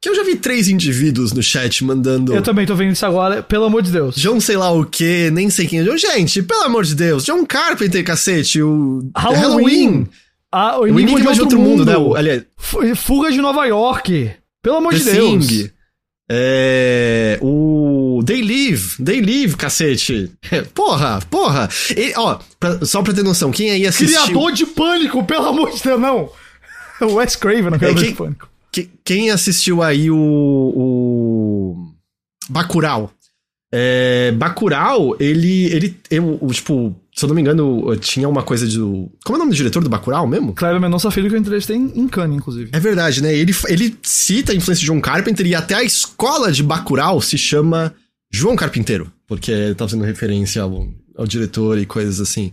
que 0.00 0.08
eu 0.08 0.14
já 0.14 0.22
vi 0.22 0.36
três 0.36 0.68
indivíduos 0.68 1.32
no 1.32 1.42
chat 1.42 1.84
mandando. 1.84 2.34
Eu 2.34 2.42
também 2.42 2.64
tô 2.66 2.74
vendo 2.74 2.92
isso 2.92 3.04
agora, 3.04 3.42
pelo 3.42 3.64
amor 3.64 3.82
de 3.82 3.90
Deus. 3.90 4.14
John 4.16 4.40
sei 4.40 4.56
lá 4.56 4.70
o 4.70 4.84
que, 4.84 5.30
nem 5.30 5.50
sei 5.50 5.66
quem 5.66 5.80
é. 5.80 5.96
Gente, 5.98 6.42
pelo 6.42 6.62
amor 6.62 6.84
de 6.84 6.94
Deus, 6.94 7.24
John 7.24 7.44
Carpenter, 7.44 8.04
cacete, 8.04 8.62
o 8.62 9.10
Halloween. 9.16 9.40
Halloween. 9.42 10.08
Ah, 10.50 10.78
o 10.78 10.82
O 10.82 10.86
Enigma, 10.88 11.10
Enigma 11.12 11.34
de 11.34 11.40
Outro 11.42 11.58
Mundo. 11.58 11.84
né? 11.84 11.96
O, 11.96 12.14
aliás, 12.14 12.42
Fu- 12.56 12.96
Fuga 12.96 13.30
de 13.30 13.38
Nova 13.40 13.66
York. 13.66 14.30
Pelo 14.62 14.76
amor 14.76 14.92
The 14.94 14.98
de 14.98 15.04
Deus. 15.04 15.46
Thing. 15.46 15.70
É. 16.30 17.38
O. 17.42 17.77
They 18.22 18.42
Live. 18.42 19.02
They 19.04 19.20
Live, 19.20 19.56
cacete. 19.56 20.30
É, 20.50 20.62
Porra, 20.74 21.20
porra. 21.30 21.68
Ó, 22.16 22.38
pra- 22.58 22.84
só 22.84 23.02
pra 23.02 23.12
ter 23.12 23.22
noção, 23.22 23.50
quem 23.50 23.70
aí 23.70 23.86
assistiu. 23.86 24.20
Criador 24.22 24.52
de 24.52 24.66
Pânico, 24.66 25.24
pelo 25.24 25.46
amor 25.46 25.70
de 25.72 25.82
Deus, 25.82 26.00
não. 26.00 26.30
O 27.00 27.14
Wes 27.16 27.36
Craven, 27.36 27.70
não 27.70 27.78
criador 27.78 28.00
quem- 28.02 28.10
de 28.10 28.16
Pânico. 28.16 28.48
que- 28.72 28.88
quem 29.04 29.30
assistiu 29.30 29.82
aí 29.82 30.10
o. 30.10 30.16
o. 30.76 31.76
Bacurau. 32.48 33.10
É, 33.70 34.32
Bacurau, 34.32 35.14
ele. 35.20 35.64
ele 35.66 35.96
eu, 36.10 36.40
tipo, 36.52 36.96
se 37.14 37.22
eu 37.24 37.28
não 37.28 37.34
me 37.34 37.42
engano, 37.42 37.94
tinha 37.96 38.26
uma 38.26 38.42
coisa 38.42 38.66
de. 38.66 38.78
Como 38.78 39.10
é 39.32 39.34
o 39.34 39.38
nome 39.38 39.50
do 39.50 39.56
diretor 39.56 39.82
do 39.84 39.90
Bacurau 39.90 40.26
mesmo? 40.26 40.54
Kleber 40.54 40.80
Mendonça 40.80 41.10
Filho 41.10 41.28
que 41.28 41.34
eu 41.34 41.38
entrevistei 41.38 41.76
em, 41.76 41.92
em 41.94 42.08
Cannes, 42.08 42.38
inclusive. 42.38 42.70
É 42.72 42.80
verdade, 42.80 43.22
né? 43.22 43.34
Ele, 43.34 43.54
ele 43.66 43.94
cita 44.02 44.52
a 44.52 44.54
influência 44.54 44.80
de 44.80 44.86
John 44.86 45.00
Carpenter 45.02 45.46
e 45.46 45.54
até 45.54 45.74
a 45.74 45.82
escola 45.84 46.50
de 46.50 46.62
Bacurau 46.62 47.20
se 47.20 47.36
chama 47.36 47.94
João 48.30 48.56
Carpinteiro, 48.56 49.12
porque 49.26 49.50
ele 49.50 49.74
tá 49.74 49.86
fazendo 49.86 50.04
referência 50.04 50.62
ao, 50.62 50.88
ao 51.16 51.26
diretor 51.26 51.78
e 51.78 51.86
coisas 51.86 52.20
assim. 52.20 52.52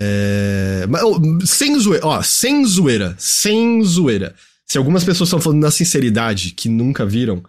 É... 0.00 0.86
Mas, 0.88 1.02
oh, 1.02 1.18
sem 1.46 1.78
zoeira, 1.78 2.06
ó, 2.06 2.22
sem 2.22 2.64
zoeira, 2.64 3.14
sem 3.18 3.82
zoeira. 3.82 4.34
Se 4.66 4.76
algumas 4.78 5.04
pessoas 5.04 5.28
estão 5.28 5.40
falando 5.40 5.60
na 5.62 5.70
sinceridade 5.70 6.50
que 6.52 6.68
nunca 6.68 7.06
viram, 7.06 7.42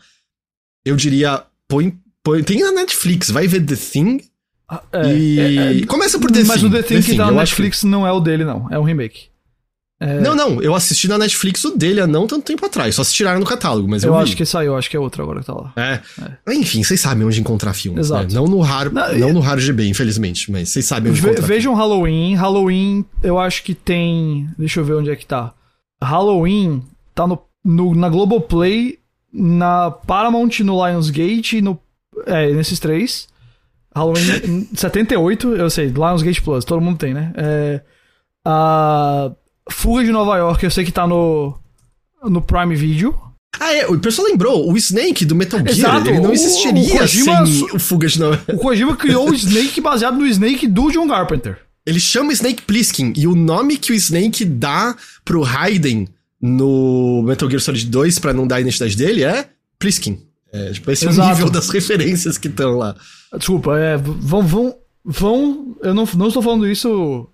eu 0.86 0.96
diria, 0.96 1.44
põe, 1.68 1.98
põe, 2.24 2.44
tem 2.44 2.60
na 2.62 2.72
Netflix, 2.72 3.30
vai 3.30 3.48
ver 3.48 3.66
The 3.66 3.76
Thing 3.76 4.22
Ah, 4.70 4.82
é, 4.94 5.14
e... 5.18 5.40
é, 5.40 5.78
é, 5.82 5.86
Começa 5.86 6.20
por 6.20 6.32
The 6.32 6.44
Mas 6.44 6.62
Thing. 6.62 6.68
o 6.68 6.72
The 6.72 6.84
Thing 6.84 7.02
que 7.02 7.16
tá 7.18 7.28
eu 7.28 7.34
na 7.34 7.42
acho 7.42 7.56
que- 7.56 7.62
Netflix 7.62 7.84
não 7.84 8.06
é 8.08 8.12
o 8.12 8.20
dele, 8.20 8.46
não. 8.46 8.72
É 8.72 8.80
um 8.80 8.84
remake. 8.84 9.30
É, 10.00 10.20
Não, 10.22 10.36
não, 10.36 10.62
eu 10.62 10.76
assisti 10.76 11.08
na 11.08 11.18
Netflix 11.18 11.64
o 11.66 11.76
dele 11.76 12.00
há 12.00 12.06
não 12.06 12.28
tanto 12.28 12.44
tempo 12.46 12.64
atrás, 12.64 12.94
só 12.94 13.04
se 13.04 13.14
tiraram 13.16 13.40
no 13.40 13.46
catálogo, 13.48 13.88
mas 13.88 14.04
eu, 14.04 14.12
eu 14.14 14.18
vi. 14.18 14.24
acho 14.24 14.38
que 14.38 14.46
saiu, 14.46 14.76
acho 14.78 14.88
que 14.90 14.96
é 14.96 15.00
outro 15.00 15.24
agora 15.24 15.40
que 15.40 15.46
tá 15.48 15.54
lá. 15.56 15.74
É. 15.76 16.00
Enfim, 16.54 16.84
vocês 16.84 17.02
sabem 17.02 17.26
onde 17.26 17.40
encontrar 17.42 17.74
filmes. 17.74 18.06
Exato. 18.06 18.28
Né? 18.28 18.34
Não 18.36 18.46
no 18.46 18.60
raro, 18.62 18.94
Não, 18.94 19.18
não, 19.18 19.34
no 19.34 19.40
raro 19.40 19.60
GB, 19.60 19.88
infelizmente, 19.90 20.52
mas 20.52 20.70
vocês 20.70 20.86
sabem 20.86 21.12
onde 21.12 21.20
Ve- 21.22 21.30
encontrar. 21.32 21.48
vejam 21.48 21.74
Halloween. 21.74 22.36
Halloween, 22.36 23.04
eu 23.24 23.40
acho 23.40 23.64
que 23.64 23.74
tem. 23.74 24.48
Deixa 24.58 24.80
eu 24.80 24.86
ver 24.86 24.94
onde 24.94 25.10
é 25.10 25.16
que 25.16 25.26
tá. 25.26 25.54
Halloween 26.00 26.84
tá 27.16 27.26
no, 27.26 27.40
no- 27.66 27.96
na 27.96 28.08
Globoplay, 28.08 29.00
na 29.34 29.90
Paramount, 29.90 30.60
no 30.64 30.86
Lionsgate 30.88 31.58
e 31.58 31.62
no. 31.62 31.80
É, 32.28 32.52
nesses 32.54 32.78
três. 32.80 33.28
Halloween 33.96 34.68
78, 34.76 35.56
eu 35.56 35.70
sei, 35.72 35.88
Lionsgate 35.88 36.40
Plus, 36.44 36.64
todo 36.64 36.80
mundo 36.82 37.00
tem, 37.00 37.16
né? 37.16 37.34
É, 37.36 37.82
a 38.46 39.32
Fuga 39.70 40.04
de 40.04 40.12
Nova 40.12 40.38
York, 40.38 40.64
eu 40.64 40.72
sei 40.72 40.86
que 40.86 40.92
tá 40.92 41.08
no. 41.08 41.58
No 42.24 42.42
Prime 42.42 42.76
Video. 42.76 43.16
Ah, 43.60 43.74
é, 43.74 43.88
o 43.88 43.98
pessoal 44.00 44.28
lembrou, 44.28 44.72
o 44.72 44.78
Snake 44.78 45.26
do 45.26 45.36
Metal 45.36 45.60
Gear, 45.60 45.72
Exato, 45.72 46.10
ele 46.10 46.20
não 46.20 46.32
existiria 46.32 46.96
o 46.96 47.00
Kojima 47.00 47.46
sem 47.46 47.64
o 47.76 47.80
Fuga 47.80 48.08
de 48.08 48.20
Nova 48.20 48.44
O 48.54 48.58
Kojima 48.58 48.96
criou 48.96 49.30
o 49.30 49.34
Snake 49.34 49.82
baseado 49.82 50.18
no 50.18 50.28
Snake 50.28 50.68
do 50.68 50.92
John 50.92 51.08
Carpenter. 51.08 51.60
Ele 51.86 52.00
chama 52.00 52.34
Snake 52.34 52.64
Plissken, 52.64 53.14
e 53.16 53.26
o 53.28 53.36
nome 53.36 53.78
que 53.78 53.92
o 53.92 53.96
Snake 53.96 54.46
dá 54.46 54.96
pro 55.24 55.42
Raiden 55.42 56.08
no 56.42 57.24
Metal 57.26 57.50
Gear 57.50 57.62
Solid 57.62 57.88
2 57.88 58.20
pra 58.20 58.34
não 58.34 58.46
dar 58.46 58.58
a 58.58 58.62
identidade 58.62 58.96
dele 58.96 59.24
é 59.24 59.50
Plissken. 59.80 60.22
É, 60.52 60.72
tipo, 60.72 60.92
esse 60.92 61.06
é 61.06 61.08
o 61.08 61.12
Exato. 61.12 61.30
nível 61.30 61.50
das 61.50 61.70
referências 61.70 62.38
que 62.38 62.48
estão 62.48 62.78
lá. 62.78 62.96
Desculpa, 63.36 63.78
é, 63.78 63.98
vão, 63.98 64.44
vão, 64.44 64.76
vão, 65.04 65.78
eu 65.82 65.94
não, 65.94 66.08
não 66.16 66.28
estou 66.28 66.42
falando 66.42 66.68
isso 66.68 67.28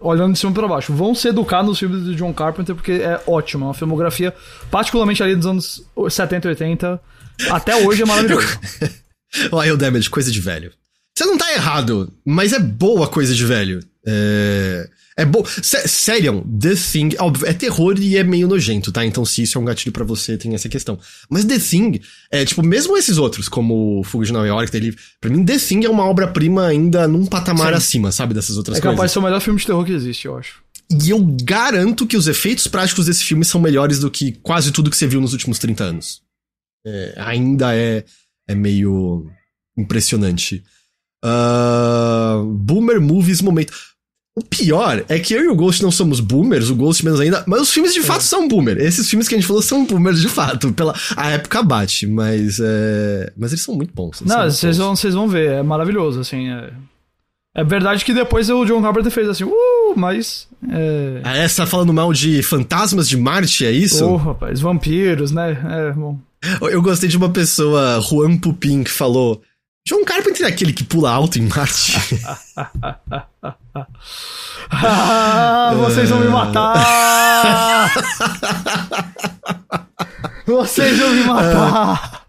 olhando 0.00 0.32
de 0.32 0.38
cima 0.38 0.52
para 0.52 0.68
baixo, 0.68 0.92
vão 0.92 1.14
se 1.14 1.28
educar 1.28 1.62
nos 1.62 1.78
filmes 1.78 2.04
do 2.04 2.14
John 2.14 2.32
Carpenter 2.32 2.74
porque 2.74 2.92
é 2.92 3.20
ótimo, 3.26 3.64
é 3.64 3.68
uma 3.68 3.74
filmografia, 3.74 4.34
particularmente 4.70 5.22
ali 5.22 5.34
dos 5.34 5.46
anos 5.46 5.84
70 6.08 6.46
e 6.46 6.50
80, 6.50 7.00
até 7.50 7.76
hoje 7.76 8.02
é 8.02 8.06
maravilhoso. 8.06 8.46
Olha 9.52 9.74
o 9.74 9.76
Damage, 9.76 10.10
coisa 10.10 10.30
de 10.30 10.40
velho. 10.40 10.72
Você 11.16 11.24
não 11.24 11.36
tá 11.36 11.52
errado, 11.52 12.12
mas 12.24 12.52
é 12.52 12.58
boa 12.58 13.08
coisa 13.08 13.34
de 13.34 13.44
velho. 13.44 13.80
É, 14.06 14.88
é 15.18 15.24
bom. 15.24 15.44
Sé- 15.44 15.86
Sério, 15.86 16.42
The 16.58 16.74
Thing, 16.74 17.10
óbvio, 17.18 17.46
é 17.46 17.52
terror 17.52 17.96
e 18.00 18.16
é 18.16 18.24
meio 18.24 18.48
nojento, 18.48 18.90
tá? 18.90 19.04
Então, 19.04 19.24
se 19.24 19.42
isso 19.42 19.58
é 19.58 19.60
um 19.60 19.64
gatilho 19.64 19.92
pra 19.92 20.04
você, 20.04 20.38
tem 20.38 20.54
essa 20.54 20.68
questão. 20.68 20.98
Mas 21.28 21.44
The 21.44 21.58
Thing, 21.58 22.00
é 22.30 22.44
tipo, 22.44 22.62
mesmo 22.62 22.96
esses 22.96 23.18
outros, 23.18 23.48
como 23.48 24.02
Fuga 24.04 24.24
de 24.26 24.32
Nova 24.32 24.46
York, 24.46 24.70
Delivery, 24.72 25.00
pra 25.20 25.30
mim, 25.30 25.44
The 25.44 25.58
Thing 25.58 25.84
é 25.84 25.90
uma 25.90 26.04
obra-prima 26.04 26.66
ainda 26.66 27.06
num 27.06 27.26
patamar 27.26 27.68
Sim. 27.72 27.76
acima, 27.76 28.12
sabe? 28.12 28.32
Dessas 28.34 28.56
outras 28.56 28.78
É 28.78 28.80
coisas. 28.80 28.94
capaz 28.96 29.10
de 29.10 29.12
ser 29.12 29.18
o 29.18 29.22
melhor 29.22 29.40
filme 29.40 29.60
de 29.60 29.66
terror 29.66 29.84
que 29.84 29.92
existe, 29.92 30.26
eu 30.26 30.36
acho. 30.38 30.62
E 31.04 31.10
eu 31.10 31.24
garanto 31.44 32.06
que 32.06 32.16
os 32.16 32.26
efeitos 32.26 32.66
práticos 32.66 33.06
desse 33.06 33.22
filme 33.22 33.44
são 33.44 33.60
melhores 33.60 34.00
do 34.00 34.10
que 34.10 34.32
quase 34.42 34.72
tudo 34.72 34.90
que 34.90 34.96
você 34.96 35.06
viu 35.06 35.20
nos 35.20 35.32
últimos 35.32 35.58
30 35.58 35.84
anos. 35.84 36.20
É, 36.84 37.14
ainda 37.18 37.76
é, 37.76 38.04
é 38.48 38.54
meio 38.54 39.30
impressionante. 39.76 40.64
Ah, 41.22 42.42
boomer 42.44 43.00
Movies 43.00 43.42
Momento. 43.42 43.72
O 44.36 44.44
pior 44.44 45.04
é 45.08 45.18
que 45.18 45.34
eu 45.34 45.44
e 45.44 45.48
o 45.48 45.56
Ghost 45.56 45.82
não 45.82 45.90
somos 45.90 46.20
boomers, 46.20 46.70
o 46.70 46.74
Ghost 46.76 47.04
menos 47.04 47.20
ainda, 47.20 47.42
mas 47.46 47.62
os 47.62 47.72
filmes 47.72 47.92
de 47.92 48.00
fato 48.00 48.22
são 48.22 48.46
boomer. 48.46 48.78
Esses 48.78 49.08
filmes 49.10 49.28
que 49.28 49.34
a 49.34 49.38
gente 49.38 49.46
falou 49.46 49.60
são 49.60 49.84
boomers 49.84 50.20
de 50.20 50.28
fato, 50.28 50.72
pela 50.72 50.94
a 51.16 51.30
época 51.30 51.62
bate, 51.62 52.06
mas 52.06 52.60
é, 52.62 53.32
mas 53.36 53.50
eles 53.50 53.64
são 53.64 53.74
muito 53.74 53.92
bons. 53.92 54.22
Não, 54.22 54.48
vocês 54.48 54.78
vão, 54.78 54.94
vocês 54.94 55.14
vão 55.14 55.28
ver, 55.28 55.50
é 55.50 55.62
maravilhoso, 55.62 56.20
assim, 56.20 56.48
é... 56.48 56.70
É 57.52 57.64
verdade 57.64 58.04
que 58.04 58.14
depois 58.14 58.48
o 58.48 58.64
John 58.64 58.80
Carpenter 58.80 59.10
fez 59.10 59.28
assim, 59.28 59.42
uh, 59.42 59.94
mas... 59.96 60.46
É... 60.70 61.20
Ah, 61.24 61.36
é, 61.36 61.48
você 61.48 61.56
tá 61.56 61.66
falando 61.66 61.92
mal 61.92 62.12
de 62.12 62.40
fantasmas 62.44 63.08
de 63.08 63.16
Marte, 63.16 63.66
é 63.66 63.72
isso? 63.72 64.06
Oh, 64.06 64.16
rapaz, 64.16 64.60
vampiros, 64.60 65.32
né? 65.32 65.58
É, 65.68 65.92
bom. 65.92 66.16
Eu 66.62 66.80
gostei 66.80 67.08
de 67.08 67.16
uma 67.16 67.28
pessoa, 67.28 68.00
Juan 68.00 68.38
Pupin, 68.38 68.82
que 68.82 68.90
falou: 68.90 69.42
John 69.86 70.04
Carpenter 70.04 70.46
é 70.46 70.48
aquele 70.48 70.72
que 70.72 70.84
pula 70.84 71.10
alto 71.10 71.38
em 71.38 71.48
Marte. 71.48 71.98
Ah, 74.70 75.72
vocês 75.76 76.08
vão 76.10 76.20
me 76.20 76.28
matar! 76.28 77.90
vocês 80.46 80.98
vão 80.98 81.10
me 81.14 81.24
matar! 81.24 82.26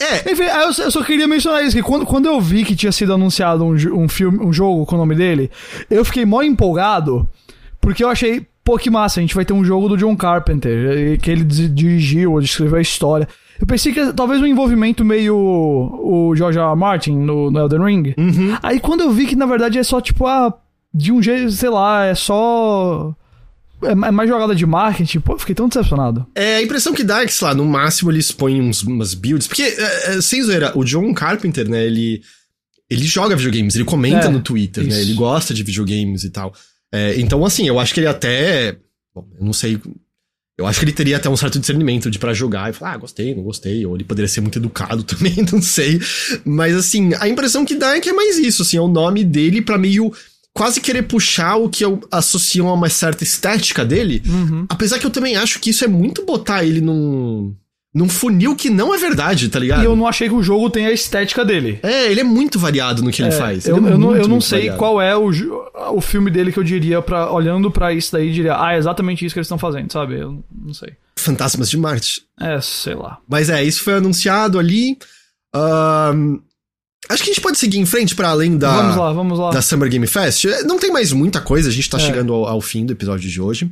é, 0.00 0.32
Enfim, 0.32 0.42
aí 0.44 0.62
eu, 0.64 0.72
só- 0.90 1.02
queria 1.04 1.28
mencionar 1.28 1.62
isso, 1.64 1.76
que 1.76 1.82
quando, 1.82 2.04
quando 2.06 2.26
eu 2.26 2.40
vi 2.40 2.64
que 2.64 2.74
tinha 2.74 2.90
sido 2.90 3.12
anunciado 3.14 3.64
um, 3.64 3.74
um 4.02 4.08
filme, 4.08 4.44
um 4.44 4.52
jogo 4.52 4.84
com 4.86 4.96
o 4.96 4.98
nome 4.98 5.14
dele, 5.14 5.50
eu 5.90 6.04
fiquei 6.04 6.24
mó 6.24 6.42
empolgado, 6.42 7.28
porque 7.80 8.02
eu 8.02 8.08
achei, 8.08 8.44
pô, 8.64 8.76
que 8.78 8.90
massa, 8.90 9.20
a 9.20 9.22
gente 9.22 9.34
vai 9.34 9.44
ter 9.44 9.52
um 9.52 9.64
jogo 9.64 9.88
do 9.88 9.96
John 9.96 10.16
Carpenter, 10.16 11.18
que 11.20 11.30
ele 11.30 11.44
di- 11.44 11.68
dirigiu 11.68 12.32
ou 12.32 12.40
escreveu 12.40 12.78
a 12.78 12.82
história. 12.82 13.28
Eu 13.60 13.66
pensei 13.66 13.92
que 13.92 14.12
talvez 14.12 14.40
um 14.40 14.46
envolvimento 14.46 15.04
meio 15.04 15.36
o 15.36 16.34
George 16.36 16.58
R. 16.58 16.66
R. 16.70 16.76
Martin 16.76 17.12
no, 17.12 17.50
no 17.50 17.58
Elden 17.60 17.84
Ring. 17.84 18.14
Aí 18.62 18.80
quando 18.80 19.02
eu 19.02 19.10
vi 19.12 19.26
que 19.26 19.36
na 19.36 19.46
verdade 19.46 19.78
é 19.78 19.82
só 19.82 20.00
tipo, 20.00 20.26
ah, 20.26 20.52
de 20.92 21.12
um 21.12 21.22
jeito, 21.22 21.50
sei 21.52 21.68
lá, 21.70 22.04
é 22.06 22.14
só. 22.14 23.14
É 23.82 23.90
é 23.90 23.94
mais 24.10 24.28
jogada 24.30 24.54
de 24.54 24.64
marketing, 24.64 25.20
pô, 25.20 25.36
fiquei 25.38 25.54
tão 25.54 25.68
decepcionado. 25.68 26.26
é 26.34 26.56
a 26.56 26.62
impressão 26.62 26.94
que 26.94 27.04
dá 27.04 27.22
é 27.22 27.26
que, 27.26 27.32
sei 27.32 27.46
lá, 27.48 27.54
no 27.54 27.64
máximo 27.66 28.10
eles 28.10 28.32
põem 28.32 28.60
uns, 28.62 28.82
umas 28.82 29.12
builds. 29.14 29.46
Porque, 29.46 29.62
é, 29.62 30.14
é, 30.16 30.20
sem 30.22 30.42
zoeira, 30.42 30.72
o 30.76 30.84
John 30.84 31.12
Carpenter, 31.12 31.68
né, 31.68 31.84
ele. 31.84 32.22
Ele 32.90 33.04
joga 33.04 33.34
videogames, 33.34 33.74
ele 33.74 33.84
comenta 33.84 34.26
É, 34.26 34.28
no 34.28 34.40
Twitter, 34.40 34.84
né? 34.84 34.90
isso. 34.90 35.00
Ele 35.00 35.14
gosta 35.14 35.52
de 35.54 35.62
videogames 35.62 36.22
e 36.22 36.30
tal. 36.30 36.52
É, 36.92 37.18
então, 37.18 37.44
assim, 37.44 37.66
eu 37.66 37.78
acho 37.80 37.92
que 37.94 38.00
ele 38.00 38.06
até. 38.06 38.76
Bom, 39.14 39.26
eu 39.38 39.44
não 39.44 39.52
sei. 39.52 39.80
Eu 40.56 40.66
acho 40.66 40.78
que 40.78 40.84
ele 40.84 40.92
teria 40.92 41.16
até 41.16 41.28
um 41.28 41.36
certo 41.36 41.58
discernimento 41.58 42.08
de 42.08 42.18
pra 42.18 42.32
jogar 42.32 42.70
e 42.70 42.72
falar, 42.72 42.92
ah, 42.92 42.96
gostei, 42.96 43.34
não 43.34 43.42
gostei. 43.42 43.84
Ou 43.84 43.96
ele 43.96 44.04
poderia 44.04 44.28
ser 44.28 44.40
muito 44.40 44.58
educado 44.58 45.02
também, 45.04 45.34
não 45.52 45.60
sei. 45.60 46.00
Mas, 46.44 46.76
assim, 46.76 47.12
a 47.18 47.28
impressão 47.28 47.64
que 47.64 47.74
dá 47.74 47.96
é 47.96 48.00
que 48.00 48.08
é 48.08 48.12
mais 48.12 48.38
isso, 48.38 48.62
assim, 48.62 48.76
é 48.76 48.80
o 48.80 48.88
nome 48.88 49.24
dele 49.24 49.60
pra 49.60 49.76
meio 49.76 50.12
quase 50.52 50.80
querer 50.80 51.02
puxar 51.02 51.56
o 51.56 51.68
que 51.68 51.84
eu 51.84 52.00
associam 52.10 52.68
a 52.68 52.72
uma 52.72 52.88
certa 52.88 53.24
estética 53.24 53.84
dele. 53.84 54.22
Uhum. 54.24 54.66
Apesar 54.68 55.00
que 55.00 55.06
eu 55.06 55.10
também 55.10 55.36
acho 55.36 55.58
que 55.58 55.70
isso 55.70 55.84
é 55.84 55.88
muito 55.88 56.24
botar 56.24 56.64
ele 56.64 56.80
num. 56.80 57.54
Num 57.94 58.08
funil 58.08 58.56
que 58.56 58.68
não 58.68 58.92
é 58.92 58.98
verdade, 58.98 59.48
tá 59.48 59.58
ligado? 59.58 59.82
E 59.82 59.84
eu 59.84 59.94
não 59.94 60.04
achei 60.06 60.28
que 60.28 60.34
o 60.34 60.42
jogo 60.42 60.68
tenha 60.68 60.88
a 60.88 60.92
estética 60.92 61.44
dele. 61.44 61.78
É, 61.80 62.10
ele 62.10 62.20
é 62.20 62.24
muito 62.24 62.58
variado 62.58 63.02
no 63.04 63.10
que 63.12 63.22
ele 63.22 63.28
É, 63.28 63.32
faz. 63.38 63.66
Eu, 63.66 63.76
Ele 63.76 63.86
é 63.86 63.92
eu 63.92 63.98
não, 63.98 64.08
muito, 64.08 64.22
eu 64.22 64.28
não 64.28 64.40
sei 64.40 64.58
variado. 64.62 64.78
qual 64.78 65.00
é 65.00 65.16
o, 65.16 65.30
o 65.94 66.00
filme 66.00 66.28
dele 66.30 66.50
que 66.50 66.58
eu 66.58 66.64
diria, 66.64 67.00
pra, 67.00 67.30
olhando 67.30 67.70
pra 67.70 67.92
isso 67.92 68.10
daí, 68.10 68.32
diria, 68.32 68.60
ah, 68.60 68.74
é 68.74 68.78
exatamente 68.78 69.24
isso 69.24 69.32
que 69.32 69.38
eles 69.38 69.46
estão 69.46 69.58
fazendo, 69.58 69.92
sabe? 69.92 70.18
Eu 70.18 70.42
não 70.52 70.74
sei. 70.74 70.94
Fantasmas 71.16 71.70
de 71.70 71.78
Marte. 71.78 72.22
É, 72.40 72.60
sei 72.60 72.94
lá. 72.96 73.18
Mas 73.28 73.48
é, 73.48 73.62
isso 73.62 73.82
foi 73.84 73.94
anunciado 73.94 74.58
ali. 74.58 74.98
Ahn, 75.54 76.38
acho 77.08 77.22
que 77.22 77.30
a 77.30 77.32
gente 77.32 77.40
pode 77.42 77.58
seguir 77.58 77.78
em 77.78 77.86
frente 77.86 78.16
pra 78.16 78.30
além 78.30 78.58
da, 78.58 78.76
vamos 78.76 78.96
lá, 78.96 79.12
vamos 79.12 79.38
lá. 79.38 79.50
da 79.52 79.62
Summer 79.62 79.88
Game 79.88 80.06
Fest. 80.08 80.44
Não 80.66 80.80
tem 80.80 80.90
mais 80.90 81.12
muita 81.12 81.40
coisa, 81.40 81.68
a 81.68 81.72
gente 81.72 81.88
tá 81.88 81.98
É. 81.98 82.00
chegando 82.00 82.34
ao, 82.34 82.44
ao 82.46 82.60
fim 82.60 82.84
do 82.84 82.92
episódio 82.92 83.30
de 83.30 83.40
hoje. 83.40 83.70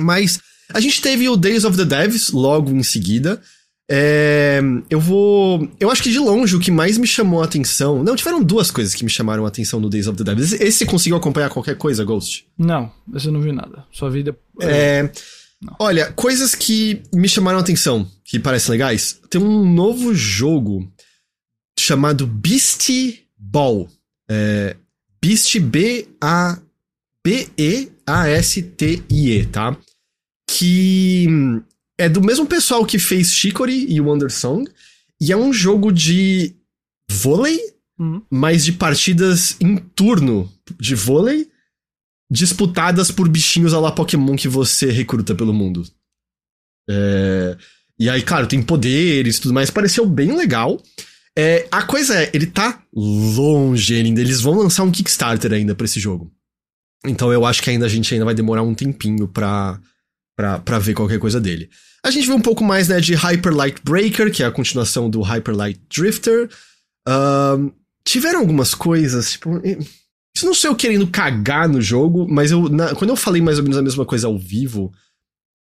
Mas 0.00 0.40
a 0.74 0.80
gente 0.80 1.00
teve 1.00 1.28
o 1.28 1.36
Days 1.36 1.64
of 1.64 1.76
the 1.76 1.84
Devs 1.84 2.30
logo 2.30 2.70
em 2.70 2.82
seguida. 2.82 3.40
É, 3.90 4.60
eu 4.88 4.98
vou. 5.00 5.68
Eu 5.78 5.90
acho 5.90 6.02
que 6.02 6.10
de 6.10 6.18
longe 6.18 6.56
o 6.56 6.60
que 6.60 6.70
mais 6.70 6.96
me 6.96 7.06
chamou 7.06 7.42
a 7.42 7.44
atenção. 7.44 8.02
Não, 8.02 8.16
tiveram 8.16 8.42
duas 8.42 8.70
coisas 8.70 8.94
que 8.94 9.04
me 9.04 9.10
chamaram 9.10 9.44
a 9.44 9.48
atenção 9.48 9.78
no 9.80 9.90
Days 9.90 10.06
of 10.06 10.16
the 10.16 10.24
Devil. 10.24 10.44
Esse, 10.44 10.62
esse 10.62 10.86
conseguiu 10.86 11.16
acompanhar 11.16 11.50
qualquer 11.50 11.76
coisa, 11.76 12.04
Ghost? 12.04 12.46
Não, 12.56 12.90
esse 13.14 13.26
eu 13.26 13.32
não 13.32 13.40
vi 13.40 13.52
nada. 13.52 13.84
Sua 13.92 14.08
vida. 14.10 14.36
É. 14.60 15.10
Olha, 15.78 16.10
coisas 16.12 16.54
que 16.54 17.02
me 17.14 17.28
chamaram 17.28 17.58
a 17.58 17.60
atenção, 17.60 18.10
que 18.24 18.38
parecem 18.38 18.72
legais. 18.72 19.20
Tem 19.28 19.40
um 19.40 19.70
novo 19.70 20.14
jogo 20.14 20.90
chamado 21.78 22.26
Beastie 22.26 23.20
Ball. 23.38 23.88
É, 24.28 24.76
Beast 25.20 25.58
B-A. 25.60 26.58
B-E-A-S-T-I-E, 27.24 27.86
tá? 29.46 29.76
Que 30.58 31.26
é 31.98 32.08
do 32.08 32.20
mesmo 32.22 32.46
pessoal 32.46 32.84
que 32.84 32.98
fez 32.98 33.32
Chicory 33.34 33.86
e 33.88 34.00
Wonder 34.00 34.30
Song. 34.30 34.68
E 35.20 35.32
é 35.32 35.36
um 35.36 35.52
jogo 35.52 35.92
de 35.92 36.54
vôlei, 37.10 37.58
Uhum. 37.98 38.22
mas 38.30 38.64
de 38.64 38.72
partidas 38.72 39.56
em 39.60 39.76
turno 39.76 40.50
de 40.80 40.94
vôlei, 40.94 41.48
disputadas 42.30 43.10
por 43.10 43.28
bichinhos 43.28 43.74
a 43.74 43.78
la 43.80 43.92
Pokémon 43.92 44.34
que 44.34 44.48
você 44.48 44.90
recruta 44.90 45.34
pelo 45.34 45.52
mundo. 45.52 45.84
É, 46.88 47.56
E 47.98 48.08
aí, 48.10 48.22
claro, 48.22 48.46
tem 48.48 48.60
poderes 48.62 49.36
e 49.36 49.40
tudo 49.40 49.54
mais. 49.54 49.70
Pareceu 49.70 50.04
bem 50.06 50.34
legal. 50.34 50.82
É, 51.38 51.68
a 51.70 51.82
coisa 51.84 52.20
é, 52.20 52.30
ele 52.34 52.46
tá 52.46 52.82
longe 52.92 53.94
ainda. 53.94 54.20
Eles 54.20 54.40
vão 54.40 54.54
lançar 54.54 54.82
um 54.82 54.90
Kickstarter 54.90 55.52
ainda 55.52 55.74
pra 55.74 55.84
esse 55.84 56.00
jogo. 56.00 56.32
Então 57.06 57.32
eu 57.32 57.44
acho 57.46 57.62
que 57.62 57.70
ainda 57.70 57.86
a 57.86 57.88
gente 57.88 58.12
ainda 58.12 58.24
vai 58.24 58.34
demorar 58.34 58.62
um 58.62 58.74
tempinho 58.74 59.28
pra, 59.28 59.80
pra 60.36 60.78
ver 60.78 60.94
qualquer 60.94 61.18
coisa 61.18 61.40
dele. 61.40 61.68
A 62.04 62.10
gente 62.10 62.26
vê 62.26 62.32
um 62.32 62.40
pouco 62.40 62.64
mais, 62.64 62.88
né, 62.88 63.00
de 63.00 63.14
Hyper 63.14 63.54
Light 63.54 63.80
Breaker, 63.84 64.32
que 64.32 64.42
é 64.42 64.46
a 64.46 64.50
continuação 64.50 65.08
do 65.08 65.20
Hyper 65.20 65.54
Light 65.54 65.80
Drifter. 65.94 66.48
Ahn, 67.06 67.70
tiveram 68.04 68.40
algumas 68.40 68.74
coisas, 68.74 69.32
tipo. 69.32 69.60
Isso 70.34 70.46
não 70.46 70.54
sou 70.54 70.70
eu 70.70 70.74
querendo 70.76 71.06
cagar 71.06 71.68
no 71.68 71.80
jogo, 71.80 72.26
mas 72.28 72.50
eu. 72.50 72.68
na- 72.68 72.94
quando 72.94 73.10
eu 73.10 73.16
falei 73.16 73.40
mais 73.42 73.58
ou 73.58 73.62
menos 73.62 73.78
a 73.78 73.82
mesma 73.82 74.04
coisa 74.04 74.26
ao 74.26 74.38
vivo, 74.38 74.92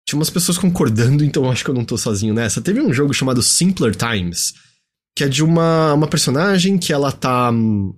tinha 0.08 0.18
umas 0.18 0.30
pessoas 0.30 0.58
concordando, 0.58 1.24
então 1.24 1.50
acho 1.52 1.64
que 1.64 1.70
eu 1.70 1.76
não 1.76 1.84
tô 1.86 1.98
sozinho 1.98 2.34
nessa. 2.34 2.62
Teve 2.62 2.80
um 2.80 2.94
jogo 2.94 3.14
chamado 3.14 3.42
Simpler 3.42 3.96
Times, 3.96 4.54
que 5.16 5.24
é 5.24 5.28
de 5.28 5.44
uma, 5.44 5.94
uma 5.94 6.08
personagem 6.08 6.78
que 6.78 6.94
ela 6.94 7.12
tá. 7.12 7.52
hum, 7.52 7.94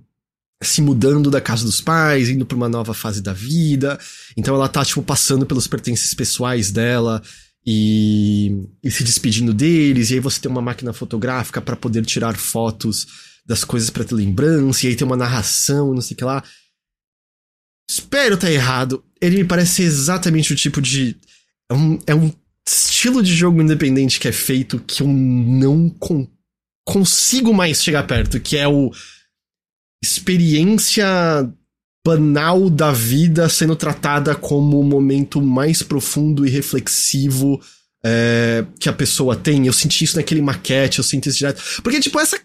se 0.61 0.81
mudando 0.81 1.31
da 1.31 1.41
casa 1.41 1.65
dos 1.65 1.81
pais, 1.81 2.29
indo 2.29 2.45
pra 2.45 2.55
uma 2.55 2.69
nova 2.69 2.93
fase 2.93 3.21
da 3.21 3.33
vida. 3.33 3.99
Então 4.37 4.53
ela 4.55 4.69
tá, 4.69 4.85
tipo, 4.85 5.01
passando 5.01 5.45
pelos 5.45 5.67
pertences 5.67 6.13
pessoais 6.13 6.71
dela 6.71 7.21
e, 7.65 8.67
e 8.83 8.91
se 8.91 9.03
despedindo 9.03 9.53
deles. 9.53 10.11
E 10.11 10.15
aí 10.15 10.19
você 10.19 10.39
tem 10.39 10.51
uma 10.51 10.61
máquina 10.61 10.93
fotográfica 10.93 11.61
pra 11.61 11.75
poder 11.75 12.05
tirar 12.05 12.37
fotos 12.37 13.07
das 13.45 13.63
coisas 13.63 13.89
pra 13.89 14.03
ter 14.03 14.13
lembrança. 14.15 14.85
E 14.85 14.89
aí 14.89 14.95
tem 14.95 15.05
uma 15.05 15.17
narração, 15.17 15.93
não 15.93 16.01
sei 16.01 16.13
o 16.13 16.17
que 16.17 16.23
lá. 16.25 16.43
Espero 17.89 18.37
tá 18.37 18.49
errado. 18.49 19.03
Ele 19.19 19.37
me 19.37 19.45
parece 19.45 19.83
exatamente 19.83 20.53
o 20.53 20.55
tipo 20.55 20.81
de. 20.81 21.17
É 21.69 21.73
um, 21.73 21.99
é 22.07 22.15
um 22.15 22.31
estilo 22.67 23.23
de 23.23 23.35
jogo 23.35 23.61
independente 23.61 24.19
que 24.19 24.27
é 24.27 24.31
feito 24.31 24.79
que 24.79 25.01
eu 25.01 25.07
não 25.07 25.89
con- 25.89 26.27
consigo 26.85 27.53
mais 27.53 27.83
chegar 27.83 28.03
perto, 28.03 28.39
que 28.39 28.55
é 28.55 28.67
o 28.67 28.91
experiência 30.03 31.05
banal 32.05 32.69
da 32.69 32.91
vida 32.91 33.47
sendo 33.47 33.75
tratada 33.75 34.33
como 34.33 34.79
o 34.79 34.83
momento 34.83 35.41
mais 35.41 35.83
profundo 35.83 36.45
e 36.45 36.49
reflexivo 36.49 37.61
é, 38.03 38.65
que 38.79 38.89
a 38.89 38.93
pessoa 38.93 39.35
tem. 39.35 39.67
Eu 39.67 39.73
senti 39.73 40.03
isso 40.03 40.17
naquele 40.17 40.41
maquete, 40.41 40.99
eu 40.99 41.03
senti 41.03 41.29
isso 41.29 41.37
direto. 41.37 41.61
Porque, 41.83 41.99
tipo, 41.99 42.19
essa. 42.19 42.39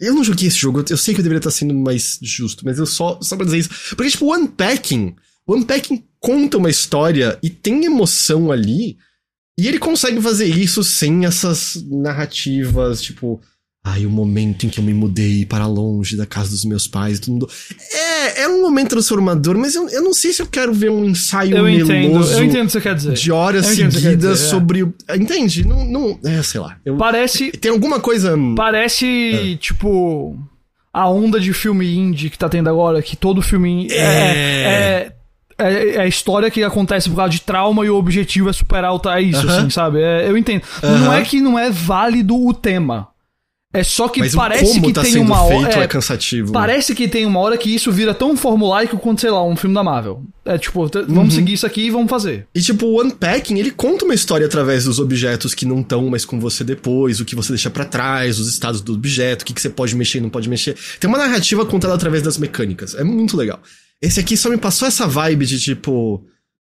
Eu 0.00 0.14
não 0.14 0.22
joguei 0.22 0.46
esse 0.46 0.58
jogo, 0.58 0.84
eu 0.88 0.96
sei 0.96 1.12
que 1.12 1.20
eu 1.20 1.24
deveria 1.24 1.40
estar 1.40 1.50
sendo 1.50 1.74
mais 1.74 2.20
justo, 2.22 2.64
mas 2.64 2.78
eu 2.78 2.86
só, 2.86 3.18
só 3.20 3.36
pra 3.36 3.44
dizer 3.44 3.58
isso. 3.58 3.70
Porque, 3.96 4.10
tipo, 4.10 4.26
o 4.26 4.34
Unpacking. 4.34 5.16
O 5.46 5.56
Unpacking 5.56 6.04
conta 6.20 6.56
uma 6.56 6.70
história 6.70 7.38
e 7.42 7.50
tem 7.50 7.84
emoção 7.84 8.50
ali. 8.50 8.96
E 9.58 9.66
ele 9.66 9.78
consegue 9.78 10.20
fazer 10.20 10.46
isso 10.46 10.84
sem 10.84 11.24
essas 11.26 11.82
narrativas, 11.84 13.02
tipo. 13.02 13.40
Ai, 13.88 14.04
o 14.04 14.10
momento 14.10 14.66
em 14.66 14.68
que 14.68 14.80
eu 14.80 14.84
me 14.84 14.92
mudei 14.92 15.46
para 15.46 15.64
longe 15.64 16.16
da 16.16 16.26
casa 16.26 16.50
dos 16.50 16.64
meus 16.64 16.88
pais 16.88 17.20
todo 17.20 17.30
mundo. 17.34 17.48
É, 17.92 18.42
é 18.42 18.48
um 18.48 18.60
momento 18.60 18.88
transformador, 18.90 19.56
mas 19.56 19.76
eu, 19.76 19.88
eu 19.90 20.02
não 20.02 20.12
sei 20.12 20.32
se 20.32 20.42
eu 20.42 20.46
quero 20.48 20.74
ver 20.74 20.90
um 20.90 21.04
ensaio 21.04 21.56
Eu 21.56 21.62
meloso 21.64 22.32
eu 22.32 22.42
entendo 22.44 22.64
o 22.64 22.66
que 22.66 22.72
você 22.72 22.80
quer 22.80 22.96
dizer. 22.96 23.12
de 23.12 23.30
horas 23.30 23.64
seguidas 23.66 24.02
dizer, 24.02 24.32
é. 24.32 24.34
sobre. 24.34 24.92
Entende? 25.16 25.64
Não, 25.64 25.84
não. 25.84 26.18
É, 26.24 26.42
sei 26.42 26.60
lá. 26.60 26.76
Eu- 26.84 26.96
Parece, 26.96 27.52
Tem 27.52 27.70
alguma 27.70 28.00
coisa. 28.00 28.36
parece 28.56 29.06
É. 29.52 29.56
tipo, 29.56 30.36
a 30.92 31.08
onda 31.08 31.38
de 31.38 31.52
filme 31.52 31.94
indie 31.96 32.28
que 32.28 32.36
tá 32.38 32.48
tendo 32.48 32.68
agora, 32.68 33.00
que 33.00 33.16
todo 33.16 33.40
filme 33.40 33.84
indie 33.84 33.94
É. 33.94 34.00
é, 34.00 35.12
é, 35.58 35.94
é 35.94 36.00
a 36.00 36.06
história 36.08 36.50
que 36.50 36.64
acontece 36.64 37.08
por 37.08 37.14
causa 37.14 37.30
de 37.30 37.40
trauma 37.40 37.86
e 37.86 37.90
o 37.90 37.94
objetivo 37.96 38.48
é 38.50 38.52
superar 38.52 38.92
o 38.92 39.00
é 39.10 39.22
isso, 39.22 39.46
Aham. 39.46 39.58
assim, 39.60 39.70
sabe? 39.70 40.00
É, 40.00 40.28
eu 40.28 40.36
entendo. 40.36 40.62
Aham. 40.82 40.98
Não 41.04 41.12
é 41.12 41.22
que 41.22 41.40
não 41.40 41.56
é 41.56 41.70
válido 41.70 42.36
o 42.36 42.52
tema. 42.52 43.06
É 43.78 43.82
só 43.84 44.08
que 44.08 44.20
mas 44.20 44.34
parece 44.34 44.80
que 44.80 44.92
tá 44.92 45.02
tem 45.02 45.18
uma 45.18 45.42
hora. 45.42 45.80
é, 45.80 45.82
é, 45.84 45.86
cansativo. 45.86 46.52
Parece 46.52 46.94
que 46.94 47.06
tem 47.08 47.26
uma 47.26 47.40
hora 47.40 47.58
que 47.58 47.74
isso 47.74 47.92
vira 47.92 48.14
tão 48.14 48.36
formulaico 48.36 48.98
quanto, 48.98 49.20
sei 49.20 49.30
lá, 49.30 49.44
um 49.44 49.54
filme 49.56 49.74
da 49.74 49.82
Marvel. 49.84 50.22
É 50.44 50.56
tipo, 50.56 50.88
t- 50.88 50.98
Uhum. 51.00 51.06
vamos 51.14 51.34
seguir 51.34 51.52
isso 51.52 51.66
aqui 51.66 51.82
e 51.82 51.90
vamos 51.90 52.08
fazer. 52.08 52.46
E 52.54 52.60
tipo, 52.60 52.86
o 52.86 53.02
Unpacking, 53.02 53.58
ele 53.58 53.70
conta 53.70 54.04
uma 54.04 54.14
história 54.14 54.46
através 54.46 54.84
dos 54.84 54.98
objetos 54.98 55.54
que 55.54 55.66
não 55.66 55.80
estão 55.80 56.08
mais 56.08 56.24
com 56.24 56.38
você 56.40 56.62
depois, 56.64 57.20
o 57.20 57.24
que 57.24 57.34
você 57.34 57.52
deixa 57.52 57.68
pra 57.68 57.84
trás, 57.84 58.38
os 58.38 58.48
estados 58.48 58.80
do 58.80 58.94
objeto, 58.94 59.42
o 59.42 59.44
que, 59.44 59.52
que 59.52 59.60
você 59.60 59.68
pode 59.70 59.94
mexer 59.96 60.18
e 60.18 60.20
não 60.22 60.30
pode 60.30 60.48
mexer. 60.48 60.76
Tem 60.98 61.08
uma 61.08 61.18
narrativa 61.18 61.66
contada 61.66 61.92
através 61.94 62.22
das 62.22 62.38
mecânicas. 62.38 62.94
É 62.94 63.04
muito 63.04 63.36
legal. 63.36 63.60
Esse 64.00 64.20
aqui 64.20 64.36
só 64.36 64.48
me 64.48 64.56
passou 64.56 64.86
essa 64.88 65.06
vibe 65.06 65.44
de 65.46 65.58
tipo. 65.60 66.24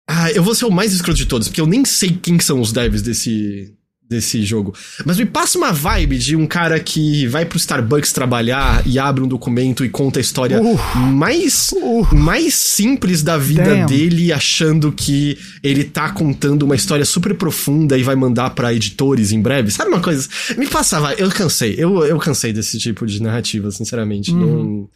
Ah, 0.09 0.31
eu 0.33 0.43
vou 0.43 0.55
ser 0.55 0.67
o 0.67 0.71
mais 0.71 0.93
escroto 0.93 1.17
de 1.17 1.27
todos, 1.27 1.49
porque 1.49 1.61
eu 1.61 1.67
nem 1.67 1.85
sei 1.85 2.11
quem 2.21 2.39
são 2.41 2.61
os 2.61 2.73
devs 2.73 3.03
desse, 3.03 3.73
desse 4.13 4.43
jogo. 4.45 4.75
Mas 5.05 5.19
me 5.19 5.27
passa 5.27 5.59
uma 5.59 5.73
vibe 5.73 6.17
de 6.19 6.37
um 6.37 6.47
cara 6.47 6.79
que 6.79 7.27
vai 7.27 7.45
pro 7.45 7.57
Starbucks 7.59 8.13
trabalhar 8.13 8.83
e 8.87 8.99
abre 8.99 9.23
um 9.25 9.27
documento 9.29 9.85
e 9.85 9.89
conta 9.89 10.21
a 10.21 10.23
história 10.23 10.61
Uf. 10.63 10.99
mais, 10.99 11.71
Uf. 11.73 12.15
mais 12.15 12.55
simples 12.55 13.23
da 13.23 13.37
vida 13.37 13.65
Damn. 13.65 13.87
dele, 13.87 14.33
achando 14.33 14.93
que 14.93 15.37
ele 15.63 15.83
tá 15.85 16.11
contando 16.11 16.63
uma 16.63 16.77
história 16.77 17.05
super 17.05 17.35
profunda 17.35 17.99
e 17.99 18.03
vai 18.03 18.15
mandar 18.15 18.51
pra 18.51 18.73
editores 18.73 19.33
em 19.33 19.41
breve. 19.41 19.71
Sabe 19.71 19.91
uma 19.91 20.01
coisa? 20.01 20.29
Me 20.57 20.67
passa, 20.69 21.01
vai. 21.01 21.17
Eu 21.19 21.29
cansei. 21.31 21.75
Eu, 21.79 22.05
eu 22.05 22.19
cansei 22.19 22.53
desse 22.53 22.79
tipo 22.79 23.07
de 23.07 23.21
narrativa, 23.23 23.71
sinceramente. 23.71 24.33
Não... 24.33 24.89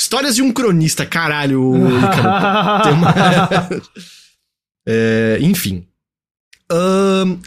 Histórias 0.00 0.34
de 0.34 0.42
um 0.42 0.50
cronista, 0.52 1.04
caralho, 1.06 1.62
uma- 1.72 3.68
É, 4.86 5.38
enfim. 5.40 5.84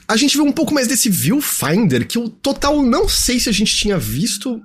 A 0.07 0.17
gente 0.17 0.35
viu 0.35 0.45
um 0.45 0.51
pouco 0.51 0.73
mais 0.73 0.87
desse 0.87 1.09
Viewfinder, 1.09 2.07
que 2.07 2.17
eu 2.17 2.29
total 2.29 2.83
não 2.83 3.09
sei 3.09 3.39
se 3.39 3.49
a 3.49 3.51
gente 3.51 3.75
tinha 3.75 3.97
visto 3.97 4.61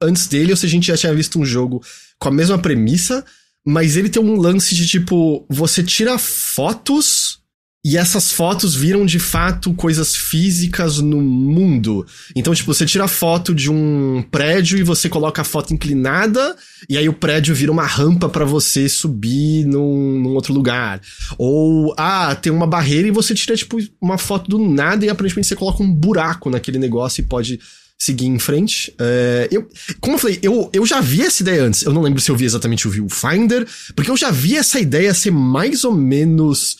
antes 0.00 0.26
dele 0.26 0.52
ou 0.52 0.56
se 0.56 0.66
a 0.66 0.68
gente 0.68 0.86
já 0.86 0.96
tinha 0.96 1.14
visto 1.14 1.38
um 1.38 1.44
jogo 1.44 1.82
com 2.18 2.28
a 2.28 2.32
mesma 2.32 2.58
premissa, 2.58 3.24
mas 3.66 3.96
ele 3.96 4.08
tem 4.08 4.22
um 4.22 4.36
lance 4.36 4.74
de 4.74 4.86
tipo, 4.86 5.44
você 5.48 5.82
tira 5.82 6.18
fotos 6.18 7.40
e 7.84 7.98
essas 7.98 8.32
fotos 8.32 8.74
viram 8.74 9.04
de 9.04 9.18
fato 9.18 9.74
coisas 9.74 10.16
físicas 10.16 10.98
no 10.98 11.20
mundo. 11.20 12.06
Então, 12.34 12.54
tipo, 12.54 12.72
você 12.72 12.86
tira 12.86 13.06
foto 13.06 13.54
de 13.54 13.70
um 13.70 14.24
prédio 14.30 14.78
e 14.78 14.82
você 14.82 15.06
coloca 15.06 15.42
a 15.42 15.44
foto 15.44 15.74
inclinada, 15.74 16.56
e 16.88 16.96
aí 16.96 17.06
o 17.08 17.12
prédio 17.12 17.54
vira 17.54 17.70
uma 17.70 17.84
rampa 17.84 18.26
pra 18.26 18.46
você 18.46 18.88
subir 18.88 19.66
num, 19.66 20.18
num 20.18 20.30
outro 20.30 20.54
lugar. 20.54 20.98
Ou, 21.36 21.94
ah, 21.98 22.34
tem 22.34 22.50
uma 22.50 22.66
barreira 22.66 23.06
e 23.06 23.10
você 23.10 23.34
tira, 23.34 23.54
tipo, 23.54 23.76
uma 24.00 24.16
foto 24.16 24.48
do 24.48 24.58
nada 24.58 25.04
e 25.04 25.10
aparentemente 25.10 25.48
você 25.48 25.56
coloca 25.56 25.82
um 25.82 25.92
buraco 25.92 26.48
naquele 26.48 26.78
negócio 26.78 27.20
e 27.20 27.26
pode 27.26 27.60
seguir 27.98 28.26
em 28.26 28.38
frente. 28.38 28.94
É, 28.98 29.48
eu, 29.50 29.68
como 30.00 30.16
eu 30.16 30.18
falei, 30.18 30.38
eu, 30.42 30.70
eu 30.72 30.86
já 30.86 31.02
vi 31.02 31.20
essa 31.20 31.42
ideia 31.42 31.64
antes. 31.64 31.82
Eu 31.82 31.92
não 31.92 32.00
lembro 32.00 32.20
se 32.20 32.30
eu 32.30 32.36
vi 32.36 32.46
exatamente 32.46 32.88
o 32.88 32.90
Viewfinder, 32.90 33.66
porque 33.94 34.10
eu 34.10 34.16
já 34.16 34.30
vi 34.30 34.56
essa 34.56 34.80
ideia 34.80 35.12
ser 35.12 35.30
mais 35.30 35.84
ou 35.84 35.92
menos 35.92 36.78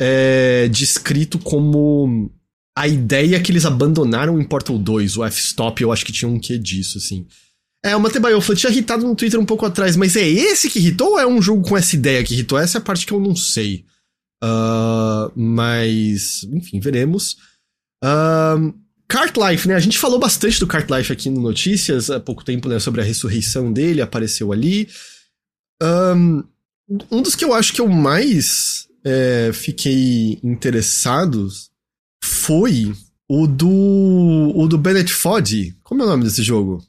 é, 0.00 0.68
descrito 0.68 1.38
como 1.38 2.30
a 2.76 2.86
ideia 2.86 3.40
que 3.40 3.50
eles 3.50 3.64
abandonaram 3.64 4.40
em 4.40 4.44
Portal 4.44 4.78
2, 4.78 5.16
o 5.16 5.24
F-Stop, 5.24 5.82
eu 5.82 5.90
acho 5.90 6.06
que 6.06 6.12
tinha 6.12 6.28
um 6.28 6.38
quê 6.38 6.56
disso, 6.56 6.98
assim. 6.98 7.26
É, 7.84 7.94
o 7.94 8.00
Matebaiofa 8.00 8.54
tinha 8.54 8.70
irritado 8.70 9.06
no 9.06 9.14
Twitter 9.14 9.38
um 9.38 9.46
pouco 9.46 9.66
atrás, 9.66 9.96
mas 9.96 10.16
é 10.16 10.28
esse 10.28 10.68
que 10.68 10.78
irritou 10.78 11.12
ou 11.12 11.18
é 11.18 11.26
um 11.26 11.40
jogo 11.40 11.68
com 11.68 11.76
essa 11.76 11.94
ideia 11.94 12.22
que 12.22 12.34
irritou? 12.34 12.58
Essa 12.58 12.78
é 12.78 12.80
a 12.80 12.84
parte 12.84 13.06
que 13.06 13.12
eu 13.12 13.20
não 13.20 13.34
sei. 13.34 13.84
Ah, 14.42 15.30
mas, 15.34 16.44
enfim, 16.52 16.80
veremos. 16.80 17.36
Ahn, 18.02 18.72
Cart 19.08 19.36
Life, 19.36 19.66
né? 19.66 19.74
A 19.74 19.80
gente 19.80 19.98
falou 19.98 20.18
bastante 20.18 20.60
do 20.60 20.66
Cart 20.66 20.88
Life 20.90 21.12
aqui 21.12 21.30
no 21.30 21.40
Notícias 21.40 22.10
há 22.10 22.20
pouco 22.20 22.44
tempo, 22.44 22.68
né? 22.68 22.78
Sobre 22.78 23.00
a 23.00 23.04
ressurreição 23.04 23.72
dele, 23.72 24.02
apareceu 24.02 24.52
ali. 24.52 24.88
Ahn, 25.82 26.42
um 27.10 27.22
dos 27.22 27.34
que 27.34 27.44
eu 27.44 27.54
acho 27.54 27.72
que 27.72 27.80
eu 27.80 27.88
mais 27.88 28.87
é, 29.04 29.50
fiquei 29.52 30.38
interessado 30.42 31.48
foi 32.22 32.92
O 33.28 33.46
do. 33.46 34.52
O 34.54 34.66
do 34.66 34.78
Bennett 34.78 35.12
Foddy. 35.12 35.76
Como 35.82 36.02
é 36.02 36.06
o 36.06 36.08
nome 36.08 36.24
desse 36.24 36.42
jogo? 36.42 36.82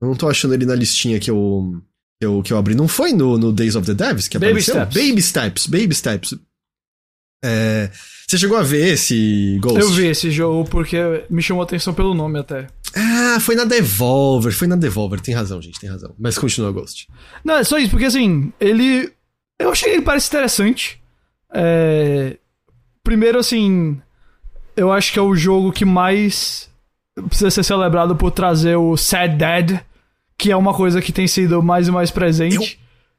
Eu 0.00 0.08
não 0.08 0.16
tô 0.16 0.28
achando 0.28 0.54
ele 0.54 0.66
na 0.66 0.74
listinha 0.74 1.18
que 1.20 1.30
eu. 1.30 1.80
Que 2.20 2.26
eu, 2.26 2.42
que 2.42 2.52
eu 2.52 2.58
abri. 2.58 2.74
Não 2.74 2.88
foi 2.88 3.12
no, 3.12 3.38
no 3.38 3.52
Days 3.52 3.76
of 3.76 3.86
the 3.86 3.94
Devs 3.94 4.26
que 4.26 4.38
Baby 4.38 4.50
apareceu? 4.52 4.74
Steps. 4.74 4.94
Baby 4.94 5.22
Steps. 5.22 5.66
Baby 5.66 5.94
Steps. 5.94 6.34
É, 7.44 7.90
você 8.28 8.36
chegou 8.36 8.56
a 8.56 8.62
ver 8.64 8.94
esse 8.94 9.58
Ghost? 9.60 9.78
Eu 9.78 9.90
vi 9.90 10.06
esse 10.06 10.30
jogo 10.30 10.68
porque 10.68 10.96
me 11.30 11.40
chamou 11.40 11.62
a 11.62 11.64
atenção 11.64 11.94
pelo 11.94 12.12
nome 12.14 12.40
até. 12.40 12.66
Ah, 12.94 13.38
foi 13.40 13.54
na 13.54 13.64
Devolver. 13.64 14.52
Foi 14.52 14.66
na 14.66 14.74
Devolver. 14.74 15.20
Tem 15.20 15.34
razão, 15.34 15.62
gente. 15.62 15.78
Tem 15.78 15.88
razão. 15.88 16.12
Mas 16.18 16.36
continua 16.36 16.72
Ghost. 16.72 17.06
Não, 17.44 17.54
é 17.54 17.64
só 17.64 17.78
isso, 17.78 17.90
porque 17.90 18.06
assim, 18.06 18.52
ele. 18.58 19.12
Eu 19.60 19.70
achei 19.70 19.90
que 19.90 19.96
ele 19.96 20.04
parece 20.04 20.28
interessante. 20.28 20.97
É... 21.52 22.36
Primeiro, 23.02 23.38
assim. 23.38 24.00
Eu 24.76 24.92
acho 24.92 25.12
que 25.12 25.18
é 25.18 25.22
o 25.22 25.34
jogo 25.34 25.72
que 25.72 25.84
mais 25.84 26.68
precisa 27.28 27.50
ser 27.50 27.64
celebrado 27.64 28.14
por 28.14 28.30
trazer 28.30 28.76
o 28.76 28.96
Sad 28.96 29.36
Dad, 29.36 29.80
que 30.36 30.52
é 30.52 30.56
uma 30.56 30.72
coisa 30.72 31.02
que 31.02 31.12
tem 31.12 31.26
sido 31.26 31.62
mais 31.62 31.88
e 31.88 31.90
mais 31.90 32.10
presente. 32.10 32.78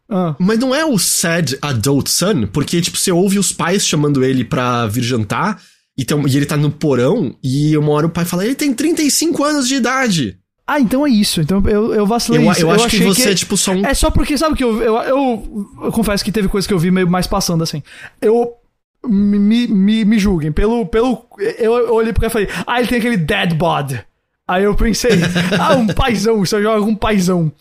Ah, 0.10 0.36
Mas 0.40 0.58
não 0.58 0.74
é 0.74 0.84
o 0.86 0.98
Sad 0.98 1.58
Adult 1.62 2.08
Son? 2.08 2.48
Porque, 2.48 2.82
tipo, 2.82 2.98
você 2.98 3.12
ouve 3.12 3.38
os 3.38 3.52
pais 3.52 3.86
chamando 3.86 4.24
ele 4.24 4.44
pra 4.44 4.88
vir 4.88 5.04
jantar. 5.04 5.62
E, 5.98 6.06
tem 6.06 6.18
e 6.28 6.38
ele 6.38 6.46
tá 6.46 6.58
no 6.58 6.72
porão. 6.72 7.36
E 7.44 7.78
uma 7.78 7.92
hora 7.92 8.08
o 8.08 8.10
pai 8.10 8.26
fala: 8.26 8.46
ele 8.46 8.56
tem 8.56 8.74
35 8.74 9.44
anos 9.44 9.68
de 9.68 9.76
idade. 9.76 10.40
Ah, 10.70 10.80
então 10.80 11.04
é 11.04 11.10
isso. 11.10 11.42
Então 11.42 11.64
eu, 11.66 11.96
eu 11.96 12.06
vacilei 12.06 12.46
Eu, 12.46 12.52
isso. 12.52 12.62
eu 12.62 12.70
acho 12.70 12.88
que 12.88 13.04
você 13.04 13.32
é 13.32 13.34
tipo 13.34 13.58
só 13.58 13.72
um. 13.72 13.84
É 13.84 13.92
só 13.96 14.12
porque, 14.12 14.38
sabe 14.38 14.56
que 14.56 14.64
eu, 14.64 14.80
eu, 14.84 14.96
eu, 14.98 15.68
eu 15.86 15.92
confesso 15.92 16.24
que 16.24 16.32
teve 16.32 16.48
coisa 16.48 16.68
que 16.68 16.74
eu 16.74 16.78
vi 16.78 16.92
meio 16.92 17.10
mais 17.10 17.26
passando 17.26 17.64
assim. 17.64 17.82
Eu. 18.22 18.54
Me, 19.04 19.68
me, 19.68 20.06
me 20.06 20.20
julguem. 20.20 20.52
Pelo. 20.52 20.86
pelo 20.86 21.26
eu, 21.58 21.76
eu 21.76 21.94
olhei 21.96 22.14
porque 22.14 22.28
eu 22.28 22.30
falei, 22.30 22.48
ah, 22.68 22.80
ele 22.80 22.88
tem 22.88 23.00
aquele 23.00 23.18
dead 23.18 23.56
bod. 23.56 24.00
Aí 24.48 24.64
eu 24.64 24.76
pensei, 24.76 25.12
ah, 25.60 25.76
um 25.76 25.88
paizão, 25.88 26.46
só 26.46 26.62
joga 26.62 26.86
um 26.86 26.96
paizão. 26.96 27.52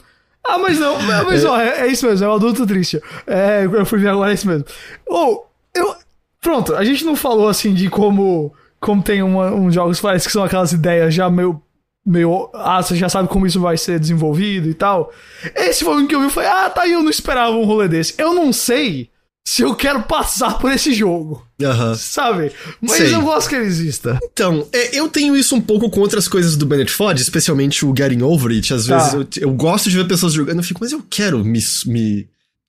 Ah, 0.46 0.58
mas 0.58 0.78
não, 0.78 1.00
mas 1.00 1.44
ó, 1.46 1.58
é, 1.58 1.82
é 1.82 1.86
isso 1.86 2.06
mesmo, 2.06 2.26
é 2.26 2.28
um 2.28 2.34
adulto 2.34 2.66
triste. 2.66 3.00
É, 3.26 3.64
eu 3.64 3.86
fui 3.86 4.00
ver 4.00 4.08
agora, 4.08 4.32
é 4.32 4.34
isso 4.34 4.46
mesmo. 4.46 4.66
Ou, 5.06 5.50
eu. 5.74 5.94
Pronto, 6.42 6.74
a 6.74 6.84
gente 6.84 7.06
não 7.06 7.16
falou 7.16 7.48
assim 7.48 7.72
de 7.72 7.88
como. 7.88 8.52
Como 8.80 9.02
tem 9.02 9.22
uma, 9.22 9.50
uns 9.52 9.74
jogos 9.74 9.96
que 9.96 10.02
parece 10.02 10.26
que 10.26 10.32
são 10.32 10.44
aquelas 10.44 10.72
ideias 10.72 11.12
já 11.12 11.28
meio 11.28 11.60
meio. 12.08 12.50
Ah, 12.54 12.82
você 12.82 12.96
já 12.96 13.08
sabe 13.08 13.28
como 13.28 13.46
isso 13.46 13.60
vai 13.60 13.76
ser 13.76 14.00
desenvolvido 14.00 14.68
e 14.68 14.74
tal. 14.74 15.12
Esse 15.54 15.84
foi 15.84 15.94
um 15.96 16.06
que 16.06 16.14
eu 16.14 16.20
vi 16.22 16.30
falei, 16.30 16.48
ah, 16.48 16.70
tá 16.70 16.82
aí, 16.82 16.92
eu 16.92 17.02
não 17.02 17.10
esperava 17.10 17.52
um 17.56 17.64
rolê 17.64 17.86
desse. 17.88 18.14
Eu 18.18 18.34
não 18.34 18.52
sei 18.52 19.10
se 19.46 19.62
eu 19.62 19.74
quero 19.74 20.02
passar 20.02 20.58
por 20.58 20.70
esse 20.70 20.92
jogo, 20.92 21.42
Aham. 21.62 21.94
sabe? 21.94 22.52
Mas 22.82 22.98
Sei. 22.98 23.14
eu 23.14 23.22
gosto 23.22 23.48
que 23.48 23.54
ele 23.54 23.64
exista. 23.64 24.18
Então, 24.30 24.66
é, 24.72 24.98
eu 24.98 25.08
tenho 25.08 25.34
isso 25.34 25.54
um 25.56 25.60
pouco 25.60 25.88
com 25.88 26.00
outras 26.00 26.28
coisas 26.28 26.54
do 26.54 26.66
Bennett 26.66 26.92
Ford, 26.92 27.18
especialmente 27.18 27.84
o 27.86 27.94
Getting 27.96 28.22
Over 28.22 28.50
It. 28.54 28.74
Às 28.74 28.86
Tá. 28.86 28.98
vezes 28.98 29.14
eu, 29.14 29.48
eu 29.48 29.54
gosto 29.54 29.88
de 29.88 29.96
ver 29.96 30.06
pessoas 30.06 30.34
jogando, 30.34 30.58
eu 30.58 30.62
fico, 30.62 30.80
mas 30.82 30.92
eu 30.92 31.02
quero 31.08 31.42
me, 31.44 31.60
me 31.86 32.28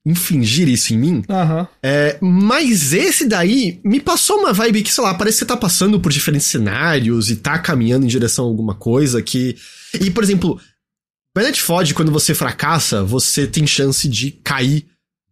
infligir 0.10 0.68
isso 0.68 0.94
em 0.94 0.98
mim. 0.98 1.23
Aham. 1.30 1.68
É, 1.84 2.18
mas 2.22 2.94
esse 2.94 3.26
daí 3.26 3.80
me 3.84 3.99
passou 3.99 4.40
uma 4.40 4.53
vibe 4.53 4.84
que, 4.84 4.94
sei 4.94 5.03
lá, 5.03 5.14
parece 5.14 5.38
que 5.38 5.40
você 5.40 5.45
tá 5.45 5.57
passando 5.57 5.99
por 5.99 6.11
diferentes 6.11 6.48
cenários 6.48 7.30
e 7.30 7.36
tá 7.36 7.60
caminhando 7.60 8.06
em 8.06 8.10
direção 8.10 8.45
a 8.45 8.48
alguma 8.48 8.76
coisa 8.76 9.22
que. 9.22 9.56
E, 9.99 10.10
por 10.11 10.23
exemplo, 10.23 10.60
Bennett 11.36 11.61
Ford, 11.61 11.94
quando 11.94 12.11
você 12.11 12.34
fracassa, 12.34 13.03
você 13.03 13.45
tem 13.45 13.65
chance 13.68 14.07
de 14.07 14.31
cair 14.31 14.86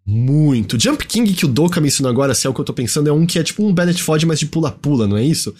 muito. 0.05 0.79
Jump 0.79 1.05
King 1.05 1.33
que 1.33 1.45
o 1.45 1.49
Doka 1.49 1.81
mencionou 1.81 2.09
agora, 2.09 2.33
se 2.33 2.47
é 2.47 2.49
o 2.49 2.53
que 2.53 2.61
eu 2.61 2.65
tô 2.65 2.73
pensando, 2.73 3.09
é 3.09 3.11
um 3.11 3.25
que 3.25 3.37
é 3.37 3.43
tipo 3.43 3.65
um 3.65 3.73
Bennett 3.73 4.01
Ford, 4.01 4.23
mas 4.23 4.39
de 4.39 4.45
pula-pula, 4.45 5.05
não 5.05 5.17
é 5.17 5.23
isso? 5.23 5.53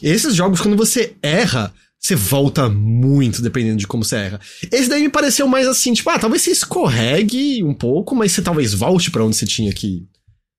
Esses 0.00 0.36
jogos, 0.36 0.60
quando 0.60 0.76
você 0.76 1.14
erra, 1.20 1.74
você 2.08 2.16
volta 2.16 2.68
muito 2.68 3.42
dependendo 3.42 3.76
de 3.76 3.86
como 3.86 4.04
você 4.04 4.16
erra. 4.16 4.40
Esse 4.72 4.88
daí 4.88 5.02
me 5.02 5.10
pareceu 5.10 5.46
mais 5.46 5.66
assim, 5.66 5.92
tipo, 5.92 6.08
ah, 6.08 6.18
talvez 6.18 6.42
você 6.42 6.50
escorregue 6.50 7.62
um 7.62 7.74
pouco, 7.74 8.14
mas 8.14 8.32
você 8.32 8.40
talvez 8.40 8.72
volte 8.72 9.10
pra 9.10 9.24
onde 9.24 9.36
você 9.36 9.46
tinha 9.46 9.72
que 9.72 10.06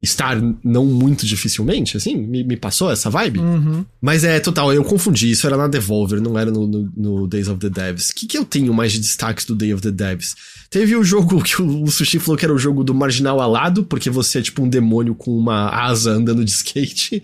estar 0.01 0.39
não 0.63 0.85
muito 0.85 1.25
dificilmente, 1.25 1.97
assim? 1.97 2.15
Me, 2.15 2.43
me 2.43 2.55
passou 2.55 2.89
essa 2.89 3.09
vibe? 3.09 3.39
Uhum. 3.39 3.85
Mas 4.01 4.23
é, 4.23 4.39
total, 4.39 4.71
eu 4.71 4.83
confundi, 4.83 5.31
isso 5.31 5.45
era 5.45 5.57
na 5.57 5.67
Devolver, 5.67 6.21
não 6.21 6.37
era 6.37 6.49
no, 6.49 6.65
no, 6.65 6.91
no 6.95 7.27
Days 7.27 7.49
of 7.49 7.59
the 7.59 7.69
Devs. 7.69 8.09
O 8.09 8.15
que, 8.15 8.27
que 8.27 8.37
eu 8.37 8.45
tenho 8.45 8.73
mais 8.73 8.93
de 8.93 8.99
destaques 8.99 9.45
do 9.45 9.55
Day 9.55 9.73
of 9.73 9.81
the 9.81 9.91
Devs? 9.91 10.35
Teve 10.69 10.95
o 10.95 11.03
jogo 11.03 11.41
que 11.43 11.61
o, 11.61 11.83
o 11.83 11.91
Sushi 11.91 12.19
falou 12.19 12.37
que 12.37 12.45
era 12.45 12.53
o 12.53 12.59
jogo 12.59 12.83
do 12.83 12.93
marginal 12.93 13.41
alado, 13.41 13.83
porque 13.83 14.09
você 14.09 14.39
é 14.39 14.41
tipo 14.41 14.63
um 14.63 14.69
demônio 14.69 15.15
com 15.15 15.35
uma 15.35 15.69
asa 15.69 16.11
andando 16.11 16.45
de 16.45 16.51
skate. 16.51 17.21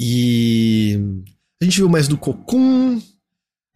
E. 0.00 0.98
A 1.60 1.64
gente 1.64 1.78
viu 1.78 1.88
mais 1.88 2.08
do 2.08 2.16
Cocoon. 2.16 3.00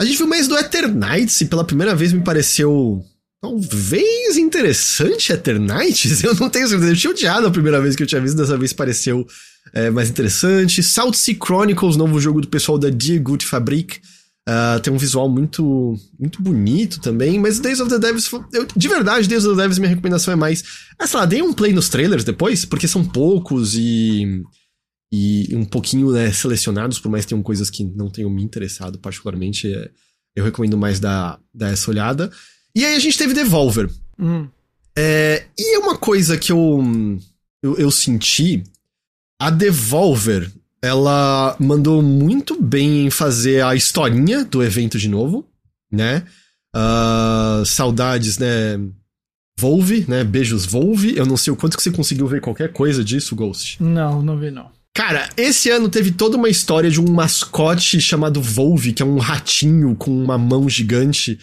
A 0.01 0.05
gente 0.05 0.17
viu 0.17 0.27
mais 0.27 0.47
do 0.47 0.57
Eternights, 0.57 1.41
e 1.41 1.47
pela 1.47 1.65
primeira 1.65 1.95
vez 1.95 2.13
me 2.13 2.23
pareceu. 2.23 3.05
Talvez 3.41 4.37
interessante 4.37 5.33
Eternights? 5.33 6.23
Eu 6.25 6.35
não 6.35 6.49
tenho 6.49 6.69
certeza. 6.69 6.93
Eu 6.93 6.97
tinha 6.97 7.11
odiado 7.11 7.47
a 7.47 7.51
primeira 7.51 7.81
vez 7.81 7.95
que 7.95 8.03
eu 8.03 8.07
tinha 8.07 8.21
visto, 8.21 8.37
dessa 8.37 8.57
vez 8.57 8.73
pareceu 8.73 9.27
é, 9.73 9.91
mais 9.91 10.11
interessante. 10.11 10.83
South 10.83 11.15
Sea 11.15 11.37
Chronicles, 11.37 11.97
novo 11.97 12.21
jogo 12.21 12.41
do 12.41 12.49
pessoal 12.49 12.79
da 12.79 12.91
Die 12.91 13.19
Gute 13.19 13.47
Fabrik. 13.47 14.01
Ah, 14.51 14.81
tem 14.83 14.91
um 14.91 14.97
visual 14.97 15.29
muito 15.29 15.95
muito 16.19 16.41
bonito 16.41 17.01
também, 17.01 17.39
mas 17.39 17.61
Days 17.61 17.81
of 17.81 17.91
the 17.91 17.99
Devs, 17.99 18.31
eu, 18.51 18.67
de 18.75 18.89
verdade, 18.89 19.29
Days 19.29 19.45
of 19.45 19.55
the 19.55 19.63
Devs, 19.63 19.79
minha 19.79 19.91
recomendação 19.91 20.33
é 20.33 20.37
mais. 20.37 20.65
Ah, 20.99 21.07
sei 21.07 21.21
lá, 21.21 21.27
dei 21.27 21.43
um 21.43 21.53
play 21.53 21.75
nos 21.75 21.91
trailers 21.91 22.25
depois, 22.25 22.65
porque 22.65 22.89
são 22.89 23.05
poucos 23.05 23.75
e. 23.75 24.43
E 25.11 25.49
um 25.55 25.65
pouquinho 25.65 26.11
né, 26.13 26.31
selecionados, 26.33 26.99
por 26.99 27.11
mais 27.11 27.25
que 27.25 27.31
tenham 27.31 27.43
coisas 27.43 27.71
que 27.71 27.83
não 27.83 28.11
tenham 28.11 28.31
me 28.31 28.43
interessado 28.43 28.99
particularmente. 28.99 29.73
é, 29.73 29.91
eu 30.37 30.45
recomendo 30.45 30.79
mais 30.79 31.01
dar, 31.01 31.41
dar 31.53 31.71
essa 31.73 31.91
olhada. 31.91 32.31
E 32.75 32.85
aí 32.85 32.95
a 32.95 32.99
gente 32.99 33.19
teve 33.19 33.35
Devolver. 33.35 33.91
Hum. 34.19 34.49
É, 34.97 35.47
e 35.59 35.77
é 35.77 35.79
uma 35.79 35.97
coisa 35.97 36.39
que 36.39 36.53
eu, 36.53 36.81
eu, 37.63 37.77
eu 37.77 37.91
senti. 37.91 38.63
A 39.41 39.51
Devolver, 39.51 40.51
ela 40.83 41.57
mandou 41.59 42.03
muito 42.03 42.61
bem 42.61 43.07
em 43.07 43.11
fazer 43.11 43.65
a 43.65 43.75
historinha 43.75 44.45
do 44.45 44.63
evento 44.63 44.99
de 44.99 45.09
novo, 45.09 45.49
né? 45.91 46.25
Ah, 46.75 47.63
saudades, 47.65 48.39
né? 48.39 48.81
Volve, 49.59 50.05
né? 50.09 50.23
Beijos 50.23 50.67
Volve. 50.67 51.17
Eu 51.17 51.27
não 51.27 51.37
sei 51.37 51.53
o 51.53 51.57
quanto 51.57 51.77
que 51.77 51.83
você 51.83 51.91
conseguiu 51.91 52.27
ver 52.27 52.41
qualquer 52.41 52.73
coisa 52.73 53.03
disso, 53.03 53.35
Ghost. 53.35 53.83
Não, 53.83 54.23
não 54.23 54.39
vi 54.39 54.51
não. 54.51 54.71
Cara, 54.99 55.29
esse 55.37 55.71
ano 55.71 55.89
teve 55.89 56.11
toda 56.11 56.37
uma 56.37 56.49
história 56.49 56.91
de 56.91 57.01
um 57.01 57.09
mascote 57.09 58.01
chamado 58.01 58.43
Volve, 58.43 58.93
que 58.93 59.01
é 59.01 59.07
um 59.07 59.19
ratinho 59.19 59.95
com 59.95 60.11
uma 60.11 60.37
mão 60.37 60.69
gigante, 60.69 61.39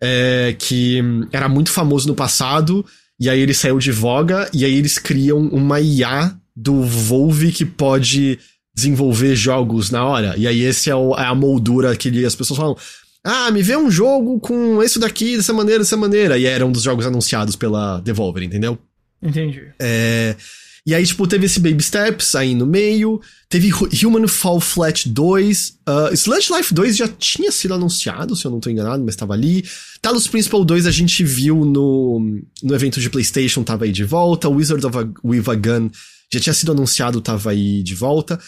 é, 0.00 0.54
que 0.56 1.02
era 1.32 1.48
muito 1.48 1.72
famoso 1.72 2.06
no 2.06 2.14
passado, 2.14 2.86
e 3.18 3.28
aí 3.28 3.40
ele 3.40 3.52
saiu 3.52 3.80
de 3.80 3.90
voga, 3.90 4.48
e 4.54 4.64
aí 4.64 4.72
eles 4.72 4.96
criam 4.96 5.40
uma 5.48 5.80
IA 5.80 6.36
do 6.54 6.84
Volve 6.84 7.50
que 7.50 7.64
pode 7.64 8.38
desenvolver 8.72 9.34
jogos 9.34 9.90
na 9.90 10.04
hora. 10.04 10.36
E 10.38 10.46
aí 10.46 10.60
esse 10.60 10.88
é, 10.88 10.94
o- 10.94 11.16
é 11.16 11.24
a 11.24 11.34
moldura 11.34 11.96
que 11.96 12.24
as 12.24 12.36
pessoas 12.36 12.58
falam. 12.58 12.76
Ah, 13.24 13.50
me 13.50 13.60
vê 13.60 13.76
um 13.76 13.90
jogo 13.90 14.38
com 14.38 14.80
isso 14.84 15.00
daqui, 15.00 15.36
dessa 15.36 15.52
maneira, 15.52 15.80
dessa 15.80 15.96
maneira. 15.96 16.38
E 16.38 16.46
era 16.46 16.64
um 16.64 16.70
dos 16.70 16.84
jogos 16.84 17.04
anunciados 17.04 17.56
pela 17.56 17.98
Devolver, 18.02 18.44
entendeu? 18.44 18.78
Entendi. 19.20 19.64
É, 19.80 20.36
e 20.86 20.94
aí, 20.94 21.04
tipo, 21.06 21.26
teve 21.26 21.46
esse 21.46 21.60
Baby 21.60 21.82
Steps 21.82 22.34
aí 22.34 22.54
no 22.54 22.66
meio. 22.66 23.20
Teve 23.48 23.70
Hu- 23.72 23.88
Human 24.06 24.26
Fall 24.26 24.60
Flat 24.60 25.08
2. 25.08 25.74
Uh, 25.88 26.14
Sludge 26.14 26.52
Life 26.52 26.72
2 26.72 26.96
já 26.96 27.06
tinha 27.08 27.52
sido 27.52 27.74
anunciado, 27.74 28.34
se 28.34 28.44
eu 28.46 28.50
não 28.50 28.60
tô 28.60 28.70
enganado, 28.70 29.04
mas 29.04 29.14
tava 29.16 29.34
ali. 29.34 29.64
Talos 30.00 30.26
Principal 30.26 30.64
2 30.64 30.86
a 30.86 30.90
gente 30.90 31.22
viu 31.22 31.64
no, 31.64 32.40
no 32.62 32.74
evento 32.74 33.00
de 33.00 33.10
PlayStation, 33.10 33.62
tava 33.62 33.84
aí 33.84 33.92
de 33.92 34.04
volta. 34.04 34.48
Wizard 34.48 34.84
of 34.86 34.96
a, 34.96 35.08
with 35.22 35.44
a 35.48 35.54
Gun 35.54 35.90
já 36.32 36.40
tinha 36.40 36.54
sido 36.54 36.72
anunciado, 36.72 37.20
tava 37.20 37.50
aí 37.50 37.82
de 37.82 37.94
volta. 37.94 38.40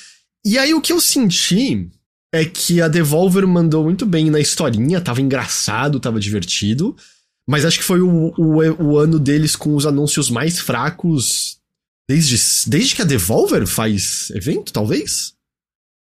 E 0.44 0.56
aí, 0.56 0.72
o 0.72 0.80
que 0.80 0.92
eu 0.92 1.00
senti 1.00 1.88
é 2.34 2.44
que 2.44 2.80
a 2.80 2.88
Devolver 2.88 3.46
mandou 3.46 3.84
muito 3.84 4.06
bem 4.06 4.30
na 4.30 4.40
historinha, 4.40 5.00
tava 5.00 5.20
engraçado, 5.20 6.00
tava 6.00 6.18
divertido. 6.18 6.96
Mas 7.46 7.64
acho 7.64 7.78
que 7.78 7.84
foi 7.84 8.00
o, 8.00 8.32
o, 8.38 8.56
o 8.84 8.98
ano 8.98 9.18
deles 9.18 9.54
com 9.56 9.74
os 9.74 9.84
anúncios 9.84 10.30
mais 10.30 10.60
fracos 10.60 11.56
desde, 12.14 12.36
desde 12.70 12.94
que 12.94 13.02
a 13.02 13.05
Devolver 13.06 13.66
faz 13.66 14.30
evento, 14.34 14.72
talvez? 14.72 15.32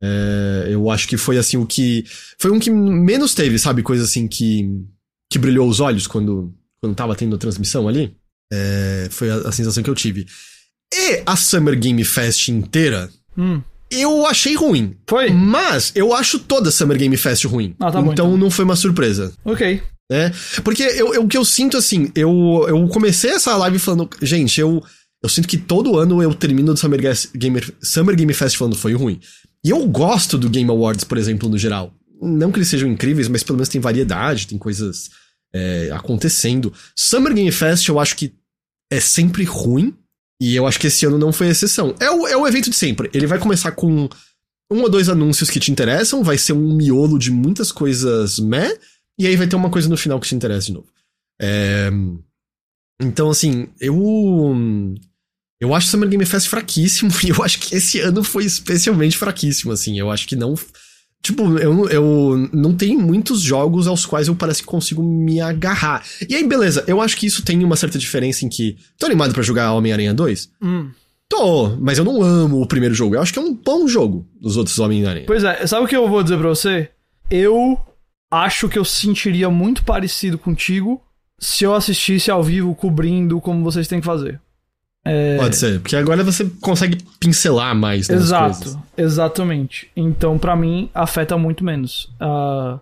É, 0.03 0.67
eu 0.69 0.89
acho 0.89 1.07
que 1.07 1.17
foi 1.17 1.38
assim 1.38 1.57
o 1.57 1.65
que. 1.65 2.03
Foi 2.39 2.51
um 2.51 2.59
que 2.59 2.69
menos 2.71 3.33
teve, 3.33 3.57
sabe? 3.59 3.83
Coisa 3.83 4.03
assim 4.03 4.27
que. 4.27 4.67
que 5.31 5.38
brilhou 5.39 5.67
os 5.69 5.79
olhos 5.79 6.07
quando, 6.07 6.53
quando 6.81 6.95
tava 6.95 7.15
tendo 7.15 7.35
a 7.35 7.39
transmissão 7.39 7.88
ali. 7.88 8.15
É, 8.51 9.07
foi 9.11 9.29
a, 9.29 9.35
a 9.47 9.51
sensação 9.51 9.81
que 9.83 9.89
eu 9.89 9.95
tive. 9.95 10.25
E 10.93 11.21
a 11.25 11.35
Summer 11.35 11.79
Game 11.79 12.03
Fest 12.03 12.49
inteira, 12.49 13.09
Hum. 13.38 13.61
eu 13.89 14.25
achei 14.25 14.55
ruim. 14.55 14.97
Foi? 15.07 15.29
Mas 15.29 15.91
eu 15.95 16.13
acho 16.13 16.38
toda 16.39 16.67
a 16.69 16.71
Summer 16.71 16.97
Game 16.97 17.15
Fest 17.15 17.45
ruim. 17.45 17.75
Ah, 17.79 17.91
tá 17.91 18.01
bom, 18.01 18.11
então 18.11 18.27
então. 18.27 18.38
não 18.38 18.51
foi 18.51 18.65
uma 18.65 18.75
surpresa 18.75 19.33
Ok. 19.45 19.81
né? 20.11 20.33
Porque 20.65 20.83
eu, 20.83 21.13
eu- 21.13 21.23
o 21.23 21.27
que 21.29 21.38
eu 21.38 21.45
sinto 21.45 21.77
assim, 21.77 22.11
eu, 22.13 22.65
eu 22.67 22.88
comecei 22.89 23.29
essa 23.31 23.55
live 23.55 23.79
falando, 23.79 24.09
gente, 24.21 24.59
eu, 24.59 24.83
eu 25.23 25.30
sinto 25.30 25.48
que 25.48 25.57
todo 25.57 25.98
ano 25.98 26.22
eu 26.22 26.34
termino 26.34 26.73
do 26.73 26.80
Summer, 26.80 26.99
Gamer, 27.35 27.73
Summer 27.81 28.15
Game 28.15 28.34
Fest 28.34 28.57
falando 28.57 28.76
foi 28.76 28.93
ruim. 28.93 29.19
E 29.64 29.69
eu 29.69 29.85
gosto 29.88 30.38
do 30.38 30.49
Game 30.49 30.69
Awards, 30.69 31.03
por 31.03 31.18
exemplo, 31.18 31.48
no 31.48 31.57
geral. 31.57 31.93
Não 32.22 32.52
que 32.52 32.57
eles 32.57 32.68
sejam 32.68 32.89
incríveis, 32.89 33.27
mas 33.27 33.43
pelo 33.43 33.57
menos 33.57 33.69
tem 33.69 33.80
variedade, 33.80 34.48
tem 34.48 34.57
coisas 34.57 35.11
é, 35.53 35.89
acontecendo. 35.93 36.73
Summer 36.95 37.34
Game 37.34 37.52
Fest 37.52 37.88
eu 37.88 37.99
acho 37.99 38.15
que 38.15 38.34
é 38.91 38.99
sempre 38.99 39.43
ruim, 39.43 39.95
e 40.41 40.56
eu 40.56 40.65
acho 40.65 40.80
que 40.80 40.88
esse 40.88 41.06
ano 41.06 41.19
não 41.19 41.31
foi 41.31 41.49
exceção. 41.49 41.95
É 41.99 42.10
o, 42.10 42.27
é 42.27 42.35
o 42.35 42.48
evento 42.48 42.72
de 42.72 42.76
sempre. 42.76 43.10
Ele 43.14 43.27
vai 43.27 43.38
começar 43.38 43.72
com 43.73 44.10
um 44.72 44.81
ou 44.81 44.89
dois 44.89 45.07
anúncios 45.07 45.52
que 45.52 45.60
te 45.60 45.72
interessam, 45.72 46.23
vai 46.23 46.38
ser 46.38 46.53
um 46.53 46.76
miolo 46.76 47.19
de 47.19 47.30
muitas 47.30 47.72
coisas 47.72 48.39
meh, 48.39 48.76
e 49.19 49.27
aí 49.27 49.35
vai 49.35 49.45
ter 49.45 49.56
uma 49.56 49.69
coisa 49.69 49.88
no 49.88 49.98
final 49.98 50.19
que 50.19 50.27
te 50.27 50.34
interessa 50.34 50.68
de 50.68 50.73
novo. 50.73 50.88
É... 51.39 51.91
Então, 52.99 53.30
assim, 53.30 53.68
eu. 53.80 53.95
Eu 55.61 55.75
acho 55.75 55.88
o 55.88 55.89
Summer 55.91 56.09
Game 56.09 56.25
Fest 56.25 56.47
fraquíssimo, 56.47 57.11
e 57.23 57.29
eu 57.29 57.43
acho 57.43 57.59
que 57.59 57.75
esse 57.75 57.99
ano 57.99 58.23
foi 58.23 58.45
especialmente 58.45 59.15
fraquíssimo, 59.15 59.71
assim. 59.71 59.97
Eu 59.99 60.09
acho 60.09 60.27
que 60.27 60.35
não. 60.35 60.55
Tipo, 61.21 61.59
eu, 61.59 61.88
eu 61.88 62.49
não 62.51 62.75
tenho 62.75 62.99
muitos 62.99 63.41
jogos 63.41 63.85
aos 63.85 64.03
quais 64.03 64.27
eu 64.27 64.35
parece 64.35 64.61
que 64.61 64.67
consigo 64.67 65.03
me 65.03 65.39
agarrar. 65.39 66.03
E 66.27 66.33
aí, 66.33 66.43
beleza, 66.47 66.83
eu 66.88 66.99
acho 66.99 67.15
que 67.15 67.27
isso 67.27 67.45
tem 67.45 67.63
uma 67.63 67.75
certa 67.75 67.99
diferença 67.99 68.43
em 68.43 68.49
que. 68.49 68.75
Tô 68.97 69.05
animado 69.05 69.33
para 69.33 69.43
jogar 69.43 69.73
Homem-Aranha 69.73 70.15
2? 70.15 70.49
Hum. 70.63 70.89
Tô, 71.29 71.77
mas 71.77 71.99
eu 71.99 72.03
não 72.03 72.23
amo 72.23 72.59
o 72.59 72.67
primeiro 72.67 72.95
jogo. 72.95 73.15
Eu 73.15 73.21
acho 73.21 73.31
que 73.31 73.38
é 73.38 73.41
um 73.41 73.53
bom 73.53 73.88
jogo 73.88 74.27
dos 74.41 74.57
outros 74.57 74.79
Homem-Aranha. 74.79 75.27
Pois 75.27 75.43
é, 75.43 75.67
sabe 75.67 75.85
o 75.85 75.88
que 75.88 75.95
eu 75.95 76.09
vou 76.09 76.23
dizer 76.23 76.39
pra 76.39 76.49
você? 76.49 76.89
Eu 77.29 77.79
acho 78.31 78.67
que 78.67 78.79
eu 78.79 78.83
sentiria 78.83 79.49
muito 79.49 79.85
parecido 79.85 80.39
contigo 80.39 80.99
se 81.39 81.63
eu 81.63 81.75
assistisse 81.75 82.31
ao 82.31 82.43
vivo 82.43 82.73
cobrindo 82.73 83.39
como 83.39 83.63
vocês 83.63 83.88
têm 83.88 83.99
que 83.99 84.05
fazer. 84.05 84.41
É... 85.03 85.37
Pode 85.37 85.55
ser, 85.55 85.79
porque 85.79 85.95
agora 85.95 86.23
você 86.23 86.49
consegue 86.61 86.97
pincelar 87.19 87.75
mais. 87.75 88.07
Né, 88.07 88.15
Exato, 88.15 88.57
coisas. 88.59 88.77
exatamente. 88.95 89.89
Então, 89.95 90.37
para 90.37 90.55
mim, 90.55 90.89
afeta 90.93 91.37
muito 91.37 91.63
menos. 91.63 92.09
Uh, 92.21 92.79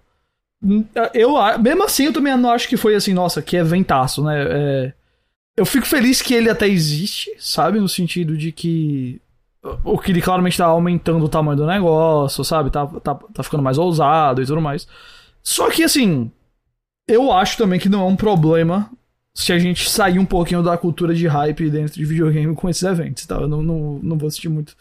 eu, 1.14 1.36
mesmo 1.60 1.84
assim, 1.84 2.06
eu 2.06 2.14
também 2.14 2.36
não 2.36 2.52
acho 2.52 2.68
que 2.68 2.76
foi 2.76 2.96
assim, 2.96 3.14
nossa, 3.14 3.42
que 3.42 3.56
eventaço, 3.56 4.24
né? 4.24 4.46
É, 4.50 4.94
eu 5.56 5.66
fico 5.66 5.86
feliz 5.86 6.22
que 6.22 6.34
ele 6.34 6.50
até 6.50 6.68
existe, 6.68 7.32
sabe? 7.40 7.80
No 7.80 7.88
sentido 7.88 8.36
de 8.38 8.52
que 8.52 9.22
o 9.84 9.98
que 9.98 10.12
ele 10.12 10.22
claramente 10.22 10.58
tá 10.58 10.66
aumentando 10.66 11.24
o 11.24 11.30
tamanho 11.30 11.58
do 11.58 11.66
negócio, 11.66 12.44
sabe? 12.44 12.70
Tá, 12.70 12.86
tá, 12.86 13.16
tá 13.16 13.44
ficando 13.44 13.64
mais 13.64 13.78
ousado 13.78 14.42
e 14.42 14.46
tudo 14.46 14.62
mais. 14.62 14.88
Só 15.42 15.70
que, 15.70 15.84
assim, 15.84 16.32
eu 17.08 17.32
acho 17.32 17.58
também 17.58 17.80
que 17.80 17.90
não 17.90 18.02
é 18.02 18.06
um 18.06 18.16
problema 18.16 18.90
se 19.40 19.54
a 19.54 19.58
gente 19.58 19.90
sair 19.90 20.20
um 20.20 20.26
pouquinho 20.26 20.62
da 20.62 20.78
cultura 20.78 21.16
de 21.16 21.26
hype 21.26 21.70
dentro 21.70 21.94
de 21.94 22.04
videogame 22.04 22.54
com 22.54 22.70
esses 22.70 22.84
eventos, 22.84 23.26
tá? 23.26 23.36
Eu 23.36 23.48
não, 23.48 23.64
não, 23.64 24.00
não 24.04 24.18
vou 24.18 24.28
assistir 24.28 24.50
muito. 24.50 24.76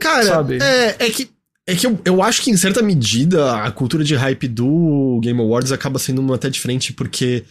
Cara, 0.00 0.24
sabe? 0.24 0.58
É, 0.62 0.96
é 0.98 1.10
que, 1.10 1.28
é 1.66 1.76
que 1.76 1.86
eu, 1.86 2.00
eu 2.02 2.22
acho 2.22 2.40
que 2.40 2.50
em 2.50 2.56
certa 2.56 2.82
medida 2.82 3.62
a 3.62 3.70
cultura 3.70 4.02
de 4.02 4.14
hype 4.14 4.48
do 4.48 5.20
Game 5.22 5.38
Awards 5.38 5.72
acaba 5.72 5.98
sendo 5.98 6.22
uma 6.22 6.36
até 6.36 6.48
diferente, 6.48 6.94
porque 6.94 7.44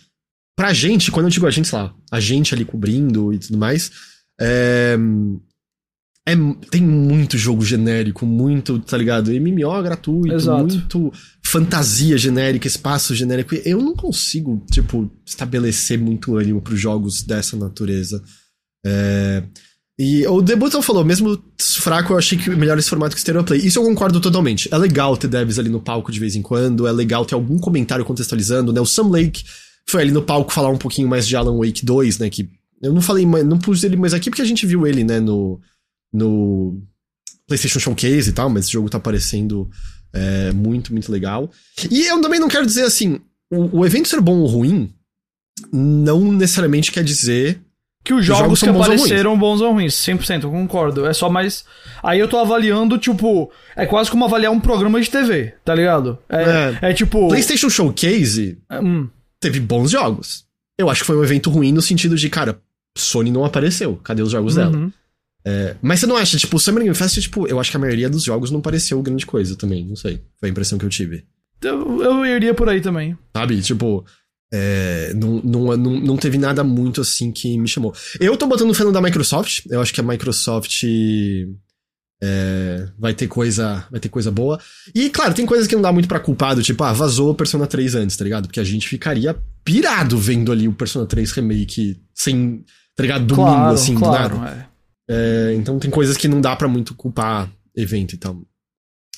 pra 0.57 0.73
gente, 0.73 1.11
quando 1.11 1.27
eu 1.27 1.29
digo 1.29 1.45
a 1.45 1.51
gente, 1.51 1.67
sei 1.67 1.77
lá, 1.77 1.93
a 2.11 2.19
gente 2.19 2.55
ali 2.55 2.65
cobrindo 2.65 3.31
e 3.31 3.37
tudo 3.37 3.59
mais, 3.59 3.91
é, 4.41 4.97
é, 6.27 6.33
tem 6.71 6.81
muito 6.81 7.37
jogo 7.37 7.63
genérico, 7.63 8.25
muito, 8.25 8.79
tá 8.79 8.97
ligado? 8.97 9.29
MMO 9.31 9.83
gratuito, 9.83 10.33
Exato. 10.33 10.59
muito 10.63 11.13
fantasia 11.51 12.17
genérica, 12.17 12.65
espaço 12.65 13.13
genérico. 13.13 13.53
Eu 13.65 13.81
não 13.81 13.93
consigo, 13.93 14.63
tipo, 14.71 15.11
estabelecer 15.25 15.99
muito 15.99 16.37
ânimo 16.37 16.61
pros 16.61 16.79
jogos 16.79 17.23
dessa 17.23 17.57
natureza. 17.57 18.23
É... 18.85 19.43
E 19.99 20.25
o 20.25 20.41
The 20.41 20.55
Button 20.55 20.81
falou, 20.81 21.03
mesmo 21.03 21.37
fraco, 21.59 22.13
eu 22.13 22.17
achei 22.17 22.37
que 22.37 22.49
melhor 22.51 22.79
esse 22.79 22.89
formato 22.89 23.13
que 23.13 23.21
Stereo 23.21 23.43
Play. 23.43 23.59
Isso 23.59 23.77
eu 23.77 23.83
concordo 23.83 24.21
totalmente. 24.21 24.73
É 24.73 24.77
legal 24.77 25.17
ter 25.17 25.27
devs 25.27 25.59
ali 25.59 25.69
no 25.69 25.81
palco 25.81 26.11
de 26.11 26.19
vez 26.19 26.35
em 26.35 26.41
quando, 26.41 26.87
é 26.87 26.91
legal 26.91 27.25
ter 27.25 27.35
algum 27.35 27.59
comentário 27.59 28.05
contextualizando, 28.05 28.71
né? 28.71 28.79
O 28.79 28.85
Sam 28.85 29.09
Lake 29.09 29.43
foi 29.85 30.01
ali 30.01 30.11
no 30.11 30.23
palco 30.23 30.53
falar 30.53 30.69
um 30.69 30.77
pouquinho 30.77 31.07
mais 31.07 31.27
de 31.27 31.35
Alan 31.35 31.57
Wake 31.57 31.85
2, 31.85 32.17
né? 32.19 32.29
Que 32.29 32.49
eu 32.81 32.93
não 32.93 33.01
falei, 33.01 33.25
não 33.25 33.59
pus 33.59 33.83
ele 33.83 33.97
mais 33.97 34.13
aqui 34.13 34.29
porque 34.29 34.41
a 34.41 34.45
gente 34.45 34.65
viu 34.65 34.87
ele, 34.87 35.03
né, 35.03 35.19
no 35.19 35.59
no 36.11 36.81
PlayStation 37.45 37.79
Showcase 37.79 38.29
e 38.29 38.33
tal, 38.33 38.49
mas 38.49 38.65
esse 38.65 38.73
jogo 38.73 38.89
tá 38.89 38.99
parecendo 38.99 39.69
é, 40.13 40.51
muito, 40.51 40.91
muito 40.91 41.11
legal. 41.11 41.49
E 41.89 42.05
eu 42.05 42.21
também 42.21 42.39
não 42.39 42.47
quero 42.47 42.65
dizer 42.65 42.83
assim, 42.83 43.19
o, 43.51 43.79
o, 43.79 43.85
evento 43.85 44.07
ser 44.07 44.21
bom 44.21 44.39
ou 44.39 44.47
ruim 44.47 44.93
não 45.71 46.31
necessariamente 46.31 46.91
quer 46.91 47.03
dizer 47.03 47.61
que 48.03 48.13
os 48.13 48.25
jogos, 48.25 48.53
os 48.53 48.59
jogos 48.59 48.63
que 48.63 48.71
bons 48.71 48.81
apareceram 48.81 49.31
ou 49.31 49.37
bons 49.37 49.61
ou 49.61 49.73
ruins, 49.73 49.93
100%, 49.93 50.43
eu 50.43 50.51
concordo. 50.51 51.05
É 51.05 51.13
só 51.13 51.29
mais. 51.29 51.63
Aí 52.01 52.19
eu 52.19 52.27
tô 52.27 52.37
avaliando, 52.37 52.97
tipo. 52.97 53.51
É 53.75 53.85
quase 53.85 54.09
como 54.09 54.25
avaliar 54.25 54.51
um 54.51 54.59
programa 54.59 54.99
de 54.99 55.09
TV, 55.09 55.53
tá 55.63 55.75
ligado? 55.75 56.17
É, 56.27 56.43
é. 56.81 56.89
é 56.89 56.93
tipo. 56.93 57.27
PlayStation 57.27 57.69
Showcase 57.69 58.57
é, 58.69 58.79
hum. 58.79 59.07
teve 59.39 59.59
bons 59.59 59.91
jogos. 59.91 60.45
Eu 60.79 60.89
acho 60.89 61.01
que 61.01 61.07
foi 61.07 61.17
um 61.17 61.23
evento 61.23 61.51
ruim 61.51 61.71
no 61.71 61.81
sentido 61.81 62.15
de, 62.15 62.27
cara, 62.27 62.59
Sony 62.97 63.29
não 63.29 63.45
apareceu. 63.45 63.97
Cadê 63.97 64.23
os 64.23 64.31
jogos 64.31 64.57
uhum. 64.57 64.71
dela? 64.71 64.91
É, 65.43 65.75
mas 65.81 65.99
você 65.99 66.07
não 66.07 66.15
acha, 66.15 66.37
tipo, 66.37 66.55
o 66.55 66.59
Summer 66.59 66.83
Game 66.83 66.95
Fest, 66.95 67.19
tipo, 67.19 67.47
eu 67.47 67.59
acho 67.59 67.71
que 67.71 67.77
a 67.77 67.79
maioria 67.79 68.09
dos 68.09 68.23
jogos 68.23 68.51
não 68.51 68.61
pareceu 68.61 69.01
grande 69.01 69.25
coisa 69.25 69.55
também, 69.55 69.85
não 69.85 69.95
sei. 69.95 70.21
Foi 70.39 70.49
a 70.49 70.51
impressão 70.51 70.77
que 70.77 70.85
eu 70.85 70.89
tive. 70.89 71.25
Eu, 71.61 72.03
eu 72.03 72.25
iria 72.25 72.53
por 72.53 72.69
aí 72.69 72.81
também. 72.81 73.17
Sabe, 73.35 73.61
tipo, 73.61 74.05
é, 74.53 75.13
não, 75.15 75.41
não, 75.43 75.77
não, 75.77 75.99
não 75.99 76.17
teve 76.17 76.37
nada 76.37 76.63
muito 76.63 77.01
assim 77.01 77.31
que 77.31 77.57
me 77.57 77.67
chamou. 77.67 77.93
Eu 78.19 78.35
tô 78.35 78.45
botando 78.47 78.73
fé 78.73 78.83
no 78.83 78.91
da 78.91 79.01
Microsoft, 79.01 79.61
eu 79.69 79.81
acho 79.81 79.93
que 79.93 80.01
a 80.01 80.03
Microsoft 80.03 80.83
é, 82.21 82.87
vai 82.99 83.13
ter 83.13 83.27
coisa 83.27 83.85
vai 83.89 83.99
ter 83.99 84.09
coisa 84.09 84.29
boa. 84.29 84.59
E, 84.93 85.09
claro, 85.09 85.33
tem 85.33 85.45
coisas 85.45 85.67
que 85.67 85.75
não 85.75 85.81
dá 85.81 85.91
muito 85.91 86.07
pra 86.07 86.19
culpado, 86.19 86.61
tipo, 86.61 86.83
ah, 86.83 86.93
vazou 86.93 87.31
o 87.31 87.35
Persona 87.35 87.65
3 87.65 87.95
antes, 87.95 88.17
tá 88.17 88.23
ligado? 88.23 88.47
Porque 88.47 88.59
a 88.59 88.63
gente 88.63 88.87
ficaria 88.87 89.35
pirado 89.63 90.17
vendo 90.17 90.51
ali 90.51 90.67
o 90.67 90.73
Persona 90.73 91.05
3 91.05 91.31
Remake 91.31 92.01
sem, 92.13 92.63
tá 92.95 93.03
ligado? 93.03 93.25
Domingo, 93.25 93.47
claro, 93.47 93.73
assim, 93.73 93.95
claro, 93.95 94.35
do 94.35 94.41
nada. 94.41 94.67
É. 94.67 94.70
É, 95.13 95.53
então 95.55 95.77
tem 95.77 95.91
coisas 95.91 96.15
que 96.15 96.29
não 96.29 96.39
dá 96.39 96.55
para 96.55 96.69
muito 96.69 96.95
culpar 96.95 97.51
evento 97.75 98.15
e 98.15 98.17
tal. 98.17 98.41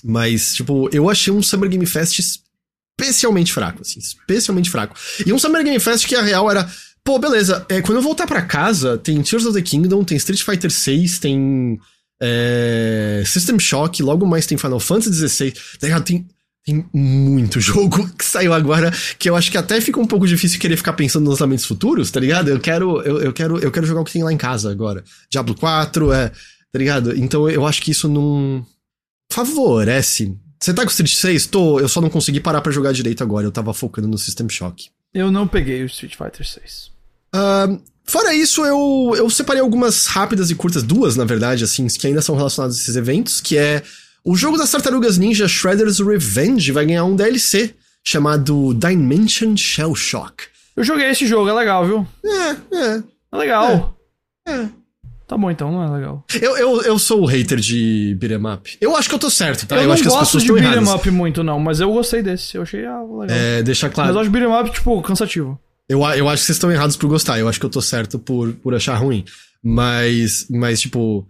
Mas, 0.03 0.55
tipo, 0.55 0.89
eu 0.91 1.07
achei 1.07 1.31
um 1.31 1.43
Summer 1.43 1.69
Game 1.69 1.85
Fest 1.85 2.19
especialmente 2.19 3.53
fraco, 3.53 3.81
assim, 3.81 3.99
especialmente 3.99 4.71
fraco. 4.71 4.95
E 5.25 5.31
um 5.31 5.37
Summer 5.37 5.63
Game 5.63 5.79
Fest 5.79 6.07
que 6.07 6.15
a 6.15 6.21
real 6.23 6.49
era, 6.49 6.67
pô, 7.03 7.19
beleza, 7.19 7.63
é, 7.69 7.79
quando 7.81 7.99
eu 7.99 8.01
voltar 8.01 8.25
para 8.25 8.41
casa, 8.41 8.97
tem 8.97 9.21
Tears 9.21 9.45
of 9.45 9.53
the 9.53 9.61
Kingdom, 9.61 10.03
tem 10.03 10.17
Street 10.17 10.41
Fighter 10.41 10.71
6, 10.71 11.19
tem 11.19 11.79
é, 12.19 13.23
System 13.25 13.59
Shock, 13.59 14.01
logo 14.01 14.25
mais 14.25 14.47
tem 14.47 14.57
Final 14.57 14.79
Fantasy 14.79 15.27
XVI, 15.27 15.51
tá 15.51 15.87
ligado? 15.87 16.03
Tem 16.03 16.27
tem 16.65 16.85
muito 16.93 17.59
jogo 17.61 18.09
que 18.17 18.23
saiu 18.23 18.53
agora 18.53 18.91
que 19.19 19.29
eu 19.29 19.35
acho 19.35 19.51
que 19.51 19.57
até 19.57 19.79
fica 19.81 19.99
um 19.99 20.07
pouco 20.07 20.27
difícil 20.27 20.59
querer 20.59 20.77
ficar 20.77 20.93
pensando 20.93 21.23
nos 21.23 21.33
lançamentos 21.33 21.65
futuros, 21.65 22.09
tá 22.09 22.19
ligado? 22.19 22.49
Eu 22.49 22.59
quero, 22.59 23.01
eu, 23.01 23.21
eu, 23.21 23.33
quero, 23.33 23.59
eu 23.59 23.71
quero 23.71 23.85
jogar 23.85 24.01
o 24.01 24.05
que 24.05 24.13
tem 24.13 24.23
lá 24.23 24.31
em 24.31 24.37
casa 24.37 24.71
agora. 24.71 25.03
Diablo 25.29 25.55
4, 25.55 26.13
é, 26.13 26.29
tá 26.29 26.79
ligado? 26.79 27.17
Então 27.17 27.49
eu 27.49 27.65
acho 27.67 27.81
que 27.81 27.91
isso 27.91 28.07
não 28.07 28.65
favorece. 29.31 30.35
Você 30.59 30.73
tá 30.73 30.83
com 30.83 30.89
Street 30.89 31.13
6? 31.13 31.47
Tô, 31.47 31.79
eu 31.79 31.89
só 31.89 31.99
não 31.99 32.09
consegui 32.09 32.39
parar 32.39 32.61
para 32.61 32.71
jogar 32.71 32.93
direito 32.93 33.21
agora, 33.21 33.45
eu 33.45 33.51
tava 33.51 33.73
focando 33.73 34.07
no 34.07 34.17
System 34.17 34.47
Shock. 34.49 34.89
Eu 35.13 35.31
não 35.31 35.47
peguei 35.47 35.83
o 35.83 35.87
Street 35.87 36.15
Fighter 36.15 36.47
6. 36.47 36.91
Uh, 37.35 37.81
fora 38.05 38.33
isso, 38.33 38.65
eu, 38.65 39.13
eu 39.17 39.29
separei 39.29 39.61
algumas 39.61 40.07
rápidas 40.07 40.49
e 40.49 40.55
curtas, 40.55 40.81
duas, 40.81 41.15
na 41.15 41.25
verdade, 41.25 41.63
assim, 41.63 41.85
que 41.87 42.07
ainda 42.07 42.21
são 42.21 42.35
relacionadas 42.35 42.77
a 42.77 42.81
esses 42.81 42.95
eventos, 42.95 43.41
que 43.41 43.57
é 43.57 43.83
o 44.25 44.35
jogo 44.35 44.57
das 44.57 44.71
Tartarugas 44.71 45.17
Ninja 45.17 45.47
Shredder's 45.47 45.99
Revenge 45.99 46.71
vai 46.71 46.85
ganhar 46.85 47.03
um 47.03 47.15
DLC 47.15 47.73
chamado 48.03 48.73
Dimension 48.73 49.55
Shell 49.57 49.95
Shock. 49.95 50.45
Eu 50.75 50.83
joguei 50.83 51.09
esse 51.09 51.27
jogo, 51.27 51.49
é 51.49 51.53
legal, 51.53 51.85
viu? 51.85 52.07
É, 52.25 52.75
é. 52.75 53.03
É 53.31 53.37
legal. 53.37 53.97
É. 54.47 54.51
é. 54.51 54.69
Tá 55.27 55.37
bom 55.37 55.49
então, 55.49 55.71
não 55.71 55.83
é 55.83 55.89
legal. 55.97 56.23
Eu, 56.41 56.57
eu, 56.57 56.81
eu 56.83 56.99
sou 56.99 57.21
o 57.21 57.25
hater 57.25 57.59
de 57.59 58.15
beat'em 58.19 58.53
up. 58.53 58.77
Eu 58.79 58.95
acho 58.95 59.09
que 59.09 59.15
eu 59.15 59.19
tô 59.19 59.29
certo, 59.29 59.65
tá? 59.65 59.75
Eu, 59.75 59.81
eu 59.81 59.87
não 59.87 59.93
acho 59.93 60.03
gosto 60.03 60.17
que 60.17 60.23
as 60.23 60.27
pessoas 60.27 60.43
de 60.43 60.51
beat'em 60.51 60.93
up 60.93 61.11
muito, 61.11 61.43
não, 61.43 61.59
mas 61.59 61.79
eu 61.79 61.91
gostei 61.91 62.21
desse. 62.21 62.55
Eu 62.55 62.63
achei 62.63 62.85
ah, 62.85 63.01
legal. 63.01 63.37
É, 63.37 63.63
deixa 63.63 63.89
claro. 63.89 64.09
Mas 64.09 64.15
eu 64.15 64.21
acho 64.21 64.29
beat'em 64.29 64.53
up, 64.53 64.71
tipo, 64.71 65.01
cansativo. 65.01 65.59
Eu, 65.87 65.99
eu 65.99 66.29
acho 66.29 66.41
que 66.41 66.45
vocês 66.45 66.55
estão 66.55 66.71
errados 66.71 66.95
por 66.95 67.07
gostar. 67.07 67.39
Eu 67.39 67.47
acho 67.47 67.59
que 67.59 67.65
eu 67.65 67.69
tô 67.69 67.81
certo 67.81 68.19
por, 68.19 68.53
por 68.53 68.73
achar 68.73 68.95
ruim. 68.95 69.25
Mas, 69.63 70.45
mas 70.49 70.81
tipo, 70.81 71.25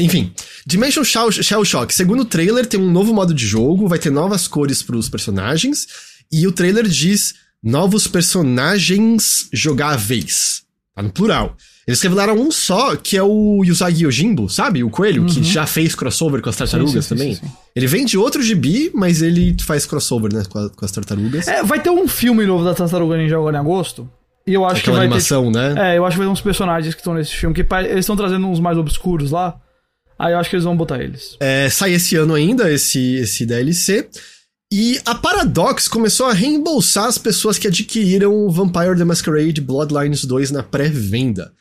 enfim, 0.00 0.32
Dimension 0.66 1.04
Shell 1.04 1.64
Shock. 1.64 1.94
Segundo 1.94 2.20
o 2.20 2.24
trailer, 2.24 2.66
tem 2.66 2.80
um 2.80 2.90
novo 2.90 3.12
modo 3.12 3.34
de 3.34 3.46
jogo, 3.46 3.88
vai 3.88 3.98
ter 3.98 4.10
novas 4.10 4.48
cores 4.48 4.82
para 4.82 4.96
os 4.96 5.08
personagens. 5.08 5.86
E 6.30 6.46
o 6.46 6.52
trailer 6.52 6.88
diz 6.88 7.34
novos 7.62 8.06
personagens 8.06 9.48
jogáveis. 9.52 10.62
Tá 10.94 11.02
no 11.02 11.10
plural. 11.10 11.56
Eles 11.86 12.00
revelaram 12.00 12.34
um 12.34 12.50
só, 12.50 12.94
que 12.94 13.16
é 13.16 13.22
o 13.22 13.62
Yusagi 13.64 14.04
Yojimbo, 14.04 14.48
sabe? 14.48 14.84
O 14.84 14.90
coelho, 14.90 15.22
uhum. 15.22 15.28
que 15.28 15.42
já 15.42 15.66
fez 15.66 15.94
crossover 15.94 16.40
com 16.40 16.48
as 16.48 16.56
tartarugas 16.56 16.92
sim, 16.92 17.02
sim, 17.02 17.08
também. 17.08 17.34
Sim, 17.34 17.46
ele 17.74 17.86
vem 17.86 18.04
de 18.04 18.16
outro 18.16 18.40
gibi, 18.40 18.90
mas 18.94 19.20
ele 19.20 19.56
faz 19.60 19.84
crossover, 19.84 20.32
né? 20.32 20.44
Com, 20.48 20.58
a, 20.58 20.70
com, 20.70 20.84
as 20.84 20.92
tartarugas. 20.92 21.48
É, 21.48 21.62
vai 21.62 21.80
ter 21.80 21.90
um 21.90 22.06
filme 22.06 22.46
novo 22.46 22.64
da 22.64 22.74
Tartaruga 22.74 23.16
Ninja 23.16 23.36
agora 23.36 23.56
em 23.56 23.60
agosto. 23.60 24.08
E 24.46 24.54
eu 24.54 24.64
acho 24.64 24.80
Aquela 24.80 24.96
que 24.96 24.98
vai 24.98 25.06
animação, 25.06 25.50
ter, 25.50 25.58
né? 25.58 25.94
É, 25.94 25.98
eu 25.98 26.06
acho 26.06 26.14
que 26.14 26.18
vai 26.18 26.26
ter 26.26 26.32
uns 26.32 26.40
personagens 26.40 26.94
que 26.94 27.00
estão 27.00 27.14
nesse 27.14 27.32
filme, 27.32 27.54
que 27.54 27.66
eles 27.74 28.00
estão 28.00 28.16
trazendo 28.16 28.46
uns 28.46 28.60
mais 28.60 28.78
obscuros 28.78 29.30
lá. 29.30 29.60
Aí 30.22 30.34
eu 30.34 30.38
acho 30.38 30.48
que 30.48 30.54
eles 30.54 30.64
vão 30.64 30.76
botar 30.76 31.02
eles. 31.02 31.36
É, 31.40 31.68
sai 31.68 31.94
esse 31.94 32.14
ano 32.14 32.32
ainda, 32.32 32.72
esse, 32.72 33.16
esse 33.16 33.44
DLC. 33.44 34.08
E 34.72 35.00
a 35.04 35.16
Paradox 35.16 35.88
começou 35.88 36.26
a 36.26 36.32
reembolsar 36.32 37.06
as 37.06 37.18
pessoas 37.18 37.58
que 37.58 37.66
adquiriram 37.66 38.48
Vampire 38.48 38.96
the 38.96 39.02
Masquerade 39.02 39.60
Bloodlines 39.60 40.24
2 40.24 40.52
na 40.52 40.62
pré-venda. 40.62 41.52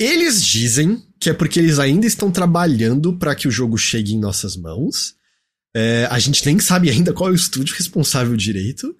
Eles 0.00 0.44
dizem 0.44 1.00
que 1.20 1.30
é 1.30 1.32
porque 1.32 1.60
eles 1.60 1.78
ainda 1.78 2.08
estão 2.08 2.28
trabalhando 2.28 3.12
para 3.12 3.36
que 3.36 3.46
o 3.46 3.52
jogo 3.52 3.78
chegue 3.78 4.14
em 4.14 4.18
nossas 4.18 4.56
mãos. 4.56 5.14
É, 5.74 6.08
a 6.10 6.18
gente 6.18 6.44
nem 6.44 6.58
sabe 6.58 6.90
ainda 6.90 7.12
qual 7.12 7.30
é 7.30 7.32
o 7.32 7.36
estúdio 7.36 7.76
responsável 7.76 8.36
direito. 8.36 8.96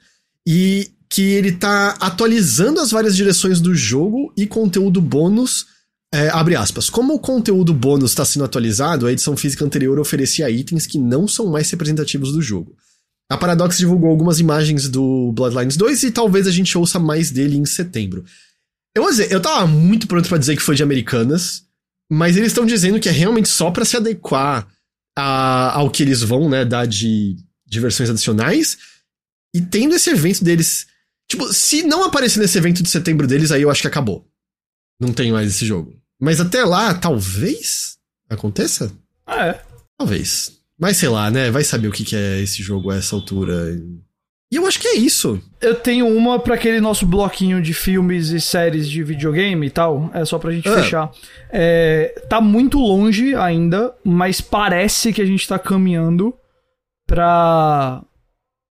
E 0.47 0.93
que 1.11 1.23
ele 1.23 1.51
tá 1.51 1.97
atualizando 1.99 2.79
as 2.79 2.93
várias 2.93 3.17
direções 3.17 3.61
do 3.61 3.75
jogo 3.75 4.33
e 4.37 4.47
conteúdo 4.47 5.01
bônus. 5.01 5.67
É, 6.13 6.29
abre 6.29 6.55
aspas. 6.55 6.89
Como 6.89 7.15
o 7.15 7.19
conteúdo 7.19 7.75
bônus 7.75 8.13
está 8.13 8.25
sendo 8.25 8.45
atualizado, 8.45 9.07
a 9.07 9.13
edição 9.13 9.37
física 9.37 9.65
anterior 9.65 9.99
oferecia 9.99 10.49
itens 10.51 10.87
que 10.87 10.99
não 10.99 11.27
são 11.27 11.47
mais 11.47 11.71
representativos 11.71 12.33
do 12.33 12.41
jogo. 12.41 12.77
A 13.31 13.37
Paradox 13.37 13.77
divulgou 13.77 14.09
algumas 14.09 14.39
imagens 14.39 14.89
do 14.89 15.33
Bloodlines 15.33 15.77
2 15.77 16.05
e 16.05 16.11
talvez 16.13 16.47
a 16.47 16.51
gente 16.51 16.79
ouça 16.79 16.99
mais 16.99 17.31
dele 17.31 17.57
em 17.57 17.67
setembro. 17.67 18.25
Eu 18.95 19.03
vou 19.03 19.11
dizer, 19.11 19.31
eu 19.33 19.41
tava 19.41 19.67
muito 19.67 20.07
pronto 20.07 20.29
para 20.29 20.39
dizer 20.39 20.57
que 20.57 20.63
foi 20.63 20.77
de 20.77 20.83
Americanas, 20.83 21.65
mas 22.11 22.37
eles 22.37 22.49
estão 22.49 22.65
dizendo 22.65 23.01
que 23.01 23.09
é 23.09 23.13
realmente 23.13 23.49
só 23.49 23.71
para 23.71 23.85
se 23.85 23.97
adequar 23.97 24.67
a, 25.19 25.73
ao 25.77 25.91
que 25.91 26.03
eles 26.03 26.23
vão, 26.23 26.49
né, 26.49 26.65
dar 26.65 26.87
de, 26.87 27.37
de 27.67 27.81
versões 27.81 28.09
adicionais. 28.09 28.79
E 29.55 29.61
tendo 29.61 29.95
esse 29.95 30.11
evento 30.11 30.45
deles. 30.45 30.87
Tipo, 31.29 31.53
se 31.53 31.83
não 31.83 32.05
aparecer 32.05 32.39
nesse 32.39 32.57
evento 32.57 32.83
de 32.83 32.89
setembro 32.89 33.27
deles, 33.27 33.51
aí 33.51 33.63
eu 33.63 33.71
acho 33.71 33.81
que 33.81 33.89
acabou. 33.89 34.25
Não 35.01 35.13
tem 35.13 35.33
mais 35.33 35.49
esse 35.49 35.65
jogo. 35.67 35.93
Mas 36.21 36.41
até 36.41 36.65
lá, 36.65 36.95
talvez 36.95 37.97
aconteça? 38.31 38.91
É. 39.29 39.61
Talvez. 39.99 40.53
Mas 40.79 40.97
sei 40.97 41.09
lá, 41.09 41.31
né? 41.31 41.51
Vai 41.51 41.65
saber 41.65 41.89
o 41.89 41.93
que, 41.93 42.05
que 42.05 42.17
é 42.17 42.41
esse 42.41 42.63
jogo 42.63 42.91
a 42.91 42.97
essa 42.97 43.15
altura. 43.15 43.77
E 44.53 44.57
eu 44.57 44.67
acho 44.67 44.79
que 44.79 44.87
é 44.89 44.95
isso. 44.95 45.41
Eu 45.61 45.75
tenho 45.75 46.07
uma 46.07 46.39
para 46.39 46.55
aquele 46.55 46.81
nosso 46.81 47.05
bloquinho 47.05 47.61
de 47.61 47.75
filmes 47.75 48.29
e 48.29 48.41
séries 48.41 48.89
de 48.89 49.03
videogame 49.03 49.67
e 49.67 49.71
tal. 49.71 50.11
É 50.15 50.25
só 50.25 50.39
pra 50.39 50.53
gente 50.53 50.69
Ah. 50.69 50.75
fechar. 50.77 51.11
É, 51.51 52.23
tá 52.29 52.41
muito 52.41 52.79
longe 52.79 53.35
ainda, 53.35 53.95
mas 54.05 54.41
parece 54.41 55.13
que 55.13 55.21
a 55.21 55.27
gente 55.27 55.47
tá 55.49 55.59
caminhando 55.59 56.33
pra 57.07 58.03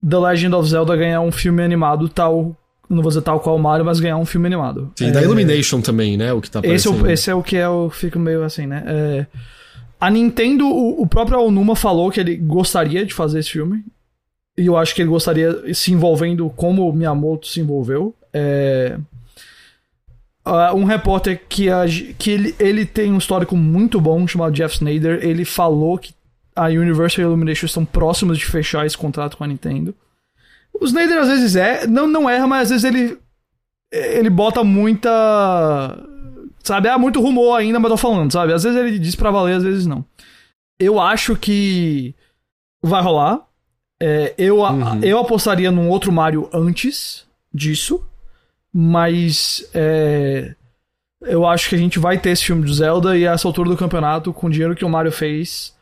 The 0.07 0.17
Legend 0.17 0.55
of 0.55 0.69
Zelda 0.69 0.95
ganhar 0.95 1.21
um 1.21 1.31
filme 1.31 1.63
animado 1.63 2.07
tal. 2.09 2.55
Não 2.93 3.01
vou 3.01 3.09
dizer 3.09 3.21
tal 3.21 3.39
qual 3.39 3.55
o 3.55 3.59
Mario, 3.59 3.85
mas 3.85 3.99
ganhar 3.99 4.17
um 4.17 4.25
filme 4.25 4.47
animado. 4.47 4.91
Sim, 4.95 5.07
É, 5.07 5.11
da 5.11 5.21
Illumination 5.21 5.81
também, 5.81 6.15
né? 6.17 6.31
O 6.33 6.41
que 6.41 6.49
tá 6.49 6.59
esse 6.59 6.87
é, 6.87 6.91
aparecendo. 6.91 7.03
o, 7.03 7.11
esse 7.11 7.29
é 7.29 7.35
o 7.35 7.43
que 7.43 7.57
é 7.57 7.67
o 7.67 7.89
fico 7.89 8.19
meio 8.19 8.43
assim, 8.43 8.65
né? 8.67 8.83
É, 8.85 9.25
a 9.99 10.09
Nintendo, 10.09 10.67
o, 10.67 11.01
o 11.01 11.07
próprio 11.07 11.37
Aonuma 11.37 11.75
falou 11.75 12.11
que 12.11 12.19
ele 12.19 12.35
gostaria 12.35 13.05
de 13.05 13.13
fazer 13.13 13.39
esse 13.39 13.49
filme. 13.51 13.83
E 14.57 14.65
eu 14.67 14.77
acho 14.77 14.93
que 14.93 15.01
ele 15.01 15.09
gostaria 15.09 15.73
se 15.73 15.91
envolvendo 15.91 16.47
como 16.51 16.87
o 16.87 16.93
Miyamoto 16.93 17.47
se 17.47 17.59
envolveu. 17.59 18.13
É, 18.31 18.97
ah, 20.45 20.73
um 20.75 20.83
repórter 20.83 21.41
que, 21.47 21.69
a- 21.69 21.85
que 22.17 22.29
ele, 22.31 22.55
ele 22.59 22.85
tem 22.85 23.11
um 23.11 23.17
histórico 23.17 23.55
muito 23.55 23.99
bom, 24.01 24.27
chamado 24.27 24.53
Jeff 24.53 24.75
Snyder, 24.75 25.19
ele 25.23 25.45
falou 25.45 25.97
que 25.97 26.13
a 26.55 26.65
Universal 26.67 27.21
e 27.21 27.25
a 27.25 27.27
Illumination 27.27 27.65
estão 27.65 27.85
próximos 27.85 28.37
de 28.37 28.45
fechar 28.45 28.85
esse 28.85 28.97
contrato 28.97 29.37
com 29.37 29.43
a 29.43 29.47
Nintendo. 29.47 29.95
O 30.73 30.85
Snyder 30.85 31.19
às 31.19 31.27
vezes 31.29 31.55
é, 31.55 31.85
não, 31.87 32.07
não 32.07 32.29
erra, 32.29 32.47
mas 32.47 32.63
às 32.71 32.81
vezes 32.81 32.83
ele 32.83 33.17
ele 33.91 34.29
bota 34.29 34.63
muita. 34.63 35.09
Sabe, 36.63 36.87
há 36.87 36.97
muito 36.97 37.19
rumor 37.21 37.55
ainda, 37.55 37.79
mas 37.79 37.91
tô 37.91 37.97
falando, 37.97 38.31
sabe? 38.31 38.53
Às 38.53 38.63
vezes 38.63 38.79
ele 38.79 38.97
diz 38.97 39.15
pra 39.15 39.29
valer, 39.31 39.55
às 39.57 39.63
vezes 39.63 39.85
não. 39.85 40.03
Eu 40.79 40.99
acho 40.99 41.35
que 41.35 42.15
vai 42.81 43.01
rolar. 43.01 43.41
É, 44.01 44.33
eu, 44.37 44.59
Uhum. 44.61 44.99
eu 45.01 45.19
apostaria 45.19 45.69
num 45.71 45.89
outro 45.89 46.11
Mario 46.11 46.49
antes 46.53 47.25
disso, 47.53 48.03
mas 48.73 49.69
é, 49.73 50.55
eu 51.21 51.45
acho 51.45 51.69
que 51.69 51.75
a 51.75 51.77
gente 51.77 51.99
vai 51.99 52.17
ter 52.17 52.31
esse 52.31 52.45
filme 52.45 52.65
do 52.65 52.73
Zelda 52.73 53.17
e 53.17 53.27
a 53.27 53.33
essa 53.33 53.47
altura 53.47 53.69
do 53.69 53.77
campeonato, 53.77 54.33
com 54.33 54.47
o 54.47 54.49
dinheiro 54.49 54.75
que 54.75 54.83
o 54.85 54.89
Mario 54.89 55.11
fez, 55.11 55.72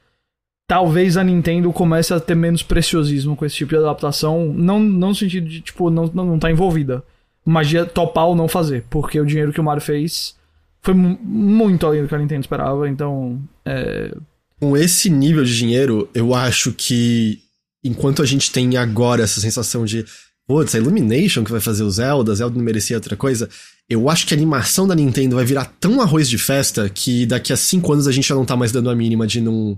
talvez 0.72 1.18
a 1.18 1.24
Nintendo 1.26 1.70
comece 1.74 2.14
a 2.14 2.20
ter 2.22 2.34
menos 2.34 2.64
preciosismo 2.64 3.36
com 3.36 3.46
esse 3.46 3.58
tipo 3.58 3.72
de 3.72 3.76
adaptação. 3.76 4.54
Não, 4.56 4.80
não 4.80 5.10
no 5.10 5.16
sentido 5.16 5.46
de, 5.50 5.60
tipo, 5.60 5.90
não, 5.90 6.10
não, 6.14 6.26
não 6.26 6.40
tá 6.40 6.50
envolvida. 6.50 7.04
Mas 7.44 7.68
de 7.68 7.84
topar 7.88 8.28
ou 8.28 8.38
não 8.38 8.48
fazer. 8.48 8.86
Porque 8.90 9.20
o 9.20 9.26
dinheiro 9.26 9.52
que 9.52 9.60
o 9.60 9.64
Mario 9.66 9.84
fez 9.84 10.34
foi 10.82 10.94
mu- 10.94 11.20
muito 11.22 11.86
além 11.86 12.02
do 12.02 12.08
que 12.08 12.16
a 12.16 12.18
Nintendo 12.18 12.40
esperava. 12.40 12.88
Então, 12.88 13.38
é, 13.66 14.16
Com 14.62 14.78
esse 14.78 15.10
nível 15.10 15.44
de 15.44 15.58
dinheiro, 15.58 16.08
eu 16.14 16.34
acho 16.34 16.72
que 16.72 17.40
enquanto 17.84 18.22
a 18.22 18.26
gente 18.26 18.50
tem 18.50 18.78
agora 18.78 19.24
essa 19.24 19.42
sensação 19.42 19.84
de 19.84 20.06
putz, 20.48 20.74
a 20.74 20.78
Illumination 20.78 21.44
que 21.44 21.52
vai 21.52 21.60
fazer 21.60 21.84
o 21.84 21.92
Zelda, 21.92 22.34
Zelda 22.34 22.56
não 22.58 22.64
merecia 22.64 22.96
outra 22.96 23.18
coisa, 23.18 23.50
eu 23.90 24.10
acho 24.10 24.26
que 24.26 24.34
a 24.34 24.38
animação 24.38 24.88
da 24.88 24.96
Nintendo 24.96 25.36
vai 25.36 25.44
virar 25.44 25.66
tão 25.82 26.00
arroz 26.00 26.30
de 26.30 26.38
festa 26.38 26.90
que 26.90 27.26
daqui 27.26 27.52
a 27.52 27.58
cinco 27.58 27.92
anos 27.92 28.08
a 28.08 28.12
gente 28.14 28.30
já 28.30 28.36
não 28.36 28.46
tá 28.46 28.56
mais 28.56 28.72
dando 28.72 28.90
a 28.90 28.96
mínima 28.96 29.28
de 29.28 29.42
não, 29.42 29.78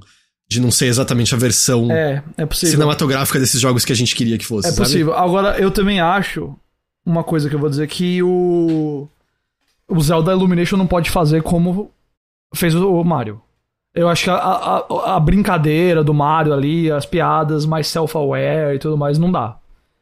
de 0.54 0.62
não 0.62 0.72
ser 0.72 0.88
exatamente 0.88 1.34
a 1.36 1.38
versão 1.38 1.92
é, 1.92 2.24
é 2.38 2.48
cinematográfica 2.54 3.40
desses 3.40 3.60
jogos 3.60 3.84
que 3.84 3.92
a 3.92 3.96
gente 3.96 4.16
queria 4.16 4.38
que 4.38 4.46
fosse. 4.46 4.68
É 4.68 4.72
sabe? 4.72 4.88
possível. 4.88 5.14
Agora, 5.14 5.60
eu 5.60 5.72
também 5.72 6.00
acho 6.00 6.56
uma 7.06 7.24
coisa 7.24 7.50
que 7.50 7.56
eu 7.56 7.60
vou 7.60 7.70
dizer 7.70 7.88
que 7.88 8.24
o 8.24 9.08
o 9.88 10.02
Zelda 10.02 10.32
Illumination 10.32 10.78
não 10.78 10.88
pode 10.88 11.12
fazer 11.12 11.44
como 11.44 11.92
fez 12.56 12.74
o 12.74 13.04
Mario. 13.04 13.42
Eu 13.94 14.10
acho 14.10 14.24
que 14.24 14.30
a, 14.30 14.36
a, 14.36 15.16
a 15.16 15.20
brincadeira 15.20 16.04
do 16.04 16.14
Mario 16.14 16.54
ali, 16.54 16.92
as 16.92 17.06
piadas 17.06 17.66
mais 17.66 17.88
self-aware 17.88 18.76
e 18.76 18.80
tudo 18.80 18.98
mais, 18.98 19.20
não 19.20 19.32
dá. 19.32 19.58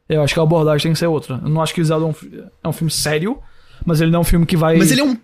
Eu 0.08 0.22
acho 0.22 0.32
que 0.32 0.40
a 0.40 0.42
abordagem 0.42 0.84
tem 0.84 0.92
que 0.92 0.98
ser 0.98 1.06
outra. 1.06 1.40
Eu 1.42 1.48
não 1.50 1.60
acho 1.62 1.74
que 1.74 1.80
o 1.80 1.84
Zelda 1.84 2.06
é 2.06 2.08
um, 2.08 2.14
é 2.64 2.68
um 2.68 2.72
filme 2.72 2.90
sério, 2.90 3.38
mas 3.84 4.00
ele 4.00 4.10
não 4.10 4.18
é 4.18 4.20
um 4.20 4.24
filme 4.24 4.46
que 4.46 4.56
vai. 4.56 4.76
Mas 4.76 4.90
ele 4.90 5.02
é 5.02 5.04
um 5.04 5.16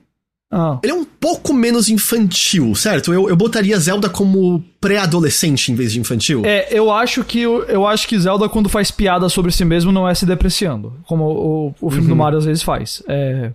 Ah, 0.51 0.79
Ele 0.83 0.93
é 0.93 0.95
um 0.95 1.05
pouco 1.05 1.53
menos 1.53 1.91
infantil, 1.91 2.75
certo? 2.75 3.13
Eu, 3.13 3.29
eu 3.29 3.37
botaria 3.37 3.79
Zelda 3.79 4.09
como 4.09 4.65
pré-adolescente 4.81 5.71
em 5.71 5.75
vez 5.75 5.93
de 5.93 6.01
infantil. 6.01 6.43
É, 6.45 6.69
eu 6.71 6.91
acho 6.91 7.23
que 7.23 7.41
eu 7.41 7.87
acho 7.87 8.09
que 8.09 8.19
Zelda 8.19 8.49
quando 8.49 8.69
faz 8.69 8.91
piada 8.91 9.29
sobre 9.29 9.53
si 9.53 9.65
mesmo 9.65 9.93
não 9.93 10.09
é 10.09 10.15
se 10.15 10.25
depreciando, 10.25 10.95
como 11.07 11.25
o, 11.25 11.75
o 11.81 11.91
filme 11.91 12.07
do 12.07 12.13
Uhum. 12.13 12.17
Mario 12.19 12.39
às 12.39 12.47
vezes 12.47 12.63
faz. 12.63 13.03
É, 13.07 13.51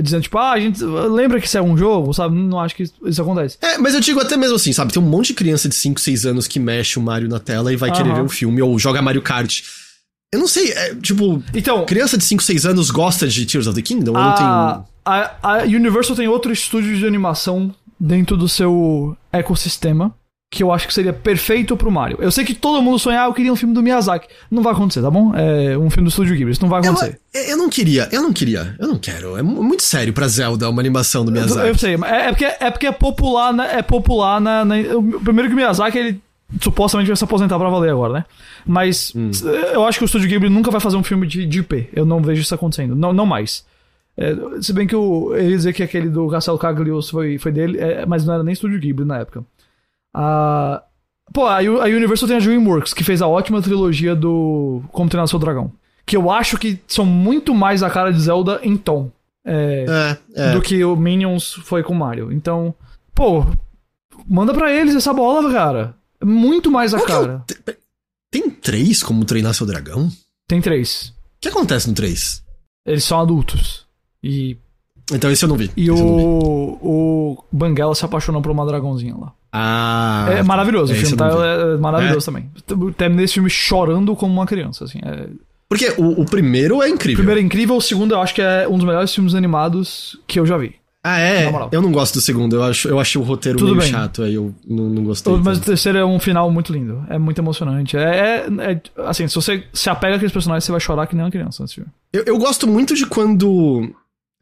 dizendo 0.00 0.22
tipo, 0.22 0.38
ah, 0.38 0.52
a 0.52 0.60
gente 0.60 0.84
lembra 0.84 1.40
que 1.40 1.46
isso 1.48 1.58
é 1.58 1.62
um 1.62 1.76
jogo, 1.76 2.12
sabe? 2.14 2.36
Não 2.36 2.60
acho 2.60 2.76
que 2.76 2.84
isso 2.84 3.22
acontece. 3.22 3.58
É, 3.60 3.76
mas 3.78 3.92
eu 3.94 4.00
digo 4.00 4.20
até 4.20 4.36
mesmo 4.36 4.54
assim, 4.56 4.72
sabe? 4.72 4.92
Tem 4.92 5.02
um 5.02 5.06
monte 5.06 5.28
de 5.28 5.34
criança 5.34 5.68
de 5.68 5.74
5, 5.74 6.00
6 6.00 6.24
anos 6.26 6.46
que 6.46 6.60
mexe 6.60 6.98
o 6.98 7.02
Mario 7.02 7.28
na 7.28 7.40
tela 7.40 7.72
e 7.72 7.76
vai 7.76 7.90
querer 7.90 8.10
Aham. 8.10 8.14
ver 8.16 8.22
o 8.26 8.28
filme 8.28 8.62
ou 8.62 8.78
joga 8.78 9.02
Mario 9.02 9.22
Kart. 9.22 9.62
Eu 10.32 10.38
não 10.38 10.46
sei, 10.48 10.70
é, 10.70 10.94
tipo, 10.94 11.42
Então, 11.54 11.84
criança 11.86 12.16
de 12.18 12.24
5, 12.24 12.42
6 12.42 12.66
anos 12.66 12.90
gosta 12.90 13.26
de 13.26 13.44
Tears 13.46 13.66
of 13.66 13.74
the 13.74 13.82
Kingdom? 13.82 14.12
Eu 14.12 14.22
não 14.22 14.30
a, 14.30 14.34
tenho. 14.34 14.95
A, 15.06 15.30
a 15.42 15.62
Universal 15.62 16.16
tem 16.16 16.28
outro 16.28 16.52
estúdio 16.52 16.96
de 16.96 17.06
animação 17.06 17.74
dentro 17.98 18.36
do 18.36 18.48
seu 18.48 19.16
ecossistema 19.32 20.14
que 20.48 20.62
eu 20.62 20.72
acho 20.72 20.86
que 20.86 20.94
seria 20.94 21.12
perfeito 21.12 21.76
pro 21.76 21.90
Mario. 21.90 22.18
Eu 22.20 22.30
sei 22.30 22.44
que 22.44 22.54
todo 22.54 22.80
mundo 22.80 22.98
sonha, 23.00 23.22
ah, 23.22 23.26
eu 23.26 23.34
queria 23.34 23.52
um 23.52 23.56
filme 23.56 23.74
do 23.74 23.82
Miyazaki. 23.82 24.28
Não 24.50 24.62
vai 24.62 24.72
acontecer, 24.72 25.02
tá 25.02 25.10
bom? 25.10 25.32
É 25.34 25.76
um 25.76 25.90
filme 25.90 26.08
do 26.08 26.10
Estúdio 26.10 26.36
Ghibli, 26.36 26.52
isso 26.52 26.62
não 26.62 26.68
vai 26.68 26.80
Eu, 26.80 26.92
acontecer. 26.92 27.20
eu 27.34 27.56
não 27.56 27.68
queria, 27.68 28.08
eu 28.12 28.22
não 28.22 28.32
queria, 28.32 28.74
eu 28.78 28.86
não 28.86 28.96
quero. 28.96 29.36
É 29.36 29.42
mu- 29.42 29.62
muito 29.62 29.82
sério 29.82 30.12
pra 30.12 30.28
Zelda 30.28 30.70
uma 30.70 30.80
animação 30.80 31.24
do 31.24 31.30
Eu, 31.30 31.34
Miyazaki. 31.34 31.68
eu 31.68 31.76
sei, 31.76 31.96
mas 31.96 32.12
é, 32.12 32.26
é 32.28 32.30
porque, 32.30 32.44
é 32.44 32.70
porque 32.70 32.86
é 32.86 32.92
popular? 32.92 33.58
É 33.76 33.82
popular 33.82 34.40
na, 34.40 34.64
na- 34.64 34.76
Primeiro 35.24 35.48
que 35.48 35.54
o 35.54 35.56
Miyazaki, 35.56 35.98
ele 35.98 36.20
supostamente 36.60 37.08
vai 37.08 37.16
se 37.16 37.24
aposentar 37.24 37.58
pra 37.58 37.68
valer 37.68 37.90
agora, 37.90 38.12
né? 38.12 38.24
Mas 38.64 39.12
Hum. 39.16 39.30
eu 39.72 39.84
acho 39.84 39.98
que 39.98 40.04
o 40.04 40.06
Estúdio 40.06 40.28
Ghibli 40.28 40.48
nunca 40.48 40.70
vai 40.70 40.80
fazer 40.80 40.96
um 40.96 41.02
filme 41.02 41.26
de, 41.26 41.44
de 41.44 41.58
IP. 41.58 41.88
Eu 41.92 42.06
não 42.06 42.20
vejo 42.22 42.40
isso 42.40 42.54
acontecendo. 42.54 42.94
Não, 42.94 43.12
não 43.12 43.26
mais. 43.26 43.64
É, 44.18 44.34
se 44.62 44.72
bem 44.72 44.86
que 44.86 44.96
o, 44.96 45.36
ia 45.36 45.48
dizer 45.48 45.72
que 45.72 45.82
aquele 45.82 46.08
do 46.08 46.28
Castelo 46.28 46.58
Caglios 46.58 47.10
foi, 47.10 47.36
foi 47.38 47.52
dele, 47.52 47.78
é, 47.78 48.06
mas 48.06 48.24
não 48.24 48.34
era 48.34 48.42
nem 48.42 48.52
Estúdio 48.54 48.80
Ghibli 48.80 49.04
na 49.04 49.18
época. 49.18 49.44
Pô, 51.32 51.44
a, 51.46 51.58
a 51.58 51.84
Universal 51.86 52.28
tem 52.28 52.36
a 52.36 52.40
DreamWorks, 52.40 52.94
que 52.94 53.04
fez 53.04 53.20
a 53.20 53.26
ótima 53.26 53.60
trilogia 53.60 54.14
do 54.14 54.82
Como 54.92 55.10
Treinar 55.10 55.26
Seu 55.28 55.38
Dragão. 55.38 55.72
Que 56.06 56.16
eu 56.16 56.30
acho 56.30 56.56
que 56.56 56.80
são 56.86 57.04
muito 57.04 57.52
mais 57.54 57.82
a 57.82 57.90
cara 57.90 58.12
de 58.12 58.20
Zelda 58.20 58.60
em 58.62 58.76
tom. 58.76 59.10
É, 59.44 60.18
É, 60.34 60.42
é. 60.48 60.52
do 60.52 60.62
que 60.62 60.82
o 60.84 60.96
Minions 60.96 61.54
foi 61.64 61.82
com 61.82 61.92
o 61.92 61.96
Mario. 61.96 62.32
Então, 62.32 62.74
pô, 63.14 63.44
manda 64.26 64.54
pra 64.54 64.72
eles 64.72 64.94
essa 64.94 65.12
bola, 65.12 65.52
cara. 65.52 65.94
É 66.20 66.24
Muito 66.24 66.70
mais 66.70 66.94
a 66.94 66.98
Qual 66.98 67.08
é 67.08 67.12
o 67.20 67.26
cara. 67.26 67.44
te- 67.46 67.76
Tem 68.30 68.48
três 68.50 69.02
como 69.02 69.24
treinar 69.24 69.52
seu 69.54 69.66
dragão? 69.66 70.06
O 70.06 70.10
Tem 70.48 70.60
três. 70.60 71.12
que 71.40 71.48
acontece 71.48 71.88
no 71.88 71.94
3? 71.94 72.42
Eles 72.86 73.04
são 73.04 73.20
adultos. 73.20 73.85
E, 74.26 74.56
Então 75.12 75.30
esse 75.30 75.44
eu 75.44 75.48
não 75.48 75.56
vi. 75.56 75.70
e 75.76 75.88
esse 75.90 76.02
o, 76.02 76.78
o 76.82 77.44
Banguela 77.52 77.94
se 77.94 78.04
apaixonou 78.04 78.42
por 78.42 78.50
uma 78.50 78.66
dragãozinha 78.66 79.14
lá. 79.16 79.32
Ah. 79.52 80.26
é 80.30 80.42
maravilhoso, 80.42 80.92
o 80.92 80.96
esse 80.96 81.06
filme 81.06 81.22
eu 81.22 81.28
não 81.30 81.36
tá, 81.38 81.46
é 81.46 81.76
maravilhoso 81.78 82.26
também. 82.26 82.50
Terminei 82.96 83.24
esse 83.24 83.34
filme 83.34 83.48
chorando 83.48 84.14
como 84.14 84.32
uma 84.32 84.44
criança, 84.46 84.84
assim. 84.84 84.98
É... 85.02 85.28
Porque 85.68 85.92
o, 85.96 86.20
o 86.22 86.24
primeiro 86.26 86.82
é 86.82 86.86
O 86.86 86.88
incrível. 86.88 87.16
primeiro 87.18 87.40
é 87.40 87.42
incrível, 87.44 87.76
o 87.76 87.80
segundo 87.80 88.12
eu 88.14 88.20
acho 88.20 88.34
que 88.34 88.42
é 88.42 88.68
um 88.68 88.76
dos 88.76 88.86
melhores 88.86 89.14
filmes 89.14 89.34
animados 89.34 90.18
que 90.26 90.38
eu 90.38 90.44
já 90.46 90.56
vi. 90.58 90.74
Ah, 91.02 91.20
é? 91.20 91.48
Eu 91.70 91.80
não 91.80 91.92
gosto 91.92 92.14
do 92.14 92.20
segundo, 92.20 92.56
eu 92.56 92.64
acho, 92.64 92.88
eu 92.88 92.98
achei 92.98 93.20
o 93.20 93.24
roteiro 93.24 93.56
Tudo 93.58 93.76
meio 93.76 93.82
bem. 93.82 93.90
chato, 93.92 94.22
aí 94.24 94.34
eu 94.34 94.52
não, 94.68 94.84
não 94.88 95.04
gostei. 95.04 95.32
Mas 95.34 95.56
o 95.56 95.60
tanto. 95.60 95.66
terceiro 95.66 95.98
é 95.98 96.04
um 96.04 96.18
final 96.18 96.50
muito 96.50 96.72
lindo. 96.72 97.04
É 97.08 97.16
muito 97.16 97.40
emocionante. 97.40 97.96
É, 97.96 98.44
é- 98.58 98.72
é- 98.72 98.80
assim, 99.06 99.28
se 99.28 99.34
você 99.36 99.62
se 99.72 99.88
apega 99.88 100.16
àqueles 100.16 100.32
personagens, 100.32 100.64
você 100.64 100.72
vai 100.72 100.80
chorar 100.80 101.06
que 101.06 101.14
nem 101.14 101.24
uma 101.24 101.30
criança 101.30 101.62
nesse 101.62 101.76
filme. 101.76 101.88
Eu, 102.12 102.24
eu 102.24 102.36
gosto 102.38 102.66
muito 102.66 102.92
de 102.96 103.06
quando. 103.06 103.88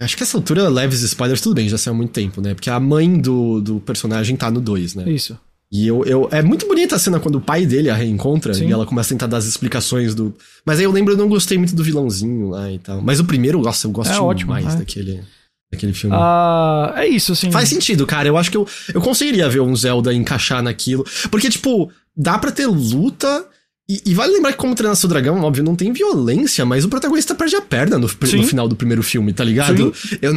Acho 0.01 0.17
que 0.17 0.23
essa 0.23 0.37
altura, 0.37 0.69
leves 0.69 1.03
spoilers, 1.03 1.41
tudo 1.41 1.55
bem, 1.55 1.69
já 1.69 1.79
saiu 1.79 1.95
há 1.95 1.97
muito 1.97 2.13
tempo, 2.13 2.41
né? 2.41 2.55
Porque 2.55 2.69
a 2.69 2.81
mãe 2.81 3.19
do, 3.19 3.61
do 3.61 3.81
personagem 3.81 4.37
tá 4.37 4.51
no 4.51 4.61
2, 4.61 4.97
né? 4.97 5.09
Isso. 5.09 5.39
E 5.71 5.87
eu, 5.87 6.05
eu. 6.05 6.29
É 6.31 6.43
muito 6.43 6.67
bonita 6.69 6.95
a 6.95 6.99
cena 6.99 7.19
quando 7.19 7.37
o 7.37 7.41
pai 7.41 7.67
dele 7.67 7.91
a 7.91 7.95
reencontra 7.95 8.55
Sim. 8.55 8.69
e 8.69 8.73
ela 8.73 8.87
começa 8.87 9.09
a 9.09 9.13
tentar 9.15 9.27
dar 9.27 9.39
as 9.39 9.45
explicações 9.47 10.15
do. 10.15 10.35
Mas 10.65 10.79
aí 10.79 10.85
eu 10.85 10.93
lembro, 10.93 11.15
eu 11.15 11.17
não 11.17 11.29
gostei 11.29 11.59
muito 11.59 11.75
do 11.75 11.83
vilãozinho 11.83 12.51
lá 12.51 12.71
e 12.71 12.79
tal. 12.79 13.01
Mas 13.01 13.19
o 13.19 13.25
primeiro, 13.25 13.61
nossa, 13.61 13.87
eu 13.87 13.91
gosto 13.91 14.13
É 14.13 14.21
ótimo, 14.21 14.55
demais 14.55 14.75
é. 14.75 14.79
daquele, 14.79 15.25
daquele 15.73 15.93
filme. 15.93 16.15
Ah, 16.17 16.93
é 16.97 17.09
isso, 17.09 17.33
assim. 17.33 17.51
Faz 17.51 17.69
sentido, 17.69 18.07
cara. 18.07 18.29
Eu 18.29 18.37
acho 18.37 18.51
que 18.51 18.57
eu, 18.57 18.69
eu 18.93 19.01
conseguiria 19.01 19.49
ver 19.49 19.61
um 19.61 19.75
Zelda 19.75 20.15
encaixar 20.15 20.63
naquilo. 20.63 21.05
Porque, 21.31 21.49
tipo, 21.49 21.91
dá 22.17 22.39
pra 22.39 22.53
ter 22.53 22.67
luta. 22.67 23.45
E, 23.89 24.01
e 24.07 24.15
vale 24.15 24.33
lembrar 24.33 24.53
que, 24.53 24.59
como 24.59 24.75
treinar 24.75 24.97
seu 24.97 25.09
dragão, 25.09 25.43
óbvio, 25.43 25.63
não 25.63 25.77
tem 25.77 25.93
violência, 25.93 26.65
mas 26.65 26.85
o 26.85 26.89
protagonista 26.89 27.35
perde 27.35 27.55
a 27.57 27.61
perna 27.61 27.99
no, 27.99 28.07
no 28.07 28.43
final 28.49 28.67
do 28.67 28.75
primeiro 28.75 29.03
filme, 29.03 29.31
tá 29.33 29.45
ligado? 29.45 29.93
Eu, 30.23 30.35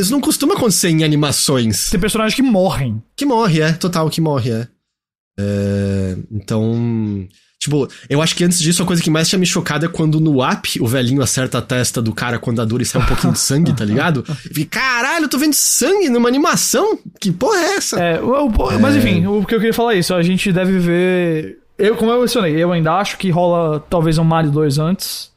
isso 0.00 0.12
não 0.12 0.20
costuma 0.20 0.52
acontecer 0.54 0.90
em 0.90 1.02
animações. 1.02 1.88
Tem 1.88 1.98
personagens 1.98 2.34
que 2.34 2.42
morrem. 2.42 3.02
Que 3.16 3.24
morre, 3.24 3.62
é. 3.62 3.72
Total, 3.72 4.08
que 4.10 4.20
morre, 4.20 4.50
é. 4.50 4.68
É, 5.40 6.16
Então. 6.30 7.26
Tipo, 7.58 7.88
eu 8.10 8.20
acho 8.20 8.34
que 8.34 8.42
antes 8.42 8.58
disso 8.60 8.82
a 8.82 8.86
coisa 8.86 9.00
que 9.00 9.08
mais 9.08 9.28
tinha 9.28 9.38
me 9.38 9.46
chocado 9.46 9.86
é 9.86 9.88
quando 9.88 10.18
no 10.18 10.42
app 10.42 10.82
o 10.82 10.86
velhinho 10.86 11.22
acerta 11.22 11.58
a 11.58 11.62
testa 11.62 12.02
do 12.02 12.12
cara 12.12 12.36
com 12.36 12.50
a 12.50 12.64
dor 12.64 12.82
e 12.82 12.84
sai 12.84 13.00
um 13.00 13.06
pouquinho 13.06 13.32
de 13.32 13.38
sangue, 13.38 13.72
tá 13.72 13.84
ligado? 13.84 14.24
Eu 14.28 14.34
fiquei, 14.34 14.64
caralho, 14.64 15.26
eu 15.26 15.28
tô 15.28 15.38
vendo 15.38 15.52
sangue 15.54 16.08
numa 16.08 16.28
animação? 16.28 16.98
Que 17.20 17.30
porra 17.30 17.58
é 17.60 17.76
essa? 17.76 18.00
É, 18.00 18.20
o- 18.20 18.48
o- 18.48 18.80
Mas 18.80 18.96
enfim, 18.96 19.24
o 19.28 19.44
que 19.46 19.54
eu 19.54 19.58
queria 19.60 19.72
falar 19.72 19.94
é 19.94 20.00
isso. 20.00 20.12
A 20.12 20.22
gente 20.24 20.52
deve 20.52 20.76
ver. 20.80 21.58
Eu, 21.78 21.96
como 21.96 22.10
eu 22.10 22.20
mencionei, 22.20 22.54
eu 22.56 22.72
ainda 22.72 22.94
acho 22.94 23.18
que 23.18 23.30
rola 23.30 23.80
talvez 23.88 24.18
um 24.18 24.24
Mario 24.24 24.50
2 24.50 24.78
antes. 24.78 25.32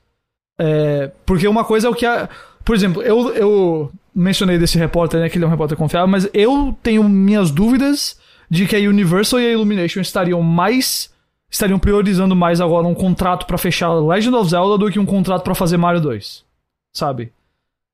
É, 0.59 1.11
porque 1.25 1.47
uma 1.47 1.63
coisa 1.63 1.87
é 1.87 1.89
o 1.89 1.95
que 1.95 2.05
a. 2.05 2.29
Por 2.63 2.75
exemplo, 2.75 3.01
eu, 3.01 3.33
eu 3.33 3.91
mencionei 4.13 4.57
desse 4.57 4.77
repórter, 4.77 5.19
né? 5.19 5.29
Que 5.29 5.37
ele 5.37 5.45
é 5.45 5.47
um 5.47 5.51
repórter 5.51 5.77
confiável, 5.77 6.07
mas 6.07 6.29
eu 6.33 6.75
tenho 6.81 7.03
minhas 7.03 7.51
dúvidas 7.51 8.17
de 8.49 8.65
que 8.65 8.75
a 8.75 8.79
Universal 8.79 9.39
e 9.39 9.47
a 9.47 9.51
Illumination 9.51 10.01
estariam 10.01 10.41
mais. 10.41 11.09
estariam 11.49 11.79
priorizando 11.79 12.35
mais 12.35 12.61
agora 12.61 12.87
um 12.87 12.95
contrato 12.95 13.45
pra 13.45 13.57
fechar 13.57 13.93
Legend 13.93 14.35
of 14.35 14.49
Zelda 14.49 14.77
do 14.77 14.91
que 14.91 14.99
um 14.99 15.05
contrato 15.05 15.43
pra 15.43 15.55
fazer 15.55 15.77
Mario 15.77 16.01
2. 16.01 16.43
Sabe? 16.93 17.31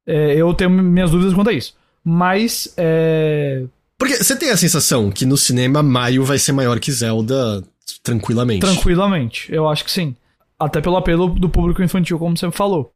É, 0.05 0.35
eu 0.35 0.53
tenho 0.53 0.69
minhas 0.69 1.11
dúvidas 1.11 1.34
quanto 1.34 1.49
a 1.49 1.53
isso. 1.53 1.76
Mas. 2.03 2.73
É, 2.77 3.63
Porque 3.97 4.15
você 4.18 4.35
tem 4.35 4.49
a 4.51 4.57
sensação 4.57 5.11
que 5.11 5.26
no 5.26 5.38
cinema 5.38 5.81
Mario 5.84 6.23
vai 6.23 6.38
ser 6.38 6.51
maior 6.51 6.80
que 6.80 6.91
Zelda 6.91 7.63
tranquilamente. 8.03 8.61
Tranquilamente, 8.61 9.53
eu 9.53 9.68
acho 9.68 9.84
que 9.84 9.91
sim. 9.91 10.15
Até 10.59 10.80
pelo 10.80 10.97
apelo 10.97 11.27
do 11.27 11.49
público 11.49 11.81
infantil, 11.81 12.19
como 12.19 12.38
você 12.38 12.49
falou. 12.51 12.93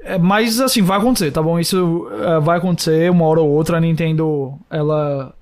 É, 0.00 0.18
mas 0.18 0.60
assim, 0.60 0.82
vai 0.82 0.98
acontecer, 0.98 1.30
tá 1.32 1.42
bom? 1.42 1.58
Isso 1.58 2.08
é, 2.12 2.40
vai 2.40 2.58
acontecer 2.58 3.10
uma 3.10 3.24
hora 3.26 3.40
ou 3.40 3.50
outra. 3.50 3.78
A 3.78 3.80
Nintendo, 3.80 4.58
ela 4.70 5.34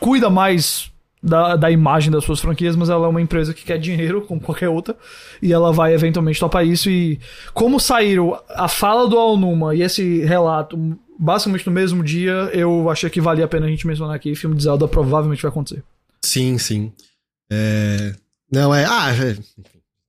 cuida 0.00 0.28
mais 0.28 0.90
da, 1.22 1.56
da 1.56 1.70
imagem 1.70 2.10
das 2.10 2.24
suas 2.24 2.40
franquias, 2.40 2.76
mas 2.76 2.88
ela 2.88 3.06
é 3.06 3.08
uma 3.08 3.22
empresa 3.22 3.54
que 3.54 3.64
quer 3.64 3.78
dinheiro, 3.78 4.22
como 4.22 4.40
qualquer 4.40 4.68
outra, 4.68 4.96
e 5.40 5.52
ela 5.52 5.72
vai 5.72 5.94
eventualmente 5.94 6.40
topar 6.40 6.66
isso. 6.66 6.90
E 6.90 7.20
como 7.54 7.80
saíram 7.80 8.38
a 8.48 8.68
fala 8.68 9.08
do 9.08 9.18
Alnuma 9.18 9.74
e 9.74 9.82
esse 9.82 10.20
relato 10.24 10.76
basicamente 11.18 11.66
no 11.66 11.72
mesmo 11.72 12.04
dia, 12.04 12.50
eu 12.52 12.88
achei 12.88 13.10
que 13.10 13.20
valia 13.20 13.44
a 13.44 13.48
pena 13.48 13.66
a 13.66 13.68
gente 13.68 13.86
mencionar 13.86 14.14
aqui. 14.14 14.34
Filme 14.34 14.56
de 14.56 14.62
Zelda 14.62 14.86
provavelmente 14.86 15.42
vai 15.42 15.50
acontecer. 15.50 15.82
Sim, 16.22 16.58
sim. 16.58 16.92
É... 17.50 18.14
Não, 18.50 18.74
é. 18.74 18.84
Ah, 18.84 19.14
é... 19.14 19.36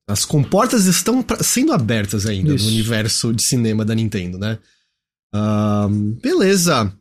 As 0.08 0.26
comportas 0.26 0.86
estão 0.86 1.22
pra- 1.22 1.44
sendo 1.44 1.72
abertas 1.72 2.26
ainda 2.26 2.56
Isso. 2.56 2.66
no 2.66 2.72
universo 2.72 3.32
de 3.34 3.44
cinema 3.44 3.86
da 3.86 3.94
Nintendo, 3.94 4.38
né? 4.40 4.58
Beleza. 6.22 6.92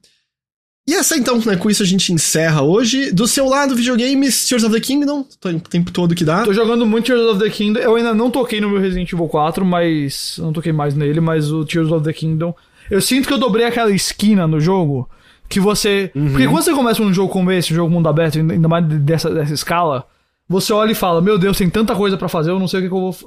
E 0.86 0.94
essa 0.94 1.16
então, 1.16 1.38
né? 1.44 1.56
Com 1.56 1.68
isso 1.70 1.82
a 1.82 1.86
gente 1.86 2.12
encerra 2.12 2.62
hoje. 2.62 3.10
Do 3.12 3.26
seu 3.26 3.46
lado, 3.46 3.74
videogames, 3.76 4.46
Tears 4.46 4.64
of 4.64 4.74
the 4.74 4.80
Kingdom, 4.80 5.22
tô- 5.38 5.50
o 5.50 5.60
tempo 5.60 5.90
todo 5.90 6.14
que 6.14 6.24
dá. 6.24 6.44
Tô 6.44 6.52
jogando 6.52 6.86
muito 6.86 7.06
Tears 7.06 7.22
of 7.22 7.40
the 7.40 7.50
Kingdom. 7.50 7.80
Eu 7.80 7.96
ainda 7.96 8.14
não 8.14 8.30
toquei 8.30 8.60
no 8.60 8.70
meu 8.70 8.80
Resident 8.80 9.12
Evil 9.12 9.28
4, 9.28 9.64
mas. 9.64 10.36
Não 10.38 10.52
toquei 10.52 10.72
mais 10.72 10.94
nele, 10.94 11.20
mas 11.20 11.50
o 11.52 11.64
Tears 11.64 11.90
of 11.90 12.04
the 12.04 12.12
Kingdom. 12.12 12.54
Eu 12.90 13.02
sinto 13.02 13.28
que 13.28 13.34
eu 13.34 13.38
dobrei 13.38 13.66
aquela 13.66 13.90
esquina 13.90 14.46
no 14.46 14.60
jogo. 14.60 15.08
Que 15.46 15.60
você. 15.60 16.10
Porque 16.14 16.46
quando 16.46 16.62
você 16.64 16.72
começa 16.72 17.02
um 17.02 17.12
jogo 17.12 17.30
como 17.32 17.50
esse, 17.50 17.72
um 17.72 17.76
jogo 17.76 17.90
mundo 17.90 18.08
aberto, 18.08 18.38
ainda 18.38 18.68
mais 18.68 18.86
dessa, 18.86 19.30
dessa 19.30 19.52
escala, 19.52 20.06
você 20.48 20.72
olha 20.72 20.92
e 20.92 20.94
fala: 20.94 21.20
Meu 21.20 21.38
Deus, 21.38 21.56
tem 21.58 21.68
tanta 21.68 21.94
coisa 21.94 22.16
pra 22.16 22.28
fazer, 22.28 22.50
eu 22.50 22.58
não 22.58 22.68
sei 22.68 22.80
o 22.80 22.82
que, 22.84 22.88
que 22.88 22.94
eu 22.94 23.00
vou. 23.00 23.12
f-". 23.12 23.26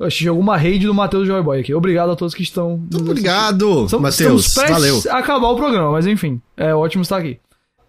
Eu 0.00 0.06
achei 0.06 0.28
alguma 0.28 0.56
raid 0.56 0.86
do 0.86 0.94
Matheus 0.94 1.26
Joyboy 1.26 1.60
aqui. 1.60 1.74
Obrigado 1.74 2.10
a 2.12 2.16
todos 2.16 2.32
que 2.32 2.42
estão. 2.42 2.76
Muito 2.78 3.00
obrigado, 3.00 3.86
Matheus. 4.00 4.54
Valeu. 4.54 5.02
a 5.10 5.18
acabar 5.18 5.48
o 5.48 5.56
programa, 5.56 5.90
mas 5.90 6.06
enfim, 6.06 6.40
é 6.56 6.72
ótimo 6.74 7.02
estar 7.02 7.16
aqui. 7.16 7.38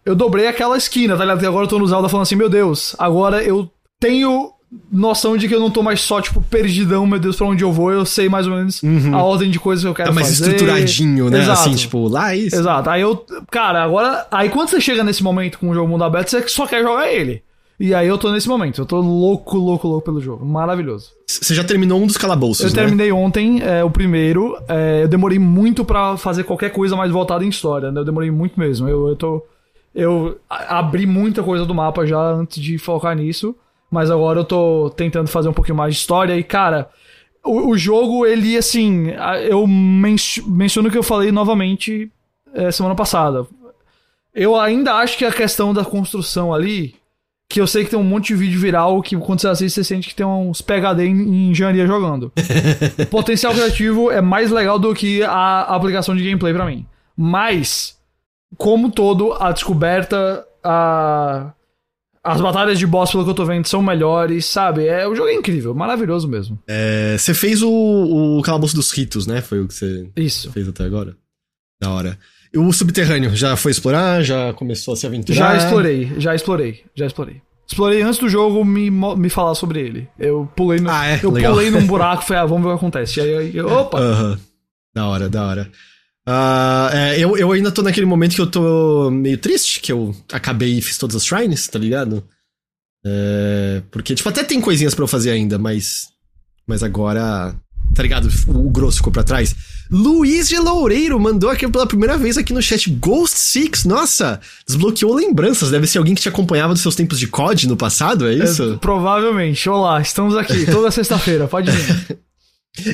Eu 0.06 0.16
dobrei 0.16 0.48
aquela 0.48 0.76
esquina, 0.76 1.16
tá 1.16 1.24
ligado? 1.24 1.44
E 1.44 1.46
agora 1.46 1.66
eu 1.66 1.70
tô 1.70 1.78
no 1.78 1.86
Zelda 1.88 2.10
falando 2.10 2.24
assim, 2.24 2.36
meu 2.36 2.50
Deus, 2.50 2.96
agora 2.98 3.44
eu 3.44 3.70
tenho 4.00 4.52
noção 4.92 5.38
de 5.38 5.48
que 5.48 5.54
eu 5.54 5.60
não 5.60 5.70
tô 5.70 5.84
mais 5.84 6.00
só, 6.02 6.20
tipo, 6.20 6.42
perdidão, 6.42 7.06
meu 7.06 7.20
Deus, 7.20 7.36
pra 7.36 7.46
onde 7.46 7.64
eu 7.64 7.72
vou, 7.72 7.92
eu 7.92 8.06
sei 8.06 8.28
mais 8.30 8.48
ou 8.48 8.56
menos 8.56 8.82
a 9.14 9.22
ordem 9.24 9.52
de 9.52 9.60
coisas 9.60 9.84
que 9.84 9.90
eu 9.90 9.94
quero 9.94 10.10
Tá 10.10 10.16
mais 10.16 10.28
fazer. 10.30 10.52
estruturadinho, 10.52 11.30
né? 11.30 11.42
Exato. 11.42 11.60
Assim, 11.62 11.76
tipo, 11.76 12.08
lá 12.08 12.36
isso. 12.36 12.56
Exato. 12.56 12.90
Aí 12.90 13.02
eu, 13.02 13.24
cara, 13.52 13.84
agora, 13.84 14.26
aí 14.32 14.50
quando 14.50 14.70
você 14.70 14.82
chega 14.82 15.04
nesse 15.04 15.22
momento 15.24 15.60
com 15.60 15.70
o 15.70 15.74
jogo 15.76 15.88
mundo 15.88 16.04
aberto, 16.04 16.30
você 16.30 16.48
só 16.48 16.66
quer 16.66 16.82
jogar 16.82 17.12
ele. 17.12 17.44
E 17.80 17.94
aí 17.94 18.08
eu 18.08 18.18
tô 18.18 18.30
nesse 18.32 18.50
momento, 18.50 18.82
eu 18.82 18.86
tô 18.86 19.00
louco, 19.00 19.58
louco, 19.58 19.88
louco 19.88 20.04
pelo 20.04 20.20
jogo. 20.20 20.46
Maravilhoso. 20.46 21.12
Você 21.26 21.56
já 21.56 21.64
terminou 21.64 22.02
um 22.02 22.06
dos 22.08 22.18
calabouços, 22.18 22.66
Eu 22.66 22.70
né? 22.72 22.76
terminei 22.76 23.12
ontem 23.12 23.62
é, 23.62 23.84
o 23.84 23.90
primeiro. 23.90 24.58
é, 24.68 25.04
eu 25.04 25.08
demorei 25.08 25.40
muito 25.40 25.86
pra 25.86 26.18
fazer 26.18 26.44
qualquer 26.44 26.72
coisa 26.72 26.96
mais 26.98 27.10
voltada 27.12 27.46
em 27.46 27.50
história, 27.50 27.90
né? 27.92 28.02
Eu 28.02 28.06
demorei 28.06 28.30
muito 28.32 28.60
mesmo. 28.60 28.88
Eu, 28.90 29.08
eu 29.08 29.16
tô. 29.16 29.46
Eu 29.96 30.38
abri 30.50 31.06
muita 31.06 31.42
coisa 31.42 31.66
do 31.66 31.74
mapa 31.74 32.06
já 32.06 32.20
antes 32.20 32.62
de 32.62 32.78
focar 32.78 33.16
nisso. 33.16 33.56
Mas 33.90 34.12
agora 34.12 34.42
eu 34.42 34.46
tô 34.46 34.92
tentando 34.96 35.28
fazer 35.30 35.48
um 35.50 35.54
pouquinho 35.54 35.78
mais 35.78 35.96
de 35.96 36.02
história. 36.02 36.36
E, 36.38 36.44
cara, 36.44 36.90
o, 37.44 37.70
o 37.70 37.78
jogo, 37.78 38.26
ele, 38.26 38.58
assim. 38.58 39.08
Eu 39.48 39.66
men 39.66 40.16
menciono 40.48 40.90
o 40.90 40.92
que 40.92 40.98
eu 40.98 41.04
falei 41.04 41.32
novamente 41.32 42.12
é, 42.54 42.72
semana 42.72 42.94
passada. 42.94 43.48
Eu 44.36 44.56
ainda 44.60 44.96
acho 44.96 45.18
que 45.18 45.24
a 45.26 45.32
questão 45.32 45.74
da 45.74 45.86
construção 45.86 46.54
ali. 46.54 46.99
Que 47.50 47.60
eu 47.60 47.66
sei 47.66 47.84
que 47.84 47.90
tem 47.90 47.98
um 47.98 48.04
monte 48.04 48.28
de 48.28 48.36
vídeo 48.36 48.60
viral 48.60 49.02
que 49.02 49.18
quando 49.18 49.42
você 49.42 49.48
assiste, 49.48 49.74
você 49.74 49.84
sente 49.84 50.10
que 50.10 50.16
tem 50.16 50.26
uns 50.26 50.62
PHD 50.62 51.06
em, 51.08 51.50
engenharia 51.50 51.88
jogando. 51.88 52.32
O 53.00 53.06
potencial 53.10 53.54
criativo 53.54 54.12
é 54.12 54.22
mais 54.22 54.52
legal 54.52 54.78
do 54.78 54.94
que 54.94 55.24
a 55.24 55.62
aplicação 55.62 56.16
de 56.16 56.24
gameplay 56.24 56.54
pra 56.54 56.66
mim. 56.66 56.86
Mas, 57.18 57.98
como 58.56 58.92
todo, 58.92 59.34
a 59.34 59.52
descoberta, 59.52 60.46
a... 60.64 61.52
as 62.24 62.40
batalhas 62.40 62.78
de 62.78 62.86
boss, 62.86 63.12
pelo 63.12 63.24
que 63.24 63.32
eu 63.32 63.36
tô 63.36 63.46
vendo, 63.46 63.66
são 63.68 63.82
melhores, 63.82 64.46
sabe? 64.46 64.86
É, 64.86 65.08
o 65.08 65.16
jogo 65.16 65.30
é 65.30 65.34
incrível, 65.34 65.74
maravilhoso 65.74 66.28
mesmo. 66.28 66.60
É, 66.68 67.16
Você 67.18 67.34
fez 67.34 67.64
o, 67.64 67.70
o 68.38 68.42
calabouço 68.44 68.76
dos 68.76 68.92
ritos, 68.92 69.26
né? 69.26 69.42
Foi 69.42 69.60
o 69.60 69.68
que 69.68 69.74
você 69.74 70.08
Isso. 70.16 70.52
fez 70.52 70.68
até 70.68 70.84
agora. 70.84 71.18
Da 71.82 71.90
hora. 71.90 72.20
O 72.56 72.72
subterrâneo, 72.74 73.36
já 73.36 73.56
foi 73.56 73.72
explorar? 73.72 74.24
Já 74.24 74.54
começou 74.54 74.94
a 74.94 74.98
se 74.98 75.06
aventurar? 75.06 75.36
Já 75.38 75.58
explorei, 75.58 76.12
já 76.18 76.34
explorei, 76.36 76.84
já 76.96 77.06
explorei. 77.06 77.42
Explorei 77.68 78.02
antes 78.02 78.20
do 78.20 78.28
jogo 78.28 78.66
me, 78.66 78.90
me 78.90 79.30
falar 79.30 79.54
sobre 79.54 79.80
ele. 79.80 80.10
Eu 80.18 80.50
pulei 80.56 80.80
no, 80.80 80.90
Ah, 80.90 81.06
é? 81.06 81.20
eu 81.22 81.30
Legal. 81.30 81.54
pulei 81.54 81.70
num 81.70 81.86
buraco 81.88 82.24
e 82.24 82.26
falei, 82.28 82.42
ah, 82.42 82.46
vamos 82.48 82.64
ver 82.64 82.70
o 82.70 82.72
que 82.72 82.78
acontece. 82.78 83.20
E 83.20 83.22
aí, 83.24 83.56
eu, 83.56 83.68
opa! 83.68 84.00
Aham. 84.00 84.40
Da 84.96 85.06
hora, 85.08 85.30
da 85.30 85.46
hora. 85.46 85.72
Ah, 86.28 86.90
é, 86.92 87.20
eu, 87.20 87.38
eu 87.38 87.52
ainda 87.52 87.72
tô 87.72 87.84
naquele 87.84 88.08
momento 88.08 88.34
que 88.34 88.42
eu 88.42 88.50
tô 88.50 89.12
meio 89.12 89.38
triste, 89.38 89.80
que 89.80 89.92
eu 89.92 90.16
acabei 90.34 90.80
e 90.80 90.82
fiz 90.82 90.98
todas 90.98 91.16
as 91.16 91.26
shrines, 91.26 91.68
tá 91.68 91.78
ligado? 91.78 92.24
É, 93.06 93.82
porque, 93.92 94.16
tipo, 94.16 94.28
até 94.28 94.44
tem 94.44 94.60
coisinhas 94.60 94.96
pra 94.96 95.04
eu 95.04 95.08
fazer 95.08 95.30
ainda, 95.32 95.60
mas. 95.60 96.10
Mas 96.68 96.82
agora. 96.84 97.56
Tá 97.94 98.04
ligado? 98.04 98.30
O 98.48 98.70
grosso 98.70 98.98
ficou 98.98 99.12
pra 99.12 99.24
trás. 99.24 99.56
Luiz 99.92 100.48
de 100.48 100.58
Loureiro 100.58 101.20
mandou 101.20 101.50
aqui 101.50 101.68
pela 101.68 101.88
primeira 101.88 102.16
vez 102.18 102.38
aqui 102.38 102.54
no 102.54 102.62
chat 102.62 102.90
Ghost 102.92 103.38
Six. 103.40 103.86
Nossa, 103.86 104.40
desbloqueou 104.68 105.16
lembranças. 105.16 105.72
Deve 105.72 105.88
ser 105.88 105.98
alguém 105.98 106.14
que 106.14 106.22
te 106.22 106.30
acompanhava 106.30 106.74
dos 106.74 106.82
seus 106.84 106.96
tempos 106.96 107.20
de 107.20 107.28
COD 107.28 107.68
no 107.68 107.76
passado, 107.76 108.28
é 108.28 108.34
isso? 108.36 108.74
É, 108.74 108.78
provavelmente. 108.78 109.68
Olá, 109.68 110.00
estamos 110.00 110.36
aqui 110.36 110.66
toda 110.68 110.92
sexta-feira, 110.92 111.48
pode 111.48 111.72
vir. 111.72 112.20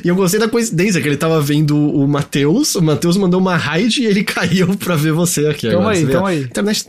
E 0.03 0.07
eu 0.07 0.15
gostei 0.15 0.39
da 0.39 0.47
coincidência 0.47 1.01
que 1.01 1.07
ele 1.07 1.17
tava 1.17 1.39
vendo 1.41 1.77
o 1.77 2.07
Matheus, 2.07 2.75
o 2.75 2.81
Matheus 2.81 3.17
mandou 3.17 3.39
uma 3.39 3.57
raid 3.57 4.01
e 4.01 4.05
ele 4.05 4.23
caiu 4.25 4.75
pra 4.77 4.95
ver 4.95 5.11
você 5.11 5.47
aqui 5.47 5.69
Tamo 5.69 5.87
aí, 5.87 6.07
tamo 6.07 6.25
aí. 6.25 6.43
Internet 6.43 6.87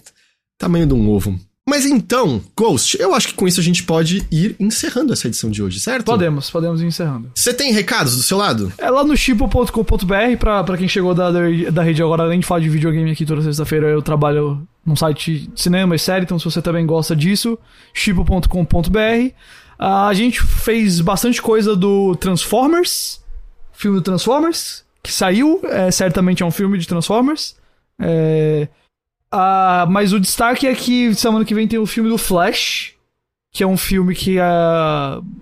tamanho 0.56 0.86
de 0.86 0.94
um 0.94 1.10
ovo. 1.10 1.38
Mas 1.68 1.84
então, 1.84 2.40
Ghost, 2.56 2.96
eu 3.00 3.12
acho 3.12 3.28
que 3.28 3.34
com 3.34 3.48
isso 3.48 3.58
a 3.58 3.62
gente 3.62 3.82
pode 3.82 4.24
ir 4.30 4.54
encerrando 4.60 5.12
essa 5.12 5.26
edição 5.26 5.50
de 5.50 5.60
hoje, 5.60 5.80
certo? 5.80 6.04
Podemos, 6.04 6.48
podemos 6.48 6.80
ir 6.80 6.86
encerrando. 6.86 7.32
Você 7.34 7.52
tem 7.52 7.72
recados 7.72 8.16
do 8.16 8.22
seu 8.22 8.38
lado? 8.38 8.72
É 8.78 8.88
lá 8.88 9.02
no 9.02 9.16
chipo.com.br, 9.16 10.36
pra, 10.38 10.62
pra 10.62 10.76
quem 10.76 10.86
chegou 10.86 11.12
da, 11.12 11.28
da 11.30 11.82
rede 11.82 12.00
agora, 12.00 12.22
além 12.22 12.38
de 12.38 12.46
falar 12.46 12.60
de 12.60 12.68
videogame 12.68 13.10
aqui 13.10 13.26
toda 13.26 13.42
sexta-feira, 13.42 13.88
eu 13.88 14.00
trabalho 14.00 14.66
num 14.84 14.94
site 14.94 15.48
de 15.52 15.60
cinema 15.60 15.96
e 15.96 15.98
série, 15.98 16.24
então 16.24 16.38
se 16.38 16.44
você 16.44 16.62
também 16.62 16.86
gosta 16.86 17.16
disso, 17.16 17.58
chipo.com.br. 17.92 19.34
A 19.76 20.14
gente 20.14 20.40
fez 20.40 21.00
bastante 21.00 21.42
coisa 21.42 21.74
do 21.74 22.14
Transformers, 22.14 23.20
filme 23.72 23.98
do 23.98 24.02
Transformers, 24.02 24.84
que 25.02 25.12
saiu, 25.12 25.60
é, 25.64 25.90
certamente 25.90 26.44
é 26.44 26.46
um 26.46 26.50
filme 26.52 26.78
de 26.78 26.86
Transformers. 26.86 27.56
É, 27.98 28.68
ah, 29.30 29.86
mas 29.88 30.12
o 30.12 30.20
destaque 30.20 30.66
é 30.66 30.74
que 30.74 31.14
semana 31.14 31.44
que 31.44 31.54
vem 31.54 31.66
tem 31.66 31.78
o 31.78 31.86
filme 31.86 32.08
do 32.08 32.18
Flash, 32.18 32.94
que 33.52 33.62
é 33.62 33.66
um 33.66 33.76
filme 33.76 34.14
que 34.14 34.38
é 34.38 34.44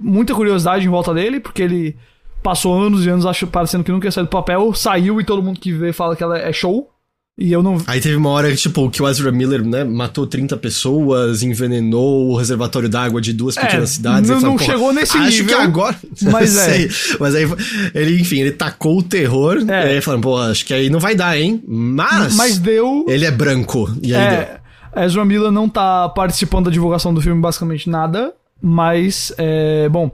muita 0.00 0.34
curiosidade 0.34 0.86
em 0.86 0.90
volta 0.90 1.12
dele, 1.12 1.40
porque 1.40 1.62
ele 1.62 1.96
passou 2.42 2.78
anos 2.78 3.04
e 3.04 3.08
anos 3.08 3.26
acho, 3.26 3.46
parecendo 3.46 3.82
que 3.82 3.90
nunca 3.90 4.06
ia 4.06 4.12
sair 4.12 4.24
do 4.24 4.30
papel, 4.30 4.72
saiu 4.74 5.20
e 5.20 5.24
todo 5.24 5.42
mundo 5.42 5.58
que 5.58 5.72
vê 5.72 5.92
fala 5.92 6.14
que 6.14 6.22
ela 6.22 6.38
é 6.38 6.52
show. 6.52 6.93
E 7.36 7.52
eu 7.52 7.64
não. 7.64 7.78
Aí 7.88 8.00
teve 8.00 8.14
uma 8.14 8.30
hora 8.30 8.54
tipo, 8.54 8.88
que 8.88 9.02
o 9.02 9.08
Ezra 9.08 9.32
Miller, 9.32 9.64
né, 9.64 9.82
matou 9.82 10.24
30 10.24 10.56
pessoas, 10.56 11.42
envenenou 11.42 12.30
o 12.30 12.36
reservatório 12.36 12.88
d'água 12.88 13.20
de 13.20 13.32
duas 13.32 13.56
pequenas 13.56 13.90
é, 13.90 13.94
cidades. 13.94 14.30
Não, 14.30 14.40
não 14.40 14.58
chegou 14.58 14.92
nesse 14.92 15.18
acho 15.18 15.42
nível. 15.42 15.46
que 15.46 15.54
agora. 15.54 15.96
Mas 16.30 16.56
é. 16.56 16.88
Mas 17.18 17.34
aí, 17.34 17.44
ele, 17.92 18.20
enfim, 18.20 18.38
ele 18.38 18.52
tacou 18.52 18.98
o 18.98 19.02
terror. 19.02 19.58
É. 19.68 19.86
E 19.86 19.94
aí 19.94 20.00
falando, 20.00 20.22
pô, 20.22 20.36
acho 20.38 20.64
que 20.64 20.72
aí 20.72 20.88
não 20.88 21.00
vai 21.00 21.16
dar, 21.16 21.36
hein? 21.36 21.60
Mas. 21.66 22.36
Mas 22.36 22.58
deu. 22.58 23.04
Ele 23.08 23.24
é 23.24 23.32
branco. 23.32 23.92
E 24.00 24.14
aí 24.14 24.22
é, 24.22 24.60
deu. 24.94 25.02
Ezra 25.04 25.24
Miller 25.24 25.50
não 25.50 25.68
tá 25.68 26.08
participando 26.10 26.66
da 26.66 26.70
divulgação 26.70 27.12
do 27.12 27.20
filme 27.20 27.40
basicamente 27.40 27.90
nada. 27.90 28.32
Mas, 28.62 29.32
é. 29.36 29.88
Bom. 29.88 30.12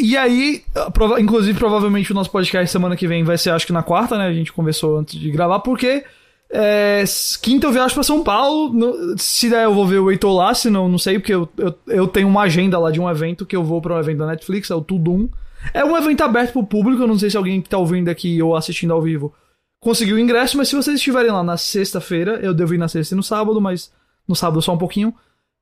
E 0.00 0.16
aí, 0.16 0.64
inclusive, 1.18 1.56
provavelmente 1.56 2.10
o 2.10 2.14
nosso 2.14 2.30
podcast 2.30 2.70
semana 2.70 2.96
que 2.96 3.06
vem 3.06 3.24
vai 3.24 3.38
ser, 3.38 3.50
acho 3.50 3.64
que 3.64 3.72
na 3.72 3.82
quarta, 3.82 4.18
né? 4.18 4.26
A 4.26 4.32
gente 4.32 4.52
conversou 4.52 4.98
antes 4.98 5.18
de 5.18 5.30
gravar, 5.30 5.60
porque 5.60 6.04
é, 6.50 7.04
quinta 7.42 7.66
eu 7.66 7.72
viajo 7.72 7.94
pra 7.94 8.02
São 8.02 8.22
Paulo. 8.22 8.72
No, 8.72 9.18
se 9.18 9.50
der, 9.50 9.64
eu 9.64 9.74
vou 9.74 9.86
ver 9.86 9.98
o 9.98 10.10
Heitor 10.10 10.34
lá, 10.34 10.54
se 10.54 10.70
não, 10.70 10.88
não 10.88 10.98
sei, 10.98 11.18
porque 11.18 11.34
eu, 11.34 11.48
eu, 11.56 11.74
eu, 11.88 12.08
tenho 12.08 12.28
uma 12.28 12.42
agenda 12.42 12.78
lá 12.78 12.90
de 12.90 13.00
um 13.00 13.08
evento 13.08 13.46
que 13.46 13.56
eu 13.56 13.64
vou 13.64 13.80
pra 13.80 13.94
um 13.94 14.00
evento 14.00 14.18
da 14.18 14.26
Netflix, 14.26 14.70
é 14.70 14.74
o 14.74 14.80
Tudum. 14.80 15.28
É 15.74 15.84
um 15.84 15.96
evento 15.96 16.22
aberto 16.22 16.52
pro 16.52 16.64
público, 16.64 17.02
eu 17.02 17.08
não 17.08 17.18
sei 17.18 17.30
se 17.30 17.36
alguém 17.36 17.60
que 17.60 17.68
tá 17.68 17.78
ouvindo 17.78 18.08
aqui 18.08 18.40
ou 18.42 18.56
assistindo 18.56 18.92
ao 18.92 19.02
vivo 19.02 19.34
conseguiu 19.80 20.16
o 20.16 20.18
ingresso, 20.18 20.56
mas 20.56 20.68
se 20.68 20.76
vocês 20.76 20.96
estiverem 20.96 21.30
lá 21.30 21.42
na 21.42 21.56
sexta-feira, 21.56 22.40
eu 22.42 22.52
devo 22.52 22.74
ir 22.74 22.78
na 22.78 22.88
sexta 22.88 23.14
e 23.14 23.16
no 23.16 23.22
sábado, 23.22 23.60
mas 23.60 23.92
no 24.26 24.34
sábado 24.34 24.60
só 24.62 24.74
um 24.74 24.78
pouquinho. 24.78 25.14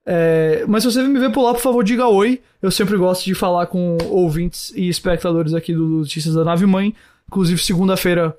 É, 0.05 0.65
mas 0.69 0.83
se 0.83 0.93
você 0.93 1.03
me 1.03 1.19
ver 1.19 1.33
por 1.33 1.43
lá, 1.43 1.53
por 1.53 1.61
favor, 1.61 1.85
diga 1.85 2.07
oi. 2.07 2.41
Eu 2.63 2.71
sempre 2.71 2.97
gosto 2.97 3.25
de 3.25 3.35
falar 3.35 3.67
com 3.67 3.99
ouvintes 4.09 4.73
e 4.75 4.89
espectadores 4.89 5.53
aqui 5.53 5.75
do 5.75 5.85
Notícias 5.85 6.35
da 6.35 6.45
Nave 6.45 6.67
Mãe. 6.67 6.95
Inclusive, 7.29 7.61
segunda-feira 7.63 8.37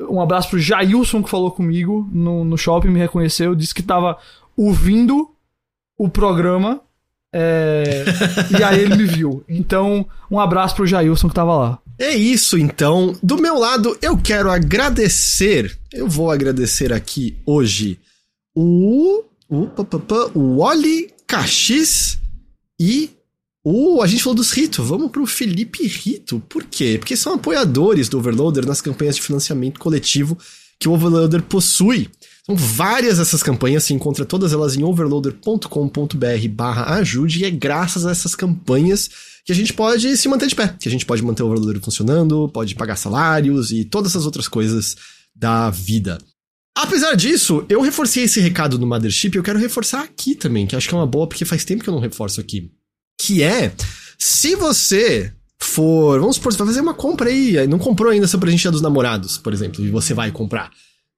um 0.00 0.20
abraço 0.20 0.50
pro 0.50 0.58
Jailson 0.58 1.22
que 1.22 1.30
falou 1.30 1.50
comigo 1.50 2.08
no, 2.12 2.44
no 2.44 2.56
shopping, 2.58 2.88
me 2.88 3.00
reconheceu, 3.00 3.54
disse 3.54 3.74
que 3.74 3.82
tava 3.82 4.18
ouvindo 4.56 5.30
o 5.96 6.08
programa. 6.08 6.80
É, 7.32 8.04
e 8.56 8.62
aí 8.62 8.80
ele 8.80 8.96
me 8.96 9.06
viu. 9.06 9.44
Então, 9.48 10.06
um 10.30 10.38
abraço 10.38 10.76
pro 10.76 10.86
Jailson 10.86 11.28
que 11.28 11.34
tava 11.34 11.56
lá. 11.56 11.78
É 11.98 12.14
isso, 12.14 12.58
então. 12.58 13.16
Do 13.22 13.36
meu 13.36 13.58
lado, 13.58 13.96
eu 14.02 14.16
quero 14.16 14.50
agradecer. 14.50 15.76
Eu 15.92 16.08
vou 16.08 16.30
agradecer 16.30 16.92
aqui 16.92 17.36
hoje 17.46 17.98
o. 18.54 19.24
O, 19.46 19.68
o 20.34 20.58
Oli 20.62 21.12
Caxis 21.26 22.18
e 22.80 23.10
Uh, 23.64 24.02
a 24.02 24.06
gente 24.06 24.22
falou 24.22 24.36
dos 24.36 24.52
Rito, 24.52 24.82
vamos 24.82 25.10
pro 25.10 25.24
Felipe 25.24 25.86
Rito. 25.86 26.38
Por 26.50 26.64
quê? 26.64 26.98
Porque 26.98 27.16
são 27.16 27.34
apoiadores 27.34 28.10
do 28.10 28.18
Overloader 28.18 28.66
nas 28.66 28.82
campanhas 28.82 29.16
de 29.16 29.22
financiamento 29.22 29.80
coletivo 29.80 30.36
que 30.78 30.86
o 30.86 30.92
Overloader 30.92 31.42
possui. 31.42 32.10
São 32.44 32.54
várias 32.54 33.18
essas 33.18 33.42
campanhas, 33.42 33.84
se 33.84 33.94
encontra 33.94 34.26
todas 34.26 34.52
elas 34.52 34.76
em 34.76 34.84
overloader.com.br 34.84 36.48
barra 36.50 36.96
ajude, 36.96 37.40
e 37.40 37.44
é 37.46 37.50
graças 37.50 38.04
a 38.04 38.10
essas 38.10 38.34
campanhas 38.34 39.08
que 39.46 39.52
a 39.52 39.54
gente 39.54 39.72
pode 39.72 40.14
se 40.14 40.28
manter 40.28 40.46
de 40.48 40.54
pé, 40.54 40.76
que 40.78 40.86
a 40.86 40.92
gente 40.92 41.06
pode 41.06 41.22
manter 41.22 41.42
o 41.42 41.46
Overloader 41.46 41.80
funcionando, 41.80 42.50
pode 42.50 42.74
pagar 42.74 42.96
salários 42.96 43.70
e 43.70 43.82
todas 43.82 44.12
essas 44.12 44.26
outras 44.26 44.46
coisas 44.46 44.94
da 45.34 45.70
vida. 45.70 46.18
Apesar 46.76 47.14
disso, 47.14 47.64
eu 47.66 47.80
reforcei 47.80 48.24
esse 48.24 48.40
recado 48.40 48.78
no 48.78 48.86
Mothership 48.86 49.30
e 49.34 49.38
eu 49.38 49.42
quero 49.42 49.58
reforçar 49.58 50.02
aqui 50.02 50.34
também, 50.34 50.66
que 50.66 50.76
acho 50.76 50.86
que 50.86 50.94
é 50.94 50.98
uma 50.98 51.06
boa, 51.06 51.26
porque 51.26 51.46
faz 51.46 51.64
tempo 51.64 51.82
que 51.82 51.88
eu 51.88 51.94
não 51.94 52.00
reforço 52.00 52.42
aqui 52.42 52.70
que 53.18 53.42
é 53.42 53.72
se 54.18 54.56
você 54.56 55.32
for, 55.58 56.20
vamos 56.20 56.36
supor, 56.36 56.52
você 56.52 56.58
vai 56.58 56.66
fazer 56.68 56.80
uma 56.80 56.94
compra 56.94 57.30
aí, 57.30 57.66
não 57.66 57.78
comprou 57.78 58.10
ainda 58.10 58.26
seu 58.26 58.38
presente 58.38 58.68
dos 58.70 58.82
namorados, 58.82 59.38
por 59.38 59.52
exemplo, 59.52 59.84
e 59.84 59.90
você 59.90 60.14
vai 60.14 60.30
comprar, 60.30 60.70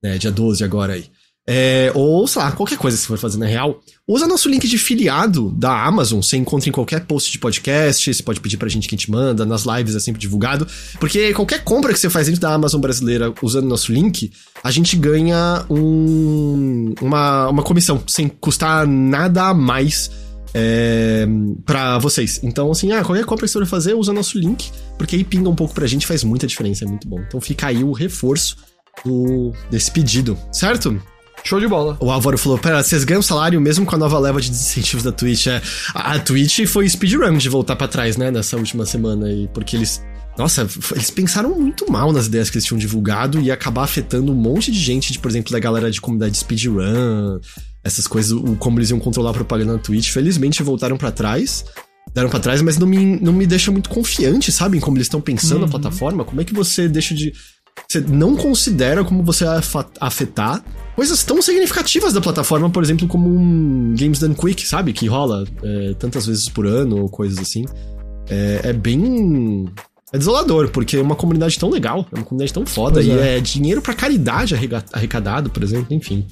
né, 0.02 0.18
dia 0.18 0.31
12 0.31 0.64
agora 0.64 0.94
aí. 0.94 1.06
É, 1.48 1.93
ou, 1.94 2.27
sei 2.27 2.43
lá, 2.43 2.51
qualquer 2.51 2.77
coisa 2.77 2.97
que 2.97 3.02
você 3.02 3.06
for 3.06 3.18
fazer 3.18 3.39
na 3.39 3.47
real, 3.47 3.81
usa 4.09 4.27
nosso 4.27 4.48
link 4.48 4.66
de 4.66 4.77
filiado 4.77 5.51
da 5.52 5.85
Amazon, 5.85 6.20
você 6.20 6.36
encontra 6.36 6.68
em 6.68 6.73
qualquer 6.73 7.05
post 7.05 7.31
de 7.31 7.39
podcast, 7.39 8.12
você 8.12 8.23
pode 8.23 8.40
pedir 8.40 8.56
pra 8.56 8.68
gente 8.68 8.89
que 8.89 8.97
gente 8.97 9.09
manda, 9.09 9.47
nas 9.47 9.64
lives 9.64 9.94
é 9.94 10.01
sempre 10.01 10.20
divulgado, 10.20 10.66
porque 10.98 11.32
qualquer 11.32 11.62
compra 11.62 11.93
que 11.93 12.01
você 12.01 12.10
faz 12.10 12.27
dentro 12.27 12.40
da 12.40 12.52
Amazon 12.52 12.81
brasileira 12.81 13.32
usando 13.40 13.68
nosso 13.68 13.93
link, 13.93 14.32
a 14.64 14.73
gente 14.73 14.97
ganha 14.97 15.64
um, 15.70 16.93
uma, 17.01 17.48
uma 17.48 17.62
comissão, 17.62 18.02
sem 18.09 18.28
custar 18.28 18.85
nada 18.85 19.44
a 19.44 19.55
mais 19.55 20.10
é, 20.58 21.26
para 21.66 21.98
vocês. 21.98 22.40
Então, 22.42 22.70
assim, 22.70 22.90
ah, 22.90 23.04
qualquer 23.04 23.26
compra 23.26 23.46
que 23.46 23.52
você 23.52 23.58
for 23.58 23.66
fazer, 23.66 23.92
usa 23.92 24.10
nosso 24.10 24.38
link, 24.38 24.72
porque 24.96 25.14
aí 25.14 25.22
pinga 25.22 25.50
um 25.50 25.54
pouco 25.54 25.74
pra 25.74 25.86
gente, 25.86 26.06
faz 26.06 26.24
muita 26.24 26.46
diferença, 26.46 26.84
é 26.84 26.88
muito 26.88 27.06
bom. 27.06 27.20
Então 27.20 27.38
fica 27.42 27.66
aí 27.66 27.84
o 27.84 27.92
reforço 27.92 28.56
do, 29.04 29.52
desse 29.70 29.90
pedido, 29.90 30.38
certo? 30.50 30.98
Show 31.44 31.60
de 31.60 31.68
bola. 31.68 31.98
O 32.00 32.10
Álvaro 32.10 32.38
falou: 32.38 32.58
pera, 32.58 32.82
vocês 32.82 33.04
ganham 33.04 33.20
salário 33.20 33.60
mesmo 33.60 33.84
com 33.84 33.94
a 33.94 33.98
nova 33.98 34.18
leva 34.18 34.40
de 34.40 34.48
desincentivos 34.48 35.04
da 35.04 35.12
Twitch. 35.12 35.46
É, 35.46 35.60
a, 35.94 36.14
a 36.14 36.18
Twitch 36.18 36.66
foi 36.66 36.88
speedrun 36.88 37.36
de 37.36 37.50
voltar 37.50 37.76
para 37.76 37.86
trás, 37.86 38.16
né, 38.16 38.30
nessa 38.30 38.56
última 38.56 38.86
semana 38.86 39.26
aí, 39.26 39.48
porque 39.52 39.76
eles. 39.76 40.02
Nossa, 40.38 40.68
eles 40.92 41.10
pensaram 41.10 41.50
muito 41.58 41.90
mal 41.90 42.12
nas 42.12 42.26
ideias 42.26 42.50
que 42.50 42.56
eles 42.56 42.66
tinham 42.66 42.78
divulgado 42.78 43.40
e 43.40 43.50
acabar 43.50 43.84
afetando 43.84 44.32
um 44.32 44.34
monte 44.34 44.70
de 44.70 44.78
gente, 44.78 45.12
de, 45.12 45.18
por 45.18 45.30
exemplo, 45.30 45.50
da 45.50 45.58
galera 45.58 45.90
de 45.90 45.98
comunidade 45.98 46.36
speedrun, 46.36 47.38
essas 47.86 48.06
coisas, 48.06 48.32
o, 48.32 48.56
como 48.56 48.78
eles 48.78 48.90
iam 48.90 48.98
controlar 48.98 49.30
a 49.30 49.34
propaganda 49.34 49.74
na 49.74 49.78
Twitch. 49.78 50.10
Felizmente 50.10 50.62
voltaram 50.62 50.96
para 50.96 51.10
trás, 51.10 51.64
deram 52.12 52.28
para 52.28 52.40
trás, 52.40 52.60
mas 52.60 52.76
não 52.76 52.86
me, 52.86 53.18
não 53.20 53.32
me 53.32 53.46
deixa 53.46 53.70
muito 53.70 53.88
confiante, 53.88 54.50
sabe? 54.50 54.76
Em 54.76 54.80
como 54.80 54.96
eles 54.96 55.06
estão 55.06 55.20
pensando 55.20 55.60
uhum. 55.60 55.66
a 55.66 55.68
plataforma. 55.68 56.24
Como 56.24 56.40
é 56.40 56.44
que 56.44 56.52
você 56.52 56.88
deixa 56.88 57.14
de. 57.14 57.32
Você 57.88 58.00
não 58.00 58.34
considera 58.34 59.04
como 59.04 59.22
você 59.22 59.44
vai 59.44 59.60
afetar 60.00 60.64
coisas 60.96 61.22
tão 61.22 61.42
significativas 61.42 62.14
da 62.14 62.22
plataforma, 62.22 62.70
por 62.70 62.82
exemplo, 62.82 63.06
como 63.06 63.28
um 63.28 63.94
Games 63.94 64.18
Done 64.18 64.34
Quick, 64.34 64.66
sabe? 64.66 64.92
Que 64.94 65.06
rola 65.06 65.44
é, 65.62 65.94
tantas 65.98 66.26
vezes 66.26 66.48
por 66.48 66.66
ano 66.66 67.02
ou 67.02 67.08
coisas 67.08 67.38
assim. 67.38 67.64
É, 68.28 68.60
é, 68.64 68.72
bem. 68.72 69.66
É 70.12 70.18
desolador, 70.18 70.70
porque 70.70 70.96
é 70.96 71.02
uma 71.02 71.16
comunidade 71.16 71.58
tão 71.58 71.68
legal, 71.68 72.06
é 72.12 72.16
uma 72.16 72.24
comunidade 72.24 72.52
tão 72.52 72.64
foda, 72.64 72.94
pois 72.94 73.06
e 73.06 73.10
é, 73.10 73.36
é 73.36 73.40
dinheiro 73.40 73.82
para 73.82 73.92
caridade 73.92 74.54
arrecadado, 74.92 75.50
por 75.50 75.62
exemplo, 75.62 75.94
enfim. 75.94 76.24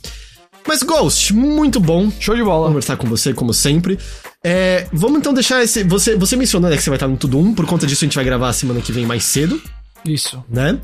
Mas 0.67 0.83
Ghost, 0.83 1.33
muito 1.35 1.79
bom. 1.79 2.11
Show 2.19 2.35
de 2.35 2.43
bola. 2.43 2.69
Conversar 2.69 2.97
com 2.97 3.07
você, 3.07 3.35
como 3.35 3.53
sempre. 3.53 3.99
É, 4.43 4.87
vamos 4.93 5.19
então 5.19 5.33
deixar 5.33 5.63
esse. 5.63 5.85
Você, 5.85 6.17
você 6.17 6.37
mencionou 6.37 6.71
né, 6.71 6.77
que 6.77 6.83
você 6.83 6.91
vai 6.91 6.97
estar 6.97 7.09
no 7.09 7.17
Tudo 7.17 7.39
1, 7.39 7.55
por 7.55 7.67
conta 7.67 7.87
disso 7.87 8.05
a 8.05 8.07
gente 8.07 8.15
vai 8.17 8.25
gravar 8.25 8.49
a 8.49 8.53
semana 8.53 8.81
que 8.81 8.93
vem 8.93 9.07
mais 9.07 9.25
cedo. 9.25 9.61
Isso. 10.05 10.43
Né? 10.49 10.79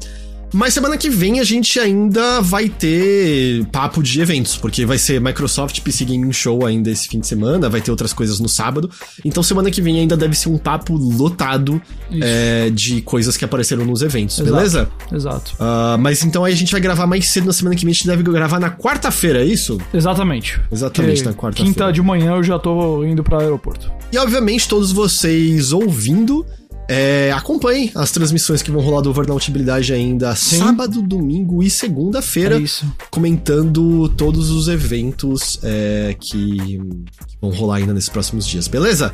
Mas 0.52 0.74
semana 0.74 0.96
que 0.96 1.08
vem 1.08 1.38
a 1.38 1.44
gente 1.44 1.78
ainda 1.78 2.40
vai 2.40 2.68
ter 2.68 3.64
papo 3.66 4.02
de 4.02 4.20
eventos, 4.20 4.56
porque 4.56 4.84
vai 4.84 4.98
ser 4.98 5.20
Microsoft 5.20 5.80
PC 5.80 6.04
Gaming 6.04 6.32
Show 6.32 6.66
ainda 6.66 6.90
esse 6.90 7.08
fim 7.08 7.20
de 7.20 7.26
semana, 7.26 7.68
vai 7.68 7.80
ter 7.80 7.90
outras 7.90 8.12
coisas 8.12 8.40
no 8.40 8.48
sábado. 8.48 8.90
Então 9.24 9.42
semana 9.42 9.70
que 9.70 9.80
vem 9.80 10.00
ainda 10.00 10.16
deve 10.16 10.36
ser 10.36 10.48
um 10.48 10.58
papo 10.58 10.96
lotado 10.96 11.80
é, 12.20 12.70
de 12.70 13.00
coisas 13.02 13.36
que 13.36 13.44
apareceram 13.44 13.84
nos 13.84 14.02
eventos, 14.02 14.38
Exato. 14.38 14.56
beleza? 14.56 14.90
Exato. 15.12 15.54
Uh, 15.54 15.98
mas 15.98 16.24
então 16.24 16.44
aí 16.44 16.52
a 16.52 16.56
gente 16.56 16.72
vai 16.72 16.80
gravar 16.80 17.06
mais 17.06 17.28
cedo 17.28 17.46
na 17.46 17.52
semana 17.52 17.76
que 17.76 17.84
vem, 17.84 17.92
a 17.92 17.94
gente 17.94 18.06
deve 18.06 18.22
gravar 18.22 18.58
na 18.58 18.70
quarta-feira, 18.70 19.42
é 19.42 19.46
isso? 19.46 19.78
Exatamente. 19.94 20.60
Exatamente, 20.70 21.24
na 21.24 21.32
quarta-feira. 21.32 21.72
Quinta 21.72 21.92
de 21.92 22.02
manhã 22.02 22.32
eu 22.32 22.42
já 22.42 22.58
tô 22.58 23.04
indo 23.04 23.22
para 23.22 23.38
o 23.38 23.40
aeroporto. 23.40 23.90
E 24.12 24.18
obviamente 24.18 24.68
todos 24.68 24.90
vocês 24.90 25.72
ouvindo 25.72 26.44
é, 26.92 27.30
acompanhe 27.30 27.92
as 27.94 28.10
transmissões 28.10 28.62
que 28.62 28.70
vão 28.70 28.82
rolar 28.82 29.00
do 29.00 29.10
Overnautibilidade 29.10 29.92
ainda 29.92 30.34
Sim. 30.34 30.58
sábado, 30.58 31.00
domingo 31.00 31.62
e 31.62 31.70
segunda-feira. 31.70 32.60
É 32.60 32.86
comentando 33.10 34.08
todos 34.08 34.50
os 34.50 34.66
eventos 34.66 35.60
é, 35.62 36.16
que, 36.18 36.56
que 36.58 37.38
vão 37.40 37.50
rolar 37.50 37.76
ainda 37.76 37.94
nesses 37.94 38.08
próximos 38.08 38.44
dias, 38.44 38.66
beleza? 38.66 39.12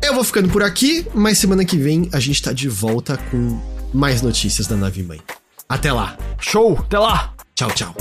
Eu 0.00 0.14
vou 0.14 0.22
ficando 0.22 0.48
por 0.48 0.62
aqui, 0.62 1.04
mas 1.12 1.38
semana 1.38 1.64
que 1.64 1.76
vem 1.76 2.08
a 2.12 2.20
gente 2.20 2.40
tá 2.40 2.52
de 2.52 2.68
volta 2.68 3.16
com 3.32 3.60
mais 3.92 4.22
notícias 4.22 4.68
da 4.68 4.76
nave 4.76 5.02
mãe. 5.02 5.20
Até 5.68 5.92
lá. 5.92 6.16
Show, 6.38 6.78
até 6.78 7.00
lá. 7.00 7.34
Tchau, 7.56 7.70
tchau. 7.72 7.96